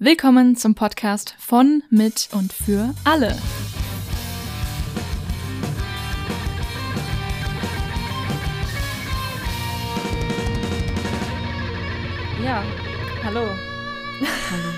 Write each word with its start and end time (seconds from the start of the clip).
Willkommen 0.00 0.54
zum 0.54 0.76
Podcast 0.76 1.34
von, 1.40 1.82
mit 1.90 2.28
und 2.30 2.52
für 2.52 2.94
alle. 3.02 3.36
Ja, 12.44 12.62
hallo. 13.24 13.40
Hallo. 14.52 14.68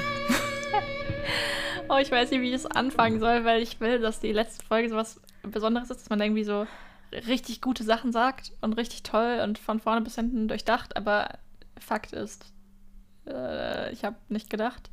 oh, 1.91 1.99
ich 1.99 2.11
weiß 2.11 2.31
nicht, 2.31 2.41
wie 2.41 2.49
ich 2.49 2.55
es 2.55 2.65
anfangen 2.65 3.21
soll, 3.21 3.45
weil 3.45 3.61
ich 3.61 3.79
will, 3.79 3.99
dass 3.99 4.21
die 4.21 4.33
letzte 4.33 4.65
Folge 4.65 4.89
so 4.89 4.97
was 4.97 5.21
Besonderes 5.43 5.91
ist, 5.91 6.01
dass 6.01 6.09
man 6.09 6.23
irgendwie 6.23 6.45
so 6.45 6.67
richtig 7.13 7.61
gute 7.61 7.85
Sachen 7.85 8.11
sagt 8.11 8.53
und 8.63 8.73
richtig 8.79 9.03
toll 9.03 9.43
und 9.45 9.59
von 9.59 9.81
vorne 9.81 10.01
bis 10.01 10.15
hinten 10.15 10.49
durchdacht, 10.49 10.97
aber 10.97 11.29
Fakt 11.79 12.15
ist, 12.15 12.55
äh, 13.31 13.93
ich 13.93 14.05
habe 14.05 14.17
nicht 14.29 14.51
gedacht. 14.51 14.91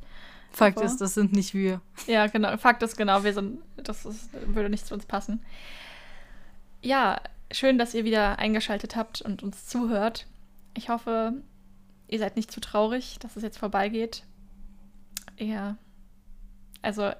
Fakt 0.50 0.76
davor. 0.76 0.90
ist, 0.90 1.00
das 1.00 1.14
sind 1.14 1.32
nicht 1.32 1.54
wir. 1.54 1.80
Ja, 2.06 2.26
genau. 2.26 2.56
Fakt 2.56 2.82
ist 2.82 2.96
genau, 2.96 3.24
wir 3.24 3.34
sind, 3.34 3.60
das 3.76 4.06
ist, 4.06 4.30
würde 4.46 4.70
nicht 4.70 4.86
zu 4.86 4.94
uns 4.94 5.06
passen. 5.06 5.42
Ja, 6.82 7.20
schön, 7.50 7.78
dass 7.78 7.94
ihr 7.94 8.04
wieder 8.04 8.38
eingeschaltet 8.38 8.96
habt 8.96 9.20
und 9.20 9.42
uns 9.42 9.66
zuhört. 9.66 10.26
Ich 10.74 10.88
hoffe, 10.88 11.34
ihr 12.08 12.18
seid 12.18 12.36
nicht 12.36 12.50
zu 12.50 12.60
traurig, 12.60 13.18
dass 13.20 13.36
es 13.36 13.42
jetzt 13.42 13.58
vorbeigeht. 13.58 14.24
Ja. 15.38 15.76
Also, 16.82 17.10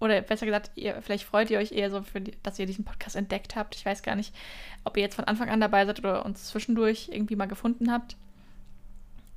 oder 0.00 0.20
besser 0.22 0.46
gesagt, 0.46 0.70
ihr, 0.76 1.00
vielleicht 1.02 1.24
freut 1.24 1.50
ihr 1.50 1.58
euch 1.58 1.72
eher 1.72 1.90
so, 1.90 2.02
für 2.02 2.20
die, 2.20 2.32
dass 2.42 2.58
ihr 2.58 2.66
diesen 2.66 2.84
Podcast 2.84 3.16
entdeckt 3.16 3.56
habt. 3.56 3.74
Ich 3.74 3.84
weiß 3.84 4.02
gar 4.02 4.14
nicht, 4.14 4.34
ob 4.84 4.96
ihr 4.96 5.02
jetzt 5.02 5.16
von 5.16 5.24
Anfang 5.24 5.50
an 5.50 5.60
dabei 5.60 5.84
seid 5.86 5.98
oder 5.98 6.24
uns 6.24 6.46
zwischendurch 6.46 7.10
irgendwie 7.12 7.36
mal 7.36 7.46
gefunden 7.46 7.92
habt. 7.92 8.16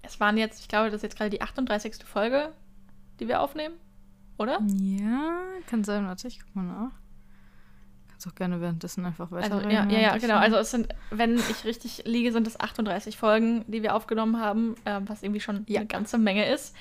Es 0.04 0.20
waren 0.20 0.38
jetzt, 0.38 0.60
ich 0.62 0.68
glaube, 0.68 0.88
das 0.88 0.98
ist 0.98 1.04
jetzt 1.04 1.18
gerade 1.18 1.30
die 1.30 1.42
38. 1.42 2.04
Folge, 2.06 2.52
die 3.20 3.28
wir 3.28 3.42
aufnehmen, 3.42 3.76
oder? 4.38 4.60
Ja, 4.80 5.42
kann 5.68 5.84
sein. 5.84 6.08
Warte, 6.08 6.28
ich 6.28 6.40
guck 6.40 6.56
mal 6.56 6.64
nach. 6.64 6.92
Kannst 8.10 8.28
auch 8.28 8.36
gerne 8.36 8.62
währenddessen 8.62 9.06
einfach 9.06 9.32
weiter. 9.32 9.56
Also, 9.56 9.70
ja, 9.70 9.86
ja, 9.86 10.00
ja, 10.00 10.18
genau. 10.18 10.38
Also 10.38 10.58
es 10.58 10.72
sind, 10.72 10.90
wenn 11.10 11.36
ich 11.38 11.66
richtig 11.66 12.04
liege, 12.06 12.32
sind 12.32 12.48
es 12.48 12.60
38 12.60 13.18
Folgen, 13.18 13.64
die 13.68 13.84
wir 13.84 13.96
aufgenommen 13.96 14.40
haben, 14.40 14.76
äh, 14.86 15.00
was 15.06 15.24
irgendwie 15.24 15.42
schon 15.42 15.66
ja. 15.68 15.82
eine 15.82 15.88
ganze 15.88 16.18
Menge 16.18 16.52
ist. 16.52 16.76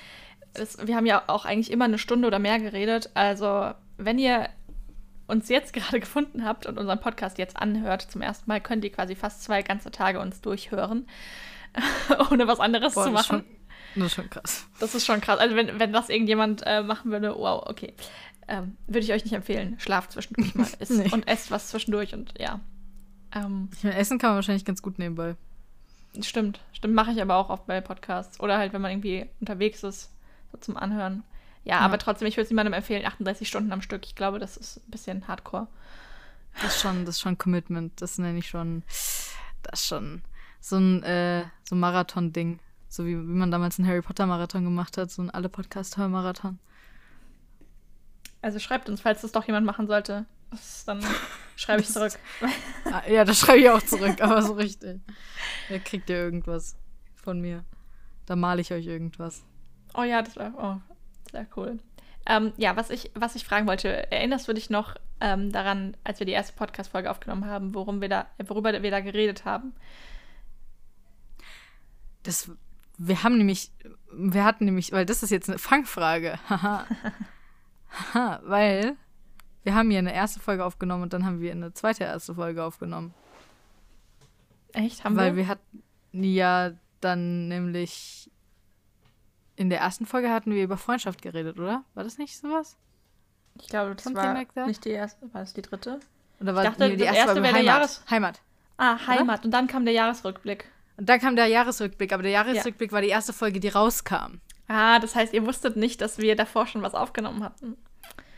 Das, 0.53 0.85
wir 0.85 0.95
haben 0.95 1.05
ja 1.05 1.23
auch 1.27 1.45
eigentlich 1.45 1.71
immer 1.71 1.85
eine 1.85 1.97
Stunde 1.97 2.27
oder 2.27 2.39
mehr 2.39 2.59
geredet. 2.59 3.11
Also 3.13 3.71
wenn 3.97 4.19
ihr 4.19 4.49
uns 5.27 5.49
jetzt 5.49 5.73
gerade 5.73 5.99
gefunden 5.99 6.45
habt 6.45 6.65
und 6.65 6.77
unseren 6.77 6.99
Podcast 6.99 7.37
jetzt 7.37 7.57
anhört 7.57 8.01
zum 8.03 8.21
ersten 8.21 8.49
Mal, 8.49 8.61
könnt 8.61 8.83
ihr 8.83 8.91
quasi 8.91 9.15
fast 9.15 9.43
zwei 9.43 9.61
ganze 9.61 9.91
Tage 9.91 10.19
uns 10.19 10.41
durchhören. 10.41 11.07
ohne 12.31 12.47
was 12.47 12.59
anderes 12.59 12.93
Boah, 12.93 13.05
zu 13.05 13.11
machen. 13.11 13.15
Das 13.15 13.25
ist, 13.25 13.27
schon, 13.27 13.45
das 13.95 14.05
ist 14.05 14.13
schon 14.15 14.29
krass. 14.29 14.67
Das 14.79 14.95
ist 14.95 15.05
schon 15.05 15.21
krass. 15.21 15.39
Also 15.39 15.55
wenn, 15.55 15.79
wenn 15.79 15.93
das 15.93 16.09
irgendjemand 16.09 16.63
äh, 16.65 16.83
machen 16.83 17.11
würde, 17.11 17.35
wow, 17.35 17.63
okay. 17.67 17.93
Ähm, 18.47 18.75
würde 18.87 18.99
ich 18.99 19.13
euch 19.13 19.23
nicht 19.23 19.33
empfehlen. 19.33 19.79
Schlaft 19.79 20.11
zwischendurch 20.11 20.55
mal 20.55 20.67
isst 20.79 20.91
nee. 20.91 21.09
und 21.11 21.27
esst 21.27 21.51
was 21.51 21.69
zwischendurch 21.69 22.13
und 22.13 22.33
ja. 22.39 22.59
Ähm, 23.33 23.69
ich 23.73 23.83
meine, 23.83 23.95
Essen 23.95 24.17
kann 24.17 24.31
man 24.31 24.35
wahrscheinlich 24.37 24.65
ganz 24.65 24.81
gut 24.81 24.99
nebenbei. 24.99 25.35
Stimmt, 26.19 26.59
stimmt, 26.73 26.93
mache 26.93 27.11
ich 27.11 27.21
aber 27.21 27.35
auch 27.35 27.49
oft 27.49 27.65
bei 27.67 27.79
Podcasts. 27.79 28.39
Oder 28.41 28.57
halt, 28.57 28.73
wenn 28.73 28.81
man 28.81 28.91
irgendwie 28.91 29.27
unterwegs 29.39 29.83
ist, 29.83 30.11
so 30.51 30.57
zum 30.57 30.75
Anhören. 30.75 31.23
Ja, 31.63 31.75
ja. 31.75 31.79
aber 31.79 31.97
trotzdem, 31.97 32.27
ich 32.27 32.35
würde 32.35 32.45
es 32.45 32.49
niemandem 32.49 32.73
empfehlen, 32.73 33.05
38 33.05 33.47
Stunden 33.47 33.71
am 33.71 33.81
Stück. 33.81 34.05
Ich 34.05 34.15
glaube, 34.15 34.39
das 34.39 34.57
ist 34.57 34.77
ein 34.77 34.91
bisschen 34.91 35.27
hardcore. 35.27 35.67
Das 36.61 36.75
ist 36.75 36.81
schon, 36.81 37.05
das 37.05 37.15
ist 37.15 37.21
schon 37.21 37.37
Commitment. 37.37 38.01
Das 38.01 38.17
nenne 38.17 38.39
ich 38.39 38.49
schon, 38.49 38.83
das 39.63 39.81
ist 39.81 39.87
schon 39.87 40.21
so 40.61 40.77
ein, 40.77 41.03
äh, 41.03 41.43
so 41.67 41.75
Marathon-Ding. 41.75 42.59
So 42.87 43.05
wie, 43.05 43.17
wie 43.17 43.33
man 43.33 43.51
damals 43.51 43.79
einen 43.79 43.87
Harry 43.87 44.01
Potter-Marathon 44.01 44.63
gemacht 44.63 44.97
hat, 44.97 45.11
so 45.11 45.21
ein 45.21 45.29
alle 45.29 45.49
Podcast-Hör-Marathon. 45.49 46.59
Also 48.41 48.59
schreibt 48.59 48.89
uns, 48.89 49.01
falls 49.01 49.21
das 49.21 49.31
doch 49.31 49.45
jemand 49.45 49.65
machen 49.65 49.87
sollte. 49.87 50.25
Dann 50.85 51.03
schreibe 51.55 51.81
ich 51.81 51.89
zurück. 51.89 52.13
Ah, 52.85 53.03
ja, 53.09 53.23
das 53.23 53.39
schreibe 53.39 53.59
ich 53.59 53.69
auch 53.69 53.81
zurück, 53.81 54.21
aber 54.21 54.41
so 54.41 54.53
richtig. 54.53 54.99
Da 55.69 55.79
kriegt 55.79 56.09
ihr 56.09 56.17
irgendwas 56.17 56.75
von 57.15 57.39
mir. 57.39 57.63
Da 58.25 58.35
male 58.35 58.61
ich 58.61 58.71
euch 58.73 58.85
irgendwas. 58.85 59.43
Oh 59.93 60.03
ja, 60.03 60.21
das 60.21 60.35
war 60.35 60.53
oh, 60.57 61.31
sehr 61.31 61.47
cool. 61.55 61.79
Ähm, 62.25 62.53
ja, 62.57 62.75
was 62.75 62.89
ich, 62.89 63.11
was 63.15 63.35
ich 63.35 63.45
fragen 63.45 63.67
wollte, 63.67 64.11
erinnerst 64.11 64.47
du 64.47 64.53
dich 64.53 64.69
noch 64.69 64.95
ähm, 65.21 65.51
daran, 65.51 65.95
als 66.03 66.19
wir 66.19 66.25
die 66.25 66.33
erste 66.33 66.53
Podcast-Folge 66.53 67.09
aufgenommen 67.09 67.45
haben, 67.45 67.73
worum 67.73 68.01
wir 68.01 68.09
da, 68.09 68.27
worüber 68.45 68.81
wir 68.83 68.91
da 68.91 68.99
geredet 68.99 69.45
haben? 69.45 69.73
Das, 72.23 72.51
wir 72.97 73.23
haben 73.23 73.37
nämlich, 73.37 73.71
wir 74.11 74.43
hatten 74.43 74.65
nämlich, 74.65 74.91
weil 74.91 75.05
das 75.05 75.23
ist 75.23 75.29
jetzt 75.29 75.49
eine 75.49 75.57
Fangfrage. 75.59 76.39
Haha. 76.49 76.85
weil 78.43 78.95
wir 79.63 79.75
haben 79.75 79.89
hier 79.89 79.99
eine 79.99 80.13
erste 80.13 80.39
Folge 80.39 80.65
aufgenommen 80.65 81.03
und 81.03 81.13
dann 81.13 81.25
haben 81.25 81.39
wir 81.39 81.51
eine 81.51 81.73
zweite 81.73 82.03
erste 82.03 82.35
Folge 82.35 82.63
aufgenommen. 82.63 83.13
Echt? 84.73 85.03
Haben 85.03 85.15
weil 85.15 85.25
wir? 85.25 85.29
Weil 85.31 85.37
wir 85.37 85.47
hatten 85.47 86.23
ja 86.23 86.71
dann 87.01 87.47
nämlich 87.47 88.31
in 89.55 89.69
der 89.69 89.79
ersten 89.79 90.05
Folge 90.05 90.31
hatten 90.31 90.51
wir 90.51 90.63
über 90.63 90.77
Freundschaft 90.77 91.21
geredet, 91.21 91.59
oder? 91.59 91.83
War 91.93 92.03
das 92.03 92.17
nicht 92.17 92.37
sowas? 92.37 92.77
Ich 93.59 93.67
glaube, 93.67 93.95
das 93.95 94.03
Something 94.03 94.23
war 94.23 94.33
like 94.33 94.55
nicht 94.67 94.85
die 94.85 94.89
erste, 94.89 95.31
war 95.33 95.41
das 95.41 95.53
die 95.53 95.61
dritte? 95.61 95.99
Oder 96.39 96.55
war 96.55 96.63
ich 96.63 96.69
dachte, 96.69 96.87
nee, 96.87 96.95
die 96.95 97.03
erste, 97.03 97.19
erste 97.19 97.43
wäre 97.43 97.53
der 97.53 97.63
Jahres 97.63 98.03
Heimat. 98.09 98.41
Ah, 98.77 98.97
Heimat. 99.05 99.39
Oder? 99.39 99.45
Und 99.45 99.51
dann 99.51 99.67
kam 99.67 99.85
der 99.85 99.93
Jahresrückblick. 99.93 100.65
Und 101.01 101.09
dann 101.09 101.19
kam 101.19 101.35
der 101.35 101.47
Jahresrückblick, 101.47 102.13
aber 102.13 102.21
der 102.21 102.31
Jahresrückblick 102.31 102.91
ja. 102.91 102.93
war 102.93 103.01
die 103.01 103.07
erste 103.07 103.33
Folge, 103.33 103.59
die 103.59 103.69
rauskam. 103.69 104.39
Ah, 104.67 104.99
das 104.99 105.15
heißt, 105.15 105.33
ihr 105.33 105.43
wusstet 105.47 105.75
nicht, 105.75 105.99
dass 105.99 106.19
wir 106.19 106.35
davor 106.35 106.67
schon 106.67 106.83
was 106.83 106.93
aufgenommen 106.93 107.43
hatten. 107.43 107.75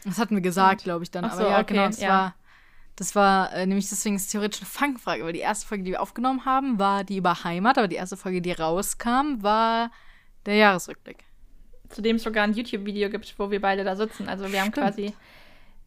Das 0.06 0.18
hatten 0.18 0.34
wir 0.36 0.42
gesagt, 0.42 0.86
glaube 0.86 1.04
ich, 1.04 1.12
dann. 1.12 1.26
Ach 1.26 1.34
aber 1.34 1.50
ja, 1.50 1.60
okay, 1.60 1.74
genau, 1.74 1.88
das 1.88 2.00
ja. 2.00 2.08
war. 2.08 2.36
Das 2.96 3.16
war 3.16 3.52
äh, 3.52 3.66
nämlich 3.66 3.90
deswegen 3.90 4.16
ist 4.16 4.32
theoretisch 4.32 4.62
eine 4.62 4.70
Fangfrage, 4.70 5.26
weil 5.26 5.34
die 5.34 5.40
erste 5.40 5.68
Folge, 5.68 5.84
die 5.84 5.92
wir 5.92 6.02
aufgenommen 6.02 6.46
haben, 6.46 6.80
war 6.80 7.04
die 7.04 7.18
über 7.18 7.44
Heimat, 7.44 7.78
aber 7.78 7.90
die 7.90 7.98
erste 7.98 8.16
Folge, 8.16 8.42
die 8.42 8.54
rauskam, 8.54 9.42
war 9.44 9.92
der 10.46 10.56
Jahresrückblick. 10.56 11.26
Zu 11.90 12.02
dem 12.02 12.16
es 12.16 12.24
sogar 12.24 12.46
ein 12.46 12.54
YouTube-Video 12.54 13.10
gibt, 13.10 13.38
wo 13.38 13.52
wir 13.52 13.60
beide 13.60 13.84
da 13.84 13.98
sitzen. 13.98 14.30
Also 14.30 14.50
wir 14.54 14.62
haben 14.62 14.72
Stimmt. 14.72 14.88
quasi 14.88 15.14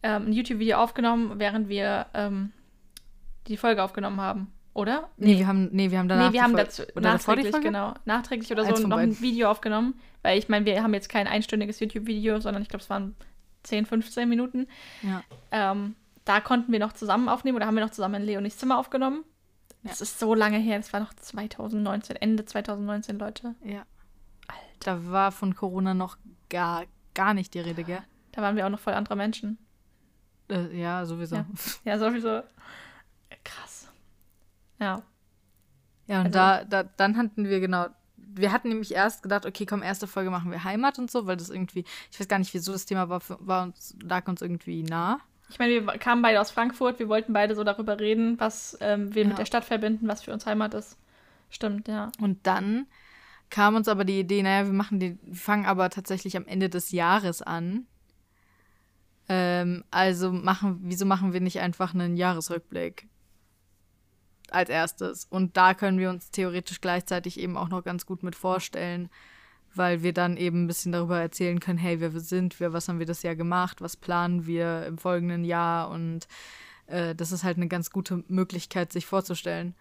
ähm, 0.03 0.27
ein 0.27 0.33
YouTube-Video 0.35 0.77
aufgenommen, 0.77 1.39
während 1.39 1.71
wir 1.71 2.05
ähm, 2.13 2.53
die 3.47 3.57
Folge 3.57 3.83
aufgenommen 3.83 4.21
haben. 4.21 4.53
Oder? 4.77 5.09
Nee, 5.17 5.27
nee, 5.27 5.39
wir 5.39 5.47
haben, 5.47 5.69
nee, 5.73 5.91
wir 5.91 5.99
haben 5.99 6.09
danach. 6.09 6.29
Nee, 6.29 6.35
wir 6.35 6.43
haben 6.43 6.55
dazu 6.55 6.83
nachträglich, 6.97 7.61
genau. 7.63 7.95
Nachträglich 8.05 8.53
oder 8.53 8.65
Eins 8.65 8.79
so 8.79 8.87
noch 8.87 8.99
ein 8.99 9.19
Video 9.23 9.51
aufgenommen. 9.51 9.99
Weil 10.21 10.39
ich 10.39 10.51
meine, 10.51 10.67
wir 10.67 10.83
haben 10.83 10.93
jetzt 10.93 11.09
kein 11.09 11.27
einstündiges 11.27 11.81
YouTube-Video, 11.81 12.41
sondern 12.41 12.63
ich 12.63 12.69
glaube, 12.69 12.83
es 12.83 12.91
waren 12.91 13.17
10, 13.63 13.87
15 13.87 14.29
Minuten. 14.29 14.67
Ja. 15.01 15.23
Ähm, 15.51 15.95
da 16.27 16.41
konnten 16.41 16.73
wir 16.73 16.79
noch 16.79 16.93
zusammen 16.93 17.31
aufnehmen 17.31 17.57
oder 17.57 17.67
haben 17.67 17.75
wir 17.75 17.85
noch 17.85 17.91
zusammen 17.91 18.17
in 18.17 18.23
Leonis 18.25 18.59
Zimmer 18.59 18.77
aufgenommen. 18.79 19.25
Ja. 19.83 19.91
Das 19.91 20.03
ist 20.03 20.19
so 20.19 20.35
lange 20.35 20.59
her, 20.59 20.77
das 20.77 20.93
war 20.93 21.01
noch 21.01 21.15
2019, 21.15 22.17
Ende 22.17 22.45
2019, 22.45 23.19
Leute. 23.19 23.55
Ja. 23.65 23.87
Alter. 24.47 24.61
Da 24.81 25.07
war 25.11 25.33
von 25.33 25.55
Corona 25.55 25.95
noch 25.95 26.19
gar, 26.51 26.85
gar 27.15 27.33
nicht 27.33 27.55
die 27.55 27.61
Rede, 27.61 27.83
gell? 27.83 28.03
Da 28.33 28.43
waren 28.43 28.57
wir 28.57 28.67
auch 28.67 28.71
noch 28.71 28.81
voll 28.81 28.93
andere 28.93 29.17
Menschen. 29.17 29.57
Äh, 30.51 30.79
ja, 30.79 31.07
sowieso. 31.07 31.37
Ja, 31.37 31.47
ja 31.85 31.99
sowieso. 31.99 32.43
Krass. 33.43 33.76
Ja. 34.79 35.03
Ja, 36.07 36.21
und 36.21 36.27
also, 36.27 36.39
da, 36.39 36.65
da, 36.65 36.83
dann 36.85 37.17
hatten 37.17 37.49
wir 37.49 37.61
genau, 37.61 37.87
wir 38.17 38.53
hatten 38.53 38.69
nämlich 38.69 38.95
erst 38.95 39.23
gedacht, 39.23 39.47
okay, 39.47 39.67
komm, 39.67 39.83
erste 39.83 40.07
Folge 40.07 40.31
machen 40.31 40.51
wir 40.51 40.63
Heimat 40.63 40.99
und 40.99 41.11
so, 41.11 41.27
weil 41.27 41.37
das 41.37 41.51
irgendwie, 41.51 41.85
ich 42.11 42.21
weiß 42.21 42.29
gar 42.29 42.39
nicht, 42.39 42.55
wieso 42.55 42.73
das 42.73 42.87
Thema 42.87 43.09
war, 43.09 43.21
war 43.41 43.65
uns, 43.65 43.97
lag 44.03 44.29
uns 44.29 44.43
irgendwie 44.43 44.83
nah. 44.83 45.21
Ich 45.49 45.59
meine, 45.59 45.73
wir 45.73 45.99
kamen 45.99 46.23
beide 46.23 46.41
aus 46.41 46.51
Frankfurt, 46.51 46.99
wir 46.99 47.09
wollten 47.09 47.33
beide 47.33 47.55
so 47.55 47.65
darüber 47.65 47.99
reden, 47.99 48.39
was 48.39 48.77
ähm, 48.81 49.15
wir 49.15 49.23
ja. 49.23 49.29
mit 49.29 49.39
der 49.39 49.47
Stadt 49.47 49.65
verbinden, 49.65 50.09
was 50.09 50.23
für 50.23 50.33
uns 50.33 50.45
Heimat 50.47 50.75
ist. 50.75 50.99
Stimmt, 51.51 51.89
ja. 51.89 52.11
Und 52.21 52.47
dann 52.47 52.87
kam 53.49 53.77
uns 53.77 53.89
aber 53.89 54.05
die 54.05 54.21
Idee, 54.21 54.43
naja, 54.43 54.67
wir 54.67 54.73
machen 54.73 54.99
die, 54.99 55.19
wir 55.23 55.37
fangen 55.37 55.67
aber 55.67 55.89
tatsächlich 55.91 56.37
am 56.37 56.47
Ende 56.47 56.69
des 56.69 56.91
Jahres 56.91 57.43
an. 57.43 57.87
Ähm, 59.29 59.85
also 59.91 60.33
machen, 60.33 60.81
wieso 60.83 61.07
machen 61.07 61.33
wir 61.33 61.41
nicht 61.41 61.61
einfach 61.61 61.95
einen 61.95 62.17
Jahresrückblick? 62.17 63.09
Als 64.53 64.71
erstes. 64.71 65.25
Und 65.25 65.57
da 65.57 65.75
können 65.75 65.99
wir 65.99 66.11
uns 66.11 66.31
theoretisch 66.31 66.81
gleichzeitig 66.81 67.39
eben 67.39 67.57
auch 67.57 67.69
noch 67.69 67.85
ganz 67.85 68.07
gut 68.07 68.23
mit 68.23 68.35
vorstellen, 68.35 69.09
weil 69.75 70.03
wir 70.03 70.13
dann 70.13 70.37
eben 70.37 70.65
ein 70.65 70.67
bisschen 70.67 70.93
darüber 70.93 71.21
erzählen 71.21 71.61
können, 71.61 71.79
hey, 71.79 72.01
wer 72.01 72.15
wir 72.15 72.21
sind 72.21 72.61
wir, 72.61 72.73
was 72.73 72.89
haben 72.89 72.99
wir 72.99 73.07
das 73.07 73.23
Jahr 73.23 73.37
gemacht, 73.37 73.81
was 73.81 73.97
planen 73.97 74.47
wir 74.47 74.87
im 74.87 74.99
folgenden 74.99 75.45
Jahr 75.45 75.91
und 75.91 76.27
äh, 76.87 77.15
das 77.15 77.33
ist 77.33 77.45
halt 77.45 77.57
eine 77.57 77.69
ganz 77.69 77.91
gute 77.91 78.25
Möglichkeit, 78.29 78.93
sich 78.93 79.07
vorzustellen. 79.07 79.75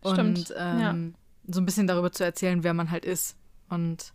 Stimmt, 0.00 0.38
und 0.38 0.54
ähm, 0.56 0.80
ja. 0.80 1.54
so 1.54 1.60
ein 1.60 1.66
bisschen 1.66 1.86
darüber 1.86 2.12
zu 2.12 2.24
erzählen, 2.24 2.62
wer 2.62 2.74
man 2.74 2.90
halt 2.90 3.04
ist. 3.04 3.36
Und 3.68 4.12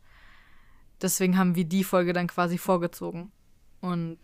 deswegen 1.01 1.37
haben 1.37 1.55
wir 1.55 1.65
die 1.65 1.83
Folge 1.83 2.13
dann 2.13 2.27
quasi 2.27 2.57
vorgezogen. 2.57 3.31
Und 3.81 4.19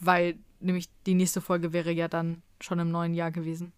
weil 0.00 0.36
nämlich 0.58 0.88
die 1.06 1.14
nächste 1.14 1.40
Folge 1.40 1.72
wäre 1.72 1.92
ja 1.92 2.08
dann 2.08 2.42
schon 2.60 2.78
im 2.78 2.90
neuen 2.90 3.14
Jahr 3.14 3.30
gewesen. 3.30 3.72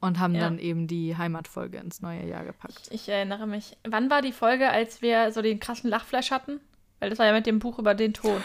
Und 0.00 0.20
haben 0.20 0.34
ja. 0.34 0.42
dann 0.42 0.60
eben 0.60 0.86
die 0.86 1.16
Heimatfolge 1.16 1.78
ins 1.78 2.00
neue 2.00 2.24
Jahr 2.24 2.44
gepackt. 2.44 2.82
Ich, 2.90 3.02
ich, 3.02 3.08
erinnere 3.08 3.48
mich. 3.48 3.76
Wann 3.88 4.10
war 4.10 4.22
die 4.22 4.32
Folge, 4.32 4.70
als 4.70 5.02
wir 5.02 5.32
so 5.32 5.42
den 5.42 5.58
krassen 5.58 5.90
Lachflash 5.90 6.30
hatten? 6.30 6.60
Weil 7.00 7.10
das 7.10 7.18
war 7.18 7.26
ja 7.26 7.32
mit 7.32 7.46
dem 7.46 7.58
Buch 7.58 7.80
über 7.80 7.94
den 7.94 8.14
Tod. 8.14 8.42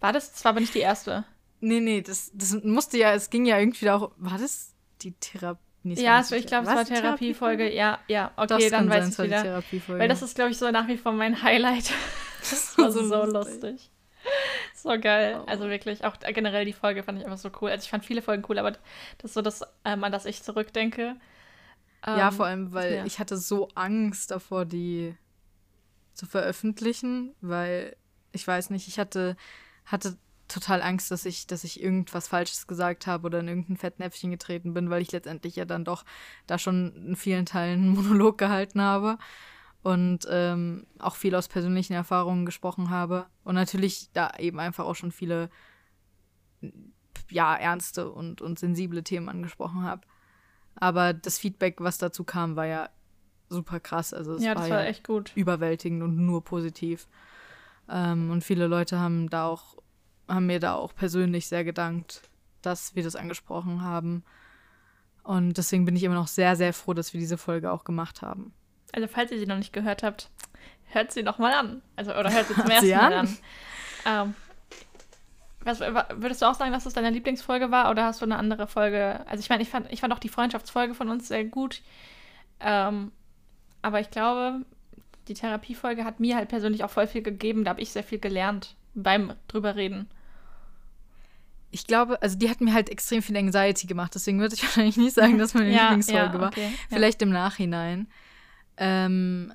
War 0.00 0.12
das? 0.12 0.32
Das 0.32 0.44
war 0.44 0.50
aber 0.50 0.60
nicht 0.60 0.74
die 0.74 0.80
erste. 0.80 1.24
Nee, 1.60 1.80
nee, 1.80 2.02
das, 2.02 2.30
das 2.34 2.62
musste 2.62 2.98
ja, 2.98 3.14
es 3.14 3.30
ging 3.30 3.46
ja 3.46 3.58
irgendwie 3.58 3.90
auch. 3.90 4.12
War 4.16 4.38
das 4.38 4.74
die 5.02 5.12
Therapie? 5.12 5.60
Nee, 5.82 5.94
Ja, 5.94 6.20
die 6.22 6.34
ich 6.34 6.46
glaube, 6.46 6.68
es 6.68 6.74
war 6.74 6.84
Therapiefolge. 6.84 7.72
Ja, 7.72 8.00
ja, 8.08 8.32
okay, 8.36 8.64
es 8.64 8.70
dann 8.70 8.88
sein, 8.88 8.98
weiß 8.98 9.08
es 9.08 9.18
ich 9.18 9.24
wieder. 9.24 9.42
Therapiefolge. 9.42 10.00
Weil 10.00 10.08
das 10.08 10.22
ist, 10.22 10.34
glaube 10.34 10.50
ich, 10.50 10.58
so 10.58 10.70
nach 10.70 10.88
wie 10.88 10.96
vor 10.96 11.12
mein 11.12 11.42
Highlight. 11.42 11.92
Das 12.48 12.78
war 12.78 12.92
so, 12.92 13.04
so 13.04 13.24
lustig. 13.24 13.90
So 14.82 14.90
geil. 15.00 15.40
Oh. 15.40 15.46
Also 15.46 15.68
wirklich, 15.68 16.04
auch 16.04 16.18
generell 16.18 16.64
die 16.64 16.72
Folge 16.72 17.02
fand 17.02 17.18
ich 17.18 17.24
einfach 17.24 17.38
so 17.38 17.50
cool. 17.60 17.70
Also 17.70 17.84
ich 17.84 17.90
fand 17.90 18.04
viele 18.04 18.22
Folgen 18.22 18.44
cool, 18.48 18.58
aber 18.58 18.72
das 18.72 18.82
ist 19.24 19.34
so 19.34 19.42
das, 19.42 19.62
ähm, 19.84 20.04
an 20.04 20.12
das 20.12 20.26
ich 20.26 20.42
zurückdenke. 20.42 21.16
Ja, 22.04 22.28
Ähm, 22.28 22.34
vor 22.34 22.46
allem, 22.46 22.72
weil 22.72 22.94
ja. 22.96 23.04
ich 23.04 23.18
hatte 23.18 23.36
so 23.36 23.68
Angst 23.74 24.30
davor, 24.30 24.64
die 24.64 25.16
zu 26.14 26.26
veröffentlichen, 26.26 27.34
weil 27.40 27.96
ich 28.32 28.46
weiß 28.46 28.70
nicht, 28.70 28.86
ich 28.88 28.98
hatte, 28.98 29.36
hatte 29.84 30.16
total 30.48 30.82
Angst, 30.82 31.10
dass 31.10 31.24
ich, 31.24 31.46
dass 31.46 31.64
ich 31.64 31.82
irgendwas 31.82 32.28
Falsches 32.28 32.66
gesagt 32.66 33.06
habe 33.06 33.26
oder 33.26 33.40
in 33.40 33.48
irgendein 33.48 33.76
Fettnäpfchen 33.76 34.30
getreten 34.30 34.74
bin, 34.74 34.90
weil 34.90 35.02
ich 35.02 35.12
letztendlich 35.12 35.56
ja 35.56 35.64
dann 35.64 35.84
doch 35.84 36.04
da 36.46 36.58
schon 36.58 36.94
in 37.08 37.16
vielen 37.16 37.46
Teilen 37.46 37.80
einen 37.82 37.94
Monolog 37.94 38.38
gehalten 38.38 38.80
habe 38.80 39.18
und 39.86 40.26
ähm, 40.28 40.84
auch 40.98 41.14
viel 41.14 41.36
aus 41.36 41.46
persönlichen 41.46 41.92
Erfahrungen 41.92 42.44
gesprochen 42.44 42.90
habe 42.90 43.26
und 43.44 43.54
natürlich 43.54 44.10
da 44.12 44.32
eben 44.36 44.58
einfach 44.58 44.84
auch 44.84 44.96
schon 44.96 45.12
viele 45.12 45.48
ja 47.30 47.54
ernste 47.54 48.10
und, 48.10 48.42
und 48.42 48.58
sensible 48.58 49.04
Themen 49.04 49.28
angesprochen 49.28 49.84
habe. 49.84 50.02
Aber 50.74 51.12
das 51.12 51.38
Feedback, 51.38 51.76
was 51.78 51.98
dazu 51.98 52.24
kam, 52.24 52.56
war 52.56 52.66
ja 52.66 52.88
super 53.48 53.78
krass. 53.78 54.12
Also 54.12 54.34
es 54.34 54.42
ja, 54.42 54.48
war 54.48 54.54
das 54.56 54.68
ja 54.68 54.74
war 54.74 54.86
echt 54.86 55.06
gut. 55.06 55.30
überwältigend 55.36 56.02
und 56.02 56.16
nur 56.16 56.42
positiv. 56.42 57.06
Ähm, 57.88 58.32
und 58.32 58.42
viele 58.42 58.66
Leute 58.66 58.98
haben 58.98 59.30
da 59.30 59.46
auch, 59.46 59.76
haben 60.26 60.46
mir 60.46 60.58
da 60.58 60.74
auch 60.74 60.96
persönlich 60.96 61.46
sehr 61.46 61.62
gedankt, 61.62 62.22
dass 62.60 62.96
wir 62.96 63.04
das 63.04 63.14
angesprochen 63.14 63.82
haben. 63.82 64.24
Und 65.22 65.58
deswegen 65.58 65.84
bin 65.84 65.94
ich 65.94 66.02
immer 66.02 66.16
noch 66.16 66.26
sehr, 66.26 66.56
sehr 66.56 66.72
froh, 66.72 66.92
dass 66.92 67.12
wir 67.12 67.20
diese 67.20 67.38
Folge 67.38 67.70
auch 67.70 67.84
gemacht 67.84 68.20
haben. 68.20 68.52
Also 68.96 69.06
falls 69.06 69.30
ihr 69.30 69.38
sie 69.38 69.46
noch 69.46 69.58
nicht 69.58 69.72
gehört 69.72 70.02
habt, 70.02 70.30
hört 70.86 71.12
sie 71.12 71.22
noch 71.22 71.38
mal 71.38 71.52
an. 71.52 71.82
Also, 71.94 72.10
oder 72.16 72.32
hört 72.32 72.48
sie 72.48 72.54
zum 72.60 72.68
ersten 72.68 72.86
sie 72.86 72.94
Mal 72.94 73.12
an. 73.12 73.12
an. 73.12 73.38
Ähm, 74.06 74.34
was, 75.60 75.80
wa- 75.80 76.08
würdest 76.14 76.42
du 76.42 76.46
auch 76.46 76.54
sagen, 76.54 76.72
dass 76.72 76.84
das 76.84 76.94
deine 76.94 77.10
Lieblingsfolge 77.10 77.70
war 77.70 77.90
oder 77.90 78.04
hast 78.04 78.20
du 78.20 78.24
eine 78.24 78.36
andere 78.36 78.66
Folge? 78.66 79.24
Also 79.28 79.40
ich 79.40 79.48
meine, 79.48 79.62
ich 79.62 79.68
fand, 79.68 79.92
ich 79.92 80.00
fand 80.00 80.12
auch 80.12 80.18
die 80.18 80.28
Freundschaftsfolge 80.28 80.94
von 80.94 81.08
uns 81.08 81.28
sehr 81.28 81.44
gut. 81.44 81.82
Ähm, 82.60 83.12
aber 83.82 84.00
ich 84.00 84.10
glaube, 84.10 84.60
die 85.28 85.34
Therapiefolge 85.34 86.04
hat 86.04 86.20
mir 86.20 86.36
halt 86.36 86.48
persönlich 86.48 86.84
auch 86.84 86.90
voll 86.90 87.06
viel 87.06 87.22
gegeben. 87.22 87.64
Da 87.64 87.70
habe 87.70 87.80
ich 87.82 87.90
sehr 87.90 88.04
viel 88.04 88.18
gelernt 88.18 88.76
beim 88.94 89.34
drüber 89.48 89.76
reden. 89.76 90.08
Ich 91.72 91.86
glaube, 91.86 92.22
also 92.22 92.38
die 92.38 92.48
hat 92.48 92.60
mir 92.60 92.72
halt 92.72 92.88
extrem 92.88 93.20
viel 93.22 93.36
Anxiety 93.36 93.86
gemacht, 93.86 94.14
deswegen 94.14 94.38
würde 94.40 94.54
ich 94.54 94.62
wahrscheinlich 94.64 94.96
nicht 94.96 95.14
sagen, 95.14 95.36
dass 95.36 95.52
meine 95.52 95.70
Lieblingsfolge 95.70 96.40
war. 96.40 96.48
okay, 96.48 96.70
ja. 96.90 96.96
Vielleicht 96.96 97.20
im 97.22 97.30
Nachhinein. 97.30 98.06
Ähm, 98.76 99.52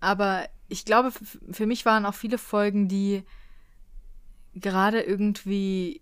aber 0.00 0.48
ich 0.68 0.84
glaube, 0.84 1.12
für 1.50 1.66
mich 1.66 1.84
waren 1.84 2.06
auch 2.06 2.14
viele 2.14 2.38
Folgen, 2.38 2.88
die 2.88 3.22
gerade 4.54 5.00
irgendwie 5.00 6.00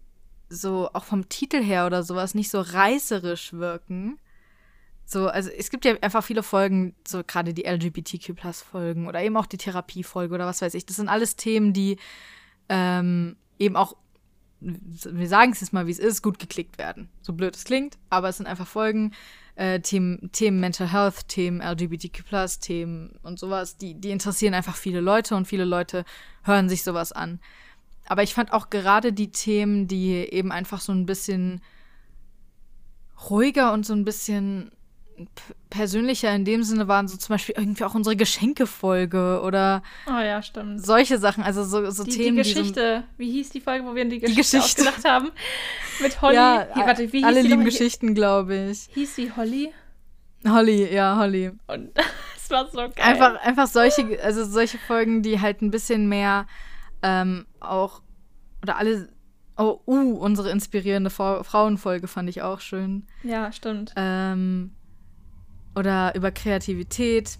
so 0.48 0.90
auch 0.92 1.04
vom 1.04 1.28
Titel 1.28 1.62
her 1.62 1.86
oder 1.86 2.02
sowas 2.02 2.34
nicht 2.34 2.50
so 2.50 2.60
reißerisch 2.60 3.52
wirken. 3.52 4.18
So, 5.06 5.28
also 5.28 5.50
es 5.50 5.70
gibt 5.70 5.84
ja 5.84 5.96
einfach 6.00 6.24
viele 6.24 6.42
Folgen, 6.42 6.94
so 7.06 7.22
gerade 7.26 7.52
die 7.52 7.66
LGBTQ-Plus-Folgen 7.66 9.06
oder 9.06 9.22
eben 9.22 9.36
auch 9.36 9.46
die 9.46 9.58
Therapiefolge 9.58 10.34
oder 10.34 10.46
was 10.46 10.62
weiß 10.62 10.74
ich. 10.74 10.86
Das 10.86 10.96
sind 10.96 11.08
alles 11.08 11.36
Themen, 11.36 11.72
die 11.72 11.98
ähm, 12.68 13.36
eben 13.58 13.76
auch, 13.76 13.96
wir 14.60 15.28
sagen 15.28 15.52
es 15.52 15.60
jetzt 15.60 15.72
mal, 15.74 15.86
wie 15.86 15.90
es 15.90 15.98
ist, 15.98 16.22
gut 16.22 16.38
geklickt 16.38 16.78
werden. 16.78 17.10
So 17.20 17.34
blöd 17.34 17.54
es 17.54 17.64
klingt, 17.64 17.98
aber 18.08 18.30
es 18.30 18.38
sind 18.38 18.46
einfach 18.46 18.66
Folgen, 18.66 19.12
äh, 19.56 19.80
Themen, 19.80 20.30
Themen 20.32 20.60
Mental 20.60 20.90
Health, 20.90 21.28
Themen 21.28 21.60
LGBTQ+, 21.60 22.22
Themen 22.60 23.18
und 23.22 23.38
sowas, 23.38 23.76
die, 23.76 23.94
die 23.94 24.10
interessieren 24.10 24.54
einfach 24.54 24.76
viele 24.76 25.00
Leute 25.00 25.36
und 25.36 25.46
viele 25.46 25.64
Leute 25.64 26.04
hören 26.42 26.68
sich 26.68 26.82
sowas 26.82 27.12
an. 27.12 27.40
Aber 28.06 28.22
ich 28.22 28.34
fand 28.34 28.52
auch 28.52 28.70
gerade 28.70 29.12
die 29.12 29.30
Themen, 29.30 29.88
die 29.88 30.12
eben 30.12 30.52
einfach 30.52 30.80
so 30.80 30.92
ein 30.92 31.06
bisschen 31.06 31.62
ruhiger 33.30 33.72
und 33.72 33.86
so 33.86 33.94
ein 33.94 34.04
bisschen 34.04 34.70
persönlicher 35.70 36.34
in 36.34 36.44
dem 36.44 36.62
Sinne 36.62 36.88
waren, 36.88 37.08
so 37.08 37.16
zum 37.16 37.34
Beispiel 37.34 37.54
irgendwie 37.58 37.84
auch 37.84 37.94
unsere 37.94 38.16
Geschenkefolge 38.16 39.40
oder 39.44 39.82
Oh 40.08 40.18
ja, 40.20 40.42
stimmt. 40.42 40.84
solche 40.84 41.18
Sachen, 41.18 41.42
also 41.44 41.64
so, 41.64 41.88
so 41.90 42.04
Die, 42.04 42.10
Themen, 42.10 42.36
die 42.38 42.42
die 42.42 42.50
so 42.52 42.58
Geschichte, 42.60 43.04
wie 43.16 43.30
hieß 43.30 43.50
die 43.50 43.60
Folge, 43.60 43.84
wo 43.86 43.94
wir 43.94 44.04
die 44.04 44.18
Geschichte, 44.20 44.58
Geschichte. 44.58 44.82
ausgedacht 44.82 45.04
haben? 45.04 45.30
Mit 46.00 46.20
Holly. 46.22 46.34
ja, 46.34 46.66
Hier, 46.74 46.86
warte, 46.86 47.12
wie 47.12 47.18
hieß 47.18 47.26
alle 47.26 47.42
die 47.42 47.48
lieben? 47.48 47.64
Geschichten, 47.64 48.14
glaube 48.14 48.70
ich. 48.70 48.88
Hieß 48.94 49.14
sie 49.16 49.32
Holly? 49.36 49.72
Holly, 50.46 50.92
ja, 50.92 51.16
Holly. 51.16 51.52
Und 51.68 51.90
es 52.36 52.50
war 52.50 52.68
so 52.70 52.78
geil. 52.78 52.92
Einfach, 53.02 53.36
einfach 53.42 53.66
solche, 53.66 54.22
also 54.22 54.44
solche 54.44 54.78
Folgen, 54.78 55.22
die 55.22 55.40
halt 55.40 55.62
ein 55.62 55.70
bisschen 55.70 56.08
mehr 56.08 56.46
ähm, 57.02 57.46
auch, 57.60 58.02
oder 58.62 58.76
alle, 58.78 59.08
oh, 59.56 59.78
uh, 59.86 60.16
unsere 60.18 60.50
inspirierende 60.50 61.10
Frau, 61.10 61.42
Frauenfolge 61.42 62.08
fand 62.08 62.28
ich 62.28 62.42
auch 62.42 62.60
schön. 62.60 63.06
Ja, 63.22 63.52
stimmt. 63.52 63.92
Ähm, 63.96 64.72
oder 65.74 66.14
über 66.14 66.30
Kreativität. 66.30 67.38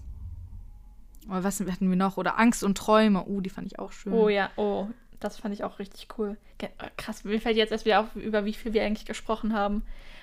Oder 1.28 1.44
was 1.44 1.60
hatten 1.60 1.88
wir 1.88 1.96
noch? 1.96 2.16
Oder 2.16 2.38
Angst 2.38 2.62
und 2.64 2.76
Träume. 2.76 3.24
Uh, 3.26 3.40
die 3.40 3.50
fand 3.50 3.66
ich 3.66 3.78
auch 3.78 3.92
schön. 3.92 4.12
Oh 4.12 4.28
ja, 4.28 4.50
oh, 4.56 4.88
das 5.20 5.38
fand 5.38 5.54
ich 5.54 5.64
auch 5.64 5.78
richtig 5.78 6.08
cool. 6.18 6.36
Äh, 6.58 6.68
Krass, 6.96 7.24
mir 7.24 7.40
fällt 7.40 7.56
jetzt 7.56 7.72
erst 7.72 7.86
wieder 7.86 8.00
auf, 8.00 8.14
über 8.14 8.44
wie 8.44 8.52
viel 8.52 8.72
wir 8.74 8.84
eigentlich 8.84 9.06
gesprochen 9.06 9.54
haben. 9.54 9.82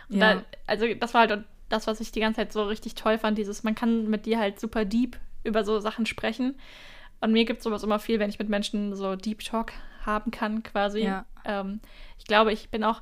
Und 0.10 0.18
Ja. 0.18 0.36
da, 0.36 0.44
also 0.68 0.86
das 0.94 1.14
war 1.14 1.28
halt 1.28 1.44
das, 1.70 1.88
was 1.88 2.00
ich 2.02 2.12
die 2.12 2.20
ganze 2.20 2.38
Zeit 2.38 2.54
so 2.54 2.64
richtig 2.64 2.96
toll 2.96 3.18
fand, 3.18 3.38
dieses, 3.38 3.64
man 3.64 3.76
kann 3.76 4.10
mit 4.10 4.26
dir 4.26 4.40
halt 4.40 4.60
super 4.60 4.86
deep 4.86 5.18
über 5.44 5.64
so 5.64 5.80
Sachen 5.80 6.06
sprechen. 6.06 6.56
Und 7.22 7.32
mir 7.32 7.46
gibt 7.46 7.62
sowas 7.64 7.84
immer 7.84 8.00
viel, 8.00 8.20
wenn 8.20 8.30
ich 8.30 8.40
mit 8.40 8.50
Menschen 8.50 8.96
so 8.96 9.16
Deep 9.16 9.44
Talk 9.44 9.72
haben 10.06 10.32
kann, 10.32 10.64
quasi. 10.64 11.02
Ja. 11.04 11.26
Ähm, 11.46 11.80
ich 12.18 12.26
glaube, 12.26 12.52
ich 12.52 12.70
bin 12.70 12.84
auch 12.84 13.02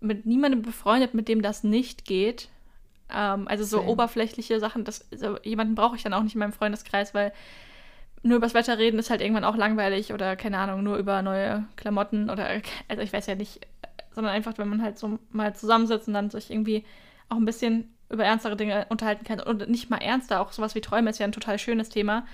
mit 0.00 0.26
niemandem 0.26 0.62
befreundet, 0.62 1.14
mit 1.14 1.28
dem 1.28 1.42
das 1.42 1.64
nicht 1.64 2.04
geht. 2.04 2.50
Ähm, 3.12 3.48
also 3.48 3.64
so 3.64 3.78
Same. 3.78 3.88
oberflächliche 3.90 4.60
Sachen, 4.60 4.84
das, 4.84 5.06
so, 5.10 5.38
jemanden 5.42 5.74
brauche 5.74 5.96
ich 5.96 6.02
dann 6.02 6.14
auch 6.14 6.22
nicht 6.22 6.34
in 6.34 6.40
meinem 6.40 6.52
Freundeskreis, 6.52 7.14
weil 7.14 7.32
nur 8.22 8.38
übers 8.38 8.54
Wetter 8.54 8.78
reden 8.78 8.98
ist 8.98 9.10
halt 9.10 9.20
irgendwann 9.20 9.44
auch 9.44 9.56
langweilig 9.56 10.12
oder 10.12 10.36
keine 10.36 10.58
Ahnung, 10.58 10.82
nur 10.82 10.96
über 10.96 11.22
neue 11.22 11.64
Klamotten 11.76 12.30
oder 12.30 12.48
also 12.88 13.02
ich 13.02 13.12
weiß 13.12 13.26
ja 13.26 13.34
nicht, 13.34 13.60
sondern 14.12 14.32
einfach, 14.32 14.58
wenn 14.58 14.68
man 14.68 14.82
halt 14.82 14.98
so 14.98 15.18
mal 15.30 15.54
zusammensitzt 15.54 16.08
und 16.08 16.14
dann 16.14 16.30
sich 16.30 16.50
irgendwie 16.50 16.84
auch 17.28 17.36
ein 17.36 17.44
bisschen 17.44 17.94
über 18.10 18.24
ernstere 18.24 18.56
Dinge 18.56 18.86
unterhalten 18.88 19.24
kann 19.24 19.40
und 19.40 19.68
nicht 19.68 19.90
mal 19.90 19.98
ernster, 19.98 20.40
auch 20.40 20.52
sowas 20.52 20.74
wie 20.74 20.80
Träume 20.80 21.10
ist 21.10 21.18
ja 21.18 21.26
ein 21.26 21.32
total 21.32 21.58
schönes 21.58 21.90
Thema. 21.90 22.26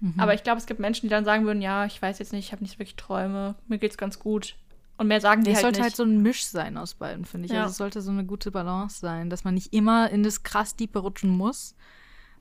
Mhm. 0.00 0.14
Aber 0.18 0.34
ich 0.34 0.42
glaube, 0.42 0.58
es 0.58 0.66
gibt 0.66 0.80
Menschen, 0.80 1.06
die 1.06 1.10
dann 1.10 1.24
sagen 1.24 1.44
würden, 1.46 1.62
ja, 1.62 1.84
ich 1.84 2.00
weiß 2.00 2.18
jetzt 2.18 2.32
nicht, 2.32 2.46
ich 2.46 2.52
habe 2.52 2.62
nicht 2.62 2.78
wirklich 2.78 2.96
Träume, 2.96 3.54
mir 3.66 3.78
geht's 3.78 3.98
ganz 3.98 4.18
gut. 4.18 4.54
Und 4.98 5.08
mehr 5.08 5.20
sagen 5.20 5.44
die 5.44 5.50
es 5.50 5.56
halt 5.56 5.62
sollte 5.64 5.78
nicht. 5.80 5.84
halt 5.84 5.96
so 5.96 6.04
ein 6.04 6.22
Misch 6.22 6.44
sein 6.46 6.76
aus 6.78 6.94
beiden, 6.94 7.24
finde 7.24 7.46
ich. 7.46 7.52
Ja. 7.52 7.60
Also 7.62 7.70
es 7.72 7.76
sollte 7.76 8.00
so 8.00 8.10
eine 8.10 8.24
gute 8.24 8.50
Balance 8.50 8.98
sein, 9.00 9.28
dass 9.28 9.44
man 9.44 9.54
nicht 9.54 9.72
immer 9.74 10.08
in 10.10 10.22
das 10.22 10.42
krass 10.42 10.74
Diepe 10.76 10.98
rutschen 11.00 11.30
muss. 11.30 11.74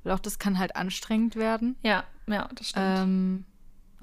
Weil 0.03 0.13
auch 0.13 0.19
das 0.19 0.39
kann 0.39 0.59
halt 0.59 0.75
anstrengend 0.75 1.35
werden. 1.35 1.75
ja, 1.83 2.03
ja, 2.27 2.47
das 2.55 2.69
stimmt. 2.69 2.85
Ähm, 2.87 3.45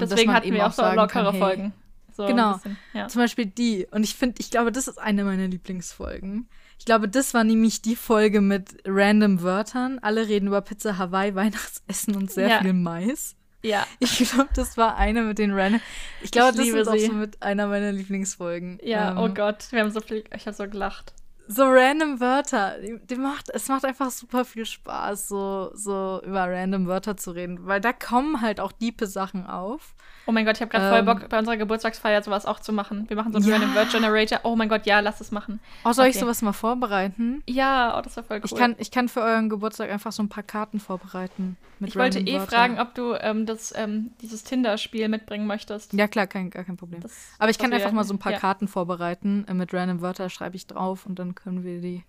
Deswegen 0.00 0.32
hatten 0.32 0.47
eben 0.49 0.56
wir 0.56 0.66
auch 0.66 0.73
so 0.73 0.82
lockere 0.82 1.06
kann, 1.06 1.30
hey, 1.30 1.38
Folgen. 1.40 1.73
So 2.14 2.26
Genau. 2.26 2.54
bisschen, 2.54 2.76
ja. 2.92 3.09
Zum 3.09 3.21
Beispiel 3.23 3.47
die. 3.47 3.87
Und 3.90 4.02
ich 4.02 4.14
finde, 4.16 4.35
ich 4.38 4.50
glaube, 4.50 4.73
das 4.73 4.88
ist 4.88 4.99
eine 4.99 5.25
meiner 5.25 5.47
Lieblingsfolgen. 5.49 6.49
Ich 6.78 6.85
glaube, 6.85 7.09
das 7.09 7.32
war 7.35 7.44
nämlich 7.44 7.80
die 7.82 7.94
Folge 7.97 8.40
mit 8.40 8.76
random 8.85 9.42
Wörtern. 9.42 9.99
Alle 10.00 10.26
reden 10.28 10.49
über 10.49 10.61
Pizza 10.61 10.99
Hawaii, 10.99 11.35
Weihnachtsessen 11.35 12.16
und 12.16 12.30
sehr 12.30 12.49
Ja. 12.49 12.59
viel 12.61 12.73
Mais. 12.73 13.37
Ja, 13.62 13.87
Ich 14.00 14.31
glaube, 14.31 14.50
das 14.54 14.76
war 14.76 14.97
eine 14.97 15.23
mit 15.23 15.38
den 15.38 15.52
random. 15.52 15.81
Ich 16.21 16.31
glaube, 16.31 16.57
das 16.57 16.66
ist 16.66 16.88
auch 16.88 16.92
sie. 16.95 17.07
so 17.07 17.12
mit 17.12 17.42
einer 17.42 17.66
meiner 17.66 17.92
Lieblingsfolgen. 17.92 18.78
ja, 18.83 19.12
Ähm, 19.12 19.19
oh 19.19 19.28
Gott, 19.28 19.66
wir 19.71 19.81
haben 19.81 19.90
so 19.90 20.00
viel, 20.00 20.25
ich 20.35 20.47
habe 20.47 20.57
so 20.57 20.69
gelacht. 20.69 21.14
So 21.49 21.64
random 21.66 22.20
Wörter. 22.20 22.76
Die, 23.11 23.16
macht, 23.16 23.50
es 23.50 23.68
macht 23.68 23.84
einfach 23.84 24.11
super 24.11 24.44
viel 24.44 24.64
Spaß, 24.64 25.28
so, 25.28 25.70
so 25.75 26.20
über 26.25 26.49
random 26.50 26.87
Wörter 26.87 27.16
zu 27.16 27.32
reden. 27.32 27.66
Weil 27.66 27.80
da 27.80 27.92
kommen 27.92 28.40
halt 28.40 28.61
auch 28.61 28.72
diepe 28.72 29.06
Sachen 29.06 29.46
auf. 29.46 29.94
Oh 30.26 30.32
mein 30.32 30.46
Gott, 30.46 30.54
ich 30.56 30.61
habe 30.62 30.70
gerade 30.70 30.88
voll 30.88 30.99
Ähm, 31.00 31.04
Bock, 31.04 31.28
bei 31.28 31.38
unserer 31.38 31.56
Geburtstagsfeier 31.56 32.22
sowas 32.22 32.46
auch 32.46 32.61
zu 32.61 32.72
machen. 32.72 33.06
Wir 33.08 33.16
machen 33.16 33.32
so 33.32 33.38
einen 33.38 33.49
Ja. 33.49 33.56
Random 33.56 33.75
Word 33.75 33.90
Generator. 33.90 34.40
Oh 34.44 34.54
mein 34.54 34.68
Gott, 34.68 34.87
ja, 34.87 35.00
lass 35.00 35.20
es 35.20 35.32
machen. 35.32 35.58
Oh, 35.84 35.92
soll 35.92 36.06
ich 36.06 36.14
Okay. 36.16 36.20
sowas 36.25 36.42
mal 36.42 36.52
vorbereiten? 36.52 37.42
Ja, 37.49 37.99
oh, 37.99 38.02
das 38.02 38.16
war 38.16 38.22
voll 38.25 38.38
cool. 38.38 38.44
Ich, 38.44 38.54
kann, 38.54 38.76
ich 38.78 38.90
kann 38.92 39.08
für 39.08 39.20
euren 39.20 39.49
Geburtstag 39.49 39.90
einfach 39.90 40.12
so 40.12 40.22
ein 40.22 40.28
paar 40.28 40.44
Karten 40.44 40.78
vorbereiten. 40.78 41.56
Mit 41.80 41.90
ich 41.90 41.96
wollte 41.96 42.20
eh 42.20 42.34
Wörtern. 42.34 42.46
fragen, 42.49 42.78
ob 42.80 42.94
du 42.94 43.14
ähm, 43.20 43.44
das, 43.44 43.75
ähm, 43.76 44.12
dieses 44.20 44.44
Tinder-Spiel 44.44 45.08
mitbringen 45.08 45.49
möchtest. 45.49 45.92
Ja, 45.94 46.06
klar, 46.06 46.28
kein, 46.28 46.50
gar 46.50 46.62
kein 46.62 46.76
Problem. 46.76 47.00
Das- 47.00 47.12
Aber 47.40 47.50
ich 47.50 47.58
kann 47.58 47.72
einfach 47.72 47.90
mal 47.90 48.04
so 48.04 48.14
ein 48.14 48.20
paar 48.20 48.30
ja, 48.32 48.38
Karten 48.38 48.68
vorbereiten. 48.68 49.44
Äh, 49.49 49.54
mit 49.54 49.75
random 49.75 50.00
Wörter 50.00 50.30
schreibe 50.30 50.54
ich 50.54 50.68
drauf 50.68 51.04
und 51.06 51.18
dann 51.18 51.31
können 51.34 51.64
wir 51.64 51.80
die 51.80 52.04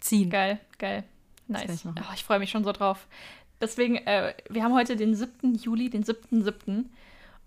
ziehen. 0.00 0.30
Geil, 0.30 0.60
geil. 0.78 1.04
Nice. 1.46 1.86
Oh, 1.86 2.12
ich 2.14 2.24
freue 2.24 2.38
mich 2.38 2.50
schon 2.50 2.64
so 2.64 2.72
drauf. 2.72 3.06
Deswegen, 3.60 3.96
äh, 3.96 4.34
wir 4.48 4.64
haben 4.64 4.74
heute 4.74 4.96
den 4.96 5.14
7. 5.14 5.54
Juli, 5.54 5.90
den 5.90 6.04
7.7. 6.04 6.84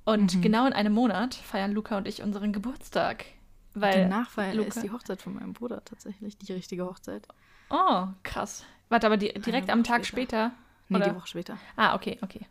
Und 0.05 0.35
mhm. 0.35 0.41
genau 0.41 0.65
in 0.65 0.73
einem 0.73 0.93
Monat 0.93 1.35
feiern 1.35 1.73
Luca 1.73 1.97
und 1.97 2.07
ich 2.07 2.23
unseren 2.23 2.53
Geburtstag. 2.53 3.25
Weil 3.73 4.03
Danach 4.03 4.29
feiern 4.29 4.57
Luca 4.57 4.69
ist 4.69 4.83
die 4.83 4.91
Hochzeit 4.91 5.21
von 5.21 5.35
meinem 5.35 5.53
Bruder 5.53 5.83
tatsächlich, 5.83 6.37
die 6.37 6.53
richtige 6.53 6.85
Hochzeit. 6.85 7.27
Oh, 7.69 8.07
krass. 8.23 8.63
Warte, 8.89 9.07
aber 9.07 9.17
die, 9.17 9.33
direkt 9.33 9.69
am 9.69 9.83
Tag 9.83 10.05
später? 10.05 10.51
später 10.85 10.99
nee, 10.99 11.09
die 11.09 11.15
Woche 11.15 11.27
später. 11.27 11.57
Ah, 11.75 11.95
okay, 11.95 12.17
okay. 12.21 12.41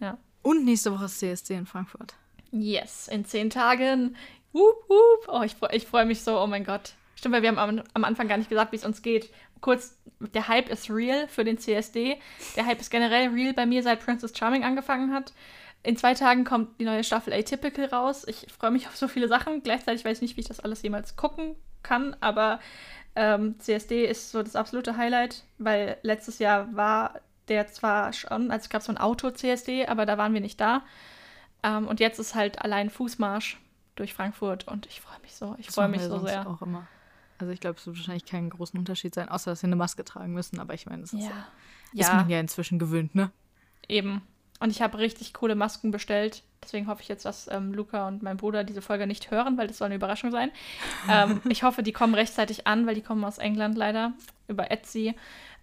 Ja. 0.00 0.18
Und 0.42 0.64
nächste 0.64 0.92
Woche 0.92 1.04
ist 1.04 1.18
CSC 1.18 1.54
in 1.54 1.66
Frankfurt. 1.66 2.14
Yes, 2.50 3.08
in 3.08 3.24
zehn 3.24 3.50
Tagen. 3.50 4.16
Wup, 4.52 4.88
wup. 4.88 5.28
Oh, 5.28 5.42
ich, 5.42 5.54
ich 5.70 5.86
freue 5.86 6.04
mich 6.04 6.22
so, 6.22 6.40
oh 6.40 6.46
mein 6.46 6.64
Gott. 6.64 6.94
Stimmt, 7.20 7.34
weil 7.34 7.42
wir 7.42 7.50
haben 7.50 7.58
am, 7.58 7.82
am 7.92 8.04
Anfang 8.04 8.28
gar 8.28 8.38
nicht 8.38 8.48
gesagt, 8.48 8.72
wie 8.72 8.76
es 8.76 8.84
uns 8.86 9.02
geht. 9.02 9.30
Kurz, 9.60 9.98
der 10.20 10.48
Hype 10.48 10.70
ist 10.70 10.88
real 10.88 11.28
für 11.28 11.44
den 11.44 11.58
CSD. 11.58 12.18
Der 12.56 12.64
Hype 12.64 12.80
ist 12.80 12.88
generell 12.88 13.28
real 13.28 13.52
bei 13.52 13.66
mir, 13.66 13.82
seit 13.82 14.02
Princess 14.02 14.32
Charming 14.34 14.64
angefangen 14.64 15.12
hat. 15.12 15.34
In 15.82 15.98
zwei 15.98 16.14
Tagen 16.14 16.44
kommt 16.44 16.80
die 16.80 16.86
neue 16.86 17.04
Staffel 17.04 17.34
Atypical 17.34 17.84
raus. 17.84 18.24
Ich 18.26 18.46
freue 18.50 18.70
mich 18.70 18.86
auf 18.88 18.96
so 18.96 19.06
viele 19.06 19.28
Sachen. 19.28 19.62
Gleichzeitig 19.62 20.02
weiß 20.02 20.16
ich 20.16 20.22
nicht, 20.22 20.36
wie 20.38 20.40
ich 20.40 20.48
das 20.48 20.60
alles 20.60 20.80
jemals 20.80 21.16
gucken 21.16 21.56
kann, 21.82 22.16
aber 22.20 22.58
ähm, 23.16 23.60
CSD 23.60 24.06
ist 24.06 24.30
so 24.30 24.42
das 24.42 24.56
absolute 24.56 24.96
Highlight, 24.96 25.44
weil 25.58 25.98
letztes 26.02 26.38
Jahr 26.38 26.74
war 26.74 27.20
der 27.48 27.66
zwar 27.66 28.14
schon, 28.14 28.50
also 28.50 28.64
es 28.64 28.70
gab 28.70 28.80
so 28.80 28.92
ein 28.92 28.98
Auto-CSD, 28.98 29.88
aber 29.88 30.06
da 30.06 30.16
waren 30.16 30.32
wir 30.32 30.40
nicht 30.40 30.58
da. 30.58 30.84
Ähm, 31.62 31.86
und 31.86 32.00
jetzt 32.00 32.18
ist 32.18 32.34
halt 32.34 32.62
allein 32.62 32.88
Fußmarsch 32.88 33.58
durch 33.94 34.14
Frankfurt 34.14 34.66
und 34.68 34.86
ich 34.86 35.02
freue 35.02 35.20
mich 35.20 35.34
so. 35.34 35.54
Ich 35.58 35.70
freue 35.70 35.88
mich 35.88 36.00
so 36.00 36.18
sehr. 36.20 36.48
Auch 36.48 36.62
immer. 36.62 36.86
Also 37.40 37.52
ich 37.52 37.60
glaube, 37.60 37.78
es 37.78 37.86
wird 37.86 37.96
wahrscheinlich 37.96 38.26
keinen 38.26 38.50
großen 38.50 38.78
Unterschied 38.78 39.14
sein, 39.14 39.28
außer 39.28 39.50
dass 39.50 39.62
wir 39.62 39.68
eine 39.68 39.76
Maske 39.76 40.04
tragen 40.04 40.32
müssen. 40.32 40.60
Aber 40.60 40.74
ich 40.74 40.86
meine, 40.86 41.02
das 41.02 41.12
ist, 41.12 41.24
ja. 41.24 41.30
ist 41.92 42.08
ja. 42.08 42.14
man 42.14 42.28
ja 42.28 42.38
inzwischen 42.38 42.78
gewöhnt, 42.78 43.14
ne? 43.14 43.30
Eben. 43.88 44.22
Und 44.60 44.70
ich 44.70 44.82
habe 44.82 44.98
richtig 44.98 45.32
coole 45.32 45.54
Masken 45.54 45.90
bestellt. 45.90 46.42
Deswegen 46.62 46.86
hoffe 46.86 47.00
ich 47.00 47.08
jetzt, 47.08 47.24
dass 47.24 47.48
ähm, 47.50 47.72
Luca 47.72 48.06
und 48.06 48.22
mein 48.22 48.36
Bruder 48.36 48.62
diese 48.62 48.82
Folge 48.82 49.06
nicht 49.06 49.30
hören, 49.30 49.56
weil 49.56 49.66
das 49.66 49.78
soll 49.78 49.86
eine 49.86 49.94
Überraschung 49.94 50.30
sein. 50.30 50.50
ähm, 51.08 51.40
ich 51.48 51.62
hoffe, 51.62 51.82
die 51.82 51.92
kommen 51.92 52.14
rechtzeitig 52.14 52.66
an, 52.66 52.86
weil 52.86 52.94
die 52.94 53.00
kommen 53.00 53.24
aus 53.24 53.38
England 53.38 53.78
leider 53.78 54.12
über 54.48 54.70
Etsy. 54.70 55.14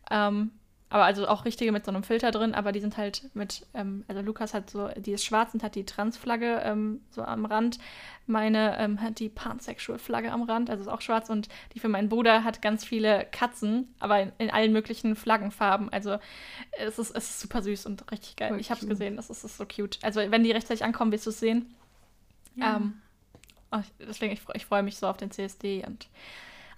Ähm, 0.10 0.52
aber 0.90 1.04
also 1.04 1.28
auch 1.28 1.44
richtige 1.44 1.72
mit 1.74 1.84
so 1.84 1.92
einem 1.92 2.04
Filter 2.04 2.32
drin, 2.32 2.56
aber 2.56 2.72
die 2.72 2.80
sind 2.80 2.96
halt 2.96 3.30
mit, 3.34 3.66
ähm, 3.74 4.06
also 4.08 4.22
Lukas 4.22 4.54
hat 4.54 4.70
so, 4.70 4.88
die 4.96 5.12
ist 5.12 5.26
schwarz 5.26 5.54
und 5.54 5.62
hat 5.62 5.76
die 5.76 5.86
Transflagge 5.86 6.62
ähm, 6.64 7.02
so 7.10 7.24
am 7.24 7.46
Rand. 7.46 7.78
Meine 8.26 8.78
ähm, 8.80 9.02
hat 9.02 9.20
die 9.20 9.28
Pansexual-Flagge 9.28 10.32
am 10.32 10.44
Rand, 10.44 10.70
also 10.70 10.84
ist 10.84 10.88
auch 10.88 11.02
schwarz. 11.02 11.30
Und 11.30 11.50
die 11.74 11.80
für 11.80 11.90
meinen 11.90 12.08
Bruder 12.08 12.46
hat 12.46 12.62
ganz 12.62 12.86
viele 12.86 13.26
Katzen, 13.32 13.94
aber 14.00 14.22
in, 14.22 14.32
in 14.38 14.50
allen 14.50 14.72
möglichen 14.72 15.18
Flaggenfarben. 15.18 15.92
Also 15.92 16.20
es 16.80 16.98
ist, 17.00 17.16
es 17.16 17.32
ist 17.32 17.40
super 17.42 17.62
süß 17.62 17.86
und 17.86 18.10
richtig 18.10 18.38
geil. 18.38 18.50
Voll 18.50 18.60
ich 18.62 18.72
habe 18.72 18.80
es 18.80 18.88
gesehen, 18.88 19.18
das 19.18 19.30
ist, 19.30 19.44
ist 19.44 19.58
so 19.58 19.66
cute. 19.66 20.00
Also 20.04 20.22
wenn 20.32 20.44
die 20.44 20.52
rechtzeitig 20.52 20.86
ankommen, 20.86 21.12
wirst 21.12 21.26
du 21.26 21.32
es 21.32 21.40
sehen. 21.40 21.76
Ja. 22.56 22.78
Ähm, 22.78 23.02
oh, 23.74 23.82
deswegen, 24.00 24.32
ich, 24.32 24.42
ich 24.54 24.66
freue 24.66 24.84
mich 24.84 24.98
so 24.98 25.08
auf 25.08 25.18
den 25.18 25.32
CSD 25.32 25.86
und 25.86 26.08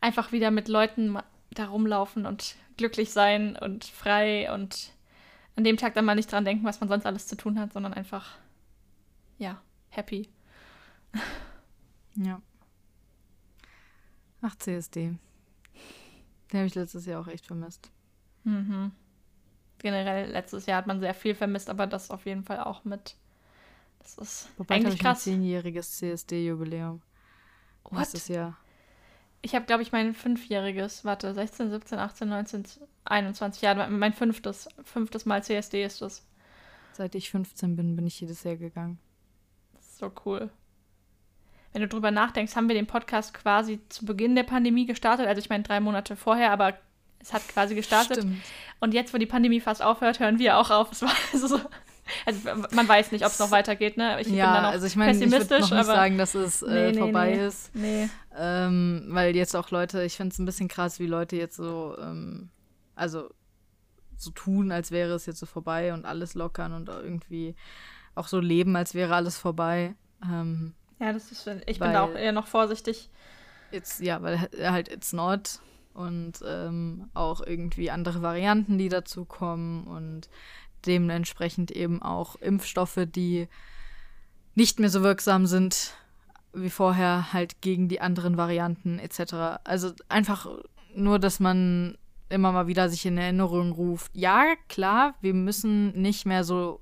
einfach 0.01 0.31
wieder 0.31 0.49
mit 0.49 0.67
Leuten 0.67 1.19
da 1.51 1.65
rumlaufen 1.65 2.25
und 2.25 2.55
glücklich 2.79 3.11
sein 3.11 3.57
und 3.57 3.83
frei 3.83 4.51
und 4.53 4.93
an 5.55 5.63
dem 5.65 5.77
Tag 5.77 5.93
dann 5.93 6.05
mal 6.05 6.15
nicht 6.15 6.31
dran 6.31 6.45
denken, 6.45 6.65
was 6.65 6.79
man 6.79 6.87
sonst 6.87 7.05
alles 7.05 7.27
zu 7.27 7.35
tun 7.35 7.59
hat, 7.59 7.73
sondern 7.73 7.93
einfach, 7.93 8.37
ja, 9.37 9.61
happy. 9.89 10.29
Ja. 12.15 12.41
Ach, 14.41 14.55
CSD. 14.55 15.17
Den 16.51 16.57
habe 16.57 16.65
ich 16.65 16.75
letztes 16.75 17.05
Jahr 17.05 17.21
auch 17.21 17.27
echt 17.27 17.45
vermisst. 17.45 17.91
Mhm. 18.43 18.91
Generell, 19.77 20.31
letztes 20.31 20.65
Jahr 20.65 20.77
hat 20.77 20.87
man 20.87 20.99
sehr 20.99 21.13
viel 21.13 21.35
vermisst, 21.35 21.69
aber 21.69 21.87
das 21.87 22.11
auf 22.11 22.25
jeden 22.25 22.43
Fall 22.43 22.59
auch 22.61 22.83
mit. 22.85 23.15
Das 23.99 24.17
ist 24.17 24.49
Wobei 24.57 24.75
eigentlich 24.75 24.95
ich 24.95 24.99
krass. 25.01 25.19
ein 25.19 25.33
zehnjähriges 25.33 25.97
CSD-Jubiläum. 25.97 27.01
Nächstes 27.91 28.27
Jahr. 28.29 28.57
Ich 29.41 29.55
habe, 29.55 29.65
glaube 29.65 29.83
ich, 29.83 29.91
mein 29.91 30.13
fünfjähriges, 30.13 31.05
warte, 31.05 31.33
16, 31.33 31.71
17, 31.71 31.97
18, 31.97 32.29
19, 32.29 32.63
21 33.05 33.61
Jahre, 33.61 33.89
mein 33.89 34.13
fünftes, 34.13 34.67
fünftes 34.83 35.25
Mal 35.25 35.43
CSD 35.43 35.83
ist 35.83 36.01
das. 36.01 36.25
Seit 36.93 37.15
ich 37.15 37.29
15 37.29 37.75
bin, 37.77 37.95
bin 37.95 38.05
ich 38.05 38.19
jedes 38.19 38.43
Jahr 38.43 38.57
gegangen. 38.57 38.99
Das 39.73 39.85
ist 39.85 39.97
so 39.99 40.11
cool. 40.25 40.49
Wenn 41.71 41.81
du 41.81 41.87
drüber 41.87 42.11
nachdenkst, 42.11 42.55
haben 42.55 42.67
wir 42.67 42.75
den 42.75 42.87
Podcast 42.87 43.33
quasi 43.33 43.79
zu 43.89 44.05
Beginn 44.05 44.35
der 44.35 44.43
Pandemie 44.43 44.85
gestartet. 44.85 45.27
Also 45.27 45.39
ich 45.39 45.49
meine 45.49 45.63
drei 45.63 45.79
Monate 45.79 46.15
vorher, 46.15 46.51
aber 46.51 46.77
es 47.19 47.31
hat 47.31 47.47
quasi 47.47 47.75
gestartet. 47.75 48.17
Stimmt. 48.17 48.41
Und 48.79 48.93
jetzt, 48.93 49.13
wo 49.13 49.17
die 49.17 49.25
Pandemie 49.25 49.59
fast 49.59 49.81
aufhört, 49.81 50.19
hören 50.19 50.39
wir 50.39 50.57
auch 50.57 50.71
auf. 50.71 50.91
Es 50.91 51.01
war 51.01 51.13
also 51.31 51.47
so, 51.57 51.61
also 52.25 52.39
man 52.71 52.87
weiß 52.87 53.11
nicht, 53.11 53.25
ob 53.25 53.31
es 53.31 53.39
noch 53.39 53.51
weitergeht, 53.51 53.97
ne? 53.97 54.19
Ich 54.21 54.27
ja, 54.27 54.45
bin 54.45 54.53
da 54.53 54.61
noch 54.61 54.69
also 54.69 54.85
ich 54.85 54.95
meine, 54.95 55.11
ich 55.23 55.31
würde 55.31 55.59
noch 55.59 55.71
nicht 55.71 55.85
sagen, 55.85 56.17
dass 56.17 56.35
es 56.35 56.61
äh, 56.61 56.67
nee, 56.69 56.91
nee, 56.91 56.99
vorbei 56.99 57.35
nee. 57.35 57.45
ist. 57.47 57.75
Nee. 57.75 58.09
Ähm, 58.37 59.07
weil 59.09 59.35
jetzt 59.35 59.55
auch 59.55 59.71
Leute, 59.71 60.03
ich 60.03 60.17
finde 60.17 60.33
es 60.33 60.39
ein 60.39 60.45
bisschen 60.45 60.67
krass, 60.67 60.99
wie 60.99 61.07
Leute 61.07 61.35
jetzt 61.35 61.55
so, 61.55 61.95
ähm, 61.99 62.49
also 62.95 63.29
so 64.17 64.31
tun, 64.31 64.71
als 64.71 64.91
wäre 64.91 65.13
es 65.13 65.25
jetzt 65.25 65.39
so 65.39 65.45
vorbei 65.45 65.93
und 65.93 66.05
alles 66.05 66.33
lockern 66.33 66.73
und 66.73 66.89
irgendwie 66.89 67.55
auch 68.15 68.27
so 68.27 68.39
leben, 68.39 68.75
als 68.75 68.93
wäre 68.93 69.15
alles 69.15 69.37
vorbei. 69.37 69.95
Ähm, 70.23 70.73
ja, 70.99 71.13
das 71.13 71.31
ist, 71.31 71.49
ich 71.65 71.79
bin 71.79 71.93
da 71.93 72.01
auch 72.03 72.15
eher 72.15 72.33
noch 72.33 72.47
vorsichtig. 72.47 73.09
Jetzt, 73.71 74.01
ja, 74.01 74.21
weil 74.21 74.49
halt 74.59 74.91
it's 74.91 75.13
not 75.13 75.59
und 75.93 76.33
ähm, 76.45 77.09
auch 77.13 77.41
irgendwie 77.41 77.91
andere 77.91 78.21
Varianten, 78.21 78.77
die 78.77 78.89
dazu 78.89 79.25
kommen 79.25 79.85
und 79.85 80.29
dementsprechend 80.85 81.71
eben 81.71 82.01
auch 82.01 82.35
Impfstoffe, 82.37 82.99
die 83.07 83.47
nicht 84.55 84.79
mehr 84.79 84.89
so 84.89 85.03
wirksam 85.03 85.45
sind 85.45 85.93
wie 86.53 86.69
vorher, 86.69 87.31
halt 87.31 87.61
gegen 87.61 87.87
die 87.87 88.01
anderen 88.01 88.37
Varianten 88.37 88.99
etc. 88.99 89.61
Also 89.63 89.91
einfach 90.09 90.47
nur, 90.95 91.19
dass 91.19 91.39
man 91.39 91.97
immer 92.29 92.51
mal 92.51 92.67
wieder 92.67 92.89
sich 92.89 93.05
in 93.05 93.17
Erinnerung 93.17 93.71
ruft, 93.71 94.11
ja, 94.15 94.55
klar, 94.67 95.15
wir 95.21 95.33
müssen 95.33 95.99
nicht 95.99 96.25
mehr 96.25 96.43
so 96.43 96.81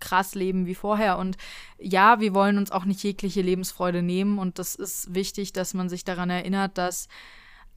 krass 0.00 0.34
leben 0.34 0.66
wie 0.66 0.74
vorher. 0.74 1.18
Und 1.18 1.36
ja, 1.78 2.20
wir 2.20 2.34
wollen 2.34 2.58
uns 2.58 2.70
auch 2.70 2.84
nicht 2.84 3.02
jegliche 3.02 3.42
Lebensfreude 3.42 4.02
nehmen. 4.02 4.38
Und 4.38 4.58
das 4.58 4.74
ist 4.74 5.14
wichtig, 5.14 5.52
dass 5.52 5.74
man 5.74 5.88
sich 5.88 6.04
daran 6.04 6.30
erinnert, 6.30 6.78
dass 6.78 7.08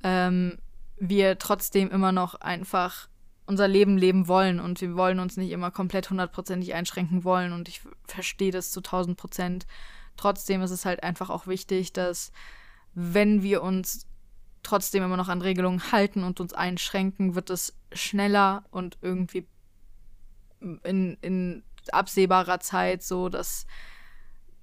ähm, 0.03 0.57
wir 0.97 1.37
trotzdem 1.39 1.89
immer 1.89 2.11
noch 2.11 2.35
einfach 2.35 3.07
unser 3.51 3.67
Leben 3.67 3.97
leben 3.97 4.29
wollen 4.29 4.61
und 4.61 4.79
wir 4.79 4.95
wollen 4.95 5.19
uns 5.19 5.35
nicht 5.35 5.51
immer 5.51 5.71
komplett 5.71 6.09
hundertprozentig 6.09 6.73
einschränken 6.73 7.25
wollen 7.25 7.51
und 7.51 7.67
ich 7.67 7.81
verstehe 8.05 8.51
das 8.51 8.71
zu 8.71 8.79
tausend 8.79 9.17
Prozent. 9.17 9.67
Trotzdem 10.15 10.61
ist 10.61 10.71
es 10.71 10.85
halt 10.85 11.03
einfach 11.03 11.29
auch 11.29 11.47
wichtig, 11.47 11.91
dass 11.91 12.31
wenn 12.93 13.43
wir 13.43 13.61
uns 13.61 14.07
trotzdem 14.63 15.03
immer 15.03 15.17
noch 15.17 15.27
an 15.27 15.41
Regelungen 15.41 15.91
halten 15.91 16.23
und 16.23 16.39
uns 16.39 16.53
einschränken, 16.53 17.35
wird 17.35 17.49
es 17.49 17.75
schneller 17.91 18.63
und 18.71 18.97
irgendwie 19.01 19.45
in, 20.61 21.17
in 21.19 21.63
absehbarer 21.91 22.61
Zeit 22.61 23.03
so, 23.03 23.27
dass 23.27 23.65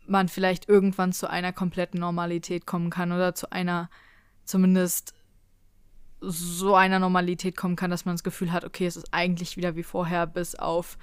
man 0.07 0.31
vielleicht 0.31 0.67
irgendwann 0.67 1.13
zu 1.13 1.29
einer 1.29 1.53
kompletten 1.53 2.01
Normalität 2.01 2.65
kommen 2.65 2.89
kann 2.89 3.13
oder 3.13 3.35
zu 3.35 3.53
einer 3.53 3.91
zumindest 4.47 5.13
so 6.21 6.75
einer 6.75 6.99
Normalität 6.99 7.57
kommen 7.57 7.77
kann, 7.77 7.91
dass 7.91 8.05
man 8.05 8.15
das 8.15 8.25
Gefühl 8.25 8.53
hat, 8.53 8.65
okay, 8.65 8.87
es 8.87 8.97
ist 8.97 9.13
eigentlich 9.13 9.57
wieder 9.57 9.77
wie 9.77 9.83
vorher, 9.83 10.27
bis 10.27 10.55
auf 10.55 10.99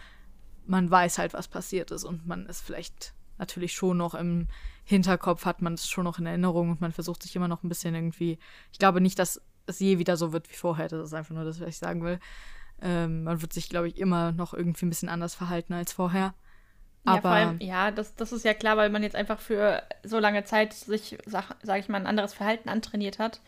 man 0.68 0.90
weiß 0.90 1.20
halt, 1.20 1.34
was 1.34 1.48
passiert 1.48 1.92
ist 1.92 2.04
und 2.04 2.26
man 2.26 2.48
ist 2.48 2.62
vielleicht 2.62 3.14
natürlich 3.38 3.74
schon 3.74 3.98
noch 3.98 4.16
im 4.16 4.48
Hinterkopf, 4.84 5.46
hat 5.46 5.62
man 5.62 5.74
es 5.74 5.88
schon 5.88 6.06
noch 6.06 6.20
in 6.20 6.26
Erinnerung 6.26 6.72
und 6.72 6.82
man 6.82 6.92
versucht 6.92 7.24
sich 7.24 7.36
immer 7.36 7.48
noch 7.48 7.64
ein 7.64 7.70
bisschen 7.70 7.96
irgendwie. 7.96 8.40
Ich 8.72 8.80
glaube 8.80 9.02
nicht, 9.02 9.20
dass 9.20 9.42
es 9.68 9.80
je 9.80 10.00
wieder 10.00 10.18
so 10.18 10.32
wird 10.32 10.50
wie 10.50 10.56
vorher. 10.56 10.88
Das 10.88 11.08
ist 11.08 11.14
einfach 11.14 11.36
nur 11.36 11.44
das, 11.44 11.60
was 11.60 11.70
ich 11.70 11.78
sagen 11.78 12.04
will. 12.04 12.20
Ähm, 12.82 13.24
man 13.24 13.42
wird 13.42 13.54
sich, 13.54 13.70
glaube 13.70 13.88
ich, 13.88 13.98
immer 13.98 14.32
noch 14.32 14.54
irgendwie 14.54 14.86
ein 14.86 14.90
bisschen 14.90 15.10
anders 15.10 15.36
verhalten 15.36 15.74
als 15.74 15.92
vorher. 15.92 16.34
Aber 17.04 17.16
ja, 17.16 17.22
vor 17.22 17.32
allem, 17.32 17.60
ja, 17.62 17.92
das, 17.92 18.16
das 18.16 18.32
ist 18.32 18.46
ja 18.46 18.54
klar, 18.54 18.78
weil 18.78 18.90
man 18.90 19.04
jetzt 19.04 19.16
einfach 19.16 19.40
für 19.40 19.84
so 20.04 20.20
lange 20.20 20.44
Zeit 20.44 20.74
sich, 20.74 21.18
sag, 21.26 21.56
sag 21.62 21.80
ich 21.80 21.88
mal, 21.88 22.00
ein 22.00 22.08
anderes 22.08 22.34
Verhalten 22.34 22.70
antrainiert 22.70 23.20
hat. 23.20 23.42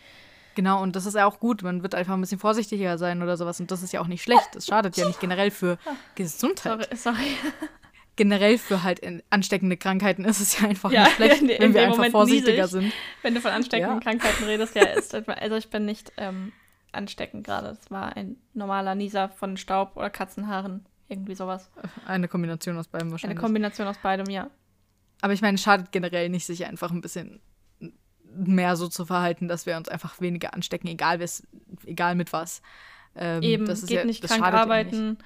Genau, 0.58 0.82
und 0.82 0.96
das 0.96 1.06
ist 1.06 1.14
ja 1.14 1.28
auch 1.28 1.40
gut. 1.40 1.62
Man 1.62 1.84
wird 1.84 1.94
einfach 1.94 2.16
ein 2.16 2.22
bisschen 2.22 2.40
vorsichtiger 2.40 2.98
sein 2.98 3.22
oder 3.22 3.38
sowas. 3.38 3.60
Und 3.60 3.70
das 3.70 3.84
ist 3.84 3.94
ja 3.94 4.02
auch 4.02 4.08
nicht 4.08 4.24
schlecht. 4.24 4.50
Das 4.54 4.66
schadet 4.66 4.98
ja 4.98 5.06
nicht 5.06 5.20
generell 5.20 5.52
für 5.52 5.78
Gesundheit. 6.16 6.90
Sorry, 6.98 7.16
sorry. 7.16 7.38
Generell 8.16 8.58
für 8.58 8.82
halt 8.82 9.02
ansteckende 9.30 9.78
Krankheiten 9.78 10.26
ist 10.26 10.40
es 10.40 10.60
ja 10.60 10.68
einfach 10.68 10.92
ja, 10.92 11.04
nicht 11.04 11.16
schlecht, 11.18 11.42
in, 11.44 11.50
in 11.50 11.60
wenn 11.60 11.74
wir 11.76 11.82
einfach 11.82 11.98
Moment 11.98 12.12
vorsichtiger 12.12 12.64
niedrig, 12.64 12.72
sind. 12.72 12.94
Wenn 13.22 13.36
du 13.36 13.42
von 13.42 13.52
ansteckenden 13.52 13.98
ja. 13.98 14.04
Krankheiten 14.04 14.46
redest, 14.46 14.76
ja, 14.76 14.84
ist 14.96 15.14
also 15.14 15.56
ich 15.58 15.70
bin 15.70 15.86
nicht 15.86 16.12
ähm, 16.18 16.54
ansteckend 16.92 17.46
gerade. 17.46 17.78
Es 17.80 17.92
war 17.92 18.18
ein 18.18 18.38
normaler 18.56 18.96
Nieser 18.96 19.30
von 19.30 19.58
Staub 19.58 19.96
oder 19.96 20.10
Katzenhaaren, 20.10 20.88
irgendwie 21.08 21.36
sowas. 21.36 21.70
Eine 22.08 22.28
Kombination 22.28 22.80
aus 22.80 22.88
beidem 22.88 23.12
wahrscheinlich. 23.12 23.38
Eine 23.38 23.46
Kombination 23.46 23.88
aus 23.88 24.00
beidem, 24.00 24.28
ja. 24.32 24.50
Aber 25.22 25.34
ich 25.34 25.44
meine, 25.44 25.54
es 25.54 25.62
schadet 25.62 25.92
generell 25.92 26.30
nicht, 26.30 26.48
sich 26.48 26.66
einfach 26.66 26.90
ein 26.90 27.02
bisschen 27.02 27.42
mehr 28.38 28.75
so 28.75 28.88
zu 28.88 29.06
verhalten, 29.06 29.48
dass 29.48 29.65
wir 29.65 29.77
uns 29.77 29.89
einfach 29.89 30.22
weniger 30.22 30.53
anstecken, 30.53 30.88
egal, 30.88 31.20
egal 31.86 32.15
mit 32.15 32.34
was. 32.34 32.62
Ähm, 33.15 33.41
Eben, 33.41 33.65
geht 33.65 33.89
ja, 33.89 34.06
nicht 34.06 34.24
krank 34.24 34.44
arbeiten. 34.44 35.10
Nicht. 35.10 35.22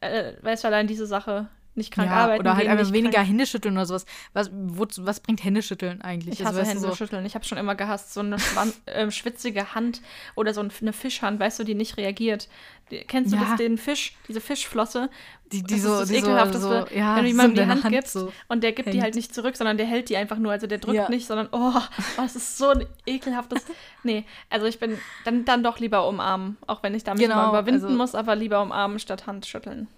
Äh, 0.00 0.34
weißt 0.42 0.64
du, 0.64 0.68
allein 0.68 0.86
diese 0.86 1.06
Sache 1.06 1.48
nicht 1.74 1.92
krank 1.92 2.10
ja, 2.10 2.16
arbeiten 2.16 2.40
oder 2.40 2.56
halt 2.56 2.68
einfach 2.68 2.92
weniger 2.92 3.14
krank- 3.18 3.28
Händeschütteln 3.28 3.74
oder 3.76 3.86
sowas. 3.86 4.04
Was, 4.34 4.50
wo, 4.52 4.86
was 5.00 5.20
bringt 5.20 5.42
Händeschütteln 5.42 6.02
eigentlich? 6.02 6.40
Ich 6.40 6.46
Also, 6.46 6.58
hasse 6.58 6.68
weißt 6.68 6.70
du, 6.74 6.80
Hände 6.82 6.88
so, 6.90 6.96
schütteln. 6.96 7.24
Ich 7.26 7.34
habe 7.34 7.44
schon 7.44 7.58
immer 7.58 7.74
gehasst. 7.74 8.12
So 8.12 8.20
eine 8.20 8.36
ähm, 8.86 9.10
schwitzige 9.10 9.74
Hand 9.74 10.02
oder 10.34 10.52
so 10.54 10.60
ein- 10.60 10.72
eine 10.80 10.92
Fischhand, 10.92 11.40
weißt 11.40 11.58
du, 11.60 11.64
die 11.64 11.74
nicht 11.74 11.96
reagiert. 11.96 12.48
Die, 12.90 12.98
kennst 13.04 13.32
du 13.32 13.36
Ja. 13.36 13.44
das, 13.44 13.56
den 13.56 13.78
Fisch, 13.78 14.16
diese 14.28 14.40
Fischflosse? 14.40 15.08
die, 15.50 15.62
die 15.62 15.74
das 15.74 15.82
so, 15.82 15.92
ist 15.94 16.00
das 16.00 16.08
die 16.08 16.14
so, 16.20 16.26
Ekelhafteste, 16.26 16.86
so, 16.90 16.96
ja, 16.96 17.14
wenn 17.16 17.24
du 17.24 17.30
so 17.30 17.36
jemandem 17.36 17.44
in 17.44 17.54
die 17.54 17.60
deiner 17.60 17.82
Hand 17.84 17.94
gibst 17.94 18.12
so. 18.14 18.32
und 18.48 18.62
der 18.64 18.72
gibt 18.72 18.88
die 18.88 18.92
hängt. 18.92 19.02
halt 19.04 19.14
nicht 19.16 19.34
zurück, 19.34 19.54
sondern 19.56 19.76
der 19.76 19.84
hält 19.86 20.08
die 20.08 20.16
einfach 20.16 20.38
nur. 20.38 20.50
Also 20.50 20.66
der 20.66 20.78
drückt 20.78 20.96
Ja. 20.96 21.08
nicht, 21.10 21.26
sondern 21.26 21.48
oh, 21.52 21.72
oh, 22.18 22.22
es 22.24 22.36
ist 22.36 22.56
so 22.56 22.68
ein 22.70 22.86
ekelhaftes. 23.06 23.62
Nee, 24.02 24.24
also 24.48 24.64
ich 24.66 24.78
bin 24.78 24.98
dann, 25.26 25.44
dann 25.44 25.62
doch 25.62 25.78
lieber 25.78 26.08
umarmen, 26.08 26.56
auch 26.66 26.82
wenn 26.82 26.94
ich 26.94 27.04
da 27.04 27.12
mich 27.14 27.22
Genau, 27.22 27.36
mal 27.36 27.48
überwinden 27.50 27.84
also- 27.84 27.96
muss, 27.96 28.14
aber 28.14 28.34
lieber 28.34 28.62
umarmen 28.62 28.98
statt 28.98 29.26
Hand 29.26 29.46
schütteln. 29.46 29.88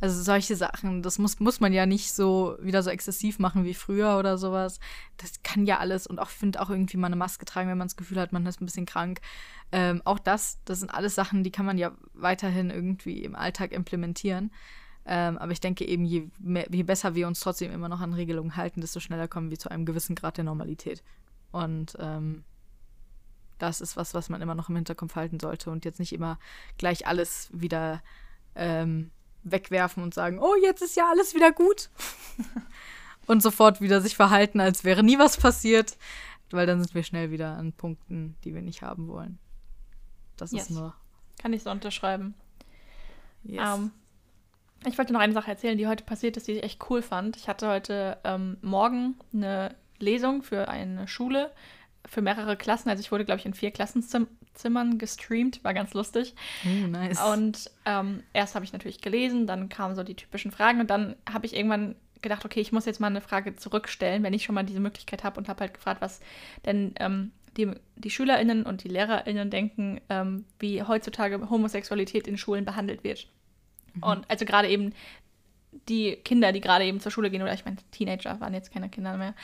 Also 0.00 0.22
solche 0.22 0.56
Sachen, 0.56 1.02
das 1.02 1.18
muss, 1.18 1.40
muss 1.40 1.60
man 1.60 1.74
ja 1.74 1.84
nicht 1.84 2.12
so 2.14 2.56
wieder 2.60 2.82
so 2.82 2.88
exzessiv 2.88 3.38
machen 3.38 3.64
wie 3.64 3.74
früher 3.74 4.18
oder 4.18 4.38
sowas. 4.38 4.80
Das 5.18 5.42
kann 5.42 5.66
ja 5.66 5.78
alles 5.78 6.06
und 6.06 6.18
auch 6.18 6.30
finde 6.30 6.60
auch 6.60 6.70
irgendwie 6.70 6.96
mal 6.96 7.08
eine 7.08 7.16
Maske 7.16 7.44
tragen, 7.44 7.68
wenn 7.68 7.78
man 7.78 7.88
das 7.88 7.96
Gefühl 7.96 8.18
hat, 8.18 8.32
man 8.32 8.46
ist 8.46 8.62
ein 8.62 8.66
bisschen 8.66 8.86
krank. 8.86 9.20
Ähm, 9.72 10.00
auch 10.04 10.18
das, 10.18 10.58
das 10.64 10.80
sind 10.80 10.92
alles 10.94 11.14
Sachen, 11.14 11.44
die 11.44 11.50
kann 11.50 11.66
man 11.66 11.76
ja 11.76 11.92
weiterhin 12.14 12.70
irgendwie 12.70 13.22
im 13.22 13.34
Alltag 13.34 13.72
implementieren. 13.72 14.50
Ähm, 15.04 15.38
aber 15.38 15.52
ich 15.52 15.60
denke 15.60 15.86
eben, 15.86 16.04
je, 16.04 16.28
mehr, 16.38 16.66
je 16.70 16.82
besser 16.82 17.14
wir 17.14 17.26
uns 17.26 17.40
trotzdem 17.40 17.72
immer 17.72 17.88
noch 17.88 18.00
an 18.00 18.14
Regelungen 18.14 18.56
halten, 18.56 18.80
desto 18.80 19.00
schneller 19.00 19.28
kommen 19.28 19.50
wir 19.50 19.58
zu 19.58 19.70
einem 19.70 19.84
gewissen 19.84 20.14
Grad 20.14 20.36
der 20.36 20.44
Normalität. 20.44 21.02
Und 21.52 21.96
ähm, 21.98 22.44
das 23.58 23.80
ist 23.80 23.96
was, 23.96 24.14
was 24.14 24.28
man 24.28 24.40
immer 24.40 24.54
noch 24.54 24.68
im 24.68 24.76
Hinterkopf 24.76 25.16
halten 25.16 25.38
sollte 25.40 25.70
und 25.70 25.84
jetzt 25.84 26.00
nicht 26.00 26.12
immer 26.12 26.38
gleich 26.78 27.06
alles 27.06 27.50
wieder 27.52 28.02
ähm, 28.54 29.10
wegwerfen 29.42 30.02
und 30.02 30.14
sagen, 30.14 30.38
oh, 30.38 30.54
jetzt 30.62 30.82
ist 30.82 30.96
ja 30.96 31.08
alles 31.08 31.34
wieder 31.34 31.52
gut. 31.52 31.90
und 33.26 33.42
sofort 33.42 33.80
wieder 33.80 34.00
sich 34.00 34.16
verhalten, 34.16 34.60
als 34.60 34.84
wäre 34.84 35.02
nie 35.02 35.18
was 35.18 35.36
passiert, 35.36 35.96
weil 36.50 36.66
dann 36.66 36.82
sind 36.82 36.94
wir 36.94 37.02
schnell 37.02 37.30
wieder 37.30 37.56
an 37.56 37.72
Punkten, 37.72 38.36
die 38.44 38.54
wir 38.54 38.62
nicht 38.62 38.82
haben 38.82 39.08
wollen. 39.08 39.38
Das 40.36 40.52
Yes. 40.52 40.64
ist 40.64 40.70
nur. 40.70 40.94
Kann 41.40 41.52
ich 41.52 41.62
so 41.62 41.70
unterschreiben. 41.70 42.34
Yes. 43.44 43.62
Ähm, 43.78 43.92
ich 44.86 44.96
wollte 44.98 45.12
noch 45.12 45.20
eine 45.20 45.32
Sache 45.32 45.50
erzählen, 45.50 45.76
die 45.78 45.86
heute 45.86 46.04
passiert 46.04 46.36
ist, 46.36 46.48
die 46.48 46.52
ich 46.52 46.62
echt 46.62 46.90
cool 46.90 47.02
fand. 47.02 47.36
Ich 47.36 47.48
hatte 47.48 47.68
heute 47.68 48.18
ähm, 48.24 48.56
Morgen 48.62 49.16
eine 49.32 49.74
Lesung 49.98 50.42
für 50.42 50.68
eine 50.68 51.06
Schule 51.06 51.50
für 52.06 52.22
mehrere 52.22 52.56
Klassen. 52.56 52.88
Also 52.88 53.00
ich 53.00 53.12
wurde, 53.12 53.24
glaube 53.24 53.40
ich, 53.40 53.46
in 53.46 53.54
vier 53.54 53.70
Klassenzimmern 53.70 54.98
gestreamt. 54.98 55.62
War 55.64 55.74
ganz 55.74 55.94
lustig. 55.94 56.34
oh, 56.64 56.86
nice. 56.88 57.20
Und 57.22 57.70
ähm, 57.84 58.22
erst 58.32 58.54
habe 58.54 58.64
ich 58.64 58.72
natürlich 58.72 59.00
gelesen, 59.00 59.46
dann 59.46 59.68
kamen 59.68 59.94
so 59.94 60.02
die 60.02 60.14
typischen 60.14 60.50
Fragen 60.50 60.80
und 60.80 60.90
dann 60.90 61.16
habe 61.30 61.46
ich 61.46 61.56
irgendwann 61.56 61.94
gedacht, 62.22 62.44
okay, 62.44 62.60
ich 62.60 62.72
muss 62.72 62.84
jetzt 62.84 63.00
mal 63.00 63.06
eine 63.06 63.20
Frage 63.20 63.56
zurückstellen, 63.56 64.22
wenn 64.22 64.34
ich 64.34 64.44
schon 64.44 64.54
mal 64.54 64.64
diese 64.64 64.80
Möglichkeit 64.80 65.24
habe 65.24 65.38
und 65.38 65.48
habe 65.48 65.60
halt 65.60 65.74
gefragt, 65.74 66.02
was 66.02 66.20
denn 66.66 66.94
ähm, 66.98 67.32
die, 67.56 67.70
die 67.96 68.10
SchülerInnen 68.10 68.64
und 68.64 68.84
die 68.84 68.88
LehrerInnen 68.88 69.50
denken, 69.50 70.00
ähm, 70.08 70.44
wie 70.58 70.82
heutzutage 70.82 71.48
Homosexualität 71.48 72.28
in 72.28 72.36
Schulen 72.36 72.64
behandelt 72.64 73.04
wird. 73.04 73.28
Und 74.00 74.30
also 74.30 74.44
gerade 74.44 74.68
eben 74.68 74.92
die 75.88 76.16
Kinder, 76.16 76.52
die 76.52 76.60
gerade 76.60 76.84
eben 76.84 77.00
zur 77.00 77.12
Schule 77.12 77.30
gehen, 77.30 77.42
oder 77.42 77.54
ich 77.54 77.64
meine, 77.64 77.76
Teenager 77.90 78.40
waren 78.40 78.54
jetzt 78.54 78.72
keine 78.72 78.88
Kinder 78.88 79.16
mehr. 79.16 79.34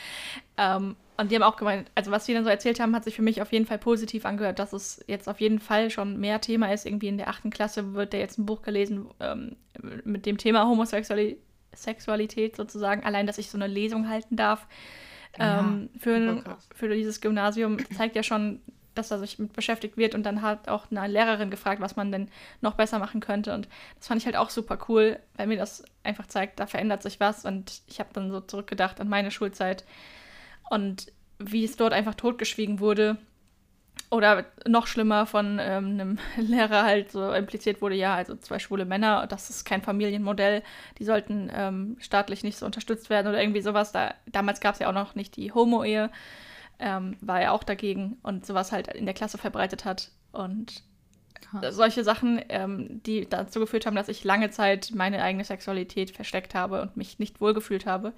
Ähm, 0.57 0.95
und 1.17 1.31
die 1.31 1.35
haben 1.35 1.43
auch 1.43 1.57
gemeint, 1.57 1.89
also 1.95 2.11
was 2.11 2.25
sie 2.25 2.33
dann 2.33 2.43
so 2.43 2.49
erzählt 2.49 2.79
haben, 2.79 2.95
hat 2.95 3.03
sich 3.03 3.15
für 3.15 3.21
mich 3.23 3.41
auf 3.41 3.51
jeden 3.51 3.65
Fall 3.65 3.79
positiv 3.79 4.25
angehört, 4.25 4.59
dass 4.59 4.71
es 4.73 5.03
jetzt 5.07 5.27
auf 5.27 5.39
jeden 5.41 5.59
Fall 5.59 5.89
schon 5.89 6.19
mehr 6.19 6.41
Thema 6.41 6.71
ist. 6.71 6.85
Irgendwie 6.85 7.07
in 7.07 7.17
der 7.17 7.29
achten 7.29 7.49
Klasse 7.49 7.93
wird 7.93 8.13
da 8.13 8.17
jetzt 8.17 8.37
ein 8.37 8.45
Buch 8.45 8.61
gelesen 8.61 9.07
ähm, 9.19 9.55
mit 10.03 10.25
dem 10.25 10.37
Thema 10.37 10.67
Homosexualität 10.67 11.39
Sexualität 11.73 12.55
sozusagen. 12.55 13.03
Allein, 13.03 13.27
dass 13.27 13.37
ich 13.37 13.49
so 13.51 13.57
eine 13.57 13.67
Lesung 13.67 14.09
halten 14.09 14.35
darf 14.35 14.67
Ja, 15.37 15.59
ähm, 15.59 15.89
für, 15.99 16.35
super 16.35 16.41
krass. 16.41 16.69
für 16.73 16.89
dieses 16.89 17.21
Gymnasium, 17.21 17.77
zeigt 17.95 18.15
ja 18.15 18.23
schon, 18.23 18.61
dass 18.97 19.11
er 19.11 19.19
sich 19.19 19.39
mit 19.39 19.53
beschäftigt 19.53 19.97
wird. 19.97 20.15
Und 20.15 20.23
dann 20.23 20.41
hat 20.41 20.67
auch 20.69 20.85
eine 20.91 21.07
Lehrerin 21.07 21.51
gefragt, 21.51 21.81
was 21.81 21.95
man 21.95 22.11
denn 22.11 22.29
noch 22.61 22.75
besser 22.75 22.99
machen 22.99 23.21
könnte. 23.21 23.53
Und 23.53 23.67
das 23.97 24.07
fand 24.07 24.21
ich 24.21 24.25
halt 24.25 24.35
auch 24.35 24.49
super 24.49 24.77
cool, 24.89 25.19
weil 25.35 25.47
mir 25.47 25.57
das 25.57 25.83
einfach 26.03 26.27
zeigt, 26.27 26.59
da 26.59 26.67
verändert 26.67 27.03
sich 27.03 27.19
was. 27.19 27.45
Und 27.45 27.81
ich 27.87 27.99
habe 27.99 28.09
dann 28.13 28.31
so 28.31 28.41
zurückgedacht 28.41 28.99
an 28.99 29.09
meine 29.09 29.31
Schulzeit 29.31 29.83
und 30.69 31.11
wie 31.39 31.63
es 31.63 31.77
dort 31.77 31.93
einfach 31.93 32.15
totgeschwiegen 32.15 32.79
wurde. 32.79 33.17
Oder 34.09 34.45
noch 34.65 34.87
schlimmer 34.87 35.25
von 35.25 35.59
ähm, 35.59 35.85
einem 35.89 36.19
Lehrer 36.37 36.83
halt 36.83 37.11
so 37.11 37.33
impliziert 37.33 37.81
wurde, 37.81 37.95
ja, 37.95 38.15
also 38.15 38.35
zwei 38.35 38.59
schwule 38.59 38.85
Männer, 38.85 39.27
das 39.27 39.49
ist 39.49 39.65
kein 39.65 39.81
Familienmodell, 39.81 40.63
die 40.97 41.03
sollten 41.03 41.49
ähm, 41.53 41.97
staatlich 41.99 42.43
nicht 42.43 42.57
so 42.57 42.65
unterstützt 42.65 43.09
werden 43.09 43.27
oder 43.27 43.41
irgendwie 43.41 43.61
sowas. 43.61 43.91
Da, 43.91 44.13
damals 44.27 44.61
gab 44.61 44.75
es 44.75 44.79
ja 44.79 44.87
auch 44.87 44.93
noch 44.93 45.15
nicht 45.15 45.35
die 45.35 45.51
Homo-Ehe, 45.51 46.09
ähm, 46.79 47.17
war 47.21 47.41
er 47.41 47.53
auch 47.53 47.63
dagegen 47.63 48.17
und 48.23 48.45
sowas 48.45 48.71
halt 48.71 48.87
in 48.87 49.05
der 49.05 49.13
Klasse 49.13 49.37
verbreitet 49.37 49.85
hat. 49.85 50.11
Und 50.31 50.83
Krass. 51.41 51.75
solche 51.75 52.03
Sachen, 52.03 52.41
ähm, 52.49 53.01
die 53.03 53.27
dazu 53.29 53.59
geführt 53.59 53.85
haben, 53.85 53.95
dass 53.95 54.09
ich 54.09 54.23
lange 54.23 54.49
Zeit 54.49 54.91
meine 54.93 55.21
eigene 55.21 55.43
Sexualität 55.43 56.11
versteckt 56.11 56.55
habe 56.55 56.81
und 56.81 56.97
mich 56.97 57.19
nicht 57.19 57.41
wohlgefühlt 57.41 57.85
habe. 57.85 58.13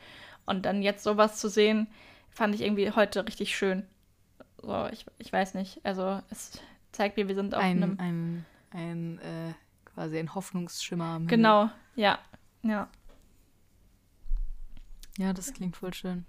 Und 0.45 0.65
dann 0.65 0.81
jetzt 0.81 1.03
sowas 1.03 1.37
zu 1.37 1.49
sehen, 1.49 1.87
fand 2.29 2.55
ich 2.55 2.61
irgendwie 2.61 2.91
heute 2.91 3.25
richtig 3.25 3.55
schön. 3.55 3.85
So, 4.61 4.87
ich, 4.91 5.05
ich 5.17 5.31
weiß 5.31 5.53
nicht. 5.53 5.79
Also 5.83 6.21
es 6.29 6.59
zeigt 6.91 7.17
mir, 7.17 7.27
wir 7.27 7.35
sind 7.35 7.53
auf 7.55 7.63
einem. 7.63 7.97
ein, 7.99 8.45
ein, 8.71 9.19
ein 9.19 9.19
äh, 9.19 9.53
quasi 9.85 10.17
ein 10.17 10.33
Hoffnungsschimmer. 10.33 11.21
Genau, 11.27 11.69
ja. 11.95 12.19
Ja. 12.63 12.89
Ja, 15.19 15.33
das 15.33 15.51
klingt 15.51 15.75
voll 15.75 15.93
schön. 15.93 16.25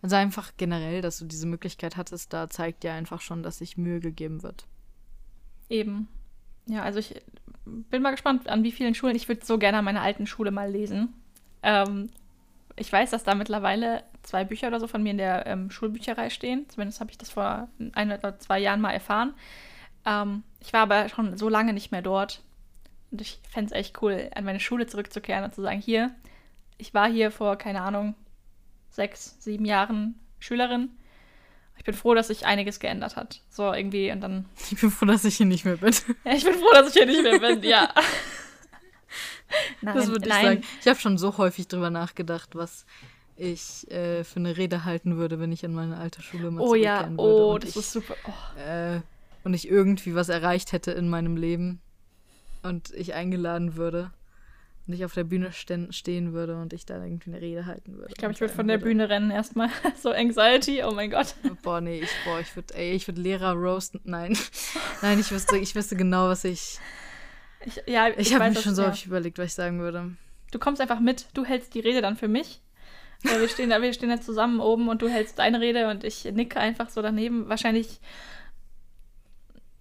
Also 0.00 0.16
einfach 0.16 0.52
generell, 0.56 1.02
dass 1.02 1.18
du 1.18 1.26
diese 1.26 1.46
Möglichkeit 1.46 1.98
hattest, 1.98 2.32
da 2.32 2.48
zeigt 2.48 2.84
ja 2.84 2.94
einfach 2.94 3.20
schon, 3.20 3.42
dass 3.42 3.58
sich 3.58 3.76
Mühe 3.76 4.00
gegeben 4.00 4.42
wird. 4.42 4.64
Eben. 5.68 6.08
Ja, 6.64 6.82
also 6.82 7.00
ich 7.00 7.20
bin 7.66 8.00
mal 8.00 8.12
gespannt, 8.12 8.48
an 8.48 8.64
wie 8.64 8.72
vielen 8.72 8.94
Schulen. 8.94 9.14
Ich 9.14 9.28
würde 9.28 9.44
so 9.44 9.58
gerne 9.58 9.76
an 9.76 9.84
meiner 9.84 10.00
alten 10.00 10.26
Schule 10.26 10.52
mal 10.52 10.70
lesen. 10.70 11.12
Ähm, 11.62 12.08
ich 12.76 12.90
weiß, 12.90 13.10
dass 13.10 13.24
da 13.24 13.34
mittlerweile 13.34 14.04
zwei 14.22 14.44
Bücher 14.44 14.68
oder 14.68 14.80
so 14.80 14.86
von 14.86 15.02
mir 15.02 15.10
in 15.10 15.18
der 15.18 15.46
ähm, 15.46 15.70
Schulbücherei 15.70 16.30
stehen. 16.30 16.66
Zumindest 16.70 17.00
habe 17.00 17.10
ich 17.10 17.18
das 17.18 17.28
vor 17.28 17.68
ein 17.92 18.10
oder 18.10 18.38
zwei 18.38 18.58
Jahren 18.58 18.80
mal 18.80 18.92
erfahren. 18.92 19.34
Ähm, 20.06 20.44
ich 20.60 20.72
war 20.72 20.80
aber 20.80 21.10
schon 21.10 21.36
so 21.36 21.50
lange 21.50 21.74
nicht 21.74 21.92
mehr 21.92 22.00
dort. 22.00 22.40
Und 23.10 23.20
ich 23.20 23.38
fände 23.50 23.66
es 23.66 23.78
echt 23.78 24.00
cool, 24.00 24.30
an 24.34 24.44
meine 24.46 24.60
Schule 24.60 24.86
zurückzukehren 24.86 25.44
und 25.44 25.54
zu 25.54 25.60
sagen, 25.60 25.82
hier, 25.82 26.14
ich 26.78 26.94
war 26.94 27.06
hier 27.06 27.30
vor, 27.30 27.56
keine 27.56 27.82
Ahnung, 27.82 28.14
sechs, 28.90 29.36
sieben 29.38 29.64
Jahren 29.64 30.14
Schülerin. 30.38 30.90
Ich 31.76 31.84
bin 31.84 31.94
froh, 31.94 32.14
dass 32.14 32.28
sich 32.28 32.44
einiges 32.44 32.78
geändert 32.78 33.16
hat. 33.16 33.40
So 33.48 33.72
irgendwie 33.72 34.12
und 34.12 34.20
dann 34.20 34.44
Ich 34.70 34.80
bin 34.80 34.90
froh, 34.90 35.06
dass 35.06 35.24
ich 35.24 35.36
hier 35.36 35.46
nicht 35.46 35.64
mehr 35.64 35.76
bin. 35.76 35.94
ja, 36.24 36.32
ich 36.32 36.44
bin 36.44 36.54
froh, 36.54 36.72
dass 36.72 36.88
ich 36.88 36.94
hier 36.94 37.06
nicht 37.06 37.22
mehr 37.22 37.38
bin, 37.38 37.62
ja. 37.62 37.92
nein, 39.80 39.94
das 39.96 40.08
würde 40.08 40.26
ich 40.26 40.28
nein. 40.28 40.44
sagen. 40.44 40.64
Ich 40.80 40.88
habe 40.88 41.00
schon 41.00 41.18
so 41.18 41.38
häufig 41.38 41.68
drüber 41.68 41.90
nachgedacht, 41.90 42.50
was 42.54 42.84
ich 43.36 43.90
äh, 43.90 44.24
für 44.24 44.38
eine 44.38 44.58
Rede 44.58 44.84
halten 44.84 45.16
würde, 45.16 45.40
wenn 45.40 45.52
ich 45.52 45.64
an 45.64 45.72
meine 45.72 45.96
alte 45.96 46.20
Schule 46.20 46.50
mal 46.50 46.60
Oh 46.60 46.74
ja, 46.74 47.08
würde. 47.08 47.22
oh, 47.22 47.54
und 47.54 47.64
das 47.64 47.70
ich, 47.70 47.76
ist 47.76 47.92
super. 47.92 48.14
Oh. 48.26 48.60
äh, 48.60 49.00
und 49.42 49.54
ich 49.54 49.68
irgendwie 49.68 50.14
was 50.14 50.28
erreicht 50.28 50.72
hätte 50.72 50.90
in 50.90 51.08
meinem 51.08 51.36
Leben 51.36 51.80
und 52.62 52.90
ich 52.90 53.14
eingeladen 53.14 53.76
würde 53.76 54.10
und 54.90 54.94
ich 54.96 55.04
auf 55.04 55.14
der 55.14 55.22
Bühne 55.22 55.52
stehen 55.52 56.32
würde 56.32 56.56
und 56.56 56.72
ich 56.72 56.84
da 56.84 57.00
irgendwie 57.02 57.30
eine 57.30 57.40
Rede 57.40 57.64
halten 57.66 57.96
würde. 57.96 58.08
Ich 58.08 58.16
glaube, 58.16 58.34
ich 58.34 58.40
würde 58.40 58.52
von 58.52 58.66
der 58.66 58.78
würde, 58.78 58.86
Bühne 58.86 59.08
rennen 59.08 59.30
erstmal. 59.30 59.68
so 59.96 60.10
Anxiety, 60.10 60.82
oh 60.82 60.90
mein 60.90 61.12
Gott. 61.12 61.36
Boah, 61.62 61.80
nee, 61.80 62.00
ich, 62.00 62.10
boah, 62.24 62.40
ich 62.40 62.56
würde, 62.56 62.74
ey, 62.74 62.92
ich 62.92 63.06
würde 63.06 63.20
Lehrer 63.20 63.52
roasten. 63.52 64.00
Nein, 64.02 64.36
nein, 65.02 65.20
ich 65.20 65.30
wüsste, 65.30 65.58
ich 65.58 65.76
wüsste 65.76 65.94
genau, 65.94 66.26
was 66.26 66.42
ich. 66.42 66.80
Ich, 67.64 67.80
ja, 67.86 68.08
Ich, 68.16 68.34
habe 68.34 68.46
weiß, 68.46 68.54
mir 68.54 68.62
schon 68.62 68.74
so 68.74 68.82
ja. 68.82 68.94
überlegt, 69.06 69.38
was 69.38 69.46
ich 69.46 69.54
sagen 69.54 69.78
würde. 69.78 70.10
Du 70.50 70.58
kommst 70.58 70.80
einfach 70.80 70.98
mit, 70.98 71.26
du 71.34 71.44
hältst 71.44 71.74
die 71.74 71.80
Rede 71.80 72.00
dann 72.00 72.16
für 72.16 72.26
mich. 72.26 72.60
Wir, 73.22 73.48
stehen 73.48 73.70
da, 73.70 73.80
wir 73.80 73.92
stehen 73.92 74.08
da 74.08 74.20
zusammen 74.20 74.58
oben 74.58 74.88
und 74.88 75.02
du 75.02 75.08
hältst 75.08 75.38
deine 75.38 75.60
Rede 75.60 75.88
und 75.88 76.02
ich 76.02 76.24
nicke 76.24 76.58
einfach 76.58 76.88
so 76.88 77.00
daneben. 77.00 77.48
Wahrscheinlich 77.48 78.00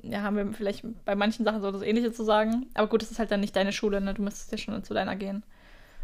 ja, 0.04 0.22
haben 0.22 0.38
wir 0.38 0.54
vielleicht 0.54 0.84
bei 1.06 1.16
manchen 1.16 1.46
Sachen 1.46 1.62
so 1.62 1.72
das 1.72 1.82
Ähnliche 1.82 2.12
zu 2.12 2.24
sagen. 2.24 2.68
Aber 2.74 2.88
gut, 2.88 3.04
es 3.04 3.12
ist 3.12 3.20
halt 3.20 3.32
dann 3.32 3.40
nicht 3.40 3.56
deine 3.56 3.72
Schule, 3.72 4.02
ne? 4.02 4.14
Du 4.14 4.22
müsstest 4.22 4.52
ja 4.52 4.58
schon 4.58 4.84
zu 4.84 4.94
deiner 4.94 5.16
gehen. 5.16 5.44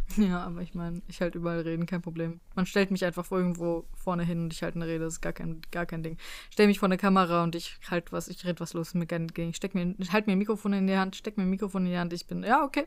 Ja, 0.18 0.44
aber 0.44 0.62
ich 0.62 0.74
meine, 0.74 1.02
ich 1.08 1.22
halt 1.22 1.36
überall 1.36 1.62
reden, 1.62 1.86
kein 1.86 2.02
Problem. 2.02 2.40
Man 2.56 2.66
stellt 2.66 2.92
mich 2.92 3.04
einfach 3.04 3.30
irgendwo 3.32 3.86
vorne 3.96 4.24
hin 4.24 4.44
und 4.44 4.54
ich 4.54 4.64
halte 4.64 4.78
eine 4.78 4.88
Rede, 4.88 5.06
das 5.06 5.16
ist 5.16 5.22
gar 5.22 5.34
kein, 5.34 5.62
gar 5.72 5.86
kein 5.86 6.04
Ding. 6.04 6.18
Stell 6.52 6.68
mich 6.68 6.80
vor 6.80 6.88
eine 6.88 6.98
Kamera 6.98 7.44
und 7.44 7.56
ich 7.56 7.78
halt 7.90 8.12
was, 8.12 8.28
ich 8.28 8.46
rede 8.46 8.60
was 8.60 8.74
los 8.74 8.94
mit 8.94 9.12
mir 9.12 9.28
gegen. 9.28 9.50
Ich 9.50 9.56
steck 9.56 9.74
mir, 9.74 9.96
halt 10.12 10.28
mir 10.28 10.34
ein 10.34 10.38
Mikrofon 10.38 10.74
in 10.74 10.88
die 10.88 10.98
Hand, 10.98 11.16
steck 11.16 11.38
mir 11.38 11.44
ein 11.44 11.50
Mikrofon 11.50 11.86
in 11.86 11.92
die 11.92 11.98
Hand, 11.98 12.14
ich 12.14 12.28
bin, 12.28 12.44
ja, 12.44 12.64
okay. 12.64 12.86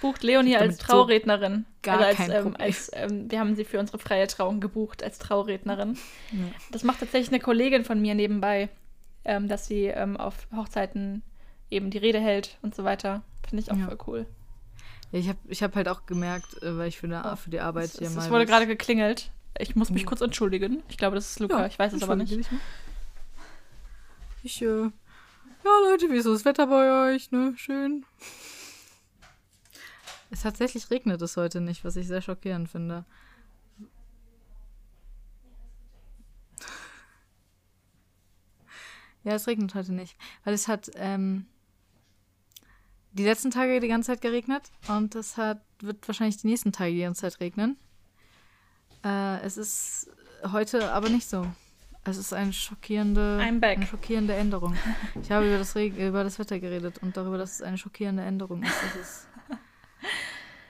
Bucht 0.00 0.22
Leonie 0.22 0.56
als 0.56 0.76
damit 0.76 0.80
so 0.80 0.86
Traurednerin. 0.86 1.64
gar 1.82 1.98
also 1.98 2.06
als, 2.08 2.16
kein 2.16 2.30
ähm, 2.30 2.42
Problem. 2.42 2.60
als 2.60 2.90
ähm, 2.92 3.30
wir 3.30 3.40
haben 3.40 3.56
sie 3.56 3.64
für 3.64 3.80
unsere 3.80 3.98
freie 3.98 4.26
Trauung 4.26 4.60
gebucht 4.60 5.02
als 5.02 5.18
Traurednerin. 5.18 5.94
Ja. 6.30 6.38
Das 6.70 6.84
macht 6.84 7.00
tatsächlich 7.00 7.30
eine 7.30 7.40
Kollegin 7.40 7.84
von 7.84 8.00
mir 8.00 8.14
nebenbei, 8.14 8.68
ähm, 9.24 9.48
dass 9.48 9.66
sie 9.66 9.84
ähm, 9.86 10.16
auf 10.16 10.46
Hochzeiten 10.54 11.22
eben 11.70 11.90
die 11.90 11.98
Rede 11.98 12.20
hält 12.20 12.58
und 12.62 12.74
so 12.74 12.84
weiter. 12.84 13.22
Finde 13.48 13.62
ich 13.62 13.70
auch 13.72 13.76
Ja. 13.76 13.86
voll 13.86 13.98
cool. 14.06 14.26
Ja, 15.10 15.18
ich 15.18 15.28
habe 15.28 15.38
ich 15.48 15.62
hab 15.62 15.74
halt 15.76 15.88
auch 15.88 16.06
gemerkt, 16.06 16.62
äh, 16.62 16.76
weil 16.78 16.88
ich 16.88 16.98
für, 16.98 17.06
eine, 17.06 17.36
für 17.36 17.50
die 17.50 17.60
Arbeit 17.60 17.84
Es, 17.86 17.98
hier 17.98 18.08
es, 18.08 18.14
mal. 18.14 18.24
es 18.24 18.30
wurde 18.30 18.46
gerade 18.46 18.66
geklingelt. 18.66 19.30
Ich 19.58 19.76
muss 19.76 19.90
mich 19.90 20.04
Oh. 20.04 20.08
kurz 20.08 20.20
entschuldigen. 20.22 20.82
Ich 20.88 20.96
glaube, 20.96 21.14
das 21.16 21.30
ist 21.32 21.40
Luca. 21.40 21.60
Ja, 21.60 21.66
ich 21.66 21.78
weiß 21.78 21.92
es 21.92 22.02
aber 22.02 22.16
nicht. 22.16 22.32
Ich, 24.42 24.62
äh. 24.62 24.66
Ja, 25.64 25.70
Leute, 25.90 26.10
wie 26.10 26.16
ist 26.16 26.26
das 26.26 26.44
Wetter 26.44 26.66
bei 26.66 27.12
euch, 27.14 27.30
ne? 27.30 27.54
Schön. 27.56 28.04
Es 30.30 30.42
tatsächlich 30.42 30.90
regnet 30.90 31.20
es 31.22 31.36
heute 31.36 31.60
nicht, 31.60 31.84
was 31.84 31.94
ich 31.96 32.06
sehr 32.08 32.22
schockierend 32.22 32.68
finde. 32.70 33.04
Ja, 39.24 39.34
es 39.34 39.46
regnet 39.46 39.74
heute 39.74 39.92
nicht. 39.92 40.16
Weil 40.44 40.54
es 40.54 40.68
hat 40.68 40.90
ähm, 40.96 41.46
die 43.12 43.24
letzten 43.24 43.50
Tage 43.50 43.80
die 43.80 43.88
ganze 43.88 44.12
Zeit 44.12 44.20
geregnet 44.20 44.70
und 44.88 45.14
es 45.14 45.36
hat, 45.36 45.60
wird 45.80 46.06
wahrscheinlich 46.08 46.38
die 46.38 46.46
nächsten 46.48 46.72
Tage 46.72 46.92
die 46.92 47.00
ganze 47.00 47.22
Zeit 47.22 47.40
regnen. 47.40 47.76
Äh, 49.04 49.40
es 49.42 49.56
ist 49.56 50.10
heute 50.50 50.92
aber 50.92 51.08
nicht 51.08 51.28
so. 51.28 51.46
Es 52.04 52.16
ist 52.16 52.32
eine 52.32 52.52
schockierende, 52.52 53.38
eine 53.40 53.86
schockierende 53.86 54.34
Änderung. 54.34 54.74
Ich 55.22 55.30
habe 55.30 55.46
über 55.46 55.58
das, 55.58 55.76
Reg 55.76 55.96
über 55.96 56.24
das 56.24 56.38
Wetter 56.40 56.58
geredet 56.58 56.98
und 56.98 57.16
darüber, 57.16 57.38
dass 57.38 57.52
es 57.52 57.62
eine 57.62 57.78
schockierende 57.78 58.24
Änderung 58.24 58.64
ist, 58.64 58.74
dass 58.82 58.96
es 58.96 59.26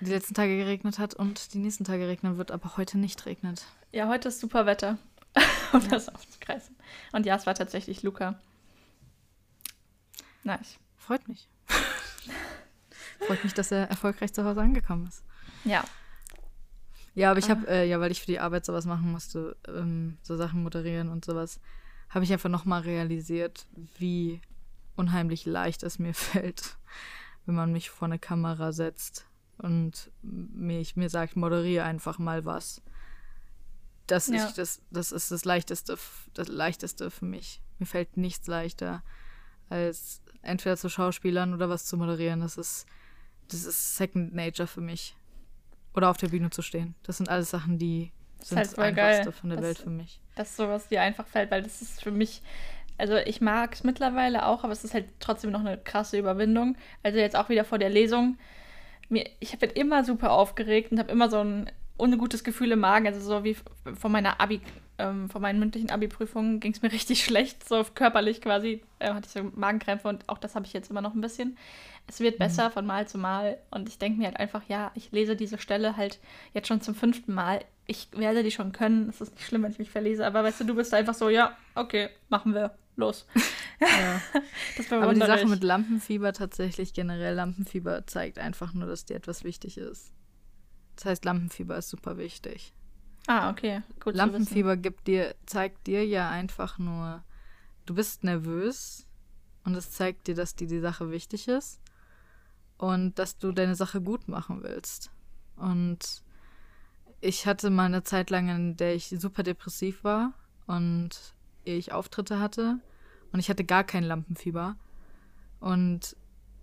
die 0.00 0.10
letzten 0.10 0.34
Tage 0.34 0.58
geregnet 0.58 0.98
hat 0.98 1.14
und 1.14 1.54
die 1.54 1.58
nächsten 1.58 1.84
Tage 1.84 2.06
regnen 2.06 2.36
wird, 2.36 2.50
aber 2.50 2.76
heute 2.76 2.98
nicht 2.98 3.24
regnet. 3.24 3.64
Ja, 3.92 4.08
heute 4.08 4.28
ist 4.28 4.40
super 4.40 4.66
Wetter. 4.66 4.98
um 5.72 5.88
das 5.88 6.08
aufzugreifen. 6.08 6.76
Und 7.12 7.26
ja, 7.26 7.36
es 7.36 7.46
war 7.46 7.54
tatsächlich 7.54 8.02
Luca. 8.02 8.38
Nice. 10.44 10.78
Freut 10.96 11.26
mich. 11.28 11.48
Freut 13.26 13.42
mich, 13.44 13.54
dass 13.54 13.70
er 13.70 13.88
erfolgreich 13.88 14.32
zu 14.32 14.44
Hause 14.44 14.60
angekommen 14.60 15.06
ist. 15.06 15.24
Ja. 15.64 15.84
Ja, 17.14 17.30
aber 17.30 17.38
ich 17.38 17.50
habe, 17.50 17.66
äh, 17.68 17.88
ja, 17.88 18.00
weil 18.00 18.10
ich 18.10 18.20
für 18.20 18.26
die 18.26 18.40
Arbeit 18.40 18.64
sowas 18.64 18.86
machen 18.86 19.10
musste, 19.10 19.56
ähm, 19.68 20.16
so 20.22 20.36
Sachen 20.36 20.62
moderieren 20.62 21.08
und 21.08 21.24
sowas, 21.24 21.60
habe 22.08 22.24
ich 22.24 22.32
einfach 22.32 22.48
nochmal 22.48 22.82
realisiert, 22.82 23.66
wie 23.98 24.40
unheimlich 24.96 25.44
leicht 25.44 25.82
es 25.82 25.98
mir 25.98 26.14
fällt, 26.14 26.76
wenn 27.44 27.54
man 27.54 27.72
mich 27.72 27.90
vor 27.90 28.06
eine 28.06 28.18
Kamera 28.18 28.72
setzt 28.72 29.26
und 29.58 30.10
mich, 30.22 30.96
mir 30.96 31.10
sagt, 31.10 31.36
moderiere 31.36 31.84
einfach 31.84 32.18
mal 32.18 32.44
was. 32.44 32.82
Das, 34.12 34.26
Ja. 34.28 34.44
ist, 34.44 34.58
das, 34.58 34.82
das 34.90 35.10
ist 35.10 35.30
das 35.30 35.44
Leichteste, 35.46 35.96
das 36.34 36.48
Leichteste 36.48 37.10
für 37.10 37.24
mich. 37.24 37.62
Mir 37.78 37.86
fällt 37.86 38.16
nichts 38.18 38.46
leichter, 38.46 39.02
als 39.70 40.20
entweder 40.42 40.76
zu 40.76 40.90
Schauspielern 40.90 41.54
oder 41.54 41.70
was 41.70 41.86
zu 41.86 41.96
moderieren. 41.96 42.40
Das 42.40 42.58
ist, 42.58 42.84
das 43.48 43.64
ist 43.64 43.96
Second 43.96 44.34
Nature 44.34 44.66
für 44.66 44.82
mich. 44.82 45.16
Oder 45.94 46.10
auf 46.10 46.18
der 46.18 46.28
Bühne 46.28 46.50
zu 46.50 46.60
stehen. 46.60 46.94
Das 47.04 47.16
sind 47.16 47.28
alles 47.30 47.48
Sachen, 47.50 47.78
die 47.78 48.12
sind 48.40 48.58
halt 48.58 48.66
das 48.66 48.78
Einfachste 48.78 49.22
geil. 49.24 49.32
von 49.32 49.48
der 49.50 49.56
Das- 49.58 49.66
Welt 49.66 49.78
für 49.78 49.90
mich. 49.90 50.20
dass 50.34 50.56
sowas 50.56 50.88
dir 50.88 51.00
einfach 51.00 51.26
fällt, 51.26 51.50
weil 51.50 51.62
das 51.62 51.80
ist 51.80 52.02
für 52.02 52.10
mich, 52.10 52.42
also 52.98 53.16
ich 53.16 53.40
mag 53.40 53.72
es 53.72 53.82
mittlerweile 53.84 54.44
auch, 54.46 54.62
aber 54.64 54.72
es 54.74 54.84
ist 54.84 54.92
halt 54.94 55.06
trotzdem 55.20 55.50
noch 55.52 55.60
eine 55.60 55.78
krasse 55.78 56.18
Überwindung. 56.18 56.76
Also 57.02 57.18
jetzt 57.18 57.36
auch 57.36 57.48
wieder 57.48 57.64
vor 57.64 57.78
der 57.78 57.88
Lesung. 57.90 58.36
Mir, 59.08 59.28
ich 59.40 59.58
bin 59.58 59.70
immer 59.70 60.04
super 60.04 60.32
aufgeregt 60.32 60.92
und 60.92 60.98
habe 60.98 61.10
immer 61.12 61.30
so 61.30 61.38
ein 61.40 61.70
ungutes 62.02 62.44
Gefühl 62.44 62.72
im 62.72 62.80
Magen. 62.80 63.06
Also 63.06 63.20
so 63.20 63.44
wie 63.44 63.56
von 63.98 64.12
meiner 64.12 64.40
Abi, 64.40 64.60
ähm, 64.98 65.30
von 65.30 65.40
meinen 65.40 65.58
mündlichen 65.58 65.90
Abi-Prüfungen 65.90 66.60
ging 66.60 66.72
es 66.72 66.82
mir 66.82 66.92
richtig 66.92 67.24
schlecht, 67.24 67.66
so 67.66 67.84
körperlich 67.94 68.40
quasi. 68.40 68.82
Äh, 68.98 69.12
hatte 69.12 69.26
ich 69.26 69.32
so 69.32 69.50
Magenkrämpfe 69.54 70.08
und 70.08 70.28
auch 70.28 70.38
das 70.38 70.54
habe 70.54 70.66
ich 70.66 70.72
jetzt 70.72 70.90
immer 70.90 71.00
noch 71.00 71.14
ein 71.14 71.20
bisschen. 71.20 71.56
Es 72.08 72.20
wird 72.20 72.38
besser 72.38 72.70
von 72.70 72.84
Mal 72.84 73.06
zu 73.06 73.16
Mal 73.16 73.58
und 73.70 73.88
ich 73.88 73.96
denke 73.96 74.18
mir 74.18 74.26
halt 74.26 74.40
einfach, 74.40 74.62
ja, 74.68 74.90
ich 74.94 75.12
lese 75.12 75.36
diese 75.36 75.56
Stelle 75.56 75.96
halt 75.96 76.18
jetzt 76.52 76.66
schon 76.66 76.80
zum 76.80 76.96
fünften 76.96 77.32
Mal. 77.32 77.64
Ich 77.86 78.08
werde 78.12 78.42
die 78.42 78.50
schon 78.50 78.72
können. 78.72 79.08
Es 79.08 79.20
ist 79.20 79.34
nicht 79.34 79.46
schlimm, 79.46 79.62
wenn 79.62 79.70
ich 79.70 79.78
mich 79.78 79.90
verlese, 79.90 80.26
aber 80.26 80.42
weißt 80.42 80.60
du, 80.60 80.64
du 80.64 80.74
bist 80.74 80.92
einfach 80.92 81.14
so, 81.14 81.28
ja, 81.28 81.56
okay, 81.76 82.08
machen 82.28 82.54
wir. 82.54 82.74
Los. 82.96 83.26
Ja. 83.80 84.20
Aber 84.90 85.12
die 85.12 85.18
Sache 85.18 85.46
mit 85.46 85.64
Lampenfieber 85.64 86.32
tatsächlich 86.32 86.94
generell, 86.94 87.34
Lampenfieber 87.34 88.06
zeigt 88.06 88.38
einfach 88.38 88.74
nur, 88.74 88.86
dass 88.86 89.06
dir 89.06 89.16
etwas 89.16 89.42
wichtig 89.42 89.76
ist. 89.76 90.12
Das 91.02 91.10
heißt, 91.10 91.24
Lampenfieber 91.24 91.76
ist 91.76 91.88
super 91.88 92.16
wichtig. 92.16 92.72
Ah, 93.26 93.50
okay. 93.50 93.82
Gut 93.98 94.14
Lampenfieber 94.14 94.76
gibt 94.76 95.08
dir, 95.08 95.34
zeigt 95.46 95.88
dir 95.88 96.06
ja 96.06 96.30
einfach 96.30 96.78
nur, 96.78 97.24
du 97.86 97.94
bist 97.94 98.22
nervös 98.22 99.08
und 99.64 99.74
es 99.74 99.90
zeigt 99.90 100.28
dir, 100.28 100.36
dass 100.36 100.54
dir 100.54 100.68
die 100.68 100.78
Sache 100.78 101.10
wichtig 101.10 101.48
ist 101.48 101.80
und 102.78 103.18
dass 103.18 103.36
du 103.36 103.50
deine 103.50 103.74
Sache 103.74 104.00
gut 104.00 104.28
machen 104.28 104.62
willst. 104.62 105.10
Und 105.56 106.22
ich 107.20 107.46
hatte 107.46 107.70
mal 107.70 107.86
eine 107.86 108.04
Zeit 108.04 108.30
lang, 108.30 108.48
in 108.48 108.76
der 108.76 108.94
ich 108.94 109.08
super 109.08 109.42
depressiv 109.42 110.04
war 110.04 110.34
und 110.68 111.34
ich 111.64 111.90
Auftritte 111.90 112.38
hatte 112.38 112.78
und 113.32 113.40
ich 113.40 113.50
hatte 113.50 113.64
gar 113.64 113.82
kein 113.82 114.04
Lampenfieber. 114.04 114.76
Und 115.58 116.16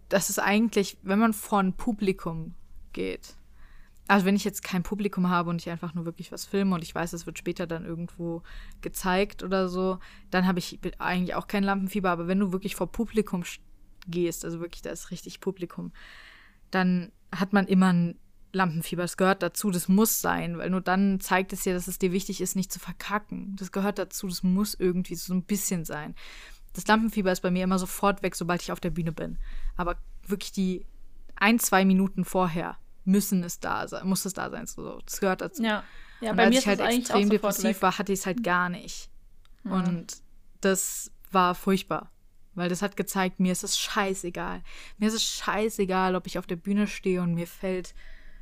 das 0.07 0.29
ist 0.29 0.39
eigentlich, 0.39 0.97
wenn 1.01 1.19
man 1.19 1.33
vor 1.33 1.59
ein 1.59 1.73
Publikum 1.73 2.55
geht, 2.93 3.35
also 4.09 4.25
wenn 4.25 4.35
ich 4.35 4.43
jetzt 4.43 4.63
kein 4.63 4.81
Publikum 4.81 5.29
habe 5.29 5.51
und 5.51 5.61
ich 5.61 5.69
einfach 5.69 5.93
nur 5.93 6.03
wirklich 6.03 6.31
was 6.31 6.43
filme 6.43 6.73
und 6.73 6.81
ich 6.81 6.95
weiß, 6.95 7.13
es 7.13 7.27
wird 7.27 7.37
später 7.37 7.67
dann 7.67 7.85
irgendwo 7.85 8.41
gezeigt 8.81 9.43
oder 9.43 9.69
so, 9.69 9.99
dann 10.31 10.47
habe 10.47 10.57
ich 10.57 10.79
eigentlich 10.97 11.35
auch 11.35 11.45
kein 11.45 11.63
Lampenfieber. 11.63 12.09
Aber 12.09 12.27
wenn 12.27 12.39
du 12.39 12.51
wirklich 12.51 12.75
vor 12.75 12.91
Publikum 12.91 13.43
gehst, 14.07 14.45
also 14.45 14.61
wirklich, 14.61 14.81
da 14.81 14.89
ist 14.89 15.11
richtig 15.11 15.39
Publikum, 15.41 15.91
dann 16.71 17.11
hat 17.31 17.53
man 17.53 17.67
immer 17.67 17.93
ein 17.93 18.15
Lampenfieber. 18.51 19.03
Das 19.03 19.15
gehört 19.15 19.43
dazu, 19.43 19.69
das 19.69 19.87
muss 19.87 20.21
sein, 20.21 20.57
weil 20.57 20.71
nur 20.71 20.81
dann 20.81 21.19
zeigt 21.19 21.53
es 21.53 21.61
dir, 21.61 21.75
dass 21.75 21.87
es 21.87 21.99
dir 21.99 22.11
wichtig 22.11 22.41
ist, 22.41 22.55
nicht 22.55 22.73
zu 22.73 22.79
verkacken. 22.79 23.55
Das 23.59 23.71
gehört 23.71 23.99
dazu, 23.99 24.27
das 24.27 24.41
muss 24.41 24.73
irgendwie 24.73 25.15
so 25.15 25.35
ein 25.35 25.43
bisschen 25.43 25.85
sein. 25.85 26.15
Das 26.73 26.87
Lampenfieber 26.87 27.31
ist 27.31 27.41
bei 27.41 27.51
mir 27.51 27.63
immer 27.63 27.77
sofort 27.77 28.23
weg, 28.23 28.35
sobald 28.35 28.63
ich 28.63 28.71
auf 28.71 28.79
der 28.79 28.89
Bühne 28.89 29.11
bin. 29.11 29.37
Aber 29.77 29.97
wirklich 30.25 30.51
die 30.51 30.87
ein, 31.35 31.59
zwei 31.59 31.85
Minuten 31.85 32.25
vorher 32.25 32.75
müssen 33.05 33.43
es 33.43 33.59
da 33.59 33.87
sein, 33.87 34.07
muss 34.07 34.25
es 34.25 34.33
da 34.33 34.49
sein. 34.49 34.65
So, 34.67 34.99
das 35.05 35.19
gehört 35.19 35.41
dazu. 35.41 35.63
Ja, 35.63 35.83
ja 36.21 36.31
und 36.31 36.37
bei 36.37 36.45
als 36.45 36.53
mir 36.53 36.59
ich 36.59 36.67
halt 36.67 36.79
extrem 36.79 37.29
depressiv 37.29 37.63
weg. 37.63 37.81
war, 37.81 37.97
hatte 37.97 38.13
ich 38.13 38.19
es 38.19 38.25
halt 38.25 38.43
gar 38.43 38.69
nicht. 38.69 39.09
Und 39.63 40.17
das 40.61 41.11
war 41.31 41.55
furchtbar. 41.55 42.11
Weil 42.55 42.69
das 42.69 42.81
hat 42.81 42.97
gezeigt, 42.97 43.39
mir 43.39 43.51
ist 43.51 43.63
es 43.63 43.77
scheißegal. 43.77 44.63
Mir 44.97 45.07
ist 45.07 45.13
es 45.13 45.23
scheißegal, 45.23 46.15
ob 46.15 46.27
ich 46.27 46.37
auf 46.39 46.47
der 46.47 46.55
Bühne 46.55 46.87
stehe 46.87 47.21
und 47.21 47.35
mir 47.35 47.47
fällt, 47.47 47.93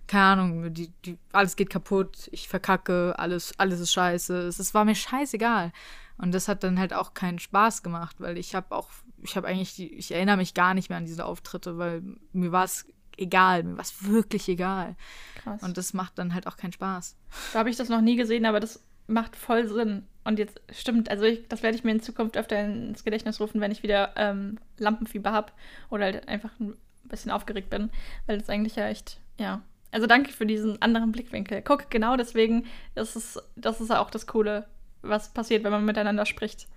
keine 0.08 0.24
Ahnung, 0.24 0.74
die, 0.74 0.92
die, 1.06 1.18
alles 1.34 1.56
geht 1.56 1.70
kaputt, 1.70 2.30
ich 2.32 2.48
verkacke, 2.48 3.14
alles, 3.18 3.54
alles 3.60 3.80
ist 3.80 3.92
scheiße. 3.92 4.48
Es, 4.48 4.58
es 4.58 4.74
war 4.74 4.86
mir 4.86 4.96
scheißegal. 4.96 5.72
Und 6.18 6.34
das 6.34 6.48
hat 6.48 6.64
dann 6.64 6.80
halt 6.80 6.94
auch 6.94 7.14
keinen 7.14 7.40
Spaß 7.40 7.84
gemacht, 7.84 8.16
weil 8.20 8.38
ich 8.38 8.56
habe 8.56 8.76
auch, 8.76 8.90
ich 9.22 9.36
habe 9.36 9.48
eigentlich, 9.48 9.76
die, 9.76 9.94
ich 9.94 10.12
erinnere 10.12 10.38
mich 10.38 10.54
gar 10.54 10.74
nicht 10.74 10.90
mehr 10.90 10.98
an 10.98 11.06
diese 11.06 11.26
Auftritte, 11.26 11.78
weil 11.78 12.02
mir 12.32 12.52
war 12.52 12.64
es 12.64 12.88
egal, 13.18 13.64
mir 13.64 13.78
war 13.78 13.84
es 13.84 14.06
wirklich 14.06 14.48
egal. 14.48 14.96
Krass. 15.36 15.62
Und 15.64 15.78
das 15.78 15.94
macht 15.94 16.18
dann 16.18 16.34
halt 16.34 16.48
auch 16.48 16.58
keinen 16.58 16.74
Spaß. 16.74 17.18
So 17.52 17.60
habe 17.60 17.70
ich 17.70 17.76
das 17.76 17.90
noch 17.90 18.02
nie 18.02 18.16
gesehen, 18.16 18.46
aber 18.46 18.60
das 18.60 18.84
macht 19.08 19.36
voll 19.36 19.68
Sinn. 19.68 20.06
Und 20.24 20.40
jetzt 20.40 20.60
stimmt, 20.72 21.10
also 21.10 21.24
ich, 21.24 21.48
das 21.48 21.64
werde 21.64 21.78
ich 21.78 21.84
mir 21.84 21.92
in 21.92 22.02
Zukunft 22.02 22.38
öfter 22.38 22.60
ins 22.60 23.04
Gedächtnis 23.04 23.40
rufen, 23.40 23.62
wenn 23.62 23.72
ich 23.72 23.84
wieder 23.84 24.14
ähm, 24.18 24.60
Lampenfieber 24.78 25.32
habe 25.32 25.54
oder 25.90 26.06
halt 26.06 26.28
einfach 26.28 26.52
ein 26.60 26.76
bisschen 27.04 27.32
aufgeregt 27.32 27.70
bin, 27.70 27.90
weil 28.26 28.38
das 28.38 28.50
eigentlich 28.50 28.76
ja 28.76 28.88
echt, 28.88 29.20
ja. 29.40 29.62
Also 29.92 30.06
danke 30.06 30.34
für 30.34 30.46
diesen 30.46 30.82
anderen 30.82 31.14
Blickwinkel. 31.14 31.62
Guck, 31.62 31.90
genau 31.90 32.18
deswegen, 32.18 32.66
das 32.94 33.16
ist, 33.16 33.42
das 33.56 33.80
ist 33.80 33.92
auch 33.92 34.10
das 34.10 34.28
Coole, 34.28 34.68
was 35.02 35.34
passiert, 35.34 35.64
wenn 35.64 35.72
man 35.72 35.86
miteinander 35.86 36.26
spricht. 36.26 36.68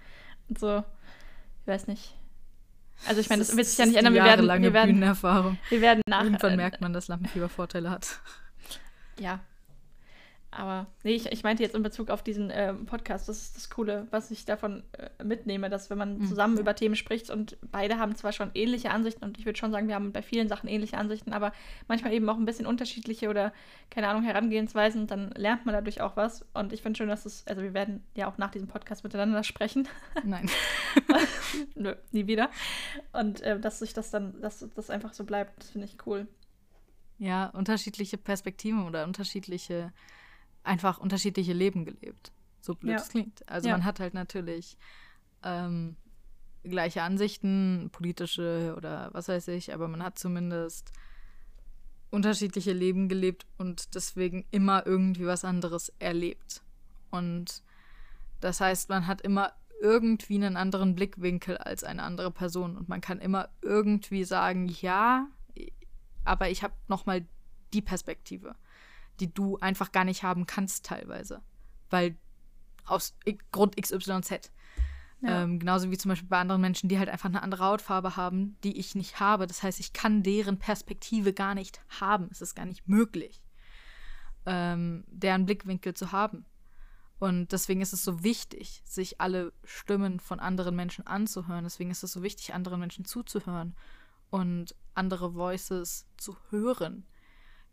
Und 0.49 0.61
so, 0.61 0.85
ich 1.63 1.67
weiß 1.67 1.89
nicht. 1.89 2.15
Also 3.07 3.21
ich 3.21 3.29
meine, 3.29 3.41
das 3.41 3.57
wird 3.57 3.67
sich 3.67 3.79
ja 3.79 3.87
nicht 3.87 3.97
ändern. 3.97 4.15
Wir 4.15 4.25
werden, 4.25 4.63
wir 4.63 4.73
werden, 4.73 4.93
Bühnenerfahrung. 4.93 5.59
wir 5.69 5.81
werden 5.81 6.03
nach. 6.07 6.25
Irgendwann 6.25 6.57
merkt 6.57 6.81
man, 6.81 6.93
dass 6.93 7.09
Lampenfieber 7.09 7.49
Vorteile 7.49 7.91
hat. 7.91 8.21
Ja. 9.19 9.41
Aber 10.53 10.87
nee, 11.05 11.15
ich, 11.15 11.27
ich 11.31 11.45
meinte 11.45 11.63
jetzt 11.63 11.77
in 11.77 11.83
Bezug 11.83 12.11
auf 12.11 12.23
diesen 12.23 12.51
ähm, 12.53 12.87
Podcast, 12.87 13.29
das 13.29 13.41
ist 13.41 13.57
das 13.57 13.71
Coole, 13.71 14.09
was 14.11 14.31
ich 14.31 14.45
davon 14.45 14.83
äh, 14.93 15.23
mitnehme, 15.23 15.71
dass 15.71 15.91
wenn 15.91 15.99
man 15.99 16.19
Mhm, 16.19 16.27
zusammen 16.27 16.57
ja. 16.57 16.61
über 16.63 16.75
Themen 16.75 16.97
spricht 16.97 17.31
und 17.31 17.57
beide 17.71 17.99
haben 17.99 18.17
zwar 18.17 18.33
schon 18.33 18.51
ähnliche 18.55 18.91
Ansichten 18.91 19.25
und 19.25 19.39
ich 19.39 19.47
würde 19.47 19.59
schon 19.59 19.71
sagen, 19.71 19.87
wir 19.87 19.95
haben 19.95 20.13
bei 20.13 20.23
vielen 20.23 20.49
Sachen 20.49 20.69
ähnliche 20.69 20.99
Ansichten, 20.99 21.33
aber 21.33 21.53
manchmal 21.87 22.13
eben 22.13 22.29
auch 22.29 22.37
ein 22.37 22.45
bisschen 22.45 22.67
unterschiedliche 22.67 23.29
oder, 23.29 23.53
keine 23.91 24.09
Ahnung, 24.09 24.25
Herangehensweisen, 24.25 25.07
dann 25.07 25.31
lernt 25.37 25.67
man 25.67 25.75
dadurch 25.75 26.01
auch 26.01 26.17
was. 26.17 26.45
Und 26.53 26.73
ich 26.73 26.83
finde 26.83 26.99
schön, 26.99 27.09
dass 27.09 27.27
es, 27.27 27.47
also 27.47 27.63
wir 27.63 27.75
werden 27.75 28.03
ja 28.17 28.29
auch 28.29 28.37
nach 28.39 28.51
diesem 28.51 28.67
Podcast 28.69 29.05
miteinander 29.05 29.45
sprechen. 29.45 29.87
Nein. 30.25 30.51
Nö, 31.77 31.95
nie 32.11 32.27
wieder. 32.27 32.51
Und 33.13 33.41
äh, 33.43 33.59
dass 33.61 33.79
sich 33.79 33.93
das 33.95 34.11
dann, 34.11 34.41
dass 34.41 34.67
das 34.75 34.91
einfach 34.91 35.13
so 35.13 35.25
bleibt, 35.25 35.59
das 35.61 35.71
finde 35.71 35.87
ich 35.87 35.97
cool. 36.07 36.27
Ja, 37.19 37.47
unterschiedliche 37.49 38.17
Perspektiven 38.17 38.87
oder 38.87 39.05
unterschiedliche, 39.05 39.93
einfach 40.63 40.99
unterschiedliche 40.99 41.53
Leben 41.53 41.85
gelebt. 41.85 42.33
So 42.61 42.75
blöd 42.75 42.93
Ja. 42.93 42.97
es 42.99 43.09
klingt. 43.09 43.49
Also 43.49 43.69
Ja. 43.69 43.75
man 43.75 43.85
hat 43.85 44.01
halt 44.01 44.15
natürlich 44.15 44.77
ähm, 45.43 45.97
gleiche 46.63 47.03
Ansichten, 47.03 47.89
politische 47.93 48.75
oder 48.77 49.09
was 49.13 49.29
weiß 49.29 49.49
ich, 49.49 49.73
aber 49.73 49.89
man 49.89 50.03
hat 50.03 50.19
zumindest 50.19 50.93
unterschiedliche 52.11 52.73
Leben 52.73 53.09
gelebt 53.09 53.47
und 53.57 53.95
deswegen 53.95 54.45
immer 54.51 54.85
irgendwie 54.87 55.27
was 55.27 55.45
anderes 55.45 55.93
erlebt. 55.99 56.63
Und 57.11 57.63
das 58.41 58.61
heißt, 58.61 58.89
man 58.89 59.07
hat 59.07 59.21
immer 59.21 59.53
irgendwie 59.81 60.35
einen 60.35 60.57
anderen 60.57 60.95
Blickwinkel 60.95 61.57
als 61.57 61.85
eine 61.85 62.03
andere 62.03 62.31
Person 62.31 62.77
und 62.77 62.89
man 62.89 63.01
kann 63.01 63.19
immer 63.21 63.49
irgendwie 63.63 64.25
sagen, 64.25 64.69
ja, 64.69 65.27
aber 66.25 66.51
ich 66.51 66.63
habe 66.63 66.75
noch 66.89 67.07
mal 67.07 67.25
die 67.73 67.81
Perspektive, 67.81 68.57
die 69.21 69.33
du 69.33 69.59
einfach 69.59 69.93
gar 69.93 70.05
nicht 70.05 70.23
haben 70.23 70.47
kannst 70.47 70.87
teilweise, 70.87 71.43
weil 71.91 72.17
aus 72.85 73.15
Grund 73.53 73.77
XYZ. 73.77 74.51
Ja. 75.23 75.43
Ähm, 75.43 75.59
genauso 75.59 75.91
wie 75.91 75.99
zum 75.99 76.09
Beispiel 76.09 76.29
bei 76.29 76.39
anderen 76.39 76.63
Menschen, 76.63 76.89
die 76.89 76.99
halt 76.99 77.11
einfach 77.11 77.29
eine 77.29 77.43
andere 77.43 77.65
Hautfarbe 77.65 78.17
haben, 78.17 78.57
die 78.65 78.79
ich 78.79 78.95
nicht 78.95 79.21
habe. 79.21 79.47
Das 79.47 79.63
heißt, 79.63 79.79
ich 79.79 79.93
kann 79.93 80.23
deren 80.23 80.59
Perspektive 80.59 81.35
gar 81.35 81.55
nicht 81.55 81.83
haben. 82.01 82.29
Es 82.31 82.41
ist 82.41 82.55
gar 82.55 82.65
nicht 82.65 82.89
möglich, 82.89 83.43
ähm, 84.47 85.05
deren 85.09 85.45
Blickwinkel 85.45 85.93
zu 85.95 86.13
haben. 86.13 86.47
Und 87.19 87.53
deswegen 87.53 87.83
ist 87.83 87.93
es 87.93 88.03
so 88.03 88.25
wichtig, 88.25 88.83
sich 88.87 89.21
alle 89.21 89.53
Stimmen 89.63 90.21
von 90.21 90.41
anderen 90.41 90.75
Menschen 90.75 91.07
anzuhören. 91.07 91.65
Deswegen 91.65 91.91
ist 91.91 92.03
es 92.03 92.13
so 92.13 92.23
wichtig, 92.23 92.55
anderen 92.55 92.81
Menschen 92.81 93.05
zuzuhören 93.05 93.77
und 94.31 94.75
andere 94.95 95.35
Voices 95.35 96.07
zu 96.17 96.35
hören. 96.49 97.05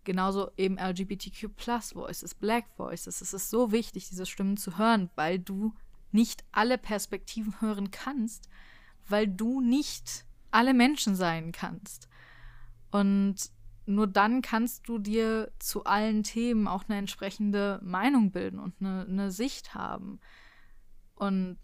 Genauso 0.07 0.51
eben 0.55 0.77
LGBTQ 0.77 1.53
Plus 1.57 1.93
Voices, 1.93 2.33
Black 2.33 2.63
Voices. 2.77 3.19
Es 3.19 3.33
ist 3.33 3.49
so 3.49 3.73
wichtig, 3.73 4.07
diese 4.07 4.25
Stimmen 4.25 4.55
zu 4.55 4.77
hören, 4.77 5.09
weil 5.15 5.37
du 5.37 5.73
nicht 6.13 6.45
alle 6.53 6.77
Perspektiven 6.77 7.53
hören 7.59 7.91
kannst, 7.91 8.47
weil 9.09 9.27
du 9.27 9.59
nicht 9.59 10.23
alle 10.49 10.73
Menschen 10.73 11.17
sein 11.17 11.51
kannst. 11.51 12.07
Und 12.89 13.51
nur 13.85 14.07
dann 14.07 14.41
kannst 14.41 14.87
du 14.87 14.97
dir 14.97 15.51
zu 15.59 15.83
allen 15.83 16.23
Themen 16.23 16.69
auch 16.69 16.85
eine 16.87 16.99
entsprechende 16.99 17.81
Meinung 17.83 18.31
bilden 18.31 18.59
und 18.59 18.75
eine, 18.79 19.05
eine 19.09 19.29
Sicht 19.29 19.73
haben. 19.73 20.21
Und 21.15 21.57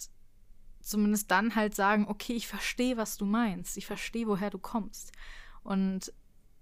zumindest 0.81 1.31
dann 1.31 1.55
halt 1.55 1.75
sagen, 1.75 2.07
okay, 2.09 2.33
ich 2.33 2.49
verstehe, 2.49 2.97
was 2.97 3.15
du 3.15 3.23
meinst, 3.23 3.77
ich 3.77 3.85
verstehe, 3.85 4.27
woher 4.27 4.49
du 4.49 4.59
kommst. 4.59 5.13
Und 5.63 6.11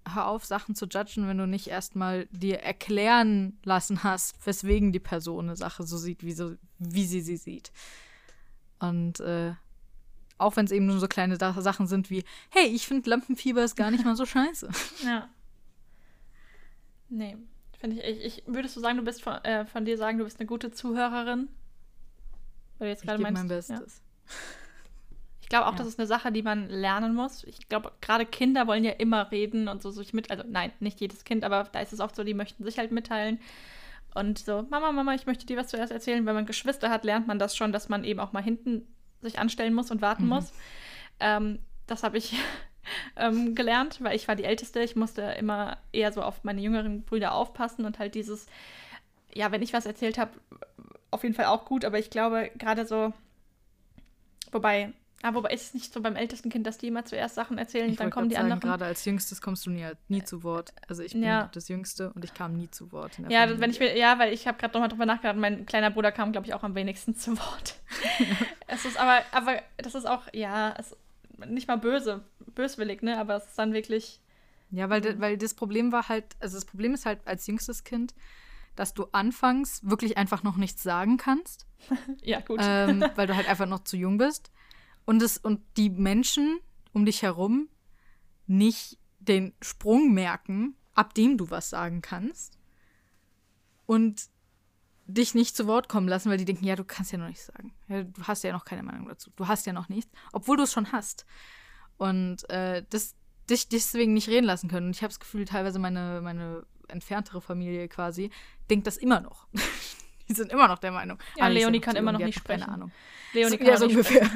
hör 0.08 0.26
auf, 0.26 0.44
Sachen 0.44 0.74
zu 0.74 0.86
judgen, 0.86 1.28
wenn 1.28 1.38
du 1.38 1.46
nicht 1.46 1.68
erstmal 1.68 2.26
dir 2.26 2.60
erklären 2.60 3.58
lassen 3.64 4.02
hast, 4.02 4.44
weswegen 4.46 4.92
die 4.92 5.00
Person 5.00 5.46
eine 5.46 5.56
Sache 5.56 5.84
so 5.84 5.96
sieht, 5.96 6.24
wie, 6.24 6.32
so, 6.32 6.56
wie 6.78 7.04
sie 7.04 7.20
sie 7.20 7.36
sieht. 7.36 7.72
Und 8.78 9.20
äh, 9.20 9.54
auch 10.38 10.56
wenn 10.56 10.64
es 10.64 10.72
eben 10.72 10.86
nur 10.86 10.98
so 10.98 11.06
kleine 11.06 11.36
Sachen 11.36 11.86
sind 11.86 12.10
wie, 12.10 12.24
hey, 12.50 12.66
ich 12.66 12.86
finde 12.86 13.08
Lampenfieber 13.10 13.62
ist 13.62 13.76
gar 13.76 13.90
nicht 13.90 14.04
mal 14.04 14.16
so 14.16 14.26
scheiße. 14.26 14.68
Ja. 15.04 15.28
Nee, 17.08 17.36
finde 17.78 18.00
ich, 18.00 18.24
ich, 18.24 18.38
ich, 18.38 18.42
Würdest 18.46 18.74
du 18.74 18.80
sagen, 18.80 18.96
du 18.96 19.04
bist 19.04 19.22
von, 19.22 19.34
äh, 19.44 19.66
von 19.66 19.84
dir 19.84 19.98
sagen, 19.98 20.16
du 20.16 20.24
bist 20.24 20.40
eine 20.40 20.46
gute 20.46 20.70
Zuhörerin? 20.70 21.48
Weil 22.78 22.88
du 22.88 22.90
jetzt 22.90 23.02
gerade 23.02 23.22
meinst. 23.22 23.38
mein 23.38 23.48
Bestes. 23.48 24.00
Ja? 24.26 24.34
Glaube 25.52 25.66
auch, 25.66 25.72
ja. 25.72 25.78
das 25.78 25.86
ist 25.86 25.98
eine 25.98 26.06
Sache, 26.06 26.32
die 26.32 26.42
man 26.42 26.70
lernen 26.70 27.14
muss. 27.14 27.44
Ich 27.44 27.68
glaube, 27.68 27.92
gerade 28.00 28.24
Kinder 28.24 28.66
wollen 28.66 28.84
ja 28.84 28.92
immer 28.92 29.30
reden 29.30 29.68
und 29.68 29.82
so 29.82 29.90
sich 29.90 30.14
mit, 30.14 30.30
also 30.30 30.44
nein, 30.48 30.72
nicht 30.80 30.98
jedes 30.98 31.24
Kind, 31.24 31.44
aber 31.44 31.64
da 31.64 31.80
ist 31.80 31.92
es 31.92 32.00
oft 32.00 32.16
so, 32.16 32.24
die 32.24 32.32
möchten 32.32 32.64
sich 32.64 32.78
halt 32.78 32.90
mitteilen. 32.90 33.38
Und 34.14 34.38
so, 34.38 34.66
Mama, 34.70 34.92
Mama, 34.92 35.12
ich 35.12 35.26
möchte 35.26 35.44
dir 35.44 35.58
was 35.58 35.68
zuerst 35.68 35.92
erzählen. 35.92 36.24
Wenn 36.24 36.34
man 36.34 36.46
Geschwister 36.46 36.88
hat, 36.88 37.04
lernt 37.04 37.26
man 37.26 37.38
das 37.38 37.54
schon, 37.54 37.70
dass 37.70 37.90
man 37.90 38.02
eben 38.02 38.18
auch 38.18 38.32
mal 38.32 38.42
hinten 38.42 38.86
sich 39.20 39.38
anstellen 39.38 39.74
muss 39.74 39.90
und 39.90 40.00
warten 40.00 40.22
mhm. 40.22 40.28
muss. 40.30 40.54
Ähm, 41.20 41.58
das 41.86 42.02
habe 42.02 42.16
ich 42.16 42.34
ähm, 43.16 43.54
gelernt, 43.54 44.02
weil 44.02 44.16
ich 44.16 44.28
war 44.28 44.36
die 44.36 44.44
Älteste. 44.44 44.80
Ich 44.80 44.96
musste 44.96 45.20
immer 45.20 45.76
eher 45.92 46.12
so 46.12 46.22
auf 46.22 46.44
meine 46.44 46.62
jüngeren 46.62 47.02
Brüder 47.02 47.34
aufpassen 47.34 47.84
und 47.84 47.98
halt 47.98 48.14
dieses, 48.14 48.46
ja, 49.34 49.52
wenn 49.52 49.60
ich 49.60 49.74
was 49.74 49.84
erzählt 49.84 50.16
habe, 50.16 50.32
auf 51.10 51.24
jeden 51.24 51.34
Fall 51.34 51.46
auch 51.46 51.66
gut, 51.66 51.84
aber 51.84 51.98
ich 51.98 52.08
glaube, 52.08 52.50
gerade 52.56 52.86
so, 52.86 53.12
wobei, 54.50 54.94
aber 55.22 55.38
wobei 55.38 55.50
ist 55.50 55.66
es 55.66 55.74
nicht 55.74 55.92
so 55.92 56.00
beim 56.00 56.16
ältesten 56.16 56.50
Kind, 56.50 56.66
dass 56.66 56.78
die 56.78 56.88
immer 56.88 57.04
zuerst 57.04 57.36
Sachen 57.36 57.56
erzählen, 57.56 57.88
ich 57.88 57.96
dann 57.96 58.10
kommen 58.10 58.28
die 58.28 58.34
sagen, 58.34 58.50
anderen. 58.50 58.72
Gerade 58.72 58.86
als 58.86 59.04
Jüngstes 59.04 59.40
kommst 59.40 59.64
du 59.64 59.70
nie, 59.70 59.86
nie 60.08 60.24
zu 60.24 60.42
Wort. 60.42 60.74
Also 60.88 61.04
ich 61.04 61.12
bin 61.12 61.22
ja. 61.22 61.48
das 61.54 61.68
Jüngste 61.68 62.12
und 62.12 62.24
ich 62.24 62.34
kam 62.34 62.56
nie 62.56 62.68
zu 62.70 62.90
Wort. 62.90 63.12
ja, 63.28 63.60
wenn 63.60 63.70
ich 63.70 63.78
ja, 63.78 64.18
weil 64.18 64.32
ich 64.32 64.48
habe 64.48 64.58
gerade 64.58 64.74
nochmal 64.74 64.88
drüber 64.88 65.06
nachgedacht. 65.06 65.36
Mein 65.36 65.64
kleiner 65.64 65.90
Bruder 65.90 66.10
kam, 66.10 66.32
glaube 66.32 66.48
ich, 66.48 66.54
auch 66.54 66.64
am 66.64 66.74
wenigsten 66.74 67.14
zu 67.16 67.38
Wort. 67.38 67.76
es 68.66 68.84
ist 68.84 68.98
aber, 68.98 69.22
aber 69.30 69.62
das 69.76 69.94
ist 69.94 70.06
auch, 70.06 70.22
ja, 70.32 70.74
es, 70.76 70.96
nicht 71.46 71.68
mal 71.68 71.78
böse, 71.78 72.24
böswillig, 72.56 73.02
ne? 73.02 73.18
Aber 73.18 73.36
es 73.36 73.46
ist 73.46 73.58
dann 73.58 73.72
wirklich. 73.72 74.20
Ja, 74.72 74.90
weil, 74.90 75.02
mhm. 75.02 75.20
weil 75.20 75.38
das 75.38 75.54
Problem 75.54 75.92
war 75.92 76.08
halt, 76.08 76.24
also 76.40 76.56
das 76.56 76.64
Problem 76.64 76.94
ist 76.94 77.06
halt 77.06 77.20
als 77.26 77.46
jüngstes 77.46 77.84
Kind, 77.84 78.12
dass 78.74 78.92
du 78.92 79.06
anfangs 79.12 79.88
wirklich 79.88 80.16
einfach 80.16 80.42
noch 80.42 80.56
nichts 80.56 80.82
sagen 80.82 81.16
kannst. 81.16 81.66
ja, 82.22 82.40
gut. 82.40 82.58
Ähm, 82.60 83.04
weil 83.14 83.28
du 83.28 83.36
halt 83.36 83.48
einfach 83.48 83.66
noch 83.66 83.84
zu 83.84 83.96
jung 83.96 84.18
bist 84.18 84.50
und, 85.04 85.22
es, 85.22 85.38
und 85.38 85.60
die 85.76 85.90
Menschen 85.90 86.60
um 86.92 87.04
dich 87.04 87.22
herum 87.22 87.68
nicht 88.46 88.98
den 89.18 89.54
Sprung 89.60 90.12
merken, 90.12 90.74
ab 90.94 91.14
dem 91.14 91.38
du 91.38 91.50
was 91.50 91.70
sagen 91.70 92.02
kannst. 92.02 92.58
Und 93.86 94.28
dich 95.06 95.34
nicht 95.34 95.56
zu 95.56 95.66
Wort 95.66 95.88
kommen 95.88 96.08
lassen, 96.08 96.30
weil 96.30 96.38
die 96.38 96.44
denken, 96.44 96.64
ja, 96.64 96.76
du 96.76 96.84
kannst 96.84 97.12
ja 97.12 97.18
noch 97.18 97.28
nichts 97.28 97.46
sagen. 97.46 97.72
Du 97.88 98.22
hast 98.22 98.44
ja 98.44 98.52
noch 98.52 98.64
keine 98.64 98.82
Meinung 98.82 99.08
dazu. 99.08 99.30
Du 99.36 99.48
hast 99.48 99.66
ja 99.66 99.72
noch 99.72 99.88
nichts, 99.88 100.10
obwohl 100.32 100.56
du 100.56 100.62
es 100.62 100.72
schon 100.72 100.92
hast. 100.92 101.26
Und 101.98 102.48
äh, 102.50 102.84
das, 102.88 103.14
dich 103.50 103.68
deswegen 103.68 104.14
nicht 104.14 104.28
reden 104.28 104.46
lassen 104.46 104.68
können. 104.68 104.86
Und 104.86 104.96
ich 104.96 105.02
habe 105.02 105.10
das 105.10 105.20
Gefühl, 105.20 105.44
teilweise 105.44 105.78
meine, 105.78 106.20
meine 106.22 106.64
entferntere 106.88 107.40
Familie 107.40 107.88
quasi 107.88 108.30
denkt 108.70 108.86
das 108.86 108.96
immer 108.96 109.20
noch. 109.20 109.46
die 110.32 110.36
sind 110.40 110.52
immer 110.52 110.68
noch 110.68 110.78
der 110.78 110.92
Meinung. 110.92 111.18
Ja, 111.36 111.48
Leonie 111.48 111.80
kann 111.80 111.96
immer 111.96 112.12
noch 112.12 112.20
nicht 112.20 112.38
sprechen. 112.38 112.62
Keine 112.62 112.72
Ahnung. 112.72 112.92
Leonie 113.32 113.56
kann 113.56 113.66
ja, 113.66 113.76
so 113.76 113.86
ungefähr. 113.86 114.28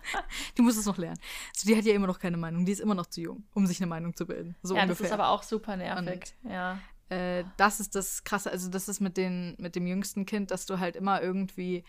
die 0.56 0.62
muss 0.62 0.76
es 0.76 0.86
noch 0.86 0.98
lernen. 0.98 1.18
Also 1.54 1.68
die 1.68 1.76
hat 1.76 1.84
ja 1.84 1.94
immer 1.94 2.06
noch 2.06 2.18
keine 2.18 2.36
Meinung. 2.36 2.64
Die 2.64 2.72
ist 2.72 2.80
immer 2.80 2.94
noch 2.94 3.06
zu 3.06 3.20
jung, 3.20 3.44
um 3.54 3.66
sich 3.66 3.80
eine 3.80 3.86
Meinung 3.86 4.14
zu 4.14 4.26
bilden. 4.26 4.56
So 4.62 4.76
ja, 4.76 4.82
ungefähr. 4.82 5.04
das 5.04 5.12
ist 5.12 5.12
aber 5.12 5.30
auch 5.30 5.42
super 5.42 5.76
nervig. 5.76 6.34
Und, 6.42 6.52
ja. 6.52 6.78
Äh, 7.08 7.44
das 7.56 7.80
ist 7.80 7.94
das 7.94 8.24
Krasse. 8.24 8.50
Also 8.50 8.70
das 8.70 8.88
ist 8.88 9.00
mit, 9.00 9.16
den, 9.16 9.56
mit 9.58 9.76
dem 9.76 9.86
jüngsten 9.86 10.26
Kind, 10.26 10.50
dass 10.50 10.66
du 10.66 10.78
halt 10.78 10.96
immer 10.96 11.22
irgendwie 11.22 11.84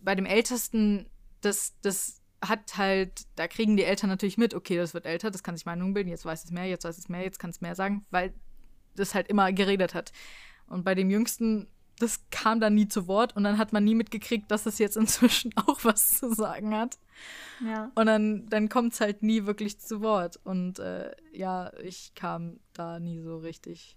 bei 0.00 0.14
dem 0.14 0.26
Ältesten, 0.26 1.08
das, 1.40 1.74
das 1.82 2.20
hat 2.44 2.76
halt, 2.76 3.22
da 3.36 3.46
kriegen 3.46 3.76
die 3.76 3.84
Eltern 3.84 4.10
natürlich 4.10 4.38
mit, 4.38 4.54
okay, 4.54 4.76
das 4.76 4.94
wird 4.94 5.06
älter, 5.06 5.30
das 5.30 5.42
kann 5.42 5.56
sich 5.56 5.64
Meinung 5.64 5.94
bilden, 5.94 6.10
jetzt 6.10 6.24
weiß 6.24 6.44
es 6.44 6.50
mehr, 6.50 6.66
jetzt 6.66 6.84
weiß 6.84 6.98
es 6.98 7.08
mehr, 7.08 7.22
jetzt 7.22 7.38
kann 7.38 7.50
es 7.50 7.60
mehr 7.60 7.76
sagen, 7.76 8.04
weil 8.10 8.34
das 8.96 9.14
halt 9.14 9.28
immer 9.28 9.52
geredet 9.52 9.94
hat. 9.94 10.12
Und 10.66 10.84
bei 10.84 10.94
dem 10.94 11.10
Jüngsten 11.10 11.68
das 12.02 12.20
kam 12.30 12.60
dann 12.60 12.74
nie 12.74 12.88
zu 12.88 13.06
Wort 13.06 13.36
und 13.36 13.44
dann 13.44 13.58
hat 13.58 13.72
man 13.72 13.84
nie 13.84 13.94
mitgekriegt, 13.94 14.50
dass 14.50 14.66
es 14.66 14.78
jetzt 14.78 14.96
inzwischen 14.96 15.56
auch 15.56 15.84
was 15.84 16.18
zu 16.18 16.34
sagen 16.34 16.74
hat. 16.74 16.98
Ja. 17.64 17.92
Und 17.94 18.06
dann, 18.06 18.48
dann 18.48 18.68
kommt 18.68 18.94
es 18.94 19.00
halt 19.00 19.22
nie 19.22 19.46
wirklich 19.46 19.78
zu 19.78 20.00
Wort. 20.00 20.40
Und 20.44 20.80
äh, 20.80 21.12
ja, 21.32 21.72
ich 21.78 22.14
kam 22.14 22.58
da 22.72 22.98
nie 22.98 23.20
so 23.20 23.38
richtig 23.38 23.96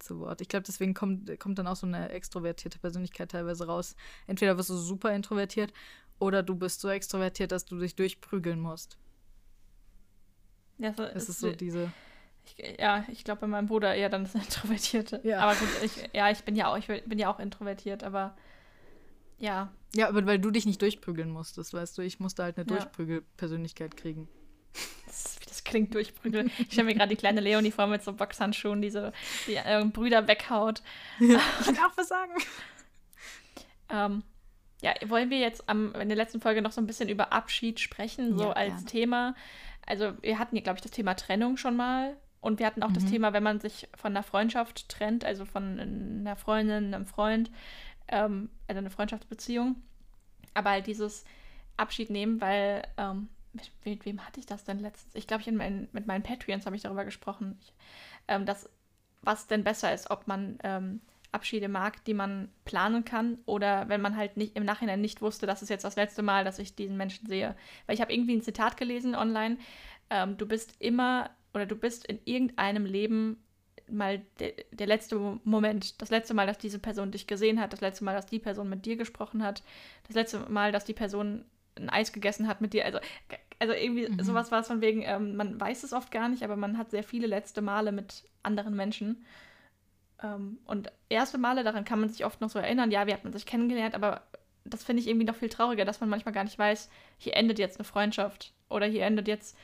zu 0.00 0.18
Wort. 0.18 0.40
Ich 0.40 0.48
glaube, 0.48 0.64
deswegen 0.66 0.94
kommt, 0.94 1.38
kommt 1.38 1.58
dann 1.58 1.66
auch 1.66 1.76
so 1.76 1.86
eine 1.86 2.10
extrovertierte 2.10 2.78
Persönlichkeit 2.78 3.30
teilweise 3.30 3.66
raus. 3.66 3.94
Entweder 4.26 4.58
wirst 4.58 4.70
du 4.70 4.76
super 4.76 5.14
introvertiert 5.14 5.72
oder 6.18 6.42
du 6.42 6.56
bist 6.56 6.80
so 6.80 6.88
extrovertiert, 6.88 7.52
dass 7.52 7.64
du 7.64 7.78
dich 7.78 7.94
durchprügeln 7.94 8.58
musst. 8.58 8.98
Ja, 10.78 10.92
so, 10.92 11.04
es 11.04 11.28
ist 11.28 11.38
so 11.38 11.52
diese. 11.52 11.92
Ich, 12.44 12.78
ja, 12.78 13.04
ich 13.08 13.24
glaube 13.24 13.42
bei 13.42 13.46
meinem 13.46 13.66
Bruder 13.66 13.94
eher 13.94 14.08
dann 14.08 14.24
das 14.24 14.34
Introvertierte. 14.34 15.20
Ja. 15.24 15.40
Aber 15.40 15.54
gut, 15.54 15.68
ich, 15.82 15.92
ja, 16.12 16.30
ich 16.30 16.44
bin 16.44 16.56
ja 16.56 16.68
auch, 16.68 16.76
ich 16.76 16.86
bin 16.86 17.18
ja 17.18 17.32
auch 17.32 17.38
introvertiert, 17.38 18.04
aber 18.04 18.36
ja. 19.38 19.72
Ja, 19.94 20.08
aber 20.08 20.26
weil 20.26 20.38
du 20.38 20.50
dich 20.50 20.66
nicht 20.66 20.82
durchprügeln 20.82 21.30
musstest, 21.30 21.72
weißt 21.72 21.98
du, 21.98 22.02
ich 22.02 22.20
musste 22.20 22.42
halt 22.42 22.56
eine 22.56 22.66
ja. 22.68 22.76
Durchprügelpersönlichkeit 22.76 23.96
kriegen. 23.96 24.28
Das, 25.06 25.38
das 25.46 25.64
klingt 25.64 25.94
durchprügeln. 25.94 26.50
Ich 26.58 26.72
stelle 26.72 26.86
mir 26.86 26.94
gerade 26.94 27.10
die 27.10 27.16
kleine 27.16 27.40
Leonie 27.40 27.70
vor 27.70 27.86
mit 27.86 28.02
so 28.02 28.12
Boxhandschuhen, 28.12 28.82
die 28.82 28.90
so 28.90 29.12
die 29.46 29.54
äh, 29.54 29.84
Brüder 29.84 30.26
weghaut. 30.26 30.82
Ja, 31.20 31.40
ich 31.60 31.66
kann 31.66 31.78
auch 31.78 31.96
was 31.96 32.08
sagen. 32.08 32.32
ähm, 33.90 34.22
ja, 34.82 34.92
wollen 35.06 35.30
wir 35.30 35.38
jetzt 35.38 35.68
am, 35.68 35.94
in 35.94 36.08
der 36.08 36.16
letzten 36.16 36.40
Folge 36.40 36.60
noch 36.60 36.72
so 36.72 36.80
ein 36.80 36.86
bisschen 36.86 37.08
über 37.08 37.32
Abschied 37.32 37.80
sprechen, 37.80 38.36
so 38.36 38.44
ja, 38.44 38.52
als. 38.52 38.84
Thema? 38.84 39.34
Also, 39.86 40.12
wir 40.22 40.38
hatten 40.38 40.56
hier, 40.56 40.62
glaube 40.62 40.78
ich, 40.78 40.82
das 40.82 40.90
Thema 40.90 41.14
Trennung 41.14 41.56
schon 41.56 41.76
mal 41.76 42.16
und 42.44 42.58
wir 42.58 42.66
hatten 42.66 42.82
auch 42.82 42.90
mhm. 42.90 42.94
das 42.94 43.06
Thema, 43.06 43.32
wenn 43.32 43.42
man 43.42 43.58
sich 43.58 43.88
von 43.96 44.12
einer 44.12 44.22
Freundschaft 44.22 44.90
trennt, 44.90 45.24
also 45.24 45.46
von 45.46 45.80
einer 45.80 46.36
Freundin, 46.36 46.92
einem 46.92 47.06
Freund, 47.06 47.50
ähm, 48.08 48.50
also 48.68 48.78
eine 48.78 48.90
Freundschaftsbeziehung. 48.90 49.76
Aber 50.52 50.70
halt 50.70 50.86
dieses 50.86 51.24
Abschied 51.78 52.10
nehmen, 52.10 52.42
weil, 52.42 52.86
ähm, 52.98 53.28
mit, 53.54 53.70
mit, 53.84 54.04
wem 54.04 54.26
hatte 54.26 54.40
ich 54.40 54.46
das 54.46 54.62
denn 54.64 54.78
letztens? 54.78 55.14
Ich 55.14 55.26
glaube, 55.26 55.42
ich 55.42 55.50
mein, 55.50 55.88
mit 55.92 56.06
meinen 56.06 56.22
Patreons 56.22 56.66
habe 56.66 56.76
ich 56.76 56.82
darüber 56.82 57.06
gesprochen, 57.06 57.56
ich, 57.62 57.72
ähm, 58.28 58.44
dass, 58.44 58.68
was 59.22 59.46
denn 59.46 59.64
besser 59.64 59.94
ist, 59.94 60.10
ob 60.10 60.26
man 60.26 60.58
ähm, 60.64 61.00
Abschiede 61.32 61.68
mag, 61.68 62.04
die 62.04 62.14
man 62.14 62.50
planen 62.66 63.06
kann 63.06 63.38
oder 63.46 63.88
wenn 63.88 64.02
man 64.02 64.18
halt 64.18 64.36
nicht 64.36 64.54
im 64.54 64.66
Nachhinein 64.66 65.00
nicht 65.00 65.22
wusste, 65.22 65.46
das 65.46 65.62
ist 65.62 65.70
jetzt 65.70 65.84
das 65.84 65.96
letzte 65.96 66.22
Mal, 66.22 66.44
dass 66.44 66.58
ich 66.58 66.76
diesen 66.76 66.98
Menschen 66.98 67.26
sehe. 67.26 67.56
Weil 67.86 67.94
ich 67.94 68.02
habe 68.02 68.12
irgendwie 68.12 68.36
ein 68.36 68.42
Zitat 68.42 68.76
gelesen 68.76 69.14
online, 69.14 69.56
ähm, 70.10 70.36
du 70.36 70.46
bist 70.46 70.76
immer 70.78 71.30
oder 71.54 71.66
du 71.66 71.76
bist 71.76 72.06
in 72.06 72.18
irgendeinem 72.24 72.84
Leben 72.84 73.38
mal 73.88 74.22
der, 74.38 74.52
der 74.72 74.86
letzte 74.86 75.16
Moment, 75.44 76.00
das 76.00 76.10
letzte 76.10 76.34
Mal, 76.34 76.46
dass 76.46 76.58
diese 76.58 76.78
Person 76.78 77.10
dich 77.10 77.26
gesehen 77.26 77.60
hat, 77.60 77.72
das 77.72 77.80
letzte 77.80 78.04
Mal, 78.04 78.14
dass 78.14 78.26
die 78.26 78.38
Person 78.38 78.68
mit 78.68 78.86
dir 78.86 78.96
gesprochen 78.96 79.42
hat, 79.42 79.62
das 80.06 80.16
letzte 80.16 80.38
Mal, 80.50 80.72
dass 80.72 80.84
die 80.84 80.94
Person 80.94 81.44
ein 81.76 81.90
Eis 81.90 82.12
gegessen 82.12 82.48
hat 82.48 82.60
mit 82.60 82.72
dir. 82.72 82.84
Also, 82.84 82.98
also 83.58 83.74
irgendwie 83.74 84.08
mhm. 84.08 84.22
sowas 84.22 84.50
war 84.50 84.60
es 84.60 84.68
von 84.68 84.80
wegen, 84.80 85.02
ähm, 85.02 85.36
man 85.36 85.60
weiß 85.60 85.82
es 85.84 85.92
oft 85.92 86.10
gar 86.10 86.28
nicht, 86.28 86.42
aber 86.42 86.56
man 86.56 86.78
hat 86.78 86.90
sehr 86.90 87.04
viele 87.04 87.26
letzte 87.26 87.62
Male 87.62 87.92
mit 87.92 88.24
anderen 88.42 88.74
Menschen. 88.74 89.24
Ähm, 90.22 90.58
und 90.64 90.90
erste 91.08 91.38
Male, 91.38 91.64
daran 91.64 91.84
kann 91.84 92.00
man 92.00 92.08
sich 92.08 92.24
oft 92.24 92.40
noch 92.40 92.50
so 92.50 92.58
erinnern, 92.58 92.90
ja, 92.90 93.06
wie 93.06 93.12
hat 93.12 93.24
man 93.24 93.32
sich 93.32 93.46
kennengelernt, 93.46 93.94
aber 93.94 94.22
das 94.64 94.82
finde 94.82 95.02
ich 95.02 95.08
irgendwie 95.08 95.26
noch 95.26 95.36
viel 95.36 95.50
trauriger, 95.50 95.84
dass 95.84 96.00
man 96.00 96.08
manchmal 96.08 96.32
gar 96.32 96.44
nicht 96.44 96.58
weiß, 96.58 96.88
hier 97.18 97.36
endet 97.36 97.58
jetzt 97.58 97.78
eine 97.78 97.84
Freundschaft 97.84 98.52
oder 98.70 98.86
hier 98.86 99.04
endet 99.04 99.28
jetzt 99.28 99.56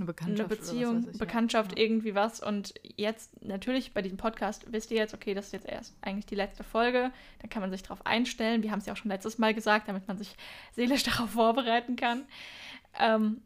eine, 0.00 0.06
Bekanntschaft 0.06 0.50
eine 0.50 0.60
Beziehung, 0.60 1.08
ich, 1.10 1.18
Bekanntschaft, 1.18 1.72
ja. 1.72 1.84
irgendwie 1.84 2.14
was. 2.14 2.42
Und 2.42 2.74
jetzt, 2.96 3.44
natürlich, 3.44 3.92
bei 3.92 4.02
diesem 4.02 4.18
Podcast 4.18 4.72
wisst 4.72 4.90
ihr 4.90 4.96
jetzt, 4.96 5.14
okay, 5.14 5.34
das 5.34 5.46
ist 5.46 5.52
jetzt 5.52 5.66
erst 5.66 5.94
eigentlich 6.00 6.26
die 6.26 6.34
letzte 6.34 6.64
Folge. 6.64 7.12
Da 7.40 7.48
kann 7.48 7.60
man 7.60 7.70
sich 7.70 7.82
darauf 7.82 8.04
einstellen. 8.06 8.62
Wir 8.62 8.70
haben 8.70 8.78
es 8.78 8.86
ja 8.86 8.94
auch 8.94 8.96
schon 8.96 9.10
letztes 9.10 9.38
Mal 9.38 9.54
gesagt, 9.54 9.88
damit 9.88 10.08
man 10.08 10.18
sich 10.18 10.36
seelisch 10.72 11.02
darauf 11.02 11.30
vorbereiten 11.30 11.96
kann. 11.96 12.24
Ähm, 12.98 13.42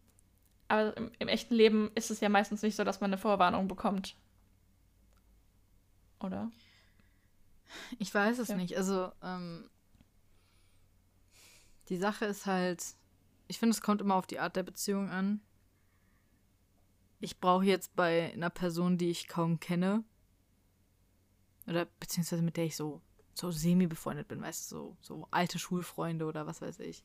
aber 0.69 0.97
im, 0.97 1.11
im, 1.19 1.29
echten 1.29 1.55
Leben 1.55 1.90
ist 1.95 2.11
es 2.11 2.21
ja 2.21 2.29
meistens 2.29 2.62
nicht 2.62 2.77
so, 2.77 2.85
dass 2.85 3.01
man 3.01 3.11
eine 3.11 3.19
Vorwarnung 3.19 3.69
bekommt. 3.69 4.17
Oder? 6.21 6.51
Ich 7.99 8.14
weiß 8.14 8.38
es 8.38 8.49
ja. 8.49 8.57
nicht. 8.57 8.77
Also, 8.77 9.11
ähm, 9.23 9.69
die 11.88 11.97
Sache 11.97 12.25
ist 12.25 12.47
halt, 12.47 12.83
ich 13.49 13.59
finde, 13.59 13.75
es 13.75 13.83
kommt 13.83 14.01
immer 14.01 14.14
auf 14.14 14.27
die 14.27 14.38
Art 14.38 14.57
der 14.57 14.62
Beziehung 14.62 15.11
an 15.11 15.40
ich 17.24 17.40
brauche 17.40 17.64
jetzt 17.64 17.96
bei 17.96 18.32
einer 18.34 18.50
Person, 18.50 18.98
die 18.98 19.08
ich 19.08 19.28
kaum 19.28 19.58
kenne, 19.58 20.04
oder 21.66 21.87
beziehungsweise 21.98 22.42
mit 22.42 22.58
der 22.58 22.66
ich 22.66 22.76
so, 22.76 23.00
so 23.32 23.50
semi-befreundet 23.50 24.28
bin, 24.28 24.42
weißt 24.42 24.70
du, 24.70 24.76
so, 24.76 24.96
so 25.00 25.28
alte 25.30 25.58
Schulfreunde 25.58 26.26
oder 26.26 26.46
was 26.46 26.60
weiß 26.60 26.80
ich. 26.80 27.02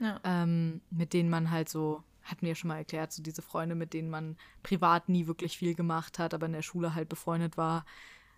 Ja. 0.00 0.20
Ähm, 0.24 0.80
mit 0.90 1.12
denen 1.12 1.30
man 1.30 1.52
halt 1.52 1.68
so, 1.68 2.02
hatten 2.24 2.42
wir 2.42 2.48
ja 2.48 2.54
schon 2.56 2.66
mal 2.66 2.78
erklärt, 2.78 3.12
so 3.12 3.22
diese 3.22 3.42
Freunde, 3.42 3.76
mit 3.76 3.92
denen 3.92 4.10
man 4.10 4.36
privat 4.64 5.08
nie 5.08 5.28
wirklich 5.28 5.56
viel 5.56 5.76
gemacht 5.76 6.18
hat, 6.18 6.34
aber 6.34 6.46
in 6.46 6.52
der 6.52 6.62
Schule 6.62 6.96
halt 6.96 7.08
befreundet 7.08 7.56
war. 7.56 7.86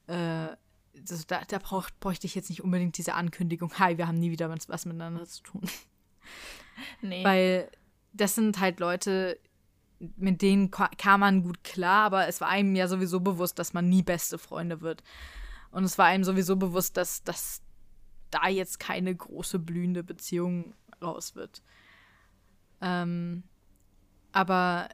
Äh, 0.09 0.49
das, 0.93 1.27
da, 1.27 1.43
da 1.47 1.59
brauch, 1.59 1.89
bräuchte 1.99 2.27
ich 2.27 2.35
jetzt 2.35 2.51
nicht 2.51 2.63
unbedingt 2.63 2.99
diese 2.99 3.15
Ankündigung, 3.15 3.73
hi, 3.79 3.97
wir 3.97 4.07
haben 4.07 4.19
nie 4.19 4.31
wieder 4.31 4.51
was, 4.51 4.69
was 4.69 4.85
miteinander 4.85 5.25
zu 5.25 5.43
tun. 5.43 5.63
Nee. 7.01 7.25
Weil 7.25 7.71
das 8.13 8.35
sind 8.35 8.61
halt 8.61 8.81
Leute, 8.81 9.39
mit 9.99 10.43
denen 10.43 10.71
kam 10.71 11.21
man 11.21 11.43
gut 11.43 11.65
klar, 11.65 12.05
aber 12.05 12.29
es 12.29 12.41
war 12.41 12.49
einem 12.49 12.75
ja 12.77 12.89
sowieso 12.89 13.21
bewusst, 13.21 13.59
dass 13.59 13.73
man 13.73 13.89
nie 13.89 14.03
beste 14.03 14.39
Freunde 14.39 14.81
wird. 14.81 15.03
Und 15.71 15.85
es 15.85 15.99
war 15.99 16.07
einem 16.07 16.25
sowieso 16.25 16.57
bewusst, 16.57 16.97
dass, 16.97 17.23
dass 17.25 17.63
da 18.31 18.49
jetzt 18.49 18.79
keine 18.79 19.15
große 19.15 19.59
blühende 19.59 20.03
Beziehung 20.03 20.75
raus 21.03 21.35
wird. 21.35 21.63
Ähm, 22.81 23.43
aber 24.33 24.89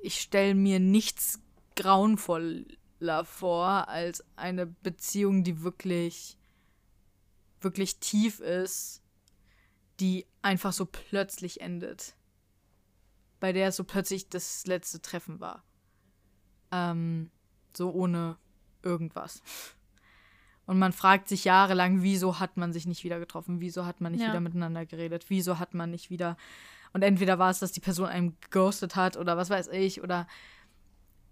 ich 0.00 0.20
stelle 0.20 0.54
mir 0.54 0.78
nichts 0.78 1.40
grauenvoller 1.76 3.24
vor 3.24 3.88
als 3.88 4.24
eine 4.36 4.66
Beziehung, 4.66 5.42
die 5.42 5.62
wirklich, 5.62 6.38
wirklich 7.60 7.98
tief 7.98 8.40
ist, 8.40 9.02
die 9.98 10.26
einfach 10.42 10.72
so 10.72 10.86
plötzlich 10.86 11.60
endet 11.60 12.14
bei 13.40 13.52
der 13.52 13.72
so 13.72 13.84
plötzlich 13.84 14.28
das 14.28 14.66
letzte 14.66 15.00
Treffen 15.00 15.40
war. 15.40 15.64
Ähm, 16.72 17.30
so 17.76 17.90
ohne 17.90 18.36
irgendwas. 18.82 19.42
Und 20.66 20.78
man 20.78 20.92
fragt 20.92 21.28
sich 21.28 21.44
jahrelang, 21.44 22.02
wieso 22.02 22.40
hat 22.40 22.56
man 22.56 22.72
sich 22.72 22.86
nicht 22.86 23.04
wieder 23.04 23.18
getroffen? 23.18 23.60
Wieso 23.60 23.84
hat 23.84 24.00
man 24.00 24.12
nicht 24.12 24.22
ja. 24.22 24.28
wieder 24.28 24.40
miteinander 24.40 24.86
geredet? 24.86 25.26
Wieso 25.28 25.58
hat 25.58 25.74
man 25.74 25.90
nicht 25.90 26.10
wieder. 26.10 26.36
Und 26.92 27.02
entweder 27.02 27.38
war 27.38 27.50
es, 27.50 27.58
dass 27.58 27.72
die 27.72 27.80
Person 27.80 28.06
einem 28.06 28.34
ghostet 28.50 28.96
hat 28.96 29.16
oder 29.16 29.36
was 29.36 29.50
weiß 29.50 29.68
ich, 29.68 30.02
oder. 30.02 30.26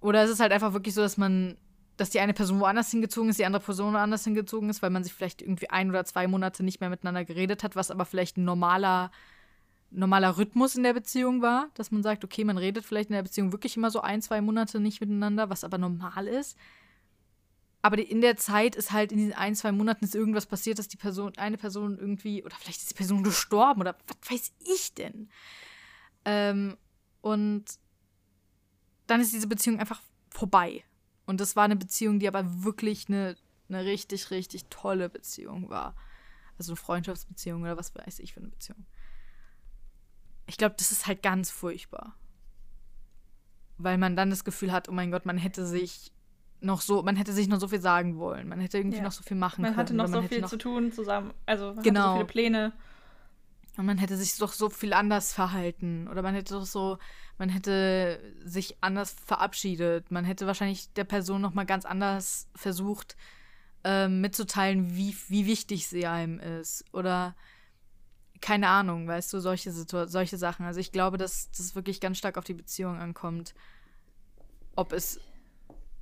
Oder 0.01 0.25
es 0.25 0.31
ist 0.31 0.41
halt 0.41 0.53
einfach 0.53 0.73
wirklich 0.73 0.95
so, 0.95 1.01
dass 1.01 1.17
man. 1.17 1.57
Dass 1.99 2.11
die 2.11 2.21
eine 2.21 2.33
Person 2.33 2.59
woanders 2.59 2.91
hingezogen 2.91 3.31
ist, 3.31 3.38
die 3.38 3.45
andere 3.45 3.62
Person 3.62 3.93
woanders 3.93 4.25
hingezogen 4.25 4.71
ist, 4.71 4.83
weil 4.83 4.91
man 4.91 5.05
sich 5.05 5.12
vielleicht 5.12 5.43
irgendwie 5.43 5.71
ein 5.71 5.91
oder 5.91 6.05
zwei 6.05 6.27
Monate 6.27 6.65
nicht 6.65 6.81
mehr 6.81 6.88
miteinander 6.88 7.25
geredet 7.25 7.62
hat, 7.62 7.77
was 7.77 7.91
aber 7.91 8.07
vielleicht 8.07 8.38
ein 8.38 8.45
normaler 8.45 9.11
normaler 9.92 10.37
Rhythmus 10.38 10.74
in 10.74 10.83
der 10.83 10.94
Beziehung 10.94 11.42
war, 11.42 11.68
dass 11.74 11.90
man 11.90 12.02
sagt, 12.02 12.24
okay, 12.24 12.44
man 12.44 12.59
redet 12.59 12.85
vielleicht 12.85 13.11
in 13.11 13.14
der 13.14 13.22
Beziehung 13.22 13.52
wirklich 13.52 13.76
immer 13.76 13.90
so 13.90 14.00
ein, 14.00 14.22
zwei 14.22 14.40
Monate 14.40 14.81
nicht 14.81 15.00
miteinander, 15.00 15.50
was 15.50 15.64
aber 15.64 15.78
normal 15.78 16.26
ist. 16.26 16.57
Aber 17.83 17.98
in 17.98 18.20
der 18.20 18.37
Zeit 18.37 18.76
ist 18.76 18.92
halt 18.92 19.11
in 19.11 19.18
diesen 19.18 19.33
ein, 19.33 19.57
zwei 19.57 19.72
Monaten 19.72 20.05
ist 20.05 20.14
irgendwas 20.14 20.46
passiert, 20.46 20.78
dass 20.78 20.88
die 20.88 20.96
Person, 20.96 21.33
eine 21.37 21.59
Person 21.59 21.98
irgendwie, 21.98 22.44
oder 22.44 22.55
vielleicht 22.57 22.78
ist 22.78 22.90
die 22.90 22.94
Person 22.94 23.24
gestorben 23.24 23.81
oder 23.81 23.96
was 24.07 24.31
weiß 24.31 24.52
ich 24.61 24.94
denn. 24.94 25.28
Ähm, 26.24 26.76
und 27.20 27.64
dann 29.09 29.20
ist 29.20 29.33
diese 29.33 29.48
Beziehung 29.48 29.81
einfach 29.81 30.00
vorbei. 30.31 30.85
Und 31.26 31.40
das 31.40 31.57
war 31.57 31.64
eine 31.64 31.76
Beziehung, 31.76 32.20
die 32.20 32.28
aber 32.28 32.64
wirklich 32.64 33.09
eine, 33.09 33.37
eine 33.68 33.85
richtig, 33.85 34.31
richtig 34.31 34.66
tolle 34.70 35.09
Beziehung 35.09 35.68
war. 35.68 35.96
Also 36.59 36.72
eine 36.72 36.76
Freundschaftsbeziehung 36.76 37.62
oder 37.62 37.76
was 37.76 37.94
weiß 37.94 38.20
ich 38.20 38.33
für 38.33 38.40
eine 38.40 38.48
Beziehung. 38.48 38.87
Ich 40.53 40.59
glaube, 40.59 40.75
das 40.77 40.93
ist 40.93 41.07
halt 41.07 41.23
ganz 41.23 41.51
furchtbar. 41.51 42.15
Weil 43.79 43.97
man 43.97 44.17
dann 44.17 44.29
das 44.29 44.45
Gefühl 44.45 44.71
hat, 44.71 44.87
oh 44.91 44.93
mein 44.93 45.11
Gott, 45.11 45.25
man 45.25 45.38
hätte 45.38 45.65
sich 45.67 46.12
noch 46.61 46.83
so, 46.83 47.03
man 47.03 47.17
hätte 47.17 47.33
sich 47.33 47.49
noch 47.49 47.59
so 47.59 47.69
viel 47.69 47.81
sagen 47.81 48.19
wollen. 48.19 48.49
Man 48.49 48.61
hätte 48.61 48.77
irgendwie 48.77 48.99
ja. 48.99 49.03
noch 49.03 49.12
so 49.12 49.23
viel 49.23 49.38
machen 49.38 49.62
man 49.62 49.71
können. 49.71 49.79
Hatte 49.79 49.95
noch 49.95 50.11
man 50.11 50.23
so 50.23 50.29
viel 50.29 50.43
noch 50.43 50.51
zu 50.51 50.59
tun 50.59 50.93
zusammen. 50.93 51.33
Also 51.47 51.73
man 51.73 51.83
genau. 51.83 52.01
hatte 52.01 52.09
so 52.09 52.15
viele 52.17 52.27
Pläne. 52.27 52.73
Und 53.79 53.87
man 53.87 53.97
hätte 53.97 54.19
sich 54.19 54.37
doch 54.37 54.53
so 54.53 54.69
viel 54.69 54.93
anders 54.93 55.33
verhalten. 55.33 56.07
Oder 56.07 56.21
man 56.21 56.35
hätte 56.35 56.53
doch 56.53 56.67
so, 56.67 56.99
man 57.38 57.49
hätte 57.49 58.21
sich 58.45 58.77
anders 58.83 59.17
verabschiedet. 59.25 60.11
Man 60.11 60.27
hätte 60.27 60.47
wahrscheinlich 60.47 60.93
der 60.93 61.05
Person 61.05 61.41
noch 61.41 61.55
mal 61.55 61.65
ganz 61.65 61.87
anders 61.87 62.47
versucht 62.55 63.17
äh, 63.85 64.07
mitzuteilen, 64.07 64.95
wie, 64.95 65.17
wie 65.29 65.47
wichtig 65.47 65.88
sie 65.88 66.07
einem 66.07 66.38
ist. 66.38 66.85
Oder 66.93 67.35
keine 68.42 68.68
Ahnung, 68.68 69.07
weißt 69.09 69.33
du, 69.33 69.40
solche, 69.40 69.70
Situ 69.70 70.07
solche 70.07 70.37
Sachen. 70.37 70.66
Also 70.66 70.81
ich 70.81 70.92
glaube, 70.92 71.16
dass 71.16 71.50
das 71.52 71.74
wirklich 71.74 72.00
ganz 72.00 72.18
stark 72.18 72.37
auf 72.37 72.44
die 72.44 72.55
Beziehung 72.55 72.98
ankommt, 72.98 73.55
ob 74.76 74.92
es 74.92 75.20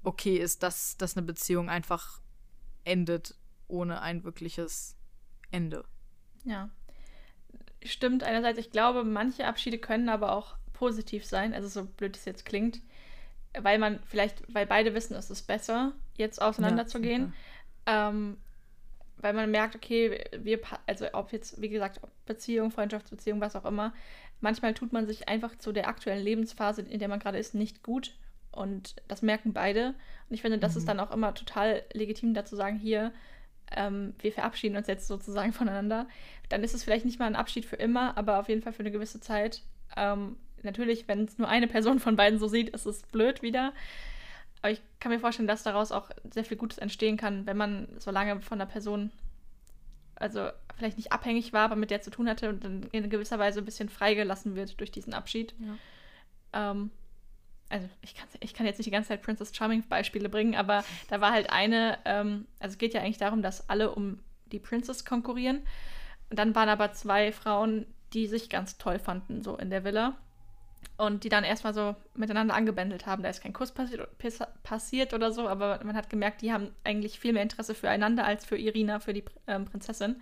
okay 0.03 0.39
ist, 0.39 0.63
dass, 0.63 0.97
dass 0.97 1.17
eine 1.17 1.27
Beziehung 1.27 1.69
einfach 1.69 2.21
endet 2.85 3.37
ohne 3.69 4.01
ein 4.01 4.25
wirkliches 4.25 4.97
Ende. 5.51 5.85
Ja. 6.45 6.71
Stimmt, 7.85 8.25
einerseits, 8.25 8.59
ich 8.59 8.71
glaube, 8.71 9.05
manche 9.05 9.47
Abschiede 9.47 9.79
können 9.79 10.09
aber 10.09 10.33
auch 10.33 10.57
positiv 10.73 11.27
sein, 11.27 11.53
also 11.55 11.69
so 11.69 11.85
blöd 11.85 12.17
es 12.17 12.25
jetzt 12.25 12.47
klingt, 12.47 12.81
weil 13.59 13.79
man 13.79 14.01
vielleicht, 14.07 14.43
weil 14.53 14.67
beide 14.67 14.95
wissen, 14.95 15.15
es 15.15 15.31
ist 15.31 15.47
besser, 15.47 15.93
jetzt 16.17 16.41
auseinanderzugehen. 16.41 17.35
Ja, 17.87 18.09
ähm, 18.09 18.39
weil 19.21 19.35
man 19.35 19.51
merkt, 19.51 19.77
okay, 19.77 20.25
wir, 20.39 20.61
also 20.87 21.07
ob 21.13 21.33
jetzt, 21.33 21.61
wie 21.61 21.69
gesagt, 21.69 22.01
Beziehung, 22.27 22.71
Freundschaftsbeziehung, 22.71 23.41
was 23.41 23.57
auch 23.57 23.65
immer, 23.65 23.93
manchmal 24.41 24.75
tut 24.75 24.93
man 24.93 25.07
sich 25.07 25.29
einfach 25.29 25.57
zu 25.57 25.73
der 25.73 25.89
aktuellen 25.89 26.25
Lebensphase, 26.25 26.83
in 26.83 26.99
der 26.99 27.09
man 27.09 27.21
gerade 27.21 27.39
ist, 27.39 27.55
nicht 27.55 27.83
gut. 27.83 28.15
Und 28.53 28.97
das 29.07 29.23
merken 29.23 29.53
beide. 29.53 29.95
Und 30.29 30.35
ich 30.35 30.43
finde, 30.43 30.59
das 30.59 30.75
mhm. 30.75 30.79
ist 30.79 30.89
dann 30.89 31.01
auch 31.01 31.13
immer 31.13 31.35
total 31.35 31.83
legitim, 31.93 32.35
dazu 32.35 32.57
sagen, 32.57 32.79
hier, 32.79 33.13
ähm, 33.77 34.15
wir 34.19 34.33
verabschieden 34.33 34.77
uns 34.77 34.87
jetzt 34.87 35.07
sozusagen 35.07 35.53
voneinander. 35.55 36.09
Dann 36.49 36.65
ist 36.65 36.75
es 36.75 36.83
vielleicht 36.83 37.05
nicht 37.05 37.19
mal 37.19 37.27
ein 37.27 37.37
Abschied 37.37 37.65
für 37.65 37.77
immer, 37.77 38.17
aber 38.17 38.41
auf 38.41 38.49
jeden 38.49 38.63
Fall 38.63 38.73
für 38.73 38.81
eine 38.81 38.91
gewisse 38.91 39.21
Zeit. 39.21 39.63
Ähm, 39.97 40.37
natürlich, 40.63 41.07
wenn 41.09 41.25
es 41.25 41.39
nur 41.39 41.49
eine 41.49 41.69
Person 41.69 42.01
von 42.01 42.17
beiden 42.17 42.39
so 42.39 42.49
sieht, 42.49 42.71
ist 42.71 42.87
es 42.87 43.03
blöd 43.03 43.43
wieder. 43.43 43.73
Aber 44.63 44.73
ich 44.73 44.83
kann 44.99 45.11
mir 45.11 45.21
vorstellen, 45.21 45.49
dass 45.49 45.63
daraus 45.63 45.93
auch 45.93 46.11
sehr 46.33 46.45
viel 46.45 46.57
Gutes 46.57 46.79
entstehen 46.79 47.17
kann, 47.17 47.47
wenn 47.47 47.57
man 47.57 47.89
so 47.99 48.11
lange 48.11 48.41
von 48.41 48.59
der 48.59 48.67
Person, 48.67 49.11
also 50.17 50.51
vielleicht 50.77 50.99
nicht 50.99 51.13
abhängig 51.13 51.53
war, 51.53 51.65
aber 51.65 51.77
mit 51.77 51.91
der 51.91 52.03
zu 52.03 52.11
tun 52.11 52.29
hatte 52.29 52.49
und 52.49 52.65
dann 52.65 52.83
in 52.93 53.09
gewisser 53.09 53.39
Weise 53.39 53.61
ein 53.61 53.65
bisschen 53.65 53.89
freigelassen 53.89 54.55
wird 54.55 54.79
durch 54.81 54.91
diesen 54.91 55.15
Abschied. 55.15 55.55
Ja. 55.59 56.71
Ähm, 56.73 56.91
also 57.71 57.89
ich, 58.03 58.15
ich 58.41 58.53
kann 58.53 58.67
jetzt 58.67 58.79
nicht 58.79 58.87
die 58.87 58.91
ganze 58.91 59.09
Zeit 59.09 59.23
Princess 59.23 59.55
Charming 59.55 59.87
Beispiele 59.89 60.29
bringen, 60.29 60.57
aber 60.57 60.85
da 61.09 61.21
war 61.21 61.33
halt 61.33 61.51
eine, 61.51 61.99
ähm, 62.05 62.47
also 62.59 62.75
es 62.75 62.79
geht 62.79 62.93
ja 62.93 63.01
eigentlich 63.01 63.19
darum, 63.19 63.43
dass 63.43 63.71
alle 63.71 63.93
um 63.93 64.19
die 64.47 64.59
Princess 64.59 65.05
konkurrieren. 65.05 65.63
Und 66.29 66.39
dann 66.39 66.55
waren 66.55 66.69
aber 66.69 66.93
zwei 66.93 67.33
Frauen, 67.33 67.87
die 68.13 68.27
sich 68.27 68.51
ganz 68.51 68.77
toll 68.77 68.99
fanden, 68.99 69.43
so 69.43 69.57
in 69.57 69.71
der 69.71 69.85
Villa 69.85 70.17
und 70.97 71.25
die 71.25 71.29
dann 71.31 71.45
erstmal 71.45 71.73
so 71.73 71.97
miteinander 72.15 72.55
angebändelt 72.55 73.07
haben. 73.07 73.23
Da 73.23 73.31
ist 73.31 73.43
kein 73.43 73.53
Kuss 73.53 73.73
passi 73.73 73.99
passiert 74.63 75.15
oder 75.15 75.33
so, 75.33 75.49
aber 75.49 75.81
man 75.83 75.97
hat 75.97 76.11
gemerkt, 76.11 76.43
die 76.43 76.53
haben 76.53 76.75
eigentlich 76.85 77.19
viel 77.19 77.33
mehr 77.33 77.43
Interesse 77.43 77.75
füreinander 77.75 78.25
als 78.25 78.45
für 78.45 78.59
Irina, 78.59 79.01
für 79.01 79.15
die 79.15 79.25
ähm, 79.47 79.65
Prinzessin. 79.65 80.21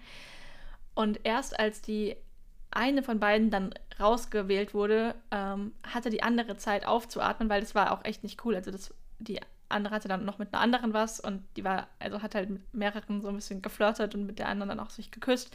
Und 0.95 1.21
erst 1.25 1.59
als 1.59 1.83
die 1.83 2.17
eine 2.71 3.03
von 3.03 3.19
beiden 3.19 3.51
dann 3.51 3.75
rausgewählt 3.99 4.75
wurde, 4.75 5.15
ähm, 5.31 5.73
hatte 5.83 6.11
die 6.11 6.23
andere 6.23 6.57
Zeit 6.57 6.87
aufzuatmen, 6.87 7.49
weil 7.49 7.61
das 7.61 7.75
war 7.75 7.93
auch 7.93 8.05
echt 8.05 8.23
nicht 8.23 8.45
cool. 8.45 8.55
Also 8.55 8.71
das, 8.71 8.95
die 9.19 9.41
andere 9.69 9.95
hatte 9.95 10.09
dann 10.09 10.25
noch 10.25 10.39
mit 10.39 10.53
einer 10.53 10.63
anderen 10.63 10.93
was 10.93 11.19
und 11.21 11.43
die 11.57 11.65
war, 11.65 11.89
also 11.99 12.23
hat 12.23 12.35
halt 12.35 12.51
mit 12.51 12.75
mehreren 12.75 13.21
so 13.21 13.29
ein 13.29 13.37
bisschen 13.37 13.63
geflirtet 13.63 14.15
und 14.15 14.27
mit 14.27 14.39
der 14.39 14.49
anderen 14.49 14.69
dann 14.69 14.81
auch 14.81 14.91
sich 14.91 15.11
geküsst. 15.11 15.55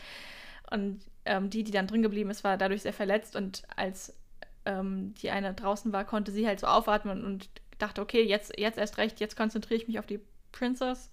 Und 0.70 1.02
ähm, 1.26 1.50
die, 1.50 1.64
die 1.64 1.72
dann 1.72 1.88
drin 1.88 2.02
geblieben 2.02 2.30
ist, 2.30 2.44
war 2.44 2.58
dadurch 2.58 2.82
sehr 2.82 2.94
verletzt 2.94 3.36
und 3.36 3.64
als 3.76 4.14
ähm, 4.66 5.14
die 5.16 5.30
eine 5.30 5.54
draußen 5.54 5.92
war, 5.94 6.06
konnte 6.06 6.32
sie 6.32 6.48
halt 6.48 6.60
so 6.60 6.68
aufatmen 6.68 7.24
und 7.24 7.50
dachte, 7.78 8.02
okay, 8.02 8.24
jetzt, 8.24 8.58
jetzt 8.58 8.78
erst 8.78 8.98
recht, 8.98 9.20
jetzt 9.20 9.36
konzentriere 9.36 9.82
ich 9.82 9.88
mich 9.88 10.00
auf 10.00 10.06
die 10.06 10.20
Princess 10.52 11.10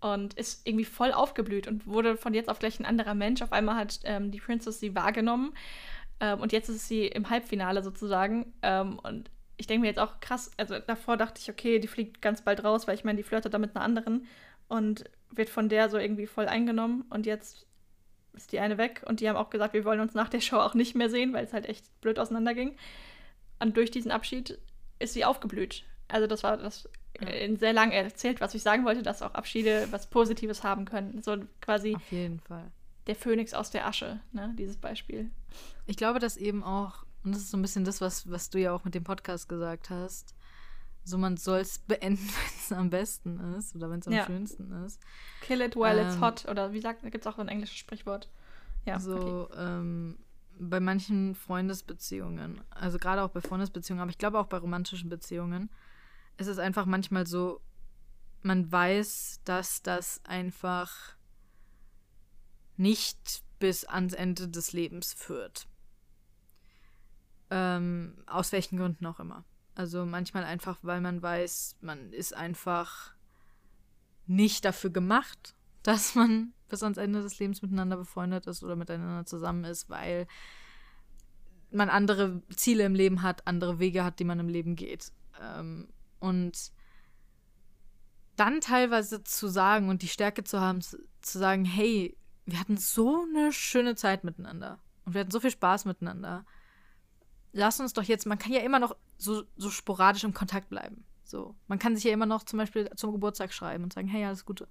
und 0.00 0.34
ist 0.34 0.66
irgendwie 0.66 0.84
voll 0.84 1.12
aufgeblüht 1.12 1.66
und 1.66 1.86
wurde 1.86 2.16
von 2.16 2.34
jetzt 2.34 2.48
auf 2.48 2.58
gleich 2.58 2.78
ein 2.78 2.86
anderer 2.86 3.14
Mensch. 3.14 3.42
Auf 3.42 3.52
einmal 3.52 3.76
hat 3.76 4.00
ähm, 4.04 4.30
die 4.30 4.40
Princess 4.40 4.80
sie 4.80 4.94
wahrgenommen 4.94 5.54
ähm, 6.20 6.40
und 6.40 6.52
jetzt 6.52 6.68
ist 6.68 6.88
sie 6.88 7.06
im 7.06 7.30
Halbfinale 7.30 7.82
sozusagen. 7.82 8.52
Ähm, 8.62 8.98
und 9.00 9.30
ich 9.56 9.66
denke 9.66 9.82
mir 9.82 9.88
jetzt 9.88 9.98
auch 9.98 10.20
krass, 10.20 10.50
also 10.56 10.78
davor 10.78 11.16
dachte 11.16 11.40
ich, 11.40 11.50
okay, 11.50 11.78
die 11.80 11.88
fliegt 11.88 12.22
ganz 12.22 12.42
bald 12.42 12.62
raus, 12.62 12.86
weil 12.86 12.94
ich 12.94 13.04
meine, 13.04 13.16
die 13.16 13.24
flirtet 13.24 13.52
da 13.52 13.58
mit 13.58 13.74
einer 13.74 13.84
anderen 13.84 14.26
und 14.68 15.04
wird 15.30 15.50
von 15.50 15.68
der 15.68 15.90
so 15.90 15.98
irgendwie 15.98 16.26
voll 16.26 16.46
eingenommen 16.46 17.04
und 17.10 17.26
jetzt 17.26 17.67
ist 18.38 18.52
die 18.52 18.60
eine 18.60 18.78
weg 18.78 19.04
und 19.06 19.20
die 19.20 19.28
haben 19.28 19.36
auch 19.36 19.50
gesagt, 19.50 19.74
wir 19.74 19.84
wollen 19.84 20.00
uns 20.00 20.14
nach 20.14 20.28
der 20.28 20.40
Show 20.40 20.56
auch 20.56 20.74
nicht 20.74 20.94
mehr 20.94 21.10
sehen, 21.10 21.32
weil 21.32 21.44
es 21.44 21.52
halt 21.52 21.66
echt 21.66 22.00
blöd 22.00 22.18
auseinanderging. 22.18 22.76
Und 23.58 23.76
durch 23.76 23.90
diesen 23.90 24.10
Abschied 24.10 24.58
ist 24.98 25.12
sie 25.12 25.24
aufgeblüht. 25.24 25.84
Also 26.08 26.26
das 26.26 26.42
war 26.42 26.56
das 26.56 26.88
äh, 27.14 27.54
sehr 27.56 27.72
lang 27.72 27.90
erzählt, 27.90 28.40
was 28.40 28.54
ich 28.54 28.62
sagen 28.62 28.84
wollte, 28.84 29.02
dass 29.02 29.22
auch 29.22 29.34
Abschiede 29.34 29.88
was 29.90 30.08
Positives 30.08 30.62
haben 30.62 30.84
können. 30.84 31.22
So 31.22 31.36
quasi 31.60 31.96
Auf 31.96 32.12
jeden 32.12 32.40
Fall. 32.40 32.70
der 33.06 33.16
Phönix 33.16 33.54
aus 33.54 33.70
der 33.70 33.86
Asche, 33.86 34.20
ne, 34.32 34.54
dieses 34.58 34.76
Beispiel. 34.76 35.30
Ich 35.86 35.96
glaube, 35.96 36.18
dass 36.18 36.36
eben 36.36 36.62
auch, 36.62 37.04
und 37.24 37.34
das 37.34 37.42
ist 37.42 37.50
so 37.50 37.56
ein 37.56 37.62
bisschen 37.62 37.84
das, 37.84 38.00
was, 38.00 38.30
was 38.30 38.50
du 38.50 38.58
ja 38.58 38.72
auch 38.72 38.84
mit 38.84 38.94
dem 38.94 39.04
Podcast 39.04 39.48
gesagt 39.48 39.90
hast, 39.90 40.34
so 41.08 41.18
man 41.18 41.36
soll 41.36 41.60
es 41.60 41.78
beenden, 41.88 42.18
wenn 42.18 42.58
es 42.58 42.72
am 42.72 42.90
besten 42.90 43.38
ist 43.56 43.74
oder 43.74 43.90
wenn 43.90 44.00
es 44.00 44.06
am 44.08 44.14
Ja. 44.14 44.26
schönsten 44.26 44.72
ist. 44.84 45.00
Kill 45.40 45.60
it 45.60 45.76
while 45.76 46.00
it's 46.00 46.16
Ähm, 46.16 46.20
hot. 46.20 46.46
Oder 46.48 46.72
wie 46.72 46.80
sagt, 46.80 47.04
da 47.04 47.10
gibt 47.10 47.24
es 47.24 47.32
auch 47.32 47.36
so 47.36 47.42
ein 47.42 47.48
englisches 47.48 47.76
Sprichwort. 47.78 48.28
Ja, 48.84 48.98
so 49.00 49.16
okay. 49.16 49.54
ähm, 49.56 50.18
bei 50.60 50.80
manchen 50.80 51.34
Freundesbeziehungen, 51.34 52.60
also 52.70 52.98
gerade 52.98 53.22
auch 53.22 53.30
bei 53.30 53.40
Freundesbeziehungen, 53.40 54.02
aber 54.02 54.10
ich 54.10 54.18
glaube 54.18 54.38
auch 54.38 54.46
bei 54.46 54.58
romantischen 54.58 55.08
Beziehungen, 55.08 55.70
ist 56.36 56.48
es 56.48 56.58
einfach 56.58 56.86
manchmal 56.86 57.26
so, 57.26 57.60
man 58.42 58.70
weiß, 58.70 59.40
dass 59.44 59.82
das 59.82 60.20
einfach 60.24 61.16
nicht 62.76 63.42
bis 63.58 63.84
ans 63.84 64.14
Ende 64.14 64.48
des 64.48 64.72
Lebens 64.72 65.12
führt. 65.12 65.68
Ähm, 67.50 68.22
aus 68.26 68.52
welchen 68.52 68.78
Gründen 68.78 69.06
auch 69.06 69.20
immer. 69.20 69.44
Also 69.78 70.04
manchmal 70.04 70.42
einfach, 70.42 70.80
weil 70.82 71.00
man 71.00 71.22
weiß, 71.22 71.76
man 71.82 72.12
ist 72.12 72.34
einfach 72.34 73.12
nicht 74.26 74.64
dafür 74.64 74.90
gemacht, 74.90 75.54
dass 75.84 76.16
man 76.16 76.52
bis 76.68 76.82
ans 76.82 76.98
Ende 76.98 77.22
des 77.22 77.38
Lebens 77.38 77.62
miteinander 77.62 77.96
befreundet 77.96 78.48
ist 78.48 78.64
oder 78.64 78.74
miteinander 78.74 79.24
zusammen 79.24 79.62
ist, 79.62 79.88
weil 79.88 80.26
man 81.70 81.90
andere 81.90 82.42
Ziele 82.56 82.84
im 82.84 82.96
Leben 82.96 83.22
hat, 83.22 83.46
andere 83.46 83.78
Wege 83.78 84.02
hat, 84.02 84.18
die 84.18 84.24
man 84.24 84.40
im 84.40 84.48
Leben 84.48 84.74
geht. 84.74 85.12
Ähm, 85.40 85.86
und 86.18 86.72
dann 88.34 88.60
teilweise 88.60 89.22
zu 89.22 89.46
sagen 89.46 89.90
und 89.90 90.02
die 90.02 90.08
Stärke 90.08 90.42
zu 90.42 90.60
haben, 90.60 90.80
zu, 90.80 90.98
zu 91.20 91.38
sagen, 91.38 91.64
hey, 91.64 92.16
wir 92.46 92.58
hatten 92.58 92.78
so 92.78 93.24
eine 93.28 93.52
schöne 93.52 93.94
Zeit 93.94 94.24
miteinander 94.24 94.80
und 95.04 95.14
wir 95.14 95.20
hatten 95.20 95.30
so 95.30 95.38
viel 95.38 95.52
Spaß 95.52 95.84
miteinander. 95.84 96.44
Lass 97.58 97.80
uns 97.80 97.92
doch 97.92 98.04
jetzt, 98.04 98.24
man 98.24 98.38
kann 98.38 98.52
ja 98.52 98.60
immer 98.60 98.78
noch 98.78 98.94
so, 99.16 99.42
so 99.56 99.68
sporadisch 99.70 100.22
im 100.22 100.32
Kontakt 100.32 100.68
bleiben. 100.68 101.04
So, 101.24 101.56
man 101.66 101.80
kann 101.80 101.96
sich 101.96 102.04
ja 102.04 102.12
immer 102.12 102.24
noch 102.24 102.44
zum 102.44 102.56
Beispiel 102.56 102.88
zum 102.94 103.10
Geburtstag 103.10 103.52
schreiben 103.52 103.82
und 103.82 103.92
sagen, 103.92 104.06
hey, 104.06 104.24
alles 104.24 104.44
Gute. 104.44 104.68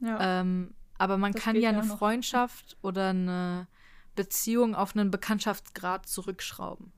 Ja. 0.00 0.40
Ähm, 0.40 0.74
aber 0.98 1.16
man 1.16 1.32
Das 1.32 1.42
kann 1.42 1.56
ja 1.56 1.70
eine 1.70 1.86
noch. 1.86 1.96
Freundschaft 1.96 2.76
oder 2.82 3.08
eine 3.08 3.66
Beziehung 4.14 4.74
auf 4.74 4.94
einen 4.94 5.10
Bekanntschaftsgrad 5.10 6.06
zurückschrauben. 6.06 6.92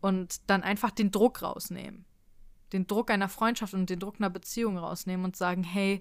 Und 0.00 0.48
dann 0.48 0.62
einfach 0.62 0.90
den 0.90 1.10
Druck 1.10 1.42
rausnehmen. 1.42 2.06
Den 2.72 2.86
Druck 2.86 3.10
einer 3.10 3.28
Freundschaft 3.28 3.74
und 3.74 3.90
den 3.90 4.00
Druck 4.00 4.16
einer 4.18 4.30
Beziehung 4.30 4.78
rausnehmen 4.78 5.26
und 5.26 5.36
sagen, 5.36 5.64
hey, 5.64 6.00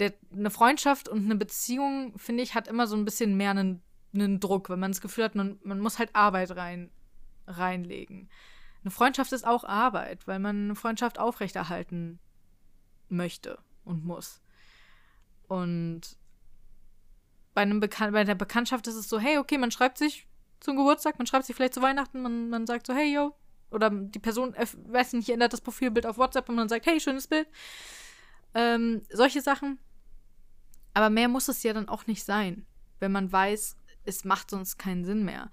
der, 0.00 0.12
eine 0.32 0.50
Freundschaft 0.50 1.08
und 1.08 1.24
eine 1.24 1.36
Beziehung, 1.36 2.18
finde 2.18 2.42
ich, 2.42 2.56
hat 2.56 2.66
immer 2.66 2.88
so 2.88 2.96
ein 2.96 3.04
bisschen 3.04 3.36
mehr 3.36 3.52
einen, 3.52 3.80
einen 4.12 4.40
Druck, 4.40 4.70
wenn 4.70 4.80
man 4.80 4.90
das 4.90 5.00
Gefühl 5.00 5.24
hat, 5.24 5.36
man, 5.36 5.60
man 5.62 5.78
muss 5.78 6.00
halt 6.00 6.16
Arbeit 6.16 6.56
rein, 6.56 6.90
reinlegen. 7.48 8.28
Eine 8.82 8.90
Freundschaft 8.90 9.32
ist 9.32 9.46
auch 9.46 9.64
Arbeit, 9.64 10.26
weil 10.26 10.38
man 10.38 10.64
eine 10.64 10.74
Freundschaft 10.74 11.18
aufrechterhalten 11.18 12.20
möchte 13.08 13.58
und 13.84 14.04
muss. 14.04 14.40
Und 15.48 16.16
bei, 17.54 17.62
einem 17.62 17.80
Bekan 17.80 18.12
bei 18.12 18.24
der 18.24 18.34
Bekanntschaft 18.34 18.86
ist 18.86 18.94
es 18.94 19.08
so, 19.08 19.18
hey, 19.18 19.38
okay, 19.38 19.58
man 19.58 19.70
schreibt 19.70 19.98
sich 19.98 20.28
zum 20.60 20.76
Geburtstag, 20.76 21.18
man 21.18 21.26
schreibt 21.26 21.46
sich 21.46 21.56
vielleicht 21.56 21.74
zu 21.74 21.82
Weihnachten, 21.82 22.22
man, 22.22 22.50
man 22.50 22.66
sagt 22.66 22.86
so, 22.86 22.94
hey, 22.94 23.12
yo. 23.12 23.34
Oder 23.70 23.90
die 23.90 24.18
Person, 24.18 24.54
weiß 24.54 25.12
nicht, 25.14 25.28
ändert 25.28 25.52
das 25.52 25.60
Profilbild 25.60 26.06
auf 26.06 26.16
WhatsApp 26.16 26.48
und 26.48 26.56
man 26.56 26.68
sagt, 26.68 26.86
hey, 26.86 27.00
schönes 27.00 27.26
Bild. 27.26 27.48
Ähm, 28.54 29.02
solche 29.10 29.42
Sachen. 29.42 29.78
Aber 30.94 31.10
mehr 31.10 31.28
muss 31.28 31.48
es 31.48 31.62
ja 31.62 31.72
dann 31.72 31.88
auch 31.88 32.06
nicht 32.06 32.24
sein, 32.24 32.66
wenn 32.98 33.12
man 33.12 33.30
weiß, 33.30 33.76
es 34.04 34.24
macht 34.24 34.50
sonst 34.50 34.78
keinen 34.78 35.04
Sinn 35.04 35.24
mehr. 35.24 35.50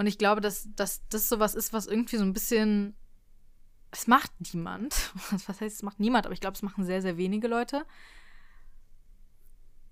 Und 0.00 0.06
ich 0.06 0.16
glaube, 0.16 0.40
dass, 0.40 0.66
dass 0.76 1.06
das 1.10 1.28
sowas 1.28 1.54
ist, 1.54 1.74
was 1.74 1.86
irgendwie 1.86 2.16
so 2.16 2.22
ein 2.22 2.32
bisschen. 2.32 2.94
Es 3.90 4.06
macht 4.06 4.32
niemand. 4.54 5.12
Was 5.46 5.60
heißt, 5.60 5.76
es 5.76 5.82
macht 5.82 6.00
niemand, 6.00 6.24
aber 6.24 6.32
ich 6.32 6.40
glaube, 6.40 6.54
es 6.54 6.62
machen 6.62 6.84
sehr, 6.86 7.02
sehr 7.02 7.18
wenige 7.18 7.48
Leute. 7.48 7.84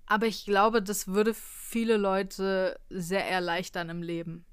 Aber 0.07 0.25
ich 0.25 0.45
glaube, 0.45 0.81
das 0.81 1.09
würde 1.09 1.35
viele 1.35 1.97
Leute 1.97 2.79
sehr 2.89 3.29
erleichtern 3.29 3.89
im 3.89 4.01
Leben. 4.01 4.45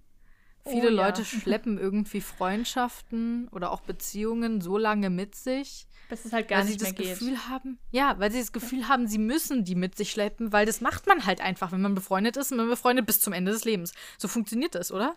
Viele 0.66 0.88
Oh 0.88 0.90
ja. 0.90 1.07
Leute 1.07 1.24
schleppen 1.24 1.78
irgendwie 1.78 2.20
Freundschaften 2.20 3.48
oder 3.48 3.70
auch 3.70 3.80
Beziehungen 3.80 4.61
so 4.61 4.76
lange 4.76 5.09
mit 5.09 5.36
sich, 5.36 5.86
Bis 6.11 6.26
es 6.26 6.34
halt 6.34 6.48
gar 6.48 6.59
weil 6.59 6.66
sie 6.66 6.72
nicht 6.72 6.82
das 6.82 6.92
mehr 6.92 7.02
geht. 7.02 7.18
Gefühl 7.18 7.48
haben, 7.48 7.78
ja, 7.92 8.18
weil 8.18 8.30
sie 8.30 8.40
das 8.40 8.52
Gefühl 8.52 8.88
haben, 8.88 9.07
sie 9.07 9.16
müssen 9.16 9.64
die 9.64 9.74
mit 9.74 9.96
sich 9.96 10.11
schleppen, 10.11 10.52
weil 10.52 10.66
das 10.66 10.82
macht 10.82 11.07
man 11.07 11.24
halt 11.24 11.40
einfach, 11.40 11.72
wenn 11.72 11.80
man 11.80 11.94
befreundet 11.94 12.36
ist 12.36 12.50
und 12.50 12.59
man 12.59 12.68
befreundet 12.68 13.07
bis 13.07 13.22
zum 13.22 13.32
Ende 13.32 13.52
des 13.52 13.64
Lebens. 13.64 13.94
So 14.18 14.28
funktioniert 14.28 14.74
das, 14.74 14.92
oder? 14.92 15.16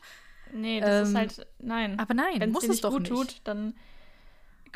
Nee, 0.53 0.79
das 0.79 1.07
ist 1.07 1.13
Ähm, 1.13 1.17
halt, 1.17 1.47
nein. 1.59 1.99
Aber 1.99 2.13
nein, 2.13 2.39
Wenn 2.39 2.51
muss 2.51 2.67
es 2.67 2.81
doch 2.81 2.91
gut 2.91 3.01
nicht. 3.01 3.11
tut, 3.11 3.41
dann 3.43 3.75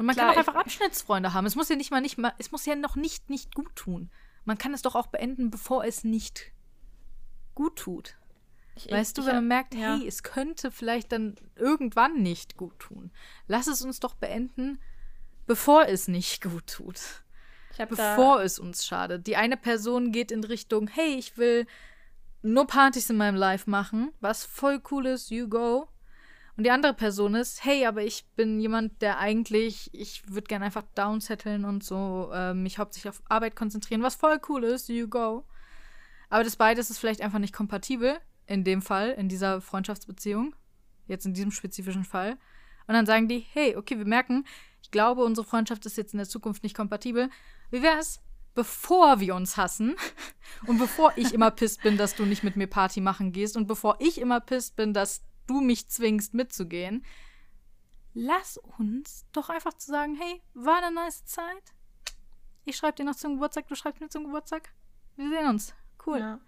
man 0.01 0.15
Klar, 0.15 0.28
kann 0.28 0.36
auch 0.36 0.39
einfach 0.39 0.55
Abschnittsfreunde 0.55 1.34
haben. 1.34 1.45
Es 1.45 1.55
muss 1.55 1.69
ja 1.69 1.76
nicht 1.76 1.91
mal 1.91 2.01
nicht 2.01 2.17
mal, 2.17 2.34
es 2.39 2.51
muss 2.51 2.65
ja 2.65 2.76
noch 2.76 2.95
nicht 2.95 3.30
nicht 3.30 3.53
gut 3.53 3.76
tun. 3.76 4.09
Man 4.45 4.57
kann 4.57 4.74
es 4.74 4.82
doch 4.82 4.95
auch 4.95 5.07
beenden, 5.07 5.51
bevor 5.51 5.86
es 5.86 6.03
nicht 6.03 6.51
gut 7.55 7.78
tut. 7.78 8.15
ich, 8.76 8.89
Weißt 8.91 9.17
du, 9.17 9.21
ich, 9.21 9.28
wenn 9.28 9.36
man 9.36 9.47
merkt, 9.47 9.76
ja. 9.76 9.95
hey, 9.97 10.07
es 10.07 10.24
könnte 10.24 10.71
vielleicht 10.71 11.11
dann 11.11 11.36
irgendwann 11.55 12.21
nicht 12.24 12.57
gut 12.57 12.78
tun. 12.80 13.11
Lass 13.47 13.67
es 13.67 13.84
uns 13.84 13.99
doch 13.99 14.15
beenden, 14.15 14.80
bevor 15.45 15.88
es 15.88 16.07
nicht 16.07 16.41
gut 16.43 16.67
tut. 16.67 16.99
Bevor 17.89 18.41
es 18.41 18.59
uns 18.59 18.86
schadet. 18.86 19.26
Die 19.28 19.36
eine 19.36 19.57
Person 19.57 20.11
geht 20.11 20.32
in 20.32 20.43
Richtung, 20.43 20.88
hey, 20.88 21.15
ich 21.15 21.38
will 21.38 21.65
nur 22.44 22.68
Partys 22.68 23.10
in 23.10 23.18
meinem 23.18 23.36
Life 23.36 23.70
machen, 23.70 24.12
was 24.20 24.44
voll 24.44 24.82
cool 24.91 25.08
ist, 25.08 25.32
you 25.32 25.48
go. 25.48 25.88
Und 26.56 26.66
die 26.66 26.72
andere 26.72 26.94
Person 26.94 27.34
ist, 27.34 27.66
hey, 27.66 27.86
aber 27.88 28.04
ich 28.04 28.28
bin 28.36 28.60
jemand, 28.60 29.02
der 29.02 29.18
eigentlich, 29.18 29.89
ich 29.94 30.30
würde 30.30 30.48
gerne 30.48 30.66
einfach 30.66 30.84
downsetteln 30.94 31.66
und 31.66 31.84
so 31.84 32.30
äh, 32.32 32.54
mich 32.54 32.78
hauptsächlich 32.78 33.10
auf 33.10 33.24
Arbeit 33.28 33.56
konzentrieren, 33.56 34.04
was 34.04 34.16
voll 34.16 34.39
cool 34.50 34.64
ist, 34.64 34.89
you 34.89 35.08
go. 35.08 35.48
Aber 36.30 36.44
das 36.44 36.56
beides 36.56 36.91
ist 36.91 37.00
vielleicht 37.00 37.22
einfach 37.22 37.39
nicht 37.39 37.54
kompatibel, 37.54 38.20
in 38.46 38.64
dem 38.64 38.82
Fall, 38.82 39.12
in 39.12 39.30
dieser 39.30 39.62
Freundschaftsbeziehung, 39.62 40.56
jetzt 41.08 41.26
in 41.26 41.34
diesem 41.34 41.52
spezifischen 41.52 42.04
Fall. 42.04 42.38
Und 42.88 42.94
dann 42.94 43.06
sagen 43.06 43.28
die, 43.28 43.46
hey, 43.54 43.76
okay, 43.76 43.98
wir 43.98 44.06
merken, 44.06 44.46
ich 44.82 44.91
glaube, 44.91 45.24
unsere 45.24 45.48
Freundschaft 45.48 45.86
ist 45.86 45.98
jetzt 45.98 46.14
in 46.14 46.18
der 46.18 46.28
Zukunft 46.28 46.62
nicht 46.64 46.76
kompatibel. 46.76 47.30
Wie 47.72 47.82
wäre 47.82 47.98
es, 47.98 48.20
bevor 48.56 49.20
wir 49.20 49.36
uns 49.36 49.58
hassen 49.58 49.95
und 50.68 50.78
bevor 50.78 51.14
ich 51.16 51.34
immer 51.34 51.51
pisst 51.51 51.82
bin, 51.82 51.97
dass 51.97 52.16
du 52.16 52.26
nicht 52.26 52.43
mit 52.43 52.56
mir 52.56 52.68
Party 52.68 53.01
machen 53.01 53.32
gehst 53.32 53.58
und 53.58 53.68
bevor 53.68 53.97
ich 53.99 54.20
immer 54.20 54.39
pisst 54.39 54.76
bin, 54.76 54.93
dass 54.93 55.24
du 55.47 55.62
mich 55.62 55.89
zwingst 55.89 56.34
mitzugehen, 56.34 57.06
lass 58.14 58.58
uns 58.78 59.26
doch 59.32 59.49
einfach 59.49 59.74
zu 59.74 59.91
sagen, 59.91 60.16
hey, 60.20 60.41
war 60.54 60.78
eine 60.78 60.93
nice 60.93 61.26
Zeit. 61.26 61.74
Ich 62.66 62.78
schreibe 62.78 62.95
dir 62.95 63.06
noch 63.06 63.16
zum 63.16 63.34
Geburtstag, 63.34 63.68
du 63.68 63.76
schreibst 63.76 64.01
mir 64.01 64.10
zum 64.10 64.26
Geburtstag. 64.26 64.70
Wir 65.16 65.30
sehen 65.30 65.47
uns. 65.47 65.74
Cool. 66.06 66.20
Ja. 66.20 66.39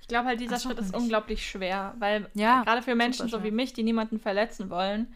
Ich 0.00 0.08
glaube 0.08 0.26
halt, 0.26 0.40
dieser 0.40 0.56
Ach 0.56 0.60
Schritt 0.60 0.78
ist 0.78 0.94
unglaublich 0.94 1.48
schwer, 1.48 1.94
weil 1.98 2.30
Ja, 2.34 2.62
gerade 2.62 2.82
für 2.82 2.94
Menschen 2.94 3.28
so 3.28 3.42
wie 3.42 3.50
mich, 3.50 3.72
die 3.72 3.82
niemanden 3.82 4.18
verletzen 4.18 4.70
wollen 4.70 5.14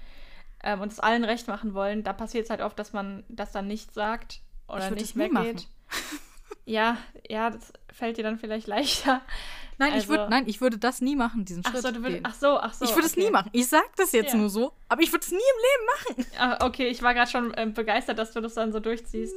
ähm, 0.63 0.81
und 0.81 0.93
es 0.93 1.01
allen 1.01 1.25
recht 1.25 1.49
machen 1.49 1.73
wollen, 1.73 2.03
da 2.03 2.13
passiert 2.13 2.45
es 2.45 2.51
halt 2.51 2.61
oft, 2.61 2.79
dass 2.79 2.93
man 2.93 3.25
das 3.29 3.53
dann 3.53 3.67
nicht 3.67 3.95
sagt 3.95 4.43
oder 4.69 4.91
nicht 4.91 5.17
weggeht. 5.17 5.69
ja, 6.65 6.97
ja, 7.29 7.51
das 7.51 7.73
fällt 7.93 8.17
dir 8.17 8.23
dann 8.25 8.39
vielleicht 8.39 8.67
leichter. 8.67 9.21
Nein, 9.79 9.95
ich 9.99 10.07
würde, 10.07 10.25
Also- 10.25 10.31
nein, 10.31 10.45
ich 10.47 10.61
würde 10.61 10.79
das 10.79 11.01
nie 11.01 11.17
machen, 11.17 11.45
diesen 11.45 11.63
Ach 11.67 11.71
Schritt. 11.73 11.83
so, 11.83 11.91
du 11.91 12.03
gehen. 12.03 12.21
ach 12.23 12.35
so, 12.35 12.59
ach 12.59 12.73
so. 12.73 12.85
ich 12.85 12.95
würde 12.95 13.07
es 13.07 13.15
okay. 13.15 13.25
nie 13.25 13.31
machen. 13.31 13.51
Ich 13.53 13.67
sag 13.69 13.97
das 13.97 14.13
jetzt 14.13 14.33
Ja. 14.33 14.39
nur 14.39 14.49
so, 14.49 14.73
aber 14.89 15.03
ich 15.03 15.11
würde 15.11 15.25
es 15.25 15.33
nie 15.33 15.39
im 15.39 16.15
Leben 16.15 16.25
machen. 16.29 16.33
Ah, 16.39 16.65
okay, 16.67 16.87
ich 16.89 17.03
war 17.03 17.15
gerade 17.15 17.29
schon 17.29 17.53
ähm, 17.57 17.73
begeistert, 17.73 18.17
dass 18.19 18.33
du 18.33 18.41
das 18.41 18.55
dann 18.55 18.71
so 18.71 18.79
durchziehst. 18.79 19.35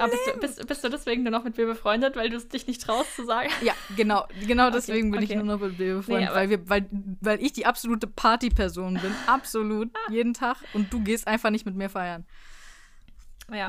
Aber 0.00 0.10
bist 0.12 0.22
du, 0.26 0.40
bist, 0.40 0.66
bist 0.66 0.84
du 0.84 0.88
deswegen 0.88 1.22
nur 1.24 1.32
noch 1.32 1.44
mit 1.44 1.58
mir 1.58 1.66
befreundet, 1.66 2.16
weil 2.16 2.30
du 2.30 2.36
es 2.36 2.48
dich 2.48 2.66
nicht 2.66 2.80
traust 2.82 3.14
zu 3.14 3.26
sagen? 3.26 3.50
Ja, 3.62 3.74
genau, 3.96 4.26
genau 4.46 4.70
deswegen 4.70 5.10
bin 5.10 5.22
ich 5.22 5.30
okay. 5.30 5.42
nur 5.42 5.56
noch 5.58 5.60
mit 5.60 5.78
dir 5.78 5.96
befreundet, 5.96 6.28
aber- 6.28 6.36
weil, 6.36 6.50
wir, 6.50 6.68
weil, 6.70 6.86
weil 7.20 7.42
ich 7.42 7.52
die 7.52 7.66
absolute 7.66 8.06
Partyperson 8.06 8.94
bin, 8.94 9.14
absolut, 9.26 9.90
jeden 10.08 10.32
Tag 10.32 10.56
und 10.72 10.90
du 10.92 11.00
gehst 11.00 11.26
einfach 11.26 11.50
nicht 11.50 11.66
mit 11.66 11.74
mir 11.74 11.90
feiern. 11.90 12.24
Ja. 13.52 13.68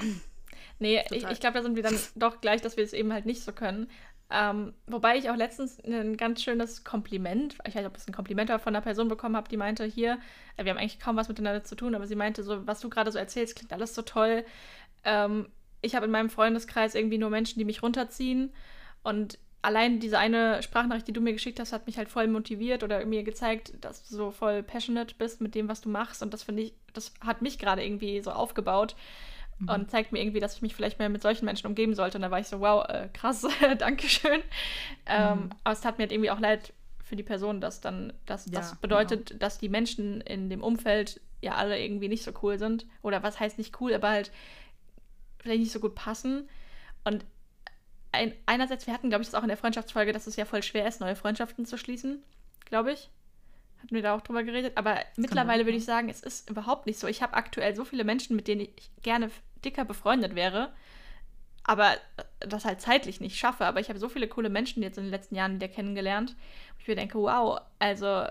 Nee, 0.80 1.00
ich, 1.00 1.08
Total. 1.08 1.32
ich 1.32 1.40
glaube, 1.40 1.58
da 1.58 1.64
sind 1.64 1.76
wir 1.76 1.84
dann 1.84 1.98
doch 2.16 2.42
gleich, 2.42 2.62
dass 2.62 2.78
wir 2.78 2.84
es 2.84 2.94
eben 2.94 3.14
halt 3.14 3.26
nicht 3.26 3.42
so 3.44 3.52
können. 3.52 3.90
Ähm, 4.32 4.74
wobei 4.88 5.18
ich 5.18 5.30
auch 5.30 5.36
letztens 5.36 5.80
ein 5.84 6.18
ganz 6.18 6.42
schönes 6.42 6.84
Kompliment, 6.84 7.54
ich 7.54 7.60
weiß 7.60 7.76
nicht, 7.76 7.86
ob 7.86 7.96
es 7.96 8.08
ein 8.08 8.14
Kompliment 8.14 8.50
war, 8.50 8.58
von 8.58 8.76
einer 8.76 8.84
Person 8.84 9.08
bekommen 9.08 9.36
habe, 9.36 9.50
die 9.50 9.58
meinte, 9.58 9.86
hier, 9.86 10.18
äh, 10.58 10.66
wir 10.66 10.72
haben 10.72 10.80
eigentlich 10.80 11.00
kaum 11.00 11.16
was 11.16 11.30
miteinander 11.30 11.64
zu 11.64 11.76
tun, 11.76 11.94
aber 11.94 12.08
sie 12.08 12.16
meinte 12.16 12.42
so, 12.44 12.66
was 12.66 12.80
du 12.80 12.90
gerade 12.90 13.12
so 13.12 13.20
erzählst, 13.20 13.56
klingt 13.56 13.72
alles 13.72 13.94
so 13.94 14.02
toll. 14.02 14.44
Ähm, 15.04 15.50
ich 15.82 15.96
habe 15.96 16.06
in 16.06 16.12
meinem 16.12 16.32
Freundeskreis 16.32 16.96
irgendwie 16.96 17.20
nur 17.20 17.30
Menschen, 17.30 17.60
die 17.60 17.66
mich 17.66 17.84
runterziehen 17.84 18.52
und 19.04 19.38
allein 19.62 20.00
diese 20.00 20.18
eine 20.18 20.62
Sprachnachricht, 20.64 21.08
die 21.08 21.14
du 21.14 21.22
mir 21.22 21.34
geschickt 21.34 21.60
hast, 21.60 21.74
hat 21.74 21.86
mich 21.86 21.98
halt 21.98 22.10
voll 22.10 22.28
motiviert 22.28 22.84
oder 22.84 23.06
mir 23.06 23.24
gezeigt, 23.24 23.74
dass 23.82 24.08
du 24.08 24.16
so 24.16 24.32
voll 24.32 24.64
passionate 24.64 25.14
bist 25.18 25.40
mit 25.40 25.54
dem, 25.54 25.68
was 25.68 25.82
du 25.82 25.90
machst 25.90 26.24
und 26.24 26.34
das 26.34 26.44
finde 26.44 26.64
ich, 26.64 26.74
das 26.94 27.14
hat 27.22 27.44
mich 27.44 27.60
gerade 27.60 27.84
irgendwie 27.84 28.22
so 28.22 28.32
aufgebaut 28.32 28.96
und 29.68 29.90
zeigt 29.90 30.12
mir 30.12 30.20
irgendwie, 30.20 30.40
dass 30.40 30.56
ich 30.56 30.62
mich 30.62 30.76
vielleicht 30.76 31.00
mehr 31.00 31.10
mit 31.10 31.22
solchen 31.22 31.46
Menschen 31.46 31.68
umgeben 31.68 31.96
sollte. 31.96 32.18
Und 32.18 32.24
da 32.24 32.32
war 32.32 32.40
ich 32.40 32.48
so, 32.48 32.60
wow, 32.60 32.86
äh, 32.88 33.10
krass, 33.14 33.46
Dankeschön. 33.78 34.42
Ähm, 35.06 35.50
aber 35.64 35.74
es 35.74 35.82
tat 35.82 35.98
mir 35.98 36.04
halt 36.04 36.12
irgendwie 36.12 36.32
auch 36.32 36.40
leid 36.40 36.74
für 37.04 37.16
die 37.16 37.24
Person, 37.24 37.62
dass 37.62 37.82
dann, 37.82 38.14
dass 38.26 38.46
Ja, 38.48 38.54
das 38.60 38.76
bedeutet, 38.76 39.42
dass 39.42 39.58
die 39.58 39.70
Menschen 39.70 40.22
in 40.22 40.50
dem 40.50 40.62
Umfeld 40.62 41.22
ja 41.42 41.56
alle 41.56 41.80
irgendwie 41.80 42.08
nicht 42.10 42.24
so 42.24 42.32
cool 42.42 42.60
sind. 42.60 42.86
Oder 43.02 43.24
was 43.24 43.40
heißt 43.40 43.58
nicht 43.58 43.80
cool, 43.80 43.94
aber 43.94 44.10
halt 44.10 44.32
vielleicht 45.40 45.62
nicht 45.62 45.72
so 45.72 45.80
gut 45.80 45.96
passen. 45.96 46.50
Und 47.04 47.24
ein, 48.12 48.34
einerseits, 48.46 48.88
wir 48.88 48.94
hatten, 48.94 49.10
glaube 49.10 49.22
ich, 49.22 49.30
das 49.30 49.36
auch 49.36 49.44
in 49.44 49.50
der 49.50 49.58
Freundschaftsfolge, 49.58 50.12
dass 50.12 50.28
es 50.28 50.36
ja 50.36 50.46
voll 50.46 50.64
schwer 50.64 50.88
ist, 50.88 51.02
neue 51.02 51.16
Freundschaften 51.16 51.66
zu 51.66 51.78
schließen, 51.78 52.24
glaube 52.66 52.94
ich. 52.94 53.10
Hatten 53.86 53.96
wir 53.96 54.02
da 54.02 54.16
auch 54.16 54.22
drüber 54.22 54.44
geredet. 54.44 54.74
Aber 54.78 54.98
mittlerweile 55.16 55.60
sein, 55.60 55.68
würde 55.68 55.78
ich 55.78 55.86
sagen, 55.86 56.10
es 56.10 56.24
ist 56.24 56.50
überhaupt 56.50 56.88
nicht 56.88 56.98
so. 56.98 57.06
Ich 57.06 57.22
habe 57.22 57.36
aktuell 57.36 57.76
so 57.76 57.86
viele 57.86 58.04
Menschen, 58.04 58.36
mit 58.36 58.48
denen 58.48 58.62
ich 58.62 58.90
gerne 59.04 59.30
dicker 59.64 59.86
befreundet 59.86 60.34
wäre, 60.34 60.74
aber 61.64 61.94
äh, 61.94 62.48
das 62.48 62.66
halt 62.66 62.82
zeitlich 62.82 63.22
nicht 63.22 63.38
schaffe. 63.38 63.64
Aber 63.64 63.80
ich 63.80 63.90
habe 63.90 64.00
so 64.00 64.10
viele 64.10 64.28
coole 64.28 64.50
Menschen 64.50 64.82
jetzt 64.82 64.98
in 64.98 65.04
den 65.04 65.12
letzten 65.12 65.36
Jahren 65.36 65.54
wieder 65.54 65.68
kennengelernt, 65.68 66.36
wo 66.76 66.82
ich 66.82 66.88
mir 66.88 66.96
denke, 66.96 67.20
wow, 67.20 67.62
also, 67.78 68.26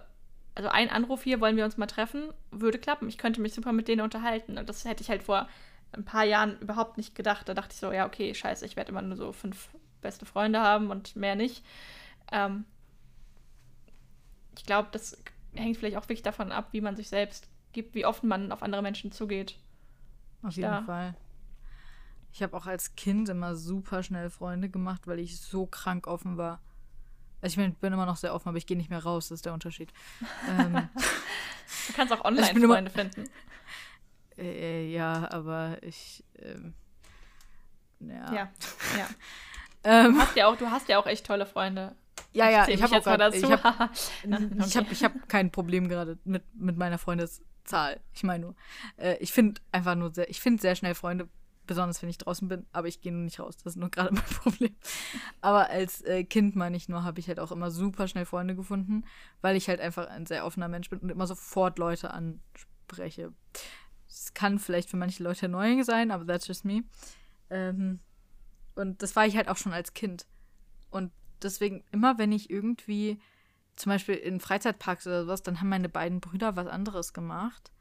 also 0.57 0.69
ein 0.71 0.91
Anruf 0.91 1.23
hier, 1.23 1.41
wollen 1.41 1.57
wir 1.57 1.65
uns 1.65 1.77
mal 1.77 1.87
treffen, 1.87 2.33
würde 2.51 2.81
klappen. 2.81 3.09
Ich 3.09 3.19
könnte 3.19 3.41
mich 3.41 3.55
super 3.55 3.71
mit 3.71 3.87
denen 3.87 4.01
unterhalten. 4.01 4.59
Und 4.59 4.69
das 4.69 4.85
hätte 4.85 5.05
ich 5.05 5.09
halt 5.09 5.23
vor 5.23 5.49
ein 5.93 6.05
paar 6.05 6.25
Jahren 6.25 6.59
überhaupt 6.59 6.97
nicht 6.97 7.15
gedacht. 7.15 7.49
Da 7.49 7.55
dachte 7.55 7.75
ich 7.75 7.79
so, 7.79 7.93
ja, 7.93 8.07
okay, 8.07 8.35
scheiße, 8.35 8.67
ich 8.67 8.75
werde 8.75 8.91
immer 8.91 9.03
nur 9.03 9.17
so 9.17 9.33
fünf 9.33 9.69
beste 10.01 10.27
Freunde 10.27 10.61
haben 10.61 10.91
und 10.91 11.15
mehr 11.15 11.37
nicht. 11.37 11.65
Ähm, 12.33 12.65
ich 14.57 14.65
glaube, 14.65 14.89
das 14.91 15.23
hängt 15.57 15.77
vielleicht 15.77 15.97
auch 15.97 16.05
wirklich 16.05 16.23
davon 16.23 16.53
ab, 16.53 16.69
wie 16.73 16.81
man 16.81 16.97
sich 16.97 17.09
selbst 17.09 17.49
gibt, 17.73 17.95
wie 17.95 18.07
offen 18.07 18.29
man 18.29 18.53
auf 18.53 18.63
andere 18.63 18.83
Menschen 18.83 19.13
zugeht. 19.13 19.59
Auf 20.43 20.53
jeden 20.55 20.65
Ja. 20.71 20.83
Fall. 20.83 21.15
Ich 22.33 22.43
habe 22.43 22.57
auch 22.57 22.67
als 22.67 22.97
Kind 22.97 23.29
immer 23.29 23.55
super 23.55 24.03
schnell 24.03 24.29
Freunde 24.31 24.69
gemacht, 24.69 25.07
weil 25.07 25.19
ich 25.21 25.41
so 25.41 25.67
krank 25.67 26.07
offen 26.07 26.37
war. 26.37 26.61
Also 27.41 27.55
ich 27.55 27.57
mein, 27.59 27.75
bin 27.75 27.93
immer 27.93 28.07
noch 28.07 28.17
sehr 28.17 28.35
offen, 28.35 28.49
aber 28.49 28.59
ich 28.59 28.67
gehe 28.67 28.77
nicht 28.77 28.91
mehr 28.91 29.03
raus, 29.03 29.29
das 29.29 29.37
ist 29.37 29.47
der 29.47 29.53
Unterschied. 29.53 29.93
ähm, 30.49 30.89
Du 31.89 31.93
kannst 31.95 32.13
auch 32.13 32.25
Also 32.25 32.41
ich 32.43 32.53
bin 32.55 32.63
immer- 32.63 32.91
finden. 32.91 33.29
äh, 34.39 34.91
ja, 34.93 35.29
aber 35.31 35.77
ich. 35.83 36.25
Ähm, 36.39 36.75
ja. 38.01 38.33
Ja, 38.35 38.53
ja. 38.99 39.09
Ähm, 39.87 40.15
Du 40.15 40.21
hast 40.21 40.35
ja 40.37 40.47
auch, 40.47 40.57
du 40.57 40.71
hast 40.71 40.89
ja 40.89 40.99
auch 40.99 41.07
echt 41.07 41.27
tolle 41.27 41.45
Freunde. 41.45 41.95
Ja, 42.35 42.51
ja, 42.51 42.69
ich 42.69 42.81
mich 42.81 42.83
habe 42.83 42.99
auch 42.99 43.05
grad, 43.05 43.21
dazu. 43.21 43.37
ich 43.39 43.51
hab, 43.51 43.91
Okay. 44.25 44.51
Ich 44.67 44.77
habe 44.77 44.87
ich 44.91 45.05
hab 45.05 45.29
kein 45.29 45.51
Problem 45.51 45.89
gerade 45.89 46.19
mit, 46.25 46.43
mit 46.55 46.77
meiner 46.77 46.99
Freundeszahl. 46.99 48.01
Ich 48.13 48.23
meine 48.23 48.47
nur, 48.47 48.55
äh, 48.97 49.17
ich 49.19 49.33
finde 49.33 49.61
einfach 49.73 49.95
nur 49.95 50.13
sehr, 50.13 50.29
ich 50.29 50.41
finde 50.41 50.61
sehr 50.61 50.75
schnell 50.75 50.95
Freunde, 50.95 51.29
besonders 51.67 52.03
wenn 52.03 52.11
ich 52.11 52.19
draußen 52.19 52.49
bin, 52.49 52.67
aber 52.73 52.89
ich 52.89 53.01
gehe 53.01 53.13
nur 53.13 53.23
nicht 53.23 53.41
raus. 53.41 53.57
Das 53.57 53.75
ist 53.75 53.77
nur 53.77 53.91
gerade 53.91 54.13
mein 54.15 54.25
Problem. 54.25 54.75
Aber 55.41 55.71
als 55.71 56.03
äh, 56.03 56.25
Kind, 56.25 56.57
meine 56.57 56.77
ich 56.77 56.89
nur, 56.89 57.05
habe 57.05 57.21
ich 57.21 57.29
halt 57.29 57.41
auch 57.41 57.53
immer 57.53 57.71
super 57.71 58.09
schnell 58.09 58.27
Freunde 58.27 58.55
gefunden, 58.55 59.05
weil 59.41 59.57
ich 59.57 59.69
halt 59.69 59.81
einfach 59.81 60.09
ein 60.09 60.27
sehr 60.27 60.45
offener 60.45 60.69
Mensch 60.69 60.91
bin 60.91 60.99
und 60.99 61.11
immer 61.11 61.27
sofort 61.27 61.79
Leute 61.79 62.11
anspreche. 62.11 63.33
Es 64.09 64.35
kann 64.35 64.59
vielleicht 64.59 64.91
für 64.91 64.97
manche 64.97 65.23
Leute 65.23 65.47
annoying 65.47 65.83
sein, 65.85 66.11
aber 66.11 66.27
that's 66.27 66.47
just 66.47 66.65
me. 66.65 66.85
Ähm, 67.51 68.01
und 68.75 69.03
das 69.03 69.15
war 69.17 69.27
ich 69.27 69.37
halt 69.37 69.49
auch 69.49 69.57
schon 69.57 69.73
als 69.73 69.95
Kind. 69.95 70.27
Und 70.91 71.13
deswegen, 71.43 71.85
immer 71.93 72.19
wenn 72.19 72.33
ich 72.33 72.51
irgendwie 72.51 73.19
zum 73.77 73.91
Beispiel 73.91 74.15
in 74.15 74.41
Freizeitparks 74.41 75.07
oder 75.07 75.25
sowas, 75.25 75.43
dann 75.43 75.61
haben 75.61 75.69
meine 75.69 75.89
beiden 75.89 76.21
Brüder 76.21 76.57
was 76.57 76.67
anderes 76.67 77.13
gemacht. 77.13 77.73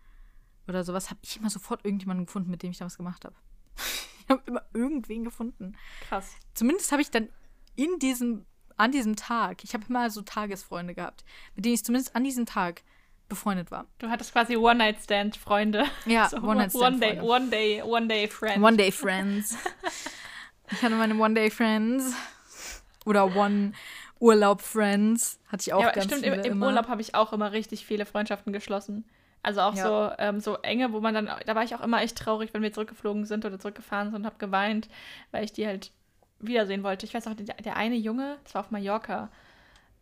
Oder 0.67 0.83
sowas, 0.83 1.09
habe 1.09 1.19
ich 1.23 1.37
immer 1.37 1.49
sofort 1.49 1.83
irgendjemanden 1.85 2.25
gefunden, 2.25 2.49
mit 2.49 2.63
dem 2.63 2.71
ich 2.71 2.77
da 2.77 2.85
was 2.85 2.97
gemacht 2.97 3.25
habe. 3.25 3.35
ich 4.23 4.29
habe 4.29 4.41
immer 4.45 4.63
irgendwen 4.73 5.23
gefunden. 5.23 5.75
Krass. 6.07 6.35
Zumindest 6.53 6.91
habe 6.91 7.01
ich 7.01 7.11
dann 7.11 7.29
in 7.75 7.99
diesem, 7.99 8.45
an 8.77 8.91
diesem 8.91 9.15
Tag, 9.15 9.63
ich 9.63 9.73
habe 9.73 9.85
immer 9.89 10.09
so 10.09 10.21
Tagesfreunde 10.21 10.95
gehabt, 10.95 11.25
mit 11.55 11.65
denen 11.65 11.75
ich 11.75 11.83
zumindest 11.83 12.15
an 12.15 12.23
diesem 12.23 12.45
Tag 12.45 12.83
befreundet 13.29 13.71
war. 13.71 13.87
Du 13.99 14.09
hattest 14.09 14.31
quasi 14.31 14.55
One-Night-Stand-Freunde. 14.55 15.85
Ja, 16.05 16.29
So, 16.29 16.37
One-Night-Stand-Freunde. 16.37 17.23
One 17.23 17.49
Day, 17.49 17.81
One 17.81 18.07
Day, 18.07 18.29
One 18.29 18.53
Day. 18.53 18.59
One 18.59 18.77
Day 18.77 18.91
Friends. 18.91 19.57
ich 20.71 20.81
hatte 20.81 20.95
meine 20.95 21.15
One 21.15 21.33
Day 21.33 21.49
Friends. 21.49 22.13
Oder 23.05 23.35
One 23.35 23.73
Urlaub 24.19 24.61
Friends. 24.61 25.39
Hatte 25.47 25.61
ich 25.61 25.73
auch 25.73 25.81
ja, 25.81 25.91
ganz 25.91 26.05
stimmt, 26.05 26.23
viele 26.23 26.35
im, 26.35 26.43
im 26.43 26.51
immer. 26.53 26.67
Urlaub 26.67 26.87
habe 26.87 27.01
ich 27.01 27.15
auch 27.15 27.33
immer 27.33 27.51
richtig 27.51 27.85
viele 27.85 28.05
Freundschaften 28.05 28.53
geschlossen. 28.53 29.05
Also 29.41 29.59
auch 29.61 29.75
Ja. 29.75 29.83
so, 29.83 30.15
ähm, 30.19 30.39
so 30.39 30.55
enge, 30.57 30.93
wo 30.93 31.01
man 31.01 31.13
dann, 31.13 31.29
da 31.45 31.55
war 31.55 31.63
ich 31.63 31.75
auch 31.75 31.81
immer 31.81 32.01
echt 32.01 32.17
traurig, 32.17 32.53
wenn 32.53 32.61
wir 32.61 32.71
zurückgeflogen 32.71 33.25
sind 33.25 33.43
oder 33.45 33.59
zurückgefahren 33.59 34.11
sind 34.11 34.21
und 34.21 34.25
habe 34.25 34.37
geweint, 34.37 34.87
weil 35.31 35.43
ich 35.43 35.51
die 35.51 35.67
halt 35.67 35.91
wiedersehen 36.39 36.83
wollte. 36.83 37.05
Ich 37.05 37.13
weiß 37.13 37.27
auch, 37.27 37.33
der, 37.33 37.55
der 37.55 37.75
eine 37.75 37.95
Junge, 37.95 38.37
das 38.43 38.55
war 38.55 38.61
auf 38.61 38.71
Mallorca, 38.71 39.29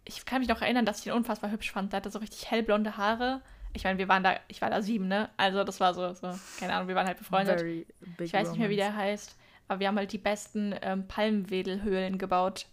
ich 0.06 0.26
kann 0.26 0.40
mich 0.40 0.50
noch 0.50 0.62
erinnern, 0.62 0.86
dass 0.86 1.00
ich 1.00 1.08
ihn 1.08 1.14
unfassbar 1.14 1.52
hübsch 1.52 1.72
fand. 1.72 1.92
Der 1.94 1.98
hatte 1.98 2.12
so 2.12 2.20
richtig 2.20 2.50
hellblonde 2.50 2.98
Haare. 2.98 3.42
Ich 3.74 3.84
meine, 3.84 3.98
wir 3.98 4.08
waren 4.08 4.24
da, 4.24 4.36
ich 4.48 4.62
war 4.62 4.70
da 4.70 4.82
sieben, 4.82 5.08
ne? 5.08 5.30
Also 5.38 5.64
das 5.64 5.80
war 5.80 5.94
so, 5.94 6.14
so 6.14 6.34
keine 6.60 6.74
Ahnung, 6.74 6.88
wir 6.88 6.96
waren 6.96 7.08
halt 7.08 7.18
befreundet. 7.18 7.64
Ich 8.20 8.34
weiß 8.34 8.50
nicht 8.50 8.60
mehr, 8.60 8.70
wie 8.70 8.76
der 8.76 8.96
heißt, 8.96 9.36
aber 9.72 9.80
wir 9.80 9.88
haben 9.88 9.98
halt 9.98 10.12
die 10.12 10.18
besten 10.18 10.76
ähm, 10.82 11.08
Palmwedelhöhlen 11.08 12.18
gebaut. 12.18 12.68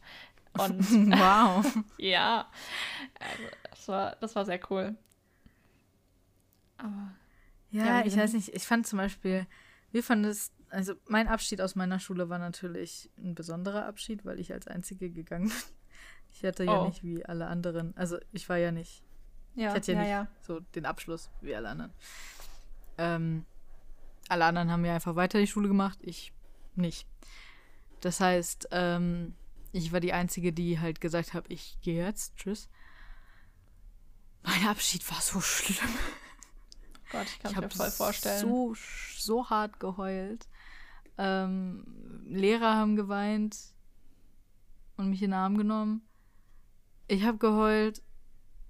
Und 0.55 0.81
wow. 1.17 1.65
ja, 1.97 2.51
also, 3.21 3.43
das, 3.71 3.89
war, 3.89 4.17
das 4.17 4.35
war 4.35 4.45
sehr 4.45 4.61
cool. 4.69 4.97
Aber 6.77 7.13
Ja, 7.71 7.85
Ja, 8.01 8.05
ich 8.05 8.17
weiß 8.17 8.33
nicht. 8.33 8.49
Ich 8.49 8.65
fand 8.65 8.85
zum 8.85 8.97
Beispiel, 8.97 9.47
wir 9.93 10.03
fanden 10.03 10.25
es, 10.25 10.53
also 10.71 10.95
mein 11.07 11.29
Abschied 11.29 11.61
aus 11.61 11.77
meiner 11.77 12.01
Schule 12.01 12.29
war 12.31 12.41
natürlich 12.41 13.11
ein 13.17 13.37
besonderer 13.37 13.87
Abschied, 13.87 14.25
weil 14.25 14.41
ich 14.41 14.53
als 14.53 14.67
Einzige 14.67 15.09
gegangen 15.11 15.49
bin. 15.49 15.57
Ich 16.31 16.45
hatte 16.45 16.65
ja 16.65 16.83
Oh. 16.83 16.87
nicht 16.87 17.03
wie 17.03 17.25
alle 17.25 17.47
anderen, 17.47 17.97
also 17.97 18.19
ich 18.33 18.49
war 18.51 18.59
ja 18.59 18.71
nicht, 18.71 19.03
ja, 19.55 19.69
ich 19.71 19.75
hatte 19.77 19.93
ja, 19.93 19.99
ja, 19.99 20.03
nicht 20.03 20.11
ja. 20.11 20.29
so 20.43 20.61
den 20.61 20.85
Abschluss 20.85 21.31
wie 21.41 21.55
alle 21.55 21.71
anderen. 21.71 21.93
Ähm, 22.99 23.47
alle 24.29 24.45
anderen 24.45 24.71
haben 24.71 24.85
ja 24.85 24.95
einfach 24.95 25.17
weiter 25.17 25.39
die 25.39 25.47
Schule 25.47 25.69
gemacht, 25.69 25.99
ich 26.03 26.35
nicht. 26.79 27.07
Das 28.01 28.21
heißt, 28.21 28.69
ähm, 28.71 29.35
ich 29.73 29.93
war 29.93 30.01
die 30.01 30.13
Einzige, 30.13 30.53
die 30.53 30.81
halt 30.81 31.01
gesagt 31.01 31.35
hat, 31.35 31.47
ich 31.49 31.79
gehe 31.83 32.05
jetzt, 32.05 32.37
tschüss. 32.37 32.69
Mein 34.43 34.67
Abschied 34.67 35.09
war 35.11 35.21
so 35.21 35.41
schlimm. 35.41 35.95
Gott, 37.11 37.27
ich 37.27 37.39
kann 37.41 37.51
ich 37.51 37.57
mir 37.57 37.65
habe 37.65 37.75
voll 37.75 37.91
vorstellen. 37.91 38.41
so, 38.41 38.75
so 39.17 39.51
hart 39.51 39.81
geheult. 39.81 40.47
Ähm, 41.17 41.85
Lehrer 42.27 42.77
haben 42.77 42.97
geweint 42.97 43.57
und 44.97 45.11
mich 45.11 45.23
in 45.23 45.31
den 45.31 45.39
Arm 45.39 45.57
genommen. 45.57 46.03
Ich 47.09 47.25
habe 47.25 47.39
geheult. 47.39 48.03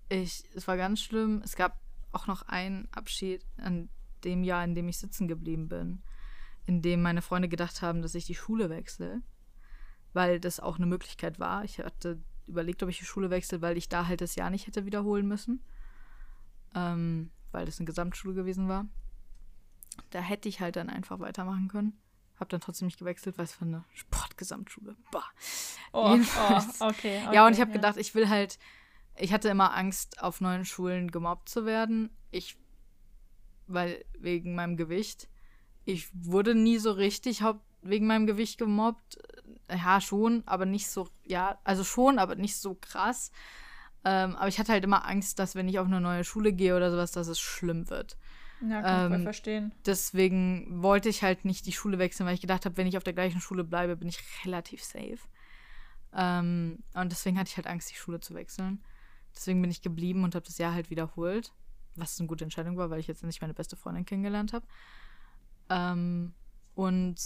Ich, 0.09 0.45
es 0.55 0.67
war 0.67 0.77
ganz 0.77 1.01
schlimm. 1.03 1.43
Es 1.45 1.57
gab 1.57 1.79
auch 2.13 2.27
noch 2.27 2.43
einen 2.43 2.89
Abschied 2.93 3.45
an 3.59 3.91
dem 4.25 4.43
Jahr, 4.45 4.65
in 4.65 4.75
dem 4.75 4.89
ich 4.89 4.99
sitzen 4.99 5.29
geblieben 5.29 5.69
bin, 5.69 6.03
in 6.69 6.83
dem 6.83 7.01
meine 7.01 7.23
Freunde 7.23 7.49
gedacht 7.49 7.81
haben, 7.81 8.03
dass 8.03 8.15
ich 8.15 8.27
die 8.27 8.35
Schule 8.35 8.69
wechsle, 8.69 9.23
weil 10.13 10.39
das 10.39 10.61
auch 10.61 10.77
eine 10.77 10.85
Möglichkeit 10.85 11.41
war. 11.41 11.65
Ich 11.65 11.79
hatte 11.79 12.21
überlegt, 12.47 12.83
ob 12.83 12.91
ich 12.91 12.99
die 12.99 13.07
Schule 13.07 13.31
wechsle, 13.31 13.63
weil 13.63 13.79
ich 13.79 13.89
da 13.89 14.07
halt 14.07 14.21
das 14.21 14.35
Jahr 14.35 14.51
nicht 14.51 14.67
hätte 14.67 14.85
wiederholen 14.85 15.27
müssen, 15.27 15.63
ähm, 16.75 17.31
weil 17.53 17.65
das 17.65 17.79
eine 17.79 17.87
Gesamtschule 17.87 18.35
gewesen 18.35 18.69
war. 18.69 18.87
Da 20.11 20.21
hätte 20.21 20.51
ich 20.51 20.61
halt 20.61 20.77
dann 20.77 20.91
einfach 20.91 21.21
weitermachen 21.21 21.69
können. 21.69 21.99
Habe 22.39 22.51
dann 22.51 22.61
trotzdem 22.61 22.87
nicht 22.87 22.99
gewechselt, 22.99 23.39
weil 23.39 23.47
es 23.47 23.59
war 23.63 23.67
eine 23.67 23.85
Sportgesamtschule. 23.95 24.95
Bah. 25.11 25.25
Oh, 25.93 26.11
Jedenfalls. 26.11 26.83
oh, 26.83 26.85
okay, 26.89 27.23
okay. 27.25 27.35
ja, 27.35 27.47
und 27.47 27.55
ich 27.55 27.63
habe 27.63 27.73
gedacht, 27.73 27.97
ich 27.97 28.15
will 28.15 28.29
halt, 28.29 28.59
ich 29.17 29.33
hatte 29.33 29.49
immer 29.49 29.75
Angst, 29.75 30.23
auf 30.23 30.43
neuen 30.43 30.67
Schulen 30.67 31.11
gemobbt 31.11 31.49
zu 31.49 31.65
werden. 31.65 32.11
Ich, 32.31 32.59
weil 33.67 34.05
wegen 34.19 34.55
meinem 34.55 34.77
Gewicht. 34.77 35.29
Ich 35.89 36.11
wurde 36.13 36.55
nie 36.55 36.77
so 36.77 36.93
richtig 36.93 37.43
wegen 37.81 38.07
meinem 38.07 38.27
Gewicht 38.27 38.59
gemobbt. 38.59 39.17
Ja, 39.71 40.03
schon, 40.03 40.43
aber 40.45 40.67
nicht 40.67 40.87
so, 40.87 41.09
ja, 41.25 41.59
also 41.65 41.83
schon, 41.83 42.19
aber 42.19 42.35
nicht 42.35 42.57
so 42.57 42.75
krass. 42.75 43.33
Ähm, 44.05 44.37
aber 44.37 44.49
ich 44.49 44.59
hatte 44.59 44.73
halt 44.73 44.85
immer 44.85 45.09
Angst, 45.09 45.39
dass 45.39 45.55
wenn 45.55 45.67
ich 45.67 45.79
auf 45.79 45.87
eine 45.87 46.03
neue 46.03 46.25
Schule 46.25 46.53
gehe 46.53 46.77
oder 46.77 46.91
sowas, 46.91 47.13
dass 47.13 47.27
es 47.29 47.41
schlimm 47.41 47.89
wird. 47.89 48.19
Ja, 48.61 48.83
kann 48.83 49.01
ich 49.01 49.09
voll 49.09 49.17
ähm, 49.17 49.23
verstehen. 49.23 49.73
Deswegen 49.87 50.83
wollte 50.83 51.09
ich 51.09 51.23
halt 51.23 51.47
nicht 51.47 51.65
die 51.65 51.73
Schule 51.73 51.99
wechseln, 51.99 52.27
weil 52.27 52.35
ich 52.35 52.43
gedacht 52.43 52.67
habe, 52.67 52.77
wenn 52.77 52.87
ich 52.87 52.99
auf 52.99 53.05
der 53.05 53.15
gleichen 53.15 53.41
Schule 53.41 53.65
bleibe, 53.65 53.97
bin 53.97 54.09
ich 54.09 54.23
relativ 54.45 54.85
safe. 54.85 55.21
Ähm, 56.15 56.83
und 56.93 57.13
deswegen 57.13 57.39
hatte 57.39 57.49
ich 57.49 57.57
halt 57.57 57.67
Angst, 57.67 57.91
die 57.91 57.97
Schule 57.97 58.21
zu 58.21 58.35
wechseln. 58.35 58.85
Deswegen 59.35 59.63
bin 59.63 59.71
ich 59.71 59.81
geblieben 59.81 60.23
und 60.23 60.35
habe 60.35 60.45
das 60.45 60.59
Jahr 60.59 60.75
halt 60.75 60.91
wiederholt. 60.91 61.55
Was 61.95 62.21
eine 62.21 62.29
gute 62.29 62.45
Entscheidung 62.45 62.77
war, 62.77 62.91
weil 62.91 63.01
ich 63.01 63.07
jetzt 63.07 63.25
nicht 63.25 63.41
meine 63.41 63.55
beste 63.55 63.77
Freundin 63.77 64.05
kennengelernt 64.05 64.53
habe. 64.53 64.67
Ähm, 65.71 66.35
und 66.75 67.17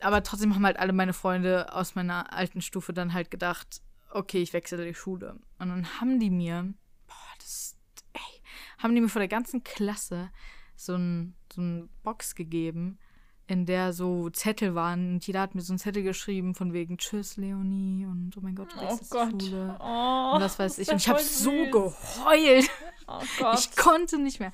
aber 0.00 0.22
trotzdem 0.22 0.54
haben 0.54 0.66
halt 0.66 0.78
alle 0.78 0.92
meine 0.92 1.12
Freunde 1.12 1.72
aus 1.72 1.94
meiner 1.94 2.32
alten 2.32 2.60
Stufe 2.60 2.92
dann 2.92 3.12
halt 3.12 3.30
gedacht, 3.30 3.82
okay, 4.10 4.42
ich 4.42 4.52
wechsle 4.52 4.84
die 4.84 4.94
Schule. 4.94 5.38
Und 5.58 5.68
dann 5.68 6.00
haben 6.00 6.18
die 6.18 6.30
mir, 6.30 6.74
boah, 7.06 7.14
das, 7.38 7.76
ey, 8.12 8.42
haben 8.78 8.94
die 8.94 9.00
mir 9.00 9.08
vor 9.08 9.20
der 9.20 9.28
ganzen 9.28 9.62
Klasse 9.62 10.30
so 10.74 10.94
ein, 10.96 11.36
so 11.54 11.60
ein 11.62 11.88
Box 12.02 12.34
gegeben, 12.34 12.98
in 13.46 13.64
der 13.64 13.92
so 13.92 14.28
Zettel 14.30 14.74
waren. 14.74 15.14
Und 15.14 15.26
jeder 15.26 15.40
hat 15.40 15.54
mir 15.54 15.60
so 15.62 15.72
einen 15.72 15.78
Zettel 15.78 16.02
geschrieben 16.02 16.54
von 16.56 16.72
wegen 16.72 16.98
Tschüss, 16.98 17.36
Leonie 17.36 18.04
und 18.06 18.36
oh 18.36 18.40
mein 18.40 18.56
Gott, 18.56 18.72
du 18.72 18.78
Oh 18.78 18.82
wechselst 18.82 19.10
Gott. 19.10 19.40
die 19.40 19.46
Schule. 19.50 19.76
Oh, 19.78 20.32
Und 20.34 20.40
was 20.40 20.58
weiß 20.58 20.78
ich. 20.78 20.88
Und 20.88 20.96
ich 20.96 21.08
habe 21.08 21.20
so 21.20 21.50
geheult. 21.50 22.68
Oh 23.06 23.20
Gott. 23.38 23.58
Ich 23.58 23.76
konnte 23.76 24.18
nicht 24.18 24.40
mehr. 24.40 24.52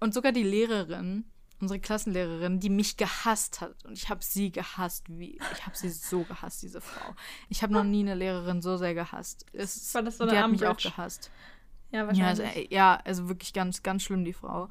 Und 0.00 0.12
sogar 0.14 0.32
die 0.32 0.42
Lehrerin, 0.42 1.24
unsere 1.60 1.80
Klassenlehrerin, 1.80 2.60
die 2.60 2.68
mich 2.68 2.96
gehasst 2.96 3.60
hat. 3.60 3.84
Und 3.84 3.92
ich 3.94 4.08
habe 4.08 4.22
sie 4.22 4.50
gehasst. 4.52 5.06
Wie, 5.08 5.38
ich 5.52 5.66
habe 5.66 5.76
sie 5.76 5.88
so 5.88 6.24
gehasst, 6.24 6.62
diese 6.62 6.80
Frau. 6.80 7.14
Ich 7.48 7.62
habe 7.62 7.72
noch 7.72 7.84
nie 7.84 8.00
eine 8.00 8.14
Lehrerin 8.14 8.60
so 8.60 8.76
sehr 8.76 8.94
gehasst. 8.94 9.46
Es, 9.52 9.94
War 9.94 10.02
das 10.02 10.18
so 10.18 10.24
die 10.24 10.32
eine 10.32 10.42
hat 10.42 10.50
mich 10.50 10.66
auch 10.66 10.76
gehasst. 10.76 11.30
ja, 11.90 12.00
Ja 12.00 12.06
also, 12.08 12.42
wahrscheinlich. 12.42 12.70
äh, 12.70 12.74
ja, 12.74 13.00
also 13.04 13.28
wirklich 13.28 13.52
ganz, 13.52 13.82
ganz 13.82 14.02
schlimm, 14.02 14.24
die 14.24 14.32
Frau. 14.32 14.68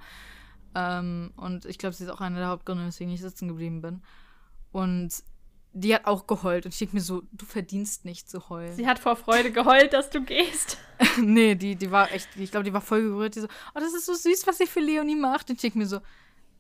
Ähm, 0.76 1.32
und 1.36 1.66
ich 1.66 1.78
glaube, 1.78 1.94
sie 1.96 2.04
ist 2.04 2.10
auch 2.10 2.22
einer 2.22 2.40
der 2.40 2.48
Hauptgründe, 2.50 2.86
weswegen 2.86 3.14
ich 3.14 3.22
sitzen 3.22 3.48
geblieben 3.48 3.82
bin. 3.82 4.02
Und 4.72 5.12
die 5.74 5.94
hat 5.94 6.06
auch 6.06 6.28
geheult. 6.28 6.66
Und 6.66 6.74
ich 6.74 6.80
denke 6.80 6.96
mir 6.96 7.02
so, 7.02 7.24
du 7.32 7.46
verdienst 7.46 8.06
nicht 8.06 8.30
zu 8.30 8.50
heulen. 8.50 8.76
Sie 8.76 8.88
hat 8.88 9.00
vor 9.00 9.16
Freude 9.16 9.52
geheult, 9.52 9.94
dass 9.94 10.10
du 10.10 10.22
gehst. 10.22 10.78
nee, 11.22 11.56
die, 11.56 11.76
die 11.76 11.92
war 11.92 12.12
echt, 12.12 12.30
ich 12.38 12.52
glaube, 12.52 12.64
die 12.64 12.74
war 12.74 12.82
voll 12.82 13.02
gerührt. 13.02 13.36
Die 13.36 13.42
so, 13.42 13.48
oh, 13.48 13.80
das 13.80 13.94
ist 13.94 14.06
so 14.06 14.14
süß, 14.14 14.46
was 14.46 14.60
sie 14.60 14.68
für 14.68 14.80
Leonie 14.80 15.16
macht. 15.16 15.50
Und 15.50 15.56
ich 15.56 15.62
denke 15.62 15.80
mir 15.80 15.88
so, 15.88 16.00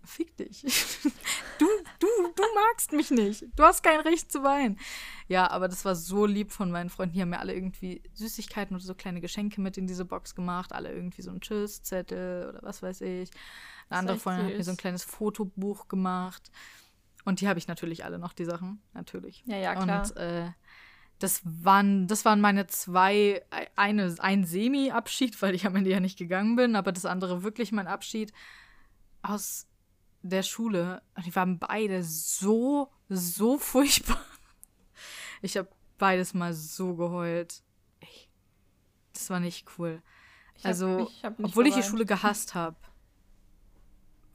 fick 0.04 0.36
dich. 0.36 0.64
du, 1.60 1.68
du, 2.00 2.08
du 2.36 2.44
magst 2.56 2.92
mich 2.92 3.12
nicht. 3.12 3.46
Du 3.56 3.64
hast 3.64 3.84
kein 3.84 4.00
Recht 4.00 4.32
zu 4.32 4.44
weinen. 4.44 4.80
Ja, 5.28 5.50
aber 5.50 5.68
das 5.68 5.86
war 5.86 5.96
so 5.96 6.26
lieb 6.26 6.52
von 6.52 6.72
meinen 6.72 6.90
Freunden. 6.90 7.14
Die 7.14 7.22
haben 7.22 7.30
mir 7.30 7.40
alle 7.40 7.54
irgendwie 7.54 8.02
Süßigkeiten 8.14 8.76
oder 8.76 8.84
so 8.84 8.96
kleine 8.96 9.22
Geschenke 9.22 9.62
mit 9.62 9.78
in 9.78 9.86
diese 9.86 10.06
Box 10.06 10.34
gemacht. 10.34 10.74
Alle 10.74 10.92
irgendwie 10.92 11.22
so 11.22 11.30
einen 11.30 11.42
Tschüss-Zettel 11.42 12.50
oder 12.50 12.64
was 12.64 12.82
weiß 12.82 13.02
ich. 13.02 13.30
Eine 13.90 14.00
andere 14.00 14.18
Freundin 14.18 14.48
hat 14.48 14.58
mir 14.58 14.64
so 14.64 14.72
ein 14.72 14.78
kleines 14.78 15.04
Fotobuch 15.04 15.88
gemacht. 15.88 16.52
Und 17.26 17.40
die 17.42 17.48
habe 17.48 17.58
ich 17.60 17.68
natürlich 17.68 18.04
alle 18.04 18.20
noch, 18.20 18.34
die 18.34 18.46
Sachen. 18.46 18.82
Natürlich. 18.94 19.44
Ja, 19.46 19.58
ja, 19.58 19.76
klar. 19.76 20.04
Und 20.04 20.18
äh, 20.18 20.52
das 21.20 21.42
waren, 21.46 22.08
das 22.08 22.26
waren 22.26 22.42
meine 22.42 22.68
zwei, 22.68 23.42
eine, 23.76 24.14
ein 24.20 24.46
Semi-Abschied, 24.46 25.42
weil 25.42 25.56
ich 25.56 25.66
am 25.66 25.76
Ende 25.76 25.90
ja 25.90 26.00
nicht 26.02 26.18
gegangen 26.18 26.56
bin, 26.58 26.76
aber 26.76 26.92
das 26.92 27.06
andere 27.06 27.44
wirklich 27.44 27.72
mein 27.72 27.88
Abschied 27.88 28.34
aus 29.22 29.68
der 30.22 30.44
Schule. 30.44 31.02
Die 31.26 31.34
waren 31.36 31.60
beide 31.60 32.04
so, 32.04 32.92
so 33.08 33.58
furchtbar. 33.58 34.20
Ich 35.42 35.56
habe 35.58 35.70
beides 35.98 36.34
mal 36.34 36.54
so 36.54 36.96
geheult. 36.96 37.62
Ey, 38.02 38.08
das 39.14 39.30
war 39.30 39.40
nicht 39.40 39.66
cool. 39.78 40.02
Ich 40.56 40.64
hab- 40.66 40.68
also, 40.70 41.08
ich 41.10 41.24
hab 41.24 41.40
obwohl 41.40 41.68
ich 41.68 41.74
die 41.74 41.80
geweint. 41.80 41.90
Schule 41.92 42.06
gehasst 42.06 42.54
habe, 42.54 42.76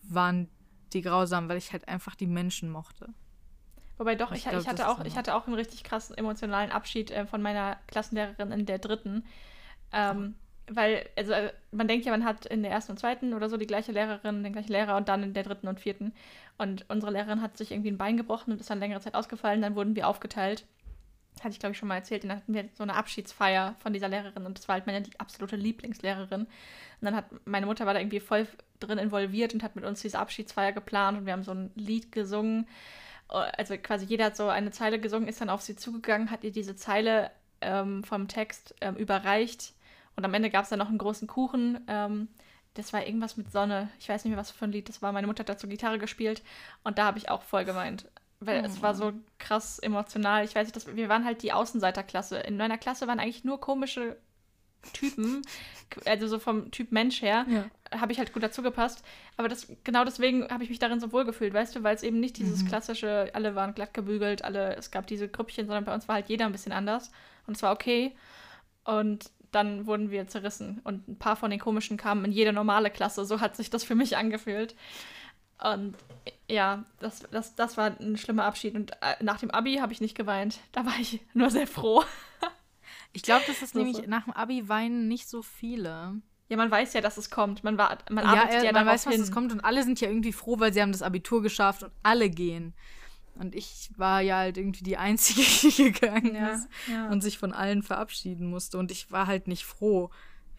waren 0.03 0.49
die 0.95 1.03
grausam, 1.03 1.49
weil 1.49 1.59
ich 1.59 1.73
halt 1.73 1.89
einfach 1.89 2.15
die 2.15 2.27
Menschen 2.27 2.71
mochte. 2.71 3.09
Wobei 3.99 4.15
doch, 4.15 4.31
Ich 4.33 4.39
ich, 4.39 4.49
glaub, 4.49 4.63
ich, 4.63 4.69
hatte 4.69 4.89
auch, 4.89 5.05
ich 5.05 5.17
hatte 5.17 5.35
auch 5.35 5.47
einen 5.47 5.57
richtig 5.57 5.83
krassen 5.83 6.17
emotionalen 6.17 6.71
Abschied 6.71 7.11
äh, 7.11 7.27
von 7.27 7.43
meiner 7.43 7.79
Klassenlehrerin 7.89 8.53
in 8.53 8.65
der 8.65 8.79
dritten. 8.79 9.25
Ähm, 9.93 10.37
weil, 10.71 11.09
also 11.17 11.33
äh, 11.33 11.53
man 11.73 11.89
denkt 11.89 12.07
ja, 12.07 12.13
man 12.13 12.25
hat 12.25 12.47
in 12.47 12.63
der 12.63 12.71
ersten 12.71 12.93
und 12.93 12.99
zweiten 12.99 13.35
oder 13.35 13.49
so 13.49 13.57
die 13.57 13.67
gleiche 13.67 13.93
Lehrerin, 13.93 14.45
den 14.45 14.53
gleichen 14.53 14.73
Lehrer 14.73 14.97
und 14.97 15.09
dann 15.09 15.23
in 15.23 15.35
der 15.35 15.43
dritten 15.43 15.67
und 15.67 15.81
vierten. 15.81 16.13
Und 16.59 16.85
unsere 16.89 17.13
Lehrerin 17.13 17.43
hat 17.43 17.57
sich 17.57 17.73
irgendwie 17.73 17.91
ein 17.91 17.99
Bein 17.99 18.17
gebrochen 18.17 18.53
und 18.53 18.61
ist 18.61 18.71
dann 18.71 18.79
längere 18.79 19.01
Zeit 19.01 19.15
ausgefallen. 19.15 19.63
Dann 19.63 19.75
wurden 19.75 19.97
wir 19.97 20.07
aufgeteilt. 20.07 20.65
Hatte 21.41 21.51
ich, 21.51 21.59
glaube 21.59 21.73
ich, 21.73 21.79
schon 21.79 21.89
mal 21.89 21.97
erzählt. 21.97 22.25
Dann 22.25 22.33
hatten 22.33 22.55
wir 22.55 22.69
so 22.75 22.83
eine 22.83 22.95
Abschiedsfeier 22.95 23.77
von 23.79 23.93
dieser 23.93 24.09
Lehrerin 24.09 24.47
und 24.47 24.59
das 24.59 24.69
war 24.69 24.75
halt 24.75 24.87
meine 24.87 25.03
absolute 25.19 25.57
Lieblingslehrerin. 25.57 26.43
Und 26.43 26.49
dann 27.01 27.15
hat 27.15 27.27
meine 27.45 27.67
Mutter 27.67 27.87
war 27.87 27.95
da 27.95 28.01
irgendwie 28.01 28.21
voll 28.21 28.47
drin 28.81 28.99
involviert 28.99 29.55
und 29.55 29.63
hat 29.63 29.77
mit 29.77 29.85
uns 29.85 30.03
diese 30.03 30.19
Abschiedsfeier 30.19 30.73
geplant 30.73 31.19
und 31.19 31.27
wir 31.27 31.33
haben 31.33 31.43
so 31.43 31.53
ein 31.53 31.71
Lied 31.75 32.13
gesungen. 32.13 32.67
Also 33.29 33.77
quasi 33.77 34.07
jeder 34.07 34.27
hat 34.27 34.37
so 34.37 34.49
eine 34.49 34.71
Zeile 34.71 34.99
gesungen, 34.99 35.29
ist 35.29 35.41
dann 35.41 35.51
auf 35.51 35.61
sie 35.61 35.77
zugegangen, 35.77 36.31
hat 36.31 36.45
ihr 36.45 36.53
diese 36.53 36.77
Zeile 36.77 37.31
ähm, 37.61 38.03
vom 38.05 38.27
Text 38.27 38.75
ähm, 38.81 38.97
überreicht 38.97 39.75
und 40.17 40.25
am 40.25 40.35
Ende 40.35 40.51
gab 40.51 40.65
es 40.65 40.71
dann 40.71 40.81
noch 40.81 40.89
einen 40.89 40.99
großen 40.99 41.29
Kuchen. 41.29 41.81
Ähm, 41.87 42.29
das 42.75 42.93
war 42.93 43.07
irgendwas 43.07 43.37
mit 43.37 43.53
Sonne. 43.53 43.89
Ich 44.01 44.09
weiß 44.09 44.25
nicht 44.25 44.31
mehr, 44.31 44.39
was 44.39 44.51
für 44.51 44.65
ein 44.65 44.73
Lied 44.73 44.89
das 44.89 45.03
war. 45.03 45.13
Meine 45.13 45.27
Mutter 45.27 45.41
hat 45.41 45.49
dazu 45.49 45.69
Gitarre 45.69 45.99
gespielt 45.99 46.43
und 46.85 46.99
da 46.99 47.07
habe 47.07 47.19
ich 47.19 47.29
auch 47.29 47.43
voll 47.43 47.65
gemeint. 47.65 48.07
Weil 48.41 48.65
es 48.65 48.81
war 48.83 48.95
so 48.95 49.13
krass 49.39 49.79
emotional. 49.81 50.45
Ich 50.45 50.55
weiß 50.55 50.67
nicht, 50.67 50.77
das, 50.77 50.95
wir 50.95 51.09
waren 51.09 51.25
halt 51.25 51.43
die 51.43 51.53
Außenseiterklasse. 51.53 52.39
In 52.39 52.57
meiner 52.57 52.79
Klasse 52.79 53.07
waren 53.09 53.19
eigentlich 53.19 53.43
nur 53.45 53.61
komische 53.61 54.17
Typen, 54.93 55.43
also 56.05 56.29
so 56.29 56.39
vom 56.39 56.71
Typ 56.71 56.93
Mensch 56.93 57.21
her, 57.21 57.45
Ja. 57.49 57.65
habe 58.01 58.13
ich 58.13 58.19
halt 58.19 58.33
gut 58.33 58.45
dazu 58.45 58.63
gepasst. 58.63 59.03
Aber 59.37 59.49
das, 59.49 59.67
genau 59.83 60.05
deswegen 60.05 60.49
habe 60.51 60.63
ich 60.63 60.71
mich 60.71 60.79
darin 60.79 61.01
so 61.01 61.11
wohl 61.13 61.25
gefühlt, 61.25 61.53
weißt 61.53 61.75
du, 61.75 61.83
weil 61.83 61.97
es 61.97 62.05
eben 62.05 62.21
nicht 62.21 62.37
dieses 62.39 62.63
Mhm. 62.63 62.69
klassische, 62.69 63.29
alle 63.35 63.57
waren 63.57 63.75
glatt 63.75 63.93
gebügelt, 63.93 64.45
alle, 64.45 64.77
es 64.77 64.93
gab 64.93 65.09
diese 65.09 65.29
Grüppchen, 65.29 65.67
sondern 65.67 65.85
bei 65.85 65.93
uns 65.93 66.07
war 66.07 66.15
halt 66.15 66.29
jeder 66.29 66.47
ein 66.47 66.53
bisschen 66.53 66.71
anders. 66.73 67.11
Und 67.49 67.57
es 67.57 67.63
war 67.65 67.73
okay. 67.73 68.15
Und 68.85 69.31
dann 69.51 69.87
wurden 69.87 70.11
wir 70.13 70.29
zerrissen. 70.29 70.81
Und 70.85 71.09
ein 71.09 71.19
paar 71.19 71.35
von 71.35 71.51
den 71.51 71.59
komischen 71.59 71.97
kamen 71.97 72.25
in 72.27 72.33
jede 72.33 72.53
normale 72.53 72.91
Klasse. 72.91 73.25
So 73.25 73.41
hat 73.41 73.57
sich 73.57 73.71
das 73.71 73.83
für 73.83 73.95
mich 73.97 74.17
angefühlt. 74.17 74.77
Und 75.63 75.95
ja, 76.49 76.85
das, 77.01 77.23
das, 77.31 77.55
das 77.55 77.77
war 77.77 77.93
ein 78.01 78.17
schlimmer 78.17 78.45
Abschied. 78.45 78.75
Und 78.75 78.93
äh, 79.03 79.23
nach 79.23 79.39
dem 79.41 79.51
Abi 79.51 79.77
habe 79.77 79.93
ich 79.93 80.01
nicht 80.01 80.17
geweint. 80.17 80.61
Da 80.73 80.85
war 80.87 80.95
ich 81.01 81.21
nur 81.35 81.51
sehr 81.51 81.67
froh. 81.67 82.05
Ich 83.15 83.23
glaube, 83.23 83.43
das 83.47 83.63
ist 83.63 83.73
So, 83.73 83.79
nämlich 83.79 83.97
so. 83.97 84.03
nach 84.07 84.25
dem 84.25 84.35
Abi 84.35 84.69
weinen 84.69 85.09
nicht 85.09 85.29
so 85.31 85.43
viele. 85.43 86.21
Ja, 86.51 86.57
man 86.59 86.71
weiß 86.71 86.93
ja, 86.93 87.01
dass 87.01 87.17
es 87.17 87.31
kommt. 87.31 87.65
Man, 87.65 87.79
war, 87.79 87.97
man 88.11 88.25
Ja, 88.25 88.31
arbeitet 88.33 88.63
äh, 88.63 88.67
ja, 88.67 88.73
man 88.73 88.87
weiß, 88.87 89.05
hin. 89.09 89.21
es 89.21 89.33
kommt 89.33 89.51
und 89.51 89.61
alle 89.65 89.83
sind 89.83 89.99
ja 90.01 90.09
irgendwie 90.09 90.33
froh, 90.33 90.61
weil 90.61 90.73
sie 90.75 90.83
haben 90.83 90.93
das 90.93 91.01
Abitur 91.03 91.43
geschafft 91.43 91.83
und 91.83 91.93
alle 92.03 92.29
gehen. 92.29 92.75
Und 93.35 93.55
ich 93.55 93.91
war 93.97 94.21
ja 94.21 94.37
halt 94.37 94.59
irgendwie 94.59 94.85
die 94.85 94.99
Einzige, 94.99 95.41
die 95.43 95.91
gegangen 95.93 96.35
Ja, 96.35 96.49
ist 96.51 96.69
ja. 96.87 97.09
und 97.09 97.23
sich 97.23 97.39
von 97.39 97.53
allen 97.55 97.83
verabschieden 97.83 98.51
musste. 98.51 98.77
Und 98.79 98.91
ich 98.91 99.11
war 99.11 99.27
halt 99.27 99.49
nicht 99.49 99.65
froh. 99.65 100.11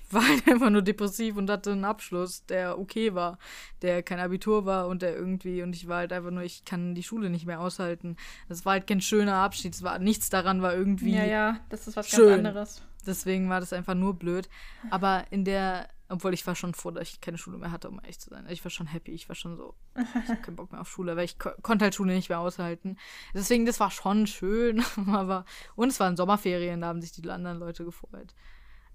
War 0.14 0.28
halt 0.28 0.48
einfach 0.48 0.70
nur 0.70 0.82
depressiv 0.82 1.38
und 1.38 1.50
hatte 1.50 1.72
einen 1.72 1.86
Abschluss, 1.86 2.46
der 2.48 2.80
okay 2.80 3.14
war, 3.14 3.38
der 3.84 4.02
kein 4.02 4.20
Abitur 4.20 4.66
war 4.66 4.88
und 4.88 5.04
der 5.04 5.16
irgendwie, 5.16 5.62
und 5.62 5.76
ich 5.76 5.88
war 5.88 5.98
halt 5.98 6.14
einfach 6.14 6.32
nur, 6.32 6.42
ich 6.42 6.66
kann 6.66 6.96
die 6.96 7.04
Schule 7.04 7.30
nicht 7.30 7.46
mehr 7.46 7.60
aushalten. 7.60 8.16
Das 8.48 8.66
war 8.66 8.74
halt 8.74 8.88
kein 8.88 9.02
schöner 9.02 9.36
Abschied. 9.36 9.76
Es 9.76 9.84
war 9.84 10.00
nichts 10.00 10.30
daran, 10.30 10.64
war 10.64 10.74
irgendwie. 10.74 11.16
Ja, 11.16 11.26
ja, 11.26 11.60
das 11.70 11.88
ist 11.88 11.96
was 11.96 12.10
schön. 12.10 12.28
ganz 12.28 12.48
anderes. 12.48 12.82
Deswegen 13.06 13.50
war 13.50 13.60
das 13.60 13.74
einfach 13.74 13.96
nur 13.96 14.14
blöd. 14.14 14.50
Aber 14.90 15.26
in 15.32 15.46
der, 15.46 15.90
obwohl 16.10 16.34
ich 16.34 16.46
war 16.46 16.56
schon 16.56 16.74
froh, 16.74 16.92
dass 16.92 17.10
ich 17.10 17.22
keine 17.22 17.38
Schule 17.38 17.58
mehr 17.58 17.72
hatte, 17.72 17.90
um 17.90 18.00
ehrlich 18.00 18.20
zu 18.20 18.30
sein. 18.30 18.46
Ich 18.50 18.64
war 18.64 18.72
schon 18.72 18.88
happy. 18.88 19.12
Ich 19.12 19.30
war 19.30 19.36
schon 19.36 19.56
so, 19.56 19.76
ich 19.96 20.30
habe 20.30 20.42
keinen 20.42 20.56
Bock 20.56 20.72
mehr 20.72 20.82
auf 20.82 20.90
Schule, 20.90 21.16
weil 21.16 21.26
ich 21.26 21.40
ko 21.40 21.52
konnte 21.62 21.86
halt 21.86 21.96
Schule 21.96 22.14
nicht 22.14 22.30
mehr 22.30 22.40
aushalten. 22.40 22.98
Deswegen, 23.34 23.66
das 23.66 23.80
war 23.80 23.92
schon 23.92 24.28
schön. 24.28 24.84
aber, 25.08 25.46
und 25.76 25.90
es 25.90 26.00
waren 26.00 26.18
Sommerferien, 26.18 26.82
da 26.82 26.88
haben 26.88 27.02
sich 27.02 27.12
die 27.12 27.30
anderen 27.30 27.60
Leute 27.60 27.86
gefreut. 27.86 28.34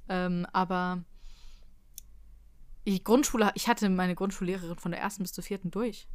Ähm, 0.08 0.46
aber 0.52 1.04
die 2.86 3.02
Grundschule, 3.04 3.50
ich 3.54 3.68
hatte 3.68 3.88
meine 3.90 4.14
Grundschullehrerin 4.14 4.78
von 4.78 4.90
der 4.92 5.00
ersten 5.00 5.22
bis 5.22 5.32
zur 5.32 5.44
vierten 5.44 5.70
durch. 5.70 6.08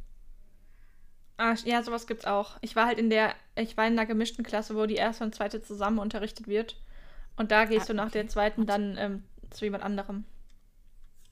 Ah, 1.38 1.56
ja, 1.64 1.82
sowas 1.82 2.06
gibt's 2.06 2.24
auch. 2.26 2.56
Ich 2.60 2.76
war 2.76 2.86
halt 2.86 2.98
in 2.98 3.10
der, 3.10 3.34
ich 3.56 3.76
war 3.76 3.86
in 3.86 3.94
einer 3.94 4.06
gemischten 4.06 4.44
Klasse, 4.44 4.76
wo 4.76 4.86
die 4.86 4.94
erste 4.96 5.24
und 5.24 5.34
zweite 5.34 5.60
zusammen 5.62 5.98
unterrichtet 5.98 6.46
wird. 6.48 6.76
Und 7.36 7.50
da 7.52 7.64
gehst 7.66 7.88
Ah, 7.88 7.90
du 7.90 7.94
nach 7.94 8.10
okay. 8.10 8.12
der 8.12 8.28
zweiten 8.28 8.66
dann 8.66 8.96
ähm, 8.98 9.24
zu 9.50 9.64
jemand 9.66 9.84
anderem. 9.84 10.24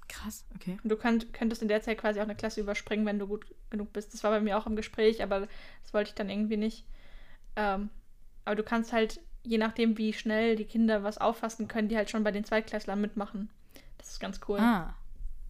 Krass, 0.08 0.44
okay. 0.54 0.78
Und 0.82 0.90
du 0.90 0.96
könnt, 0.96 1.32
könntest 1.32 1.62
in 1.62 1.68
der 1.68 1.82
Zeit 1.82 1.98
quasi 1.98 2.20
auch 2.20 2.24
eine 2.24 2.36
Klasse 2.36 2.60
überspringen, 2.60 3.06
wenn 3.06 3.18
du 3.18 3.26
gut 3.26 3.46
genug 3.70 3.92
bist. 3.92 4.14
Das 4.14 4.22
war 4.24 4.30
bei 4.30 4.40
mir 4.40 4.56
auch 4.58 4.66
im 4.66 4.76
Gespräch, 4.76 5.22
aber 5.22 5.40
das 5.82 5.92
wollte 5.94 6.10
ich 6.10 6.14
dann 6.14 6.30
irgendwie 6.30 6.56
nicht. 6.56 6.84
Ähm, 7.56 7.90
aber 8.44 8.56
du 8.56 8.62
kannst 8.64 8.92
halt, 8.92 9.20
je 9.44 9.58
nachdem, 9.58 9.96
wie 9.98 10.12
schnell 10.12 10.56
die 10.56 10.64
Kinder 10.64 11.02
was 11.02 11.18
auffassen 11.18 11.68
können, 11.68 11.88
die 11.88 11.96
halt 11.96 12.10
schon 12.10 12.24
bei 12.24 12.30
den 12.32 12.44
Zweitklässlern 12.44 13.00
mitmachen. 13.00 13.48
Das 13.98 14.08
ist 14.10 14.20
ganz 14.20 14.40
cool. 14.48 14.58
Ah, 14.60 14.94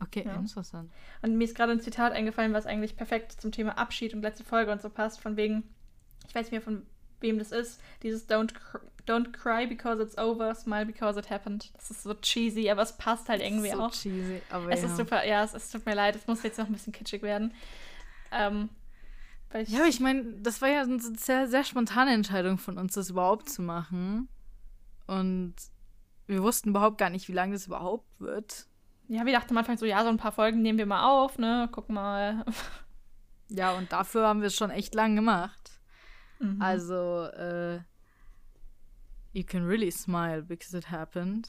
okay, 0.01 0.23
Ja. 0.27 0.35
interessant. 0.35 0.91
Und 1.23 1.37
mir 1.37 1.45
ist 1.45 1.57
gerade 1.57 1.73
ein 1.73 1.81
Zitat 1.81 2.13
eingefallen, 2.13 2.53
was 2.53 2.67
eigentlich 2.67 2.97
perfekt 2.97 3.33
zum 3.41 3.53
Thema 3.53 3.77
Abschied 3.79 4.15
und 4.15 4.23
letzte 4.23 4.45
Folge 4.45 4.71
und 4.73 4.81
so 4.81 4.89
passt, 4.91 5.21
von 5.21 5.37
wegen, 5.37 5.65
ich 6.29 6.35
weiß 6.35 6.47
nicht 6.47 6.53
mehr 6.53 6.63
von 6.63 6.87
wem 7.21 7.39
das 7.39 7.51
ist, 7.51 7.81
dieses 8.05 8.29
Don't, 8.29 8.53
cr- 8.55 8.81
don't 9.07 9.33
cry 9.33 9.67
because 9.67 10.01
it's 10.01 10.17
over, 10.17 10.55
smile 10.55 10.87
because 10.87 11.19
it 11.19 11.29
happened. 11.31 11.73
Das 11.75 11.91
ist 11.91 12.05
so 12.05 12.15
cheesy, 12.15 12.71
aber 12.71 12.83
es 12.83 12.97
passt 12.97 13.29
halt 13.29 13.43
irgendwie 13.43 13.71
so 13.71 13.81
auch. 13.81 13.91
cheesy, 13.91 14.41
aber 14.51 14.71
Es 14.71 14.83
ja. 14.83 14.87
ist 14.87 14.97
super, 14.97 15.27
ja, 15.27 15.43
es, 15.43 15.53
es 15.53 15.71
tut 15.71 15.85
mir 15.85 15.95
leid, 15.95 16.15
es 16.15 16.29
muss 16.29 16.45
jetzt 16.45 16.59
noch 16.59 16.67
ein 16.67 16.73
bisschen 16.73 16.93
kitschig 16.93 17.23
werden. 17.23 17.53
Ähm, 18.31 18.69
ich, 19.55 19.69
Ja, 19.69 19.81
aber 19.81 19.89
ich 19.89 20.01
meine, 20.01 20.25
das 20.41 20.61
war 20.61 20.69
ja 20.69 20.83
eine 20.83 21.01
sehr, 21.01 21.49
sehr 21.49 21.65
spontane 21.65 22.13
Entscheidung 22.13 22.59
von 22.59 22.79
uns, 22.79 22.95
das 22.95 23.11
überhaupt 23.11 23.49
zu 23.49 23.63
machen. 23.63 24.29
Und 25.07 25.55
wir 26.27 26.43
wussten 26.43 26.71
überhaupt 26.71 26.99
gar 26.99 27.11
nicht, 27.11 27.29
wie 27.29 27.33
lange 27.33 27.55
das 27.55 27.67
überhaupt 27.67 28.21
wird. 28.21 28.67
ja, 29.09 29.25
wir 29.25 29.33
dachten 29.33 29.51
am 29.53 29.59
Anfang 29.59 29.79
so, 29.79 29.87
ja, 29.87 30.03
so 30.03 30.09
ein 30.09 30.19
paar 30.19 30.33
Folgen 30.33 30.61
nehmen 30.61 30.79
wir 30.79 30.87
mal 30.87 31.09
auf, 31.09 31.39
ne, 31.39 31.69
guck 31.73 31.89
mal. 31.89 32.45
Ja, 33.51 33.73
und 33.73 33.91
dafür 33.91 34.27
haben 34.27 34.41
wir 34.41 34.49
es 34.49 34.57
schon 34.57 34.69
echt 34.71 34.95
lang 34.95 35.17
gemacht. 35.17 35.81
Mhm. 36.39 36.61
Also, 36.61 37.25
äh, 37.25 37.77
you 39.33 39.43
can 39.43 39.65
really 39.67 39.91
smile 39.91 40.43
because 40.43 40.77
it 40.77 40.91
happened. 40.91 41.49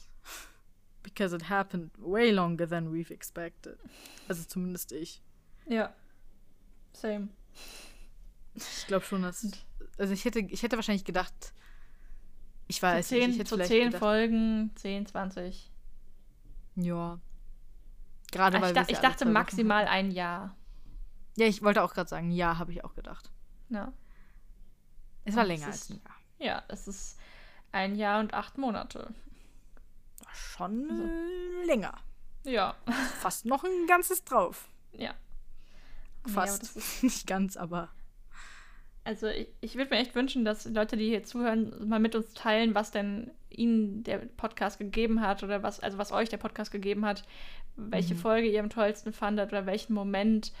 Because 1.02 1.34
it 1.36 1.48
happened 1.50 1.90
way 1.98 2.30
longer 2.30 2.66
than 2.66 2.90
we've 2.90 3.12
expected. 3.12 3.78
Also 4.28 4.44
zumindest 4.44 4.92
ich. 4.92 5.22
Ja. 5.66 5.92
Same. 6.92 7.28
Ich 8.54 8.86
glaube 8.86 9.04
schon, 9.04 9.22
dass. 9.22 9.46
Also 9.98 10.12
ich 10.12 10.24
hätte, 10.24 10.40
ich 10.40 10.62
hätte 10.62 10.76
wahrscheinlich 10.76 11.04
gedacht. 11.04 11.52
Ich 12.66 12.80
weiß 12.82 13.10
nicht, 13.10 13.20
zehn, 13.22 13.30
ich 13.32 13.38
hätte 13.38 13.50
so 13.50 13.56
vielleicht 13.56 13.70
zehn 13.70 13.84
gedacht, 13.86 13.98
Folgen, 14.00 14.70
10, 14.76 15.06
20. 15.06 15.70
Ja. 16.76 17.18
Gerade 18.30 18.58
Ah, 18.58 18.60
weil 18.62 18.68
ich, 18.70 18.74
da, 18.74 18.82
ich 18.82 18.90
ja 18.90 19.00
dachte 19.00 19.24
maximal 19.26 19.86
ein 19.88 20.10
Jahr. 20.12 20.56
Ja, 21.36 21.46
ich 21.46 21.62
wollte 21.62 21.82
auch 21.82 21.92
gerade 21.94 22.08
sagen, 22.08 22.30
ja, 22.30 22.58
habe 22.58 22.72
ich 22.72 22.84
auch 22.84 22.94
gedacht. 22.94 23.30
Ja. 23.70 23.92
Es 25.24 25.34
war 25.34 25.42
Und 25.42 25.48
länger 25.48 25.68
ist- 25.68 25.90
als 25.90 25.90
ein 25.90 26.00
Jahr. 26.02 26.16
Ja, 26.38 26.62
es 26.68 26.88
ist 26.88 27.18
ein 27.72 27.94
Jahr 27.96 28.20
und 28.20 28.34
acht 28.34 28.56
Monate. 28.56 29.12
Schon 30.32 30.88
Also. 30.90 31.66
länger. 31.66 31.94
Ja. 32.44 32.76
Fast 33.20 33.44
noch 33.46 33.64
ein 33.64 33.86
ganzes 33.86 34.24
drauf. 34.24 34.68
Ja. 34.92 35.14
Fast. 36.26 36.76
ist- 36.76 37.02
Nicht 37.02 37.26
ganz, 37.26 37.56
aber. 37.56 37.90
Also 39.04 39.28
ich, 39.28 39.48
ich 39.60 39.76
würde 39.76 39.94
mir 39.94 40.00
echt 40.00 40.14
wünschen, 40.14 40.44
dass 40.44 40.66
Leute, 40.66 40.96
die 40.96 41.08
hier 41.08 41.24
zuhören, 41.24 41.88
mal 41.88 42.00
mit 42.00 42.14
uns 42.14 42.34
teilen, 42.34 42.74
was 42.74 42.90
denn 42.90 43.30
ihnen 43.48 44.04
der 44.04 44.18
Podcast 44.18 44.78
gegeben 44.78 45.20
hat 45.20 45.42
oder 45.42 45.62
was, 45.62 45.80
also 45.80 45.98
was 45.98 46.12
euch 46.12 46.28
der 46.28 46.36
Podcast 46.36 46.70
gegeben 46.70 47.04
hat, 47.04 47.24
welche 47.76 48.14
Mhm. 48.14 48.18
Folge 48.18 48.48
ihr 48.48 48.60
am 48.60 48.70
tollsten 48.70 49.12
fandet 49.12 49.50
oder 49.52 49.66
welchen 49.66 49.94
Moment. 49.94 50.52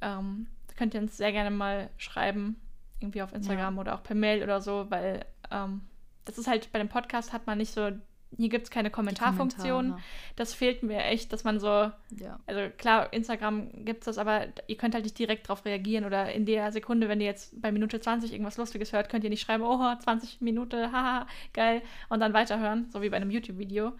Ähm, 0.00 0.46
könnt 0.76 0.94
ihr 0.94 1.00
uns 1.00 1.16
sehr 1.16 1.32
gerne 1.32 1.50
mal 1.50 1.88
schreiben, 1.96 2.56
irgendwie 3.00 3.22
auf 3.22 3.32
Instagram 3.32 3.78
oder 3.78 3.94
auch 3.94 4.02
per 4.02 4.14
Mail 4.14 4.42
oder 4.42 4.60
so, 4.60 4.86
weil 4.90 5.24
ähm, 5.50 5.80
das 6.26 6.38
ist 6.38 6.46
halt 6.48 6.70
bei 6.72 6.78
dem 6.78 6.88
Podcast 6.88 7.32
hat 7.32 7.46
man 7.46 7.58
nicht 7.58 7.72
so, 7.72 7.90
hier 8.36 8.48
gibt 8.48 8.64
es 8.64 8.70
keine 8.70 8.90
Kommentarfunktion. 8.90 9.96
Das 10.34 10.52
fehlt 10.54 10.82
mir 10.82 10.98
echt, 11.04 11.32
dass 11.32 11.44
man 11.44 11.60
so 11.60 11.68
Ja. 11.68 12.40
also 12.46 12.70
klar, 12.76 13.12
Instagram 13.12 13.84
gibt 13.84 14.00
es 14.00 14.04
das, 14.06 14.18
aber 14.18 14.46
ihr 14.66 14.76
könnt 14.76 14.94
halt 14.94 15.04
nicht 15.04 15.18
direkt 15.18 15.48
darauf 15.48 15.64
reagieren 15.64 16.04
oder 16.04 16.32
in 16.32 16.44
der 16.46 16.72
Sekunde, 16.72 17.08
wenn 17.08 17.20
ihr 17.20 17.26
jetzt 17.26 17.60
bei 17.60 17.70
Minute 17.72 18.00
20 18.00 18.32
irgendwas 18.32 18.56
Lustiges 18.56 18.92
hört, 18.92 19.08
könnt 19.08 19.24
ihr 19.24 19.30
nicht 19.30 19.42
schreiben, 19.42 19.62
oh, 19.62 19.94
20 19.98 20.40
Minuten, 20.40 20.92
haha, 20.92 21.26
geil, 21.52 21.82
und 22.08 22.20
dann 22.20 22.32
weiterhören, 22.34 22.90
so 22.90 23.00
wie 23.02 23.08
bei 23.10 23.16
einem 23.16 23.30
YouTube-Video. 23.30 23.92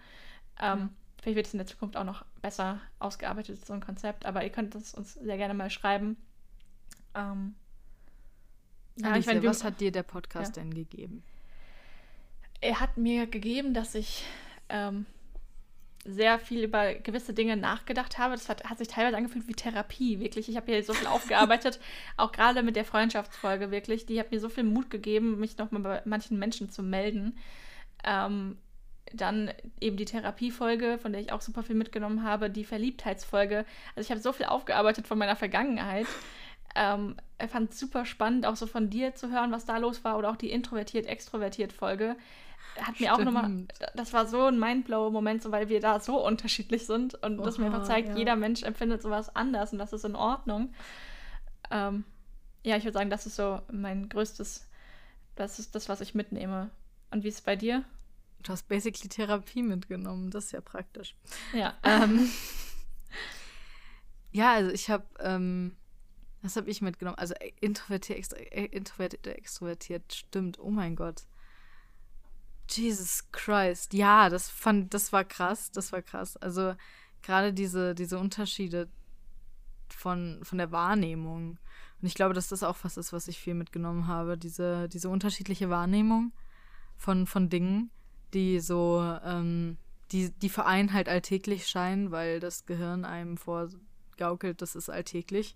Ähm, 0.59 0.89
Vielleicht 1.21 1.35
wird 1.35 1.47
es 1.47 1.53
in 1.53 1.57
der 1.57 1.67
Zukunft 1.67 1.97
auch 1.97 2.03
noch 2.05 2.23
besser 2.41 2.79
ausgearbeitet, 2.99 3.65
so 3.65 3.73
ein 3.73 3.81
Konzept, 3.81 4.25
aber 4.25 4.43
ihr 4.43 4.49
könnt 4.49 4.75
es 4.75 4.93
uns 4.93 5.15
sehr 5.15 5.35
gerne 5.37 5.53
mal 5.55 5.69
schreiben. 5.69 6.15
Ähm, 7.15 7.55
ja, 8.97 9.07
Alicia, 9.07 9.17
ich 9.19 9.25
meine, 9.25 9.41
wir- 9.41 9.49
was 9.49 9.63
hat 9.63 9.81
dir 9.81 9.91
der 9.91 10.03
Podcast 10.03 10.55
denn 10.57 10.73
gegeben? 10.73 11.23
Er 12.61 12.79
hat 12.79 12.97
mir 12.97 13.27
gegeben, 13.27 13.73
dass 13.73 13.95
ich 13.95 14.23
ähm, 14.69 15.05
sehr 16.07 16.39
viel 16.39 16.63
über 16.63 16.93
gewisse 16.93 17.33
Dinge 17.33 17.57
nachgedacht 17.57 18.17
habe. 18.17 18.33
Das 18.33 18.49
hat, 18.49 18.63
hat 18.63 18.77
sich 18.77 18.87
teilweise 18.87 19.17
angefühlt 19.17 19.47
wie 19.47 19.53
Therapie, 19.53 20.19
wirklich. 20.19 20.49
Ich 20.49 20.55
habe 20.55 20.71
hier 20.71 20.83
so 20.83 20.93
viel 20.93 21.07
aufgearbeitet, 21.07 21.79
auch 22.17 22.31
gerade 22.31 22.63
mit 22.63 22.75
der 22.75 22.85
Freundschaftsfolge, 22.85 23.71
wirklich. 23.71 24.05
Die 24.05 24.19
hat 24.19 24.31
mir 24.31 24.39
so 24.39 24.49
viel 24.49 24.63
Mut 24.63 24.89
gegeben, 24.89 25.39
mich 25.39 25.57
nochmal 25.57 25.81
bei 25.81 26.01
manchen 26.05 26.39
Menschen 26.39 26.69
zu 26.69 26.81
melden. 26.81 27.37
Ähm, 28.03 28.57
dann 29.13 29.51
eben 29.79 29.97
die 29.97 30.05
Therapiefolge, 30.05 30.97
von 30.97 31.11
der 31.11 31.21
ich 31.21 31.31
auch 31.31 31.41
super 31.41 31.63
viel 31.63 31.75
mitgenommen 31.75 32.23
habe, 32.23 32.49
die 32.49 32.65
Verliebtheitsfolge. 32.65 33.65
Also 33.95 34.05
ich 34.05 34.11
habe 34.11 34.21
so 34.21 34.33
viel 34.33 34.47
aufgearbeitet 34.47 35.07
von 35.07 35.17
meiner 35.17 35.35
Vergangenheit. 35.35 36.07
Ähm, 36.75 37.15
ich 37.41 37.49
fand 37.49 37.71
es 37.71 37.79
super 37.79 38.05
spannend, 38.05 38.45
auch 38.45 38.55
so 38.55 38.67
von 38.67 38.89
dir 38.89 39.15
zu 39.15 39.31
hören, 39.31 39.51
was 39.51 39.65
da 39.65 39.77
los 39.77 40.03
war, 40.03 40.17
oder 40.17 40.29
auch 40.29 40.35
die 40.35 40.51
Introvertiert-Extrovertiert-Folge. 40.51 42.15
Hat 42.81 42.99
mir 42.99 43.13
auch 43.13 43.23
nochmal, 43.23 43.45
Stimmt. 43.45 43.73
das 43.95 44.13
war 44.13 44.27
so 44.27 44.45
ein 44.45 44.59
Mindblow-Moment, 44.59 45.41
so, 45.41 45.51
weil 45.51 45.69
wir 45.69 45.79
da 45.79 45.99
so 45.99 46.25
unterschiedlich 46.25 46.85
sind 46.85 47.15
und 47.23 47.37
das 47.37 47.57
mir 47.57 47.65
einfach 47.65 47.79
Oha, 47.79 47.87
zeigt, 47.87 48.09
ja. 48.09 48.15
jeder 48.15 48.35
Mensch 48.35 48.63
empfindet 48.63 49.01
sowas 49.01 49.35
anders 49.35 49.73
und 49.73 49.79
das 49.79 49.93
ist 49.93 50.05
in 50.05 50.15
Ordnung. 50.15 50.73
Ähm, 51.71 52.03
ja, 52.63 52.77
ich 52.77 52.83
würde 52.83 52.93
sagen, 52.93 53.09
das 53.09 53.25
ist 53.25 53.35
so 53.35 53.61
mein 53.71 54.09
größtes, 54.09 54.67
das 55.35 55.59
ist 55.59 55.73
das, 55.73 55.89
was 55.89 56.01
ich 56.01 56.13
mitnehme. 56.13 56.69
Und 57.11 57.23
wie 57.23 57.29
ist 57.29 57.35
es 57.35 57.41
bei 57.41 57.55
dir? 57.55 57.83
Du 58.43 58.51
hast 58.51 58.67
basically 58.67 59.09
Therapie 59.09 59.63
mitgenommen. 59.63 60.31
Das 60.31 60.45
ist 60.45 60.51
ja 60.51 60.61
praktisch. 60.61 61.15
Ja. 61.53 61.73
ähm, 61.83 62.29
ja, 64.31 64.53
also 64.53 64.71
ich 64.71 64.89
habe, 64.89 65.05
ähm, 65.19 65.75
was 66.41 66.55
habe 66.55 66.69
ich 66.69 66.81
mitgenommen? 66.81 67.17
Also 67.17 67.33
äh, 67.35 67.51
introvertiert, 67.61 68.19
extra, 68.19 68.37
äh, 68.37 68.65
introvertiert, 68.65 69.27
extrovertiert, 69.27 70.13
stimmt. 70.13 70.59
Oh 70.59 70.69
mein 70.69 70.95
Gott. 70.95 71.23
Jesus 72.69 73.31
Christ. 73.31 73.93
Ja, 73.93 74.29
das 74.29 74.49
fand, 74.49 74.93
das 74.93 75.13
war 75.13 75.23
krass, 75.23 75.71
das 75.71 75.91
war 75.91 76.01
krass. 76.01 76.37
Also 76.37 76.75
gerade 77.21 77.53
diese, 77.53 77.95
diese 77.95 78.17
Unterschiede 78.17 78.87
von, 79.89 80.39
von 80.43 80.57
der 80.57 80.71
Wahrnehmung. 80.71 81.57
Und 82.01 82.07
ich 82.07 82.13
glaube, 82.13 82.33
dass 82.33 82.49
das 82.49 82.63
auch 82.63 82.77
was 82.83 82.97
ist, 82.97 83.13
was 83.13 83.27
ich 83.27 83.39
viel 83.39 83.53
mitgenommen 83.53 84.07
habe. 84.07 84.37
Diese, 84.37 84.87
diese 84.89 85.09
unterschiedliche 85.09 85.69
Wahrnehmung 85.69 86.31
von, 86.95 87.25
von 87.25 87.49
Dingen, 87.49 87.89
die 88.33 88.59
so, 88.59 89.01
ähm, 89.23 89.77
die, 90.11 90.31
die 90.31 90.49
für 90.49 90.65
einen 90.65 90.93
halt 90.93 91.09
alltäglich 91.09 91.67
scheinen, 91.67 92.11
weil 92.11 92.39
das 92.39 92.65
Gehirn 92.65 93.05
einem 93.05 93.37
vorgaukelt, 93.37 94.61
das 94.61 94.75
ist 94.75 94.89
alltäglich. 94.89 95.55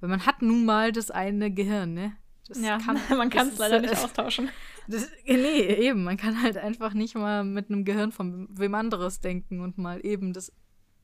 Weil 0.00 0.10
man 0.10 0.26
hat 0.26 0.42
nun 0.42 0.64
mal 0.64 0.92
das 0.92 1.10
eine 1.10 1.50
Gehirn, 1.50 1.94
ne? 1.94 2.16
Das 2.48 2.60
ja, 2.60 2.78
kann- 2.78 3.00
man 3.16 3.30
kann 3.30 3.48
es 3.48 3.58
leider 3.58 3.82
ist- 3.82 3.90
nicht 3.90 3.96
austauschen. 4.04 4.50
Das, 4.86 5.08
nee, 5.26 5.62
eben. 5.62 6.04
Man 6.04 6.16
kann 6.18 6.42
halt 6.42 6.56
einfach 6.58 6.92
nicht 6.92 7.14
mal 7.14 7.42
mit 7.44 7.70
einem 7.70 7.84
Gehirn 7.84 8.12
von 8.12 8.48
wem 8.50 8.74
anderes 8.74 9.20
denken 9.20 9.60
und 9.60 9.78
mal 9.78 10.04
eben 10.04 10.32
das 10.34 10.52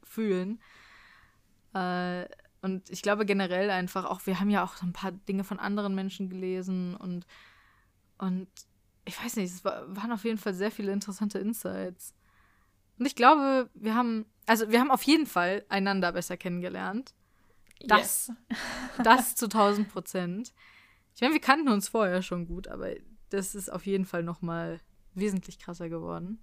fühlen. 0.02 0.60
Äh, 1.74 2.26
und 2.62 2.90
ich 2.90 3.00
glaube 3.00 3.24
generell 3.24 3.70
einfach 3.70 4.04
auch, 4.04 4.26
wir 4.26 4.38
haben 4.38 4.50
ja 4.50 4.62
auch 4.64 4.76
so 4.76 4.84
ein 4.84 4.92
paar 4.92 5.12
Dinge 5.12 5.44
von 5.44 5.58
anderen 5.58 5.94
Menschen 5.94 6.28
gelesen 6.28 6.94
und, 6.94 7.26
und 8.18 8.48
ich 9.06 9.22
weiß 9.24 9.36
nicht, 9.36 9.50
es 9.50 9.64
war, 9.64 9.84
waren 9.96 10.12
auf 10.12 10.24
jeden 10.24 10.36
Fall 10.36 10.52
sehr 10.52 10.70
viele 10.70 10.92
interessante 10.92 11.38
Insights. 11.38 12.14
Und 12.98 13.06
ich 13.06 13.16
glaube, 13.16 13.70
wir 13.72 13.94
haben, 13.94 14.26
also 14.46 14.70
wir 14.70 14.78
haben 14.78 14.90
auf 14.90 15.02
jeden 15.04 15.24
Fall 15.26 15.64
einander 15.70 16.12
besser 16.12 16.36
kennengelernt. 16.36 17.14
Das, 17.86 18.30
das 19.02 19.36
zu 19.36 19.46
1000 19.46 19.88
Prozent. 19.88 20.52
Ich 21.14 21.20
meine, 21.20 21.34
wir 21.34 21.40
kannten 21.40 21.68
uns 21.68 21.88
vorher 21.88 22.22
schon 22.22 22.46
gut, 22.46 22.68
aber 22.68 22.90
das 23.30 23.54
ist 23.54 23.70
auf 23.70 23.86
jeden 23.86 24.04
Fall 24.06 24.22
noch 24.22 24.42
mal 24.42 24.80
wesentlich 25.14 25.58
krasser 25.58 25.88
geworden. 25.88 26.38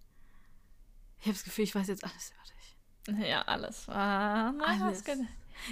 Ich 1.19 1.25
habe 1.25 1.33
das 1.33 1.43
Gefühl, 1.43 1.63
ich 1.63 1.73
weiß 1.75 1.87
jetzt 1.87 2.03
alles 2.03 2.31
über 2.31 3.17
dich. 3.19 3.27
Ja, 3.27 3.41
alles. 3.43 3.85
Na, 3.87 4.53
Alles. 4.65 5.03
das. 5.03 5.17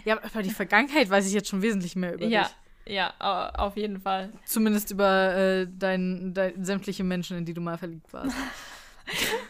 Ja, 0.06 0.18
aber 0.18 0.26
über 0.28 0.42
die 0.42 0.50
Vergangenheit 0.50 1.10
weiß 1.10 1.28
ich 1.28 1.34
jetzt 1.34 1.50
schon 1.50 1.62
wesentlich 1.62 1.96
mehr 1.96 2.14
über 2.16 2.26
Ja, 2.26 2.50
dich. 2.86 2.96
ja, 2.96 3.14
au- 3.20 3.66
auf 3.66 3.78
jeden 3.78 4.00
Fall. 4.02 4.32
Zumindest 4.46 4.90
über 4.92 5.36
äh, 5.36 5.68
dein, 5.70 6.34
dein, 6.34 6.64
sämtliche 6.66 7.04
Menschen, 7.04 7.38
in 7.38 7.46
die 7.46 7.54
du 7.54 7.62
mal 7.62 7.78
verliebt 7.78 8.12
warst. 8.14 8.36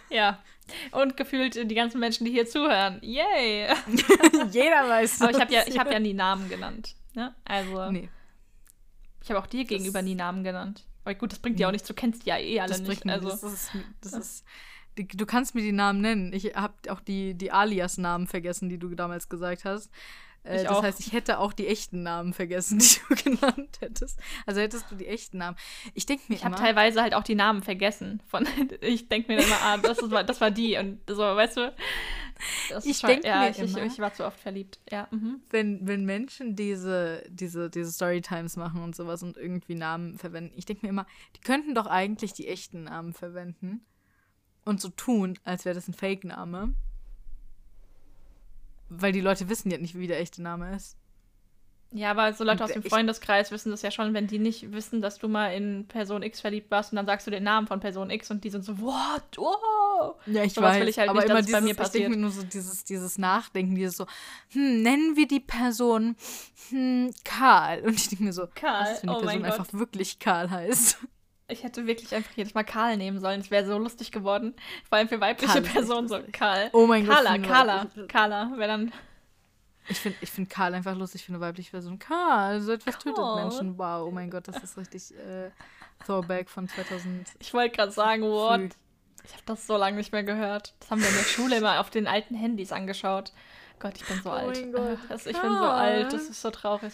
Ja. 0.09 0.39
Und 0.91 1.15
gefühlt 1.15 1.55
die 1.69 1.75
ganzen 1.75 1.99
Menschen, 1.99 2.25
die 2.25 2.31
hier 2.31 2.45
zuhören. 2.45 2.99
Yay! 3.01 3.67
Jeder 4.51 4.89
weiß 4.89 5.21
Aber 5.21 5.31
ich 5.31 5.39
habe 5.39 5.53
ja, 5.53 5.59
das. 5.61 5.69
ich 5.69 5.79
hab 5.79 5.89
ja 5.91 5.99
nie 5.99 6.13
Namen 6.13 6.49
genannt. 6.49 6.95
Ne? 7.13 7.33
Also, 7.45 7.89
Nee, 7.91 8.09
ich 9.25 9.31
habe 9.31 9.39
auch 9.39 9.47
dir 9.47 9.65
gegenüber 9.65 10.01
nie 10.01 10.15
Namen 10.15 10.43
genannt. 10.43 10.85
Aber 11.03 11.13
gut, 11.15 11.31
das 11.31 11.39
bringt 11.39 11.59
dir 11.59 11.67
auch 11.67 11.71
nichts. 11.71 11.87
Du 11.87 11.93
kennst 11.93 12.25
die 12.25 12.29
ja 12.29 12.37
eh 12.37 12.59
alle 12.59 12.69
das 12.69 12.81
nicht. 12.81 13.05
Also, 13.07 13.29
das 13.29 13.43
ist, 13.43 13.71
das 14.01 14.13
ist 14.13 14.45
du 14.95 15.25
kannst 15.25 15.55
mir 15.55 15.61
die 15.61 15.71
Namen 15.71 16.01
nennen. 16.01 16.33
Ich 16.33 16.55
habe 16.55 16.73
auch 16.89 17.01
die, 17.01 17.33
die 17.33 17.51
Alias-Namen 17.51 18.27
vergessen, 18.27 18.69
die 18.69 18.77
du 18.77 18.95
damals 18.95 19.29
gesagt 19.29 19.65
hast. 19.65 19.91
Äh, 20.45 20.63
das 20.63 20.71
auch. 20.71 20.83
heißt, 20.83 20.99
ich 20.99 21.11
hätte 21.11 21.39
auch 21.39 21.53
die 21.53 21.67
echten 21.67 22.03
Namen 22.03 22.33
vergessen, 22.33 22.79
die 22.79 22.99
du 23.09 23.15
genannt 23.23 23.77
hättest. 23.79 24.19
Also 24.45 24.61
hättest 24.61 24.89
du 24.91 24.95
die 24.95 25.07
echten 25.07 25.39
Namen. 25.39 25.57
Ich 25.93 26.05
denke 26.05 26.23
mir 26.27 26.35
Ich 26.35 26.45
habe 26.45 26.55
teilweise 26.55 27.01
halt 27.01 27.13
auch 27.13 27.23
die 27.23 27.35
Namen 27.35 27.63
vergessen. 27.63 28.21
Von, 28.27 28.47
ich 28.81 29.09
denke 29.09 29.33
mir 29.33 29.43
immer, 29.43 29.57
ah, 29.61 29.77
das, 29.77 29.99
ist, 29.99 30.11
das 30.11 30.41
war 30.41 30.51
die. 30.51 30.77
Und 30.77 30.99
so, 31.07 31.21
weißt 31.21 31.57
du? 31.57 31.73
ich 32.83 33.01
denke 33.01 33.27
ja, 33.27 33.41
mir 33.41 33.49
ich, 33.51 33.59
immer, 33.59 33.85
ich, 33.85 33.99
war 33.99 34.13
zu 34.13 34.25
oft 34.25 34.39
verliebt. 34.39 34.79
Ja. 34.91 35.07
Mhm. 35.11 35.41
Wenn, 35.49 35.87
wenn 35.87 36.05
Menschen 36.05 36.55
diese, 36.55 37.23
diese, 37.29 37.69
diese 37.69 37.91
Storytimes 37.91 38.57
machen 38.57 38.83
und 38.83 38.95
sowas 38.95 39.23
und 39.23 39.37
irgendwie 39.37 39.75
Namen 39.75 40.17
verwenden, 40.17 40.53
ich 40.55 40.65
denke 40.65 40.85
mir 40.85 40.89
immer, 40.89 41.07
die 41.35 41.41
könnten 41.41 41.73
doch 41.73 41.87
eigentlich 41.87 42.33
die 42.33 42.47
echten 42.47 42.83
Namen 42.83 43.13
verwenden 43.13 43.85
und 44.65 44.81
so 44.81 44.89
tun, 44.89 45.39
als 45.43 45.65
wäre 45.65 45.75
das 45.75 45.87
ein 45.87 45.93
Fake-Name. 45.93 46.73
Weil 48.89 49.11
die 49.11 49.21
Leute 49.21 49.49
wissen 49.49 49.71
ja 49.71 49.77
nicht, 49.77 49.97
wie 49.97 50.07
der 50.07 50.19
echte 50.19 50.41
Name 50.41 50.75
ist. 50.75 50.97
Ja, 51.91 52.11
aber 52.11 52.33
so 52.33 52.43
Leute 52.43 52.63
aus 52.63 52.73
dem 52.73 52.83
Freundeskreis 52.83 53.51
wissen 53.51 53.71
das 53.71 53.81
ja 53.81 53.89
schon, 53.89 54.13
wenn 54.13 54.27
die 54.27 54.37
nicht 54.37 54.73
wissen, 54.73 55.01
dass 55.01 55.17
du 55.17 55.29
mal 55.29 55.53
in 55.53 55.87
Person 55.87 56.23
X 56.23 56.41
verliebt 56.41 56.69
warst 56.69 56.91
und 56.91 56.97
dann 56.97 57.05
sagst 57.05 57.25
du 57.25 57.31
den 57.31 57.43
Namen 57.43 57.67
von 57.67 57.79
Person 57.79 58.09
X 58.09 58.29
und 58.31 58.43
die 58.43 58.49
sind 58.49 58.65
so, 58.65 58.77
what? 58.79 59.37
Oh! 59.37 60.15
Ja, 60.25 60.43
ich 60.43 60.53
so 60.53 60.61
weiß, 60.61 60.81
will 60.81 60.89
ich 60.89 60.97
halt 60.97 61.09
aber 61.09 61.21
nicht, 61.21 61.29
immer 61.29 61.41
dieses, 61.41 61.51
bei 61.53 61.61
mir 61.61 61.73
passiert. 61.73 61.95
Ich 61.95 62.01
denke 62.01 62.17
mir 62.17 62.21
nur 62.21 62.31
so 62.31 62.43
dieses, 62.43 62.83
dieses 62.83 63.17
Nachdenken, 63.17 63.75
dieses 63.75 63.95
so, 63.95 64.07
hm, 64.49 64.81
nennen 64.81 65.15
wir 65.15 65.25
die 65.25 65.39
Person 65.39 66.17
hm, 66.69 67.11
Karl. 67.23 67.79
Und 67.85 67.95
ich 67.95 68.09
denke 68.09 68.25
mir 68.25 68.33
so, 68.33 68.47
Karl? 68.53 68.97
wenn 69.01 69.09
die 69.09 69.15
oh 69.15 69.19
Person 69.21 69.45
einfach 69.45 69.71
wirklich 69.71 70.19
Karl 70.19 70.49
heißt. 70.49 70.97
Ich 71.47 71.63
hätte 71.63 71.85
wirklich 71.85 72.13
einfach 72.15 72.31
jedes 72.35 72.55
Mal 72.55 72.63
Karl 72.63 72.97
nehmen 72.97 73.19
sollen. 73.19 73.39
Es 73.39 73.51
wäre 73.51 73.65
so 73.65 73.77
lustig 73.77 74.11
geworden. 74.11 74.55
Vor 74.89 74.97
allem 74.97 75.07
für 75.07 75.21
weibliche 75.21 75.61
Karl 75.61 75.61
Personen 75.61 76.07
so 76.07 76.19
Karl. 76.31 76.69
Oh 76.73 76.87
mein 76.87 77.05
Gott. 77.05 77.17
Carla, 77.23 77.37
Carla. 77.37 77.87
Carla 78.07 78.51
wäre 78.57 78.67
dann. 78.67 78.91
Ich 79.87 79.99
finde 79.99 80.17
ich 80.21 80.31
find 80.31 80.49
Karl 80.49 80.73
einfach 80.73 80.95
lustig 80.95 81.23
für 81.23 81.33
eine 81.33 81.41
weibliche 81.41 81.69
Person. 81.69 81.99
Karl, 81.99 82.61
so 82.61 82.71
etwas 82.71 82.97
Karl. 82.97 83.13
tötet 83.13 83.35
Menschen. 83.35 83.77
Wow, 83.77 84.07
oh 84.07 84.11
mein 84.11 84.31
Gott, 84.31 84.47
das 84.47 84.57
ist 84.63 84.75
richtig 84.77 85.13
äh, 85.15 85.51
Throwback 86.03 86.49
von 86.49 86.67
2000. 86.67 87.29
Ich 87.39 87.53
wollte 87.53 87.75
gerade 87.75 87.91
sagen, 87.91 88.23
what? 88.23 88.75
Ich 89.23 89.33
habe 89.33 89.43
das 89.45 89.67
so 89.67 89.77
lange 89.77 89.97
nicht 89.97 90.11
mehr 90.11 90.23
gehört. 90.23 90.73
Das 90.79 90.89
haben 90.89 91.01
wir 91.01 91.09
in 91.09 91.15
der 91.15 91.23
Schule 91.23 91.57
immer 91.57 91.79
auf 91.79 91.91
den 91.91 92.07
alten 92.07 92.35
Handys 92.35 92.71
angeschaut. 92.71 93.33
Gott, 93.79 93.93
ich 93.97 94.05
bin 94.05 94.21
so 94.23 94.29
oh 94.29 94.33
alt. 94.33 94.61
Mein 94.61 94.71
Gott. 94.71 94.99
Also, 95.09 95.29
ich 95.29 95.39
bin 95.39 95.51
so 95.51 95.65
alt, 95.65 96.13
das 96.13 96.23
ist 96.23 96.41
so 96.41 96.49
traurig. 96.49 96.93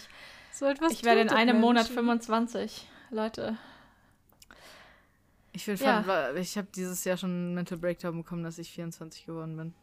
So 0.50 0.66
etwas 0.66 0.92
ich 0.92 1.04
werde 1.04 1.22
in 1.22 1.30
einem 1.30 1.60
Menschen. 1.60 1.60
Monat 1.60 1.88
25. 1.88 2.86
Leute, 3.10 3.56
ich, 5.52 5.66
ja. 5.66 6.32
ich 6.34 6.56
habe 6.56 6.68
dieses 6.74 7.04
Jahr 7.04 7.16
schon 7.16 7.30
einen 7.30 7.54
Mental 7.54 7.78
Breakdown 7.78 8.16
bekommen, 8.16 8.42
dass 8.42 8.58
ich 8.58 8.70
24 8.72 9.26
geworden 9.26 9.56
bin. 9.56 9.74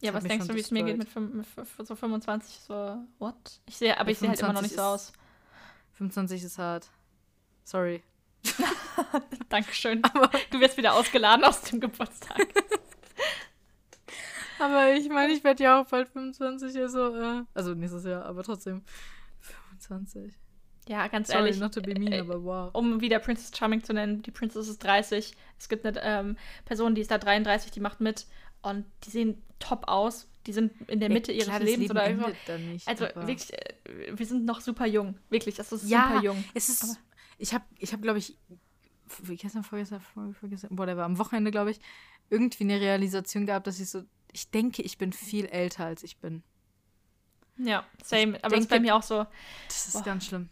Ja, 0.00 0.12
was 0.12 0.24
denkst 0.24 0.48
du, 0.48 0.54
wie 0.54 0.60
es 0.60 0.70
mir 0.70 0.84
geht 0.84 0.98
mit, 0.98 1.14
mit, 1.16 1.34
mit, 1.34 1.86
so 1.86 1.94
25? 1.94 2.60
So, 2.60 2.98
what? 3.18 3.60
Ich 3.66 3.76
sehe, 3.76 3.98
aber 3.98 4.10
ich 4.10 4.18
sehe 4.18 4.28
halt 4.28 4.40
immer 4.40 4.52
noch 4.52 4.62
nicht 4.62 4.74
so 4.74 4.82
aus. 4.82 5.12
25 5.92 6.42
ist 6.42 6.58
hart. 6.58 6.90
Sorry. 7.64 8.02
Dankeschön. 9.48 10.04
Aber 10.14 10.30
du 10.50 10.60
wirst 10.60 10.76
wieder 10.76 10.92
ausgeladen 10.92 11.44
aus 11.44 11.62
dem 11.62 11.80
Geburtstag. 11.80 12.36
aber 14.58 14.92
ich 14.92 15.08
meine, 15.08 15.32
ich 15.32 15.42
werde 15.42 15.64
ja 15.64 15.80
auch 15.80 15.86
bald 15.86 16.08
25, 16.08 16.76
also, 16.78 17.16
äh, 17.16 17.44
also 17.54 17.74
nächstes 17.74 18.04
Jahr, 18.04 18.26
aber 18.26 18.42
trotzdem 18.42 18.82
25. 19.40 20.34
Ja, 20.88 21.06
ganz 21.08 21.28
Sorry, 21.28 21.40
ehrlich. 21.40 21.58
Not 21.58 21.74
to 21.74 21.80
be 21.80 21.94
mean, 21.94 22.12
äh, 22.12 22.20
aber 22.20 22.44
wow. 22.44 22.70
Um 22.74 23.00
wieder 23.00 23.18
Princess 23.18 23.56
Charming 23.56 23.82
zu 23.82 23.94
nennen, 23.94 24.22
die 24.22 24.30
Princess 24.30 24.68
ist 24.68 24.82
30. 24.84 25.34
Es 25.58 25.68
gibt 25.68 25.86
eine 25.86 26.00
ähm, 26.02 26.36
Person, 26.64 26.94
die 26.94 27.00
ist 27.00 27.10
da 27.10 27.18
33, 27.18 27.70
die 27.70 27.80
macht 27.80 28.00
mit 28.00 28.26
und 28.62 28.84
die 29.04 29.10
sehen 29.10 29.42
top 29.58 29.88
aus. 29.88 30.28
Die 30.46 30.52
sind 30.52 30.72
in 30.90 31.00
der 31.00 31.08
Mitte 31.08 31.32
ja, 31.32 31.38
ihres 31.38 31.48
klar, 31.48 31.60
Lebens 31.60 31.88
Leben 31.88 32.22
oder 32.22 32.34
so. 32.46 32.58
Nicht, 32.58 32.86
also 32.86 33.04
wirklich, 33.14 33.52
äh, 33.54 33.74
wir 34.14 34.26
sind 34.26 34.44
noch 34.44 34.60
super 34.60 34.86
jung. 34.86 35.18
Wirklich, 35.30 35.54
das 35.54 35.72
ist 35.72 35.88
ja, 35.88 36.08
super 36.08 36.22
jung. 36.22 36.44
Es 36.52 36.68
ist, 36.68 36.84
aber 36.84 36.96
ich 37.38 37.54
habe, 37.54 37.64
ich 37.78 37.92
hab, 37.94 38.02
glaube 38.02 38.18
ich, 38.18 38.36
gestern, 39.26 39.64
vorgestern, 39.64 40.02
vorgestern, 40.38 40.78
whatever, 40.78 41.04
am 41.04 41.18
Wochenende, 41.18 41.50
glaube 41.50 41.70
ich, 41.70 41.80
irgendwie 42.28 42.64
eine 42.64 42.78
Realisation 42.78 43.46
gehabt, 43.46 43.66
dass 43.66 43.80
ich 43.80 43.88
so, 43.88 44.02
ich 44.32 44.50
denke, 44.50 44.82
ich 44.82 44.98
bin 44.98 45.14
viel 45.14 45.46
älter, 45.46 45.86
als 45.86 46.02
ich 46.02 46.18
bin. 46.18 46.42
Ja, 47.56 47.86
same. 48.02 48.36
Ich 48.36 48.44
aber 48.44 48.50
denke, 48.50 48.50
das 48.50 48.60
ist 48.60 48.68
bei 48.68 48.80
mir 48.80 48.96
auch 48.96 49.02
so. 49.02 49.24
Das 49.68 49.86
ist 49.86 49.92
boah. 49.94 50.02
ganz 50.02 50.26
schlimm 50.26 50.50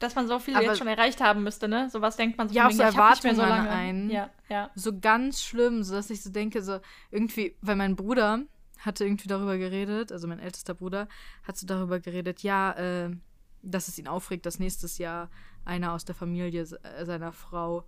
dass 0.00 0.14
man 0.14 0.26
so 0.26 0.38
viel 0.38 0.56
aber 0.56 0.64
jetzt 0.64 0.78
schon 0.78 0.86
erreicht 0.86 1.20
haben 1.20 1.42
müsste, 1.42 1.68
ne? 1.68 1.88
Sowas 1.90 2.16
denkt 2.16 2.38
man 2.38 2.48
so 2.48 2.54
ja, 2.54 2.64
von 2.64 2.76
so 2.76 2.82
Erwartungen 2.82 3.36
so 3.36 3.42
lange 3.42 3.70
ein. 3.70 4.10
Ja, 4.10 4.30
ja. 4.48 4.70
So 4.74 4.98
ganz 4.98 5.42
schlimm, 5.42 5.82
so 5.84 5.94
dass 5.94 6.10
ich 6.10 6.22
so 6.22 6.30
denke, 6.30 6.62
so 6.62 6.80
irgendwie, 7.10 7.56
weil 7.60 7.76
mein 7.76 7.96
Bruder 7.96 8.42
hatte 8.78 9.04
irgendwie 9.04 9.28
darüber 9.28 9.58
geredet, 9.58 10.10
also 10.10 10.26
mein 10.26 10.38
ältester 10.38 10.74
Bruder, 10.74 11.06
hat 11.44 11.56
so 11.56 11.66
darüber 11.66 12.00
geredet, 12.00 12.42
ja, 12.42 12.72
äh, 12.72 13.10
dass 13.62 13.88
es 13.88 13.98
ihn 13.98 14.08
aufregt, 14.08 14.46
dass 14.46 14.58
nächstes 14.58 14.98
Jahr 14.98 15.30
einer 15.64 15.92
aus 15.92 16.06
der 16.06 16.14
Familie 16.14 16.62
äh, 16.62 17.04
seiner 17.04 17.32
Frau 17.32 17.84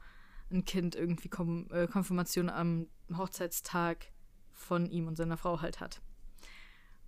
ein 0.50 0.66
Kind 0.66 0.94
irgendwie 0.94 1.30
Kom 1.30 1.66
äh, 1.72 1.86
Konfirmation 1.86 2.50
am 2.50 2.88
Hochzeitstag 3.16 4.06
von 4.52 4.86
ihm 4.86 5.08
und 5.08 5.16
seiner 5.16 5.38
Frau 5.38 5.62
halt 5.62 5.80
hat. 5.80 6.02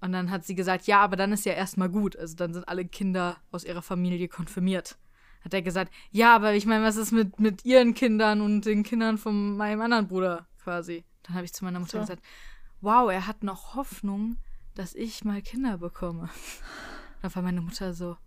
Und 0.04 0.12
dann 0.12 0.30
hat 0.30 0.44
sie 0.44 0.54
gesagt, 0.54 0.86
ja, 0.86 1.00
aber 1.00 1.16
dann 1.16 1.32
ist 1.32 1.46
ja 1.46 1.54
erstmal 1.54 1.88
gut. 1.88 2.14
Also 2.14 2.36
dann 2.36 2.52
sind 2.52 2.68
alle 2.68 2.84
Kinder 2.84 3.38
aus 3.50 3.64
ihrer 3.64 3.80
Familie 3.80 4.28
konfirmiert. 4.28 4.98
Hat 5.42 5.54
er 5.54 5.62
gesagt, 5.62 5.90
ja, 6.10 6.36
aber 6.36 6.52
ich 6.52 6.66
meine, 6.66 6.84
was 6.84 6.96
ist 6.96 7.10
mit, 7.10 7.40
mit 7.40 7.64
ihren 7.64 7.94
Kindern 7.94 8.42
und 8.42 8.66
den 8.66 8.82
Kindern 8.82 9.16
von 9.16 9.56
meinem 9.56 9.80
anderen 9.80 10.06
Bruder 10.06 10.46
quasi? 10.62 11.04
Dann 11.22 11.36
habe 11.36 11.46
ich 11.46 11.54
zu 11.54 11.64
meiner 11.64 11.80
Mutter 11.80 11.92
so. 11.92 12.00
gesagt, 12.00 12.22
wow, 12.82 13.10
er 13.10 13.26
hat 13.26 13.42
noch 13.42 13.76
Hoffnung, 13.76 14.36
dass 14.74 14.94
ich 14.94 15.24
mal 15.24 15.40
Kinder 15.40 15.78
bekomme. 15.78 16.28
Dann 17.22 17.34
war 17.34 17.40
meine 17.42 17.62
Mutter 17.62 17.94
so, 17.94 18.18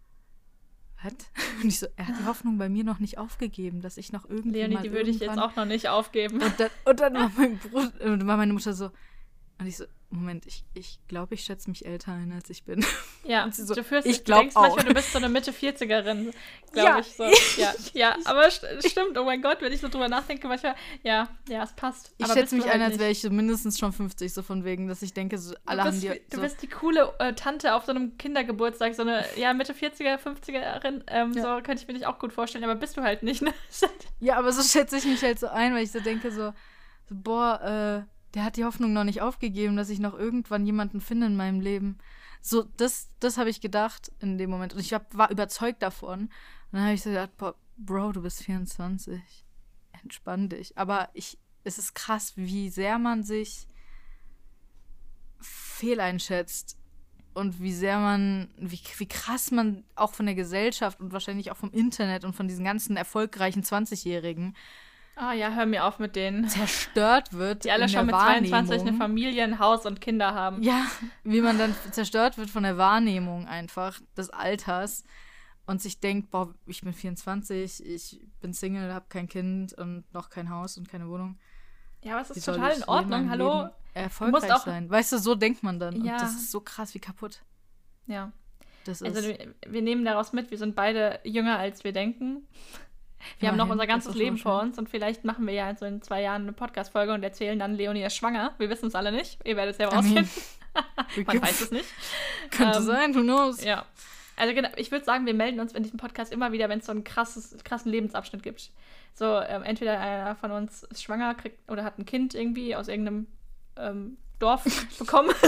was? 1.04 1.14
Und 1.62 1.68
ich 1.68 1.78
so, 1.78 1.86
er 1.96 2.08
hat 2.08 2.16
die 2.20 2.26
Hoffnung 2.26 2.58
bei 2.58 2.70
mir 2.70 2.86
noch 2.86 2.98
nicht 2.98 3.20
aufgegeben, 3.20 3.82
dass 3.82 3.98
ich 3.98 4.12
noch 4.12 4.28
irgendwie 4.28 4.62
Leonie, 4.62 4.82
die 4.82 4.92
würde 4.92 5.12
ich 5.12 5.20
jetzt 5.20 5.38
auch 5.38 5.56
noch 5.56 5.66
nicht 5.66 5.90
aufgeben. 5.90 6.42
Und 6.42 6.60
dann, 6.60 6.72
und 6.86 7.00
dann 7.00 7.14
war, 7.14 7.32
mein 7.38 7.60
Bruder, 7.60 8.26
war 8.26 8.38
meine 8.38 8.54
Mutter 8.54 8.74
so, 8.74 8.90
und 9.60 9.68
ich 9.68 9.78
so, 9.78 9.86
Moment, 10.10 10.46
ich, 10.46 10.64
ich 10.74 11.00
glaube, 11.10 11.34
ich 11.34 11.44
schätze 11.44 11.70
mich 11.70 11.86
älter 11.86 12.14
ein, 12.14 12.32
als 12.32 12.50
ich 12.50 12.64
bin. 12.64 12.86
Ja, 13.26 13.52
so, 13.52 13.74
du, 13.74 13.84
führst, 13.84 14.08
ich 14.08 14.24
denkst 14.24 14.56
auch. 14.56 14.62
manchmal, 14.62 14.86
du 14.86 14.94
bist 14.94 15.12
so 15.12 15.18
eine 15.18 15.28
Mitte 15.28 15.52
40erin, 15.52 16.32
glaube 16.72 16.90
ja. 16.90 17.00
ich. 17.00 17.08
So. 17.08 17.24
Ja, 17.58 17.74
ja, 17.94 18.18
aber 18.24 18.50
st 18.50 18.66
stimmt, 18.88 19.18
oh 19.18 19.26
mein 19.26 19.42
Gott, 19.42 19.58
wenn 19.60 19.74
ich 19.74 19.82
so 19.82 19.90
drüber 19.90 20.08
nachdenke, 20.08 20.48
manchmal, 20.48 20.76
ja, 21.04 21.28
ja, 21.50 21.62
es 21.62 21.74
passt. 21.74 22.14
Ich 22.20 22.28
schätze 22.28 22.56
mich 22.56 22.64
halt 22.64 22.76
ein, 22.76 22.84
als 22.84 23.00
wäre 23.00 23.12
ich 23.12 23.20
so 23.20 23.30
mindestens 23.30 23.78
schon 23.78 23.92
50, 23.92 24.34
so 24.34 24.44
von 24.44 24.64
wegen, 24.64 24.88
dass 24.88 25.02
ich 25.02 25.14
denke, 25.14 25.38
so, 25.38 25.56
alle 25.66 25.84
bist, 25.84 25.96
haben 25.96 26.02
die. 26.02 26.08
So 26.08 26.38
du 26.38 26.42
bist 26.42 26.62
die 26.62 26.68
coole 26.68 27.14
äh, 27.20 27.34
Tante 27.34 27.76
auf 27.76 27.84
so 27.84 27.92
einem 27.92 28.18
Kindergeburtstag, 28.18 28.96
so 28.96 29.02
eine, 29.02 29.26
ja, 29.36 29.54
Mitte 29.54 29.74
40er, 29.74 30.20
50erin, 30.20 31.02
ähm, 31.08 31.34
ja. 31.34 31.42
so 31.42 31.64
könnte 31.64 31.82
ich 31.82 31.88
mir 31.88 31.96
dich 31.96 32.06
auch 32.06 32.20
gut 32.20 32.32
vorstellen, 32.32 32.64
aber 32.64 32.76
bist 32.76 32.96
du 32.96 33.02
halt 33.02 33.24
nicht, 33.24 33.42
ne? 33.42 33.54
ja, 34.22 34.38
aber 34.38 34.54
so 34.54 34.64
schätze 34.64 34.96
ich 34.96 35.06
mich 35.06 35.22
halt 35.22 35.38
so 35.38 35.48
ein, 35.48 35.74
weil 35.74 35.84
ich 35.84 35.92
so 35.92 36.00
denke, 36.00 36.32
so, 36.32 36.54
so 37.10 37.16
boah, 37.16 38.06
äh, 38.06 38.17
der 38.34 38.44
hat 38.44 38.58
die 38.58 38.66
Hoffnung 38.66 38.94
noch 38.94 39.04
nicht 39.04 39.22
aufgegeben, 39.22 39.78
dass 39.78 39.90
ich 39.90 40.00
noch 40.00 40.14
irgendwann 40.14 40.66
jemanden 40.66 41.02
finde 41.02 41.28
in 41.28 41.36
meinem 41.36 41.60
Leben. 41.60 41.98
So, 42.42 42.64
das, 42.78 43.10
das 43.20 43.38
habe 43.38 43.50
ich 43.50 43.62
gedacht 43.62 44.12
in 44.20 44.38
dem 44.38 44.50
Moment. 44.50 44.74
Und 44.74 44.80
ich 44.80 44.94
hab, 44.94 45.16
war 45.16 45.32
überzeugt 45.32 45.82
davon. 45.82 46.22
Und 46.22 46.30
dann 46.72 46.84
habe 46.84 46.94
ich 46.94 47.04
so 47.04 47.10
gedacht, 47.10 47.32
Bro, 47.78 48.12
du 48.14 48.22
bist 48.22 48.44
24. 48.44 49.22
Entspann 50.04 50.50
dich. 50.50 50.78
Aber 50.78 51.10
ich, 51.14 51.38
es 51.64 51.78
ist 51.78 51.96
krass, 51.96 52.34
wie 52.36 52.70
sehr 52.70 53.00
man 53.00 53.24
sich 53.24 53.68
fehleinschätzt 55.40 56.78
und 57.34 57.62
wie 57.62 57.74
sehr 57.74 58.00
man, 58.00 58.50
wie, 58.58 58.80
wie 58.98 59.08
krass 59.08 59.52
man 59.52 59.84
auch 59.96 60.14
von 60.14 60.26
der 60.26 60.36
Gesellschaft 60.36 61.00
und 61.00 61.12
wahrscheinlich 61.14 61.52
auch 61.52 61.58
vom 61.58 61.72
Internet 61.72 62.26
und 62.26 62.36
von 62.36 62.48
diesen 62.48 62.66
ganzen 62.66 62.98
erfolgreichen 62.98 63.62
20-Jährigen 63.62 64.56
Ah 65.20 65.34
ja, 65.34 65.50
hör 65.50 65.66
mir 65.66 65.84
auf 65.84 65.98
mit 65.98 66.16
denen. 66.16 66.48
Zerstört 66.48 67.34
wird. 67.34 67.64
Die 67.66 67.72
alle 67.72 67.90
schon 67.90 68.06
mit 68.06 68.16
22 68.16 68.82
eine 68.82 68.94
Familie, 68.94 69.44
ein 69.44 69.58
Haus 69.58 69.88
und 69.88 70.00
Kinder 70.00 70.36
haben. 70.36 70.62
Ja, 70.62 70.86
wie 71.24 71.42
man 71.42 71.58
dann 71.58 71.76
zerstört 71.92 72.38
wird 72.38 72.52
von 72.52 72.62
der 72.62 72.78
Wahrnehmung 72.78 73.48
einfach 73.48 74.00
des 74.16 74.30
Alters 74.30 75.04
und 75.66 75.82
sich 75.82 76.00
denkt, 76.00 76.30
boah, 76.30 76.54
ich 76.68 76.82
bin 76.82 76.94
24, 76.94 77.84
ich 77.84 78.22
bin 78.42 78.54
Single, 78.54 78.94
habe 78.94 79.08
kein 79.10 79.28
Kind 79.28 79.74
und 79.74 80.04
noch 80.14 80.30
kein 80.30 80.52
Haus 80.52 80.78
und 80.78 80.88
keine 80.88 81.10
Wohnung. 81.10 81.40
Ja, 82.04 82.14
aber 82.14 82.22
es 82.22 82.30
ist 82.30 82.46
total 82.46 82.74
in 82.74 82.84
Ordnung, 82.84 83.30
hallo. 83.32 83.70
Erfolgreich 83.96 84.52
auch 84.54 84.66
sein. 84.66 84.88
Weißt 84.88 85.12
du, 85.14 85.18
so 85.18 85.34
denkt 85.34 85.64
man 85.64 85.80
dann. 85.80 86.06
Ja. 86.06 86.14
Und 86.14 86.22
das 86.22 86.36
ist 86.36 86.52
so 86.52 86.62
krass 86.62 86.94
wie 86.94 87.00
kaputt. 87.00 87.42
Ja. 88.06 88.32
Das 88.86 89.02
also 89.02 89.20
ist 89.20 89.28
wir, 89.28 89.56
wir 89.68 89.82
nehmen 89.82 90.06
daraus 90.06 90.32
mit, 90.32 90.52
wir 90.52 90.58
sind 90.58 90.76
beide 90.76 91.20
jünger, 91.24 91.58
als 91.58 91.84
wir 91.84 91.92
denken. 91.92 92.48
Wir 93.40 93.50
haben 93.50 93.58
noch 93.58 93.70
unser 93.70 93.88
ganzes 93.88 94.16
Leben 94.16 94.38
vor 94.38 94.62
uns 94.62 94.78
und 94.78 94.90
vielleicht 94.90 95.26
machen 95.26 95.46
wir 95.46 95.54
ja 95.54 95.76
so 95.76 95.86
in 95.86 96.02
zwei 96.02 96.22
Jahren 96.22 96.44
eine 96.44 96.54
Podcast-Folge 96.54 97.14
und 97.14 97.24
erzählen 97.24 97.58
dann, 97.60 97.76
Leonie 97.76 98.04
ist 98.04 98.16
schwanger. 98.16 98.54
Wir 98.58 98.70
wissen 98.70 98.88
es 98.88 98.96
alle 98.96 99.12
nicht. 99.12 99.40
Ihr 99.46 99.56
werdet 99.58 99.72
es 99.72 99.78
selber 99.78 99.96
rausfinden. 99.96 100.30
Man 101.26 101.42
weiß 101.42 101.62
es 101.62 101.72
nicht. 101.72 101.86
Könnte 102.52 102.78
ähm, 102.78 102.84
sein, 102.84 103.16
who 103.16 103.22
knows. 103.22 103.64
Ja. 103.64 103.86
Also 104.36 104.54
genau, 104.54 104.70
ich 104.76 104.92
würde 104.92 105.04
sagen, 105.04 105.26
wir 105.26 105.34
melden 105.34 105.60
uns 105.60 105.74
in 105.74 105.84
diesem 105.84 105.98
Podcast 105.98 106.32
immer 106.32 106.52
wieder, 106.52 106.70
wenn 106.70 106.80
es 106.80 106.86
so 106.86 106.92
einen 106.92 107.04
krasses, 107.04 107.58
krassen 107.64 107.92
Lebensabschnitt 107.92 108.44
gibt. 108.44 108.72
So, 109.14 109.42
ähm, 109.42 109.64
entweder 109.64 110.00
einer 110.00 110.36
von 110.36 110.52
uns 110.52 110.84
ist 110.84 111.02
schwanger, 111.02 111.34
kriegt 111.34 111.72
oder 111.72 111.84
hat 111.84 111.98
ein 111.98 112.06
Kind 112.06 112.36
irgendwie 112.36 112.76
aus 112.76 112.88
irgendeinem 112.88 113.26
ähm, 113.78 114.18
Dorf 114.40 114.64
bekommen. 115.00 115.30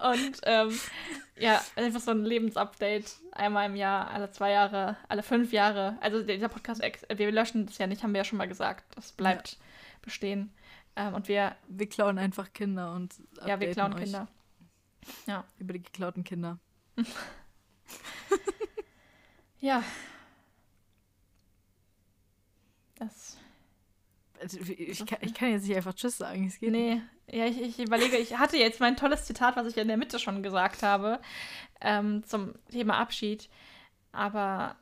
Und 0.00 0.40
ähm, 0.44 0.80
ja, 1.36 1.62
einfach 1.76 2.00
so 2.00 2.10
ein 2.10 2.24
Lebensupdate. 2.24 3.16
Einmal 3.32 3.66
im 3.66 3.76
Jahr, 3.76 4.10
alle 4.10 4.30
zwei 4.30 4.50
Jahre, 4.50 4.96
alle 5.08 5.22
fünf 5.22 5.52
Jahre. 5.52 5.96
Also 6.00 6.22
dieser 6.22 6.48
Podcast, 6.48 6.82
wir 6.82 7.32
löschen 7.32 7.66
das 7.66 7.78
ja 7.78 7.86
nicht, 7.86 8.02
haben 8.02 8.12
wir 8.12 8.18
ja 8.18 8.24
schon 8.24 8.38
mal 8.38 8.48
gesagt. 8.48 8.84
Das 8.96 9.12
bleibt 9.12 9.52
ja. 9.52 9.58
bestehen. 10.02 10.52
Ähm, 10.96 11.14
und 11.14 11.28
wir. 11.28 11.56
Wir 11.68 11.88
klauen 11.88 12.18
einfach 12.18 12.52
Kinder 12.52 12.92
und. 12.94 13.14
Ja, 13.46 13.58
wir 13.60 13.70
klauen 13.72 13.94
euch. 13.94 14.04
Kinder. 14.04 14.28
Ja. 15.26 15.44
Über 15.58 15.72
die 15.72 15.82
geklauten 15.82 16.24
Kinder. 16.24 16.58
ja. 19.60 19.82
Das. 22.96 23.39
Also, 24.40 24.58
ich, 24.58 25.04
kann, 25.06 25.18
ich 25.20 25.34
kann 25.34 25.50
jetzt 25.50 25.66
nicht 25.66 25.76
einfach 25.76 25.94
Tschüss 25.94 26.16
sagen. 26.18 26.46
Es 26.46 26.58
geht 26.58 26.70
nee, 26.70 27.02
ja, 27.32 27.46
ich, 27.46 27.60
ich 27.60 27.78
überlege, 27.78 28.16
ich 28.16 28.38
hatte 28.38 28.56
jetzt 28.56 28.80
mein 28.80 28.96
tolles 28.96 29.24
Zitat, 29.24 29.56
was 29.56 29.66
ich 29.66 29.76
in 29.76 29.88
der 29.88 29.96
Mitte 29.96 30.18
schon 30.18 30.42
gesagt 30.42 30.82
habe, 30.82 31.20
ähm, 31.80 32.24
zum 32.24 32.54
Thema 32.70 32.98
Abschied. 32.98 33.48
Aber. 34.12 34.76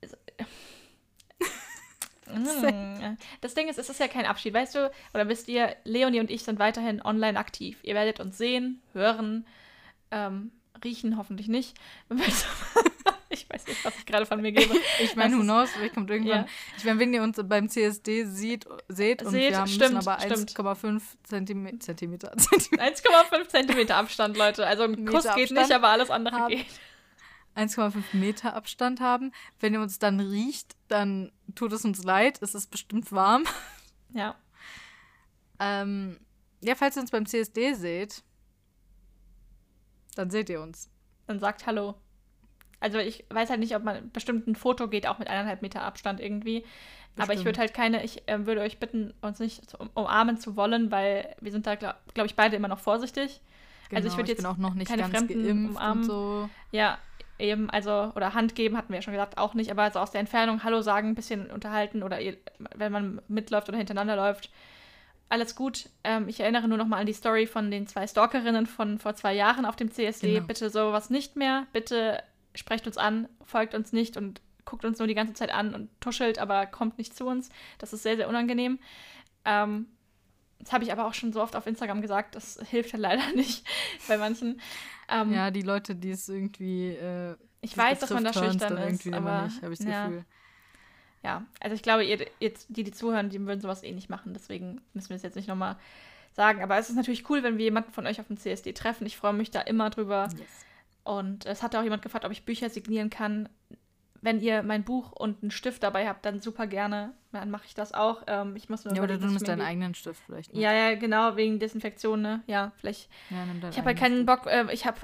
Äh, 0.00 0.44
hm, 2.32 3.16
das 3.40 3.54
Ding 3.54 3.68
ist, 3.68 3.78
es 3.78 3.88
ist 3.88 4.00
ja 4.00 4.08
kein 4.08 4.26
Abschied, 4.26 4.52
weißt 4.52 4.74
du? 4.74 4.90
Oder 5.14 5.28
wisst 5.28 5.48
ihr, 5.48 5.76
Leonie 5.84 6.20
und 6.20 6.30
ich 6.30 6.42
sind 6.42 6.58
weiterhin 6.58 7.02
online 7.02 7.38
aktiv. 7.38 7.78
Ihr 7.82 7.94
werdet 7.94 8.20
uns 8.20 8.36
sehen, 8.36 8.82
hören, 8.92 9.46
ähm, 10.10 10.52
riechen 10.84 11.16
hoffentlich 11.16 11.48
nicht. 11.48 11.76
ich 13.40 13.50
weiß 13.50 13.66
nicht, 13.66 13.84
was 13.84 13.96
ich 13.96 14.06
gerade 14.06 14.26
von 14.26 14.40
mir 14.40 14.52
gebe. 14.52 14.74
ich 15.00 15.16
meine, 15.16 15.36
who 15.36 15.42
knows, 15.42 15.70
vielleicht 15.70 15.94
kommt 15.94 16.10
irgendwann. 16.10 16.42
Ja. 16.42 16.46
Ich 16.76 16.84
meine, 16.84 17.00
wenn 17.00 17.12
ihr 17.14 17.22
uns 17.22 17.40
beim 17.42 17.68
CSD 17.68 18.24
sieht, 18.24 18.66
seht 18.88 19.22
und 19.22 19.30
seht, 19.30 19.50
wir 19.50 19.58
haben 19.58 19.68
stimmt, 19.68 19.96
aber 19.96 20.18
1,5 20.18 21.02
Zentimeter, 21.22 21.78
Zentimeter, 21.80 22.32
1,5 22.32 23.48
Zentimeter 23.48 23.96
Abstand, 23.96 24.36
Leute. 24.36 24.66
Also 24.66 24.84
ein 24.84 25.06
Kuss 25.06 25.24
Meter 25.24 25.36
geht 25.36 25.44
Abstand 25.44 25.68
nicht, 25.68 25.72
aber 25.74 25.88
alles 25.88 26.10
andere 26.10 26.36
haben. 26.36 26.48
geht. 26.48 26.66
1,5 27.56 28.02
Meter 28.12 28.54
Abstand 28.54 29.00
haben. 29.00 29.32
Wenn 29.58 29.74
ihr 29.74 29.80
uns 29.80 29.98
dann 29.98 30.20
riecht, 30.20 30.76
dann 30.88 31.32
tut 31.54 31.72
es 31.72 31.84
uns 31.84 32.02
leid. 32.04 32.38
Es 32.40 32.54
ist 32.54 32.70
bestimmt 32.70 33.12
warm. 33.12 33.44
Ja. 34.12 34.34
ähm, 35.60 36.18
ja, 36.62 36.74
falls 36.74 36.96
ihr 36.96 37.02
uns 37.02 37.12
beim 37.12 37.24
CSD 37.24 37.74
seht, 37.74 38.24
dann 40.16 40.30
seht 40.30 40.50
ihr 40.50 40.60
uns. 40.60 40.90
Dann 41.28 41.38
sagt 41.38 41.64
Hallo. 41.64 41.94
Also 42.80 42.98
ich 42.98 43.24
weiß 43.28 43.50
halt 43.50 43.60
nicht, 43.60 43.76
ob 43.76 43.84
man 43.84 44.10
bestimmt 44.10 44.46
ein 44.46 44.56
Foto 44.56 44.88
geht, 44.88 45.06
auch 45.06 45.18
mit 45.18 45.28
eineinhalb 45.28 45.62
Meter 45.62 45.82
Abstand 45.82 46.18
irgendwie. 46.18 46.60
Bestimmt. 46.60 47.22
Aber 47.22 47.34
ich 47.34 47.44
würde 47.44 47.60
halt 47.60 47.74
keine, 47.74 48.04
ich 48.04 48.26
äh, 48.28 48.46
würde 48.46 48.62
euch 48.62 48.78
bitten, 48.78 49.12
uns 49.20 49.38
nicht 49.38 49.68
zu, 49.68 49.76
um, 49.76 49.90
umarmen 49.94 50.38
zu 50.38 50.56
wollen, 50.56 50.90
weil 50.90 51.34
wir 51.40 51.52
sind 51.52 51.66
da, 51.66 51.74
glaube 51.74 51.96
glaub 52.14 52.26
ich, 52.26 52.36
beide 52.36 52.56
immer 52.56 52.68
noch 52.68 52.78
vorsichtig. 52.78 53.40
Genau, 53.88 53.98
also 53.98 54.08
ich 54.08 54.16
würde 54.16 54.30
jetzt 54.30 54.46
auch 54.46 54.56
noch 54.56 54.74
nicht 54.74 54.88
keine 54.88 55.04
Fremden 55.04 55.70
umarmen. 55.70 56.04
So. 56.04 56.48
Ja, 56.70 56.98
eben, 57.38 57.68
also, 57.70 58.12
oder 58.14 58.34
Hand 58.34 58.54
geben, 58.54 58.76
hatten 58.76 58.90
wir 58.90 58.96
ja 58.96 59.02
schon 59.02 59.12
gesagt, 59.12 59.38
auch 59.38 59.54
nicht, 59.54 59.70
aber 59.70 59.82
also 59.82 59.98
aus 59.98 60.12
der 60.12 60.20
Entfernung 60.20 60.62
Hallo 60.62 60.82
sagen, 60.82 61.08
ein 61.08 61.14
bisschen 61.14 61.50
unterhalten 61.50 62.02
oder 62.02 62.18
wenn 62.76 62.92
man 62.92 63.20
mitläuft 63.28 63.68
oder 63.68 63.78
hintereinander 63.78 64.16
läuft, 64.16 64.50
alles 65.28 65.54
gut. 65.54 65.88
Ähm, 66.04 66.28
ich 66.28 66.40
erinnere 66.40 66.68
nur 66.68 66.78
noch 66.78 66.86
mal 66.86 66.98
an 66.98 67.06
die 67.06 67.12
Story 67.12 67.46
von 67.46 67.70
den 67.70 67.86
zwei 67.86 68.06
Stalkerinnen 68.06 68.66
von 68.66 68.98
vor 68.98 69.14
zwei 69.14 69.32
Jahren 69.34 69.64
auf 69.64 69.76
dem 69.76 69.90
CSD. 69.90 70.34
Genau. 70.34 70.46
Bitte 70.46 70.70
sowas 70.70 71.08
nicht 71.08 71.36
mehr. 71.36 71.66
Bitte 71.72 72.20
sprecht 72.54 72.86
uns 72.86 72.96
an, 72.96 73.28
folgt 73.44 73.74
uns 73.74 73.92
nicht 73.92 74.16
und 74.16 74.40
guckt 74.64 74.84
uns 74.84 74.98
nur 74.98 75.08
die 75.08 75.14
ganze 75.14 75.34
Zeit 75.34 75.52
an 75.52 75.74
und 75.74 75.88
tuschelt, 76.00 76.38
aber 76.38 76.66
kommt 76.66 76.98
nicht 76.98 77.16
zu 77.16 77.26
uns. 77.26 77.48
Das 77.78 77.92
ist 77.92 78.02
sehr, 78.02 78.16
sehr 78.16 78.28
unangenehm. 78.28 78.78
Ähm, 79.44 79.86
das 80.58 80.72
habe 80.72 80.84
ich 80.84 80.92
aber 80.92 81.06
auch 81.06 81.14
schon 81.14 81.32
so 81.32 81.42
oft 81.42 81.56
auf 81.56 81.66
Instagram 81.66 82.02
gesagt, 82.02 82.34
das 82.34 82.58
hilft 82.68 82.92
halt 82.92 83.02
leider 83.02 83.32
nicht 83.34 83.66
bei 84.08 84.16
manchen. 84.16 84.60
Ähm, 85.08 85.32
ja, 85.32 85.50
die 85.50 85.62
Leute, 85.62 85.94
die 85.94 86.10
es 86.10 86.28
irgendwie. 86.28 86.88
Äh, 86.88 87.36
ich 87.62 87.76
weiß, 87.76 87.98
dass 87.98 88.10
man 88.10 88.24
da 88.24 88.32
schüchtern 88.32 88.76
ist, 88.78 89.06
aber 89.12 89.42
nicht, 89.42 89.62
habe 89.62 89.72
ich 89.72 89.78
das 89.78 89.88
ja. 89.88 90.06
Gefühl. 90.06 90.24
Ja, 91.22 91.44
also 91.60 91.74
ich 91.74 91.82
glaube, 91.82 92.04
ihr, 92.04 92.26
jetzt, 92.38 92.66
die, 92.70 92.82
die 92.82 92.92
zuhören, 92.92 93.28
die 93.28 93.44
würden 93.44 93.60
sowas 93.60 93.82
eh 93.82 93.92
nicht 93.92 94.08
machen. 94.08 94.32
Deswegen 94.32 94.80
müssen 94.94 95.10
wir 95.10 95.16
es 95.16 95.22
jetzt 95.22 95.36
nicht 95.36 95.48
nochmal 95.48 95.76
sagen. 96.32 96.62
Aber 96.62 96.78
es 96.78 96.88
ist 96.88 96.96
natürlich 96.96 97.28
cool, 97.28 97.42
wenn 97.42 97.58
wir 97.58 97.64
jemanden 97.64 97.92
von 97.92 98.06
euch 98.06 98.20
auf 98.20 98.28
dem 98.28 98.38
CSD 98.38 98.72
treffen. 98.72 99.06
Ich 99.06 99.18
freue 99.18 99.34
mich 99.34 99.50
da 99.50 99.60
immer 99.60 99.90
drüber. 99.90 100.28
Yes. 100.38 100.66
Und 101.04 101.46
es 101.46 101.62
hat 101.62 101.74
auch 101.74 101.82
jemand 101.82 102.02
gefragt, 102.02 102.24
ob 102.24 102.32
ich 102.32 102.44
Bücher 102.44 102.70
signieren 102.70 103.10
kann. 103.10 103.48
Wenn 104.22 104.40
ihr 104.40 104.62
mein 104.62 104.84
Buch 104.84 105.12
und 105.12 105.42
einen 105.42 105.50
Stift 105.50 105.82
dabei 105.82 106.06
habt, 106.06 106.26
dann 106.26 106.40
super 106.40 106.66
gerne. 106.66 107.14
Dann 107.32 107.50
mache 107.50 107.64
ich 107.66 107.74
das 107.74 107.94
auch. 107.94 108.22
Ähm, 108.26 108.54
ich 108.54 108.68
muss 108.68 108.84
nur 108.84 108.94
ja, 108.94 109.02
oder 109.02 109.16
du 109.16 109.26
nimmst 109.26 109.48
deinen 109.48 109.62
eigenen 109.62 109.94
Stift 109.94 110.20
vielleicht. 110.26 110.52
Ne? 110.52 110.60
Ja, 110.60 110.72
ja, 110.72 110.94
genau, 110.94 111.36
wegen 111.36 111.58
Desinfektion, 111.58 112.20
ne? 112.20 112.42
Ja, 112.46 112.72
vielleicht. 112.76 113.08
Ja, 113.30 113.46
ich 113.70 113.78
habe 113.78 113.86
halt 113.86 113.98
keinen 113.98 114.24
Stift. 114.24 114.26
Bock. 114.26 114.46
Äh, 114.46 114.72
ich 114.74 114.84
habe 114.84 114.98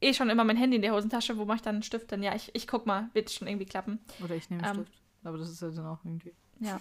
eh 0.00 0.12
schon 0.14 0.30
immer 0.30 0.42
mein 0.42 0.56
Handy 0.56 0.76
in 0.76 0.82
der 0.82 0.94
Hosentasche. 0.94 1.38
Wo 1.38 1.44
mache 1.44 1.56
ich 1.56 1.62
dann 1.62 1.76
einen 1.76 1.82
Stift? 1.84 2.10
Dann 2.10 2.24
ja, 2.24 2.34
ich, 2.34 2.50
ich 2.54 2.66
guck 2.66 2.86
mal, 2.86 3.08
wird 3.12 3.30
schon 3.30 3.46
irgendwie 3.46 3.66
klappen. 3.66 4.00
Oder 4.24 4.34
ich 4.34 4.50
nehme 4.50 4.64
einen 4.64 4.78
ähm, 4.78 4.84
Stift. 4.84 5.02
Aber 5.22 5.38
das 5.38 5.48
ist 5.48 5.62
ja 5.62 5.70
dann 5.70 5.86
auch 5.86 6.04
irgendwie. 6.04 6.34
Ja. 6.58 6.80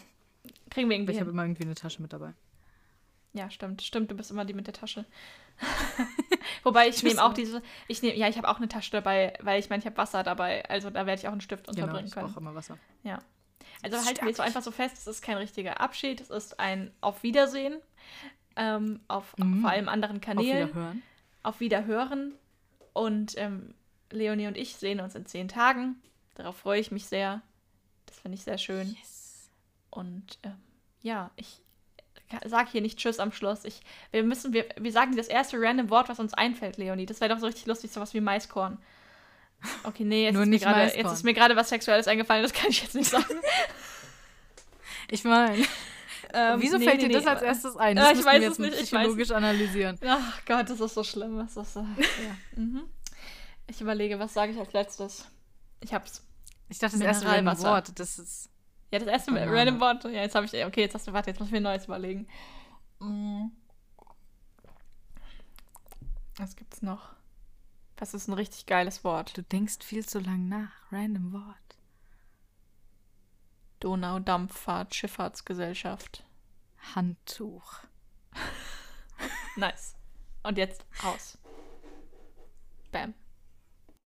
Kriegen 0.71 0.89
wir 0.89 0.95
irgendwie. 0.95 1.13
Ich 1.13 1.19
habe 1.19 1.29
immer 1.29 1.43
irgendwie 1.43 1.63
eine 1.63 1.75
Tasche 1.75 2.01
mit 2.01 2.13
dabei. 2.13 2.33
Ja, 3.35 3.49
stimmt, 3.49 3.81
stimmt, 3.81 4.09
du 4.09 4.15
bist 4.15 4.31
immer 4.31 4.45
die 4.45 4.53
mit 4.53 4.65
der 4.65 4.73
Tasche. 4.73 5.03
Wobei 6.63 6.87
ich 6.87 7.03
nehme 7.03 7.21
auch 7.21 7.33
diese, 7.33 7.61
ich 7.89 8.01
nehme, 8.01 8.15
ja, 8.15 8.29
ich 8.29 8.37
habe 8.37 8.47
auch 8.47 8.57
eine 8.57 8.69
Tasche 8.69 8.91
dabei, 8.91 9.33
weil 9.41 9.59
ich 9.59 9.69
meine, 9.69 9.81
ich 9.81 9.85
habe 9.85 9.97
Wasser 9.97 10.23
dabei, 10.23 10.67
also 10.69 10.89
da 10.89 11.05
werde 11.05 11.19
ich 11.19 11.27
auch 11.27 11.33
einen 11.33 11.41
Stift 11.41 11.67
genau, 11.67 11.83
unterbringen 11.83 12.09
genau, 12.09 12.27
ich 12.27 12.33
können. 12.33 12.33
Ich 12.33 12.37
immer 12.37 12.55
Wasser. 12.55 12.77
Ja. 13.03 13.19
Also 13.83 13.97
halten 13.97 14.21
wir 14.21 14.29
jetzt 14.29 14.37
so 14.37 14.43
einfach 14.43 14.61
so 14.61 14.71
fest, 14.71 14.97
es 14.97 15.05
ist 15.05 15.21
kein 15.21 15.35
richtiger 15.35 15.81
Abschied, 15.81 16.21
es 16.21 16.29
ist 16.29 16.61
ein 16.61 16.93
Auf 17.01 17.23
Wiedersehen, 17.23 17.81
ähm, 18.55 19.01
auf 19.09 19.37
mhm. 19.37 19.61
vor 19.61 19.69
allem 19.69 19.89
anderen 19.89 20.21
Kanälen. 20.21 20.63
Auf 20.63 20.69
Wiederhören. 20.69 21.03
Auf 21.43 21.59
Wiederhören. 21.59 22.33
Und 22.93 23.37
ähm, 23.37 23.75
Leonie 24.11 24.47
und 24.47 24.55
ich 24.55 24.77
sehen 24.77 25.01
uns 25.01 25.13
in 25.13 25.25
zehn 25.25 25.49
Tagen. 25.49 26.01
Darauf 26.35 26.55
freue 26.55 26.79
ich 26.79 26.91
mich 26.91 27.05
sehr. 27.07 27.41
Das 28.05 28.17
finde 28.19 28.37
ich 28.37 28.43
sehr 28.43 28.57
schön. 28.57 28.95
Yes. 28.97 29.49
Und 29.89 30.39
ähm, 30.43 30.55
ja, 31.01 31.31
ich 31.35 31.61
sage 32.45 32.69
hier 32.71 32.81
nicht 32.81 32.97
Tschüss 32.97 33.19
am 33.19 33.31
Schluss. 33.31 33.65
Ich, 33.65 33.81
wir 34.11 34.23
müssen, 34.23 34.53
wir, 34.53 34.65
wir 34.77 34.91
sagen 34.91 35.15
das 35.15 35.27
erste 35.27 35.57
random 35.59 35.89
Wort, 35.89 36.09
was 36.09 36.19
uns 36.19 36.33
einfällt, 36.33 36.77
Leonie. 36.77 37.05
Das 37.05 37.21
wäre 37.21 37.33
doch 37.33 37.39
so 37.39 37.45
richtig 37.45 37.65
lustig, 37.65 37.91
sowas 37.91 38.13
wie 38.13 38.21
Maiskorn. 38.21 38.77
Okay, 39.83 40.03
nee, 40.03 40.25
jetzt, 40.25 40.35
ist 40.37 40.47
mir, 40.47 40.59
grade, 40.59 40.93
jetzt 40.95 41.11
ist 41.11 41.23
mir 41.23 41.33
gerade 41.33 41.55
was 41.55 41.69
Sexuelles 41.69 42.07
eingefallen, 42.07 42.43
das 42.43 42.53
kann 42.53 42.69
ich 42.69 42.81
jetzt 42.83 42.95
nicht 42.95 43.09
sagen. 43.09 43.25
ich 45.09 45.23
meine. 45.23 45.65
Ähm, 46.33 46.61
Wieso 46.61 46.77
nee, 46.77 46.85
fällt 46.85 47.01
nee, 47.01 47.07
dir 47.07 47.19
das 47.19 47.27
als 47.27 47.41
erstes 47.41 47.77
ein? 47.77 47.95
Das 47.95 48.09
äh, 48.09 48.13
ich 48.13 48.25
weiß 48.25 48.41
wir 48.41 48.47
jetzt 48.47 48.59
nicht, 48.59 48.77
psychologisch 48.77 49.31
analysieren. 49.31 49.97
Ach 50.05 50.41
Gott, 50.45 50.69
das 50.69 50.79
ist 50.79 50.93
so 50.93 51.03
schlimm. 51.03 51.37
Das 51.37 51.55
ist 51.55 51.73
so, 51.73 51.79
ja. 51.79 52.61
mhm. 52.61 52.83
Ich 53.67 53.81
überlege, 53.81 54.19
was 54.19 54.33
sage 54.33 54.51
ich 54.51 54.59
als 54.59 54.73
letztes? 54.73 55.25
Ich 55.81 55.93
hab's. 55.93 56.23
Ich 56.69 56.79
dachte, 56.79 56.97
das 56.97 57.05
erste 57.05 57.27
random 57.27 57.57
Wort, 57.61 57.97
das 57.99 58.19
ist. 58.19 58.49
Ja, 58.95 58.99
das 58.99 59.09
erste 59.09 59.33
Banane. 59.33 59.51
random 59.51 59.79
Wort. 59.81 60.05
Ja, 60.05 60.21
jetzt 60.21 60.35
habe 60.35 60.45
ich. 60.45 60.65
Okay, 60.65 60.81
jetzt 60.81 60.95
hast 60.95 61.05
du. 61.05 61.11
Warte, 61.11 61.29
jetzt 61.29 61.39
muss 61.39 61.49
ich 61.49 61.51
mir 61.51 61.57
ein 61.57 61.63
neues 61.63 61.83
überlegen. 61.83 62.27
Mm. 62.99 63.47
Was 66.37 66.55
gibt's 66.55 66.81
noch? 66.81 67.09
Was 67.97 68.13
ist 68.13 68.29
ein 68.29 68.33
richtig 68.33 68.65
geiles 68.65 69.03
Wort? 69.03 69.37
Du 69.37 69.43
denkst 69.43 69.79
viel 69.81 70.05
zu 70.05 70.19
lang 70.19 70.47
nach. 70.47 70.71
Random 70.93 71.33
Wort. 71.33 71.77
Donaudampffahrt, 73.81 74.95
Schifffahrtsgesellschaft. 74.95 76.23
Handtuch. 76.95 77.79
nice. 79.57 79.95
Und 80.43 80.57
jetzt 80.57 80.85
aus. 81.03 81.37
Bam. 82.93 83.13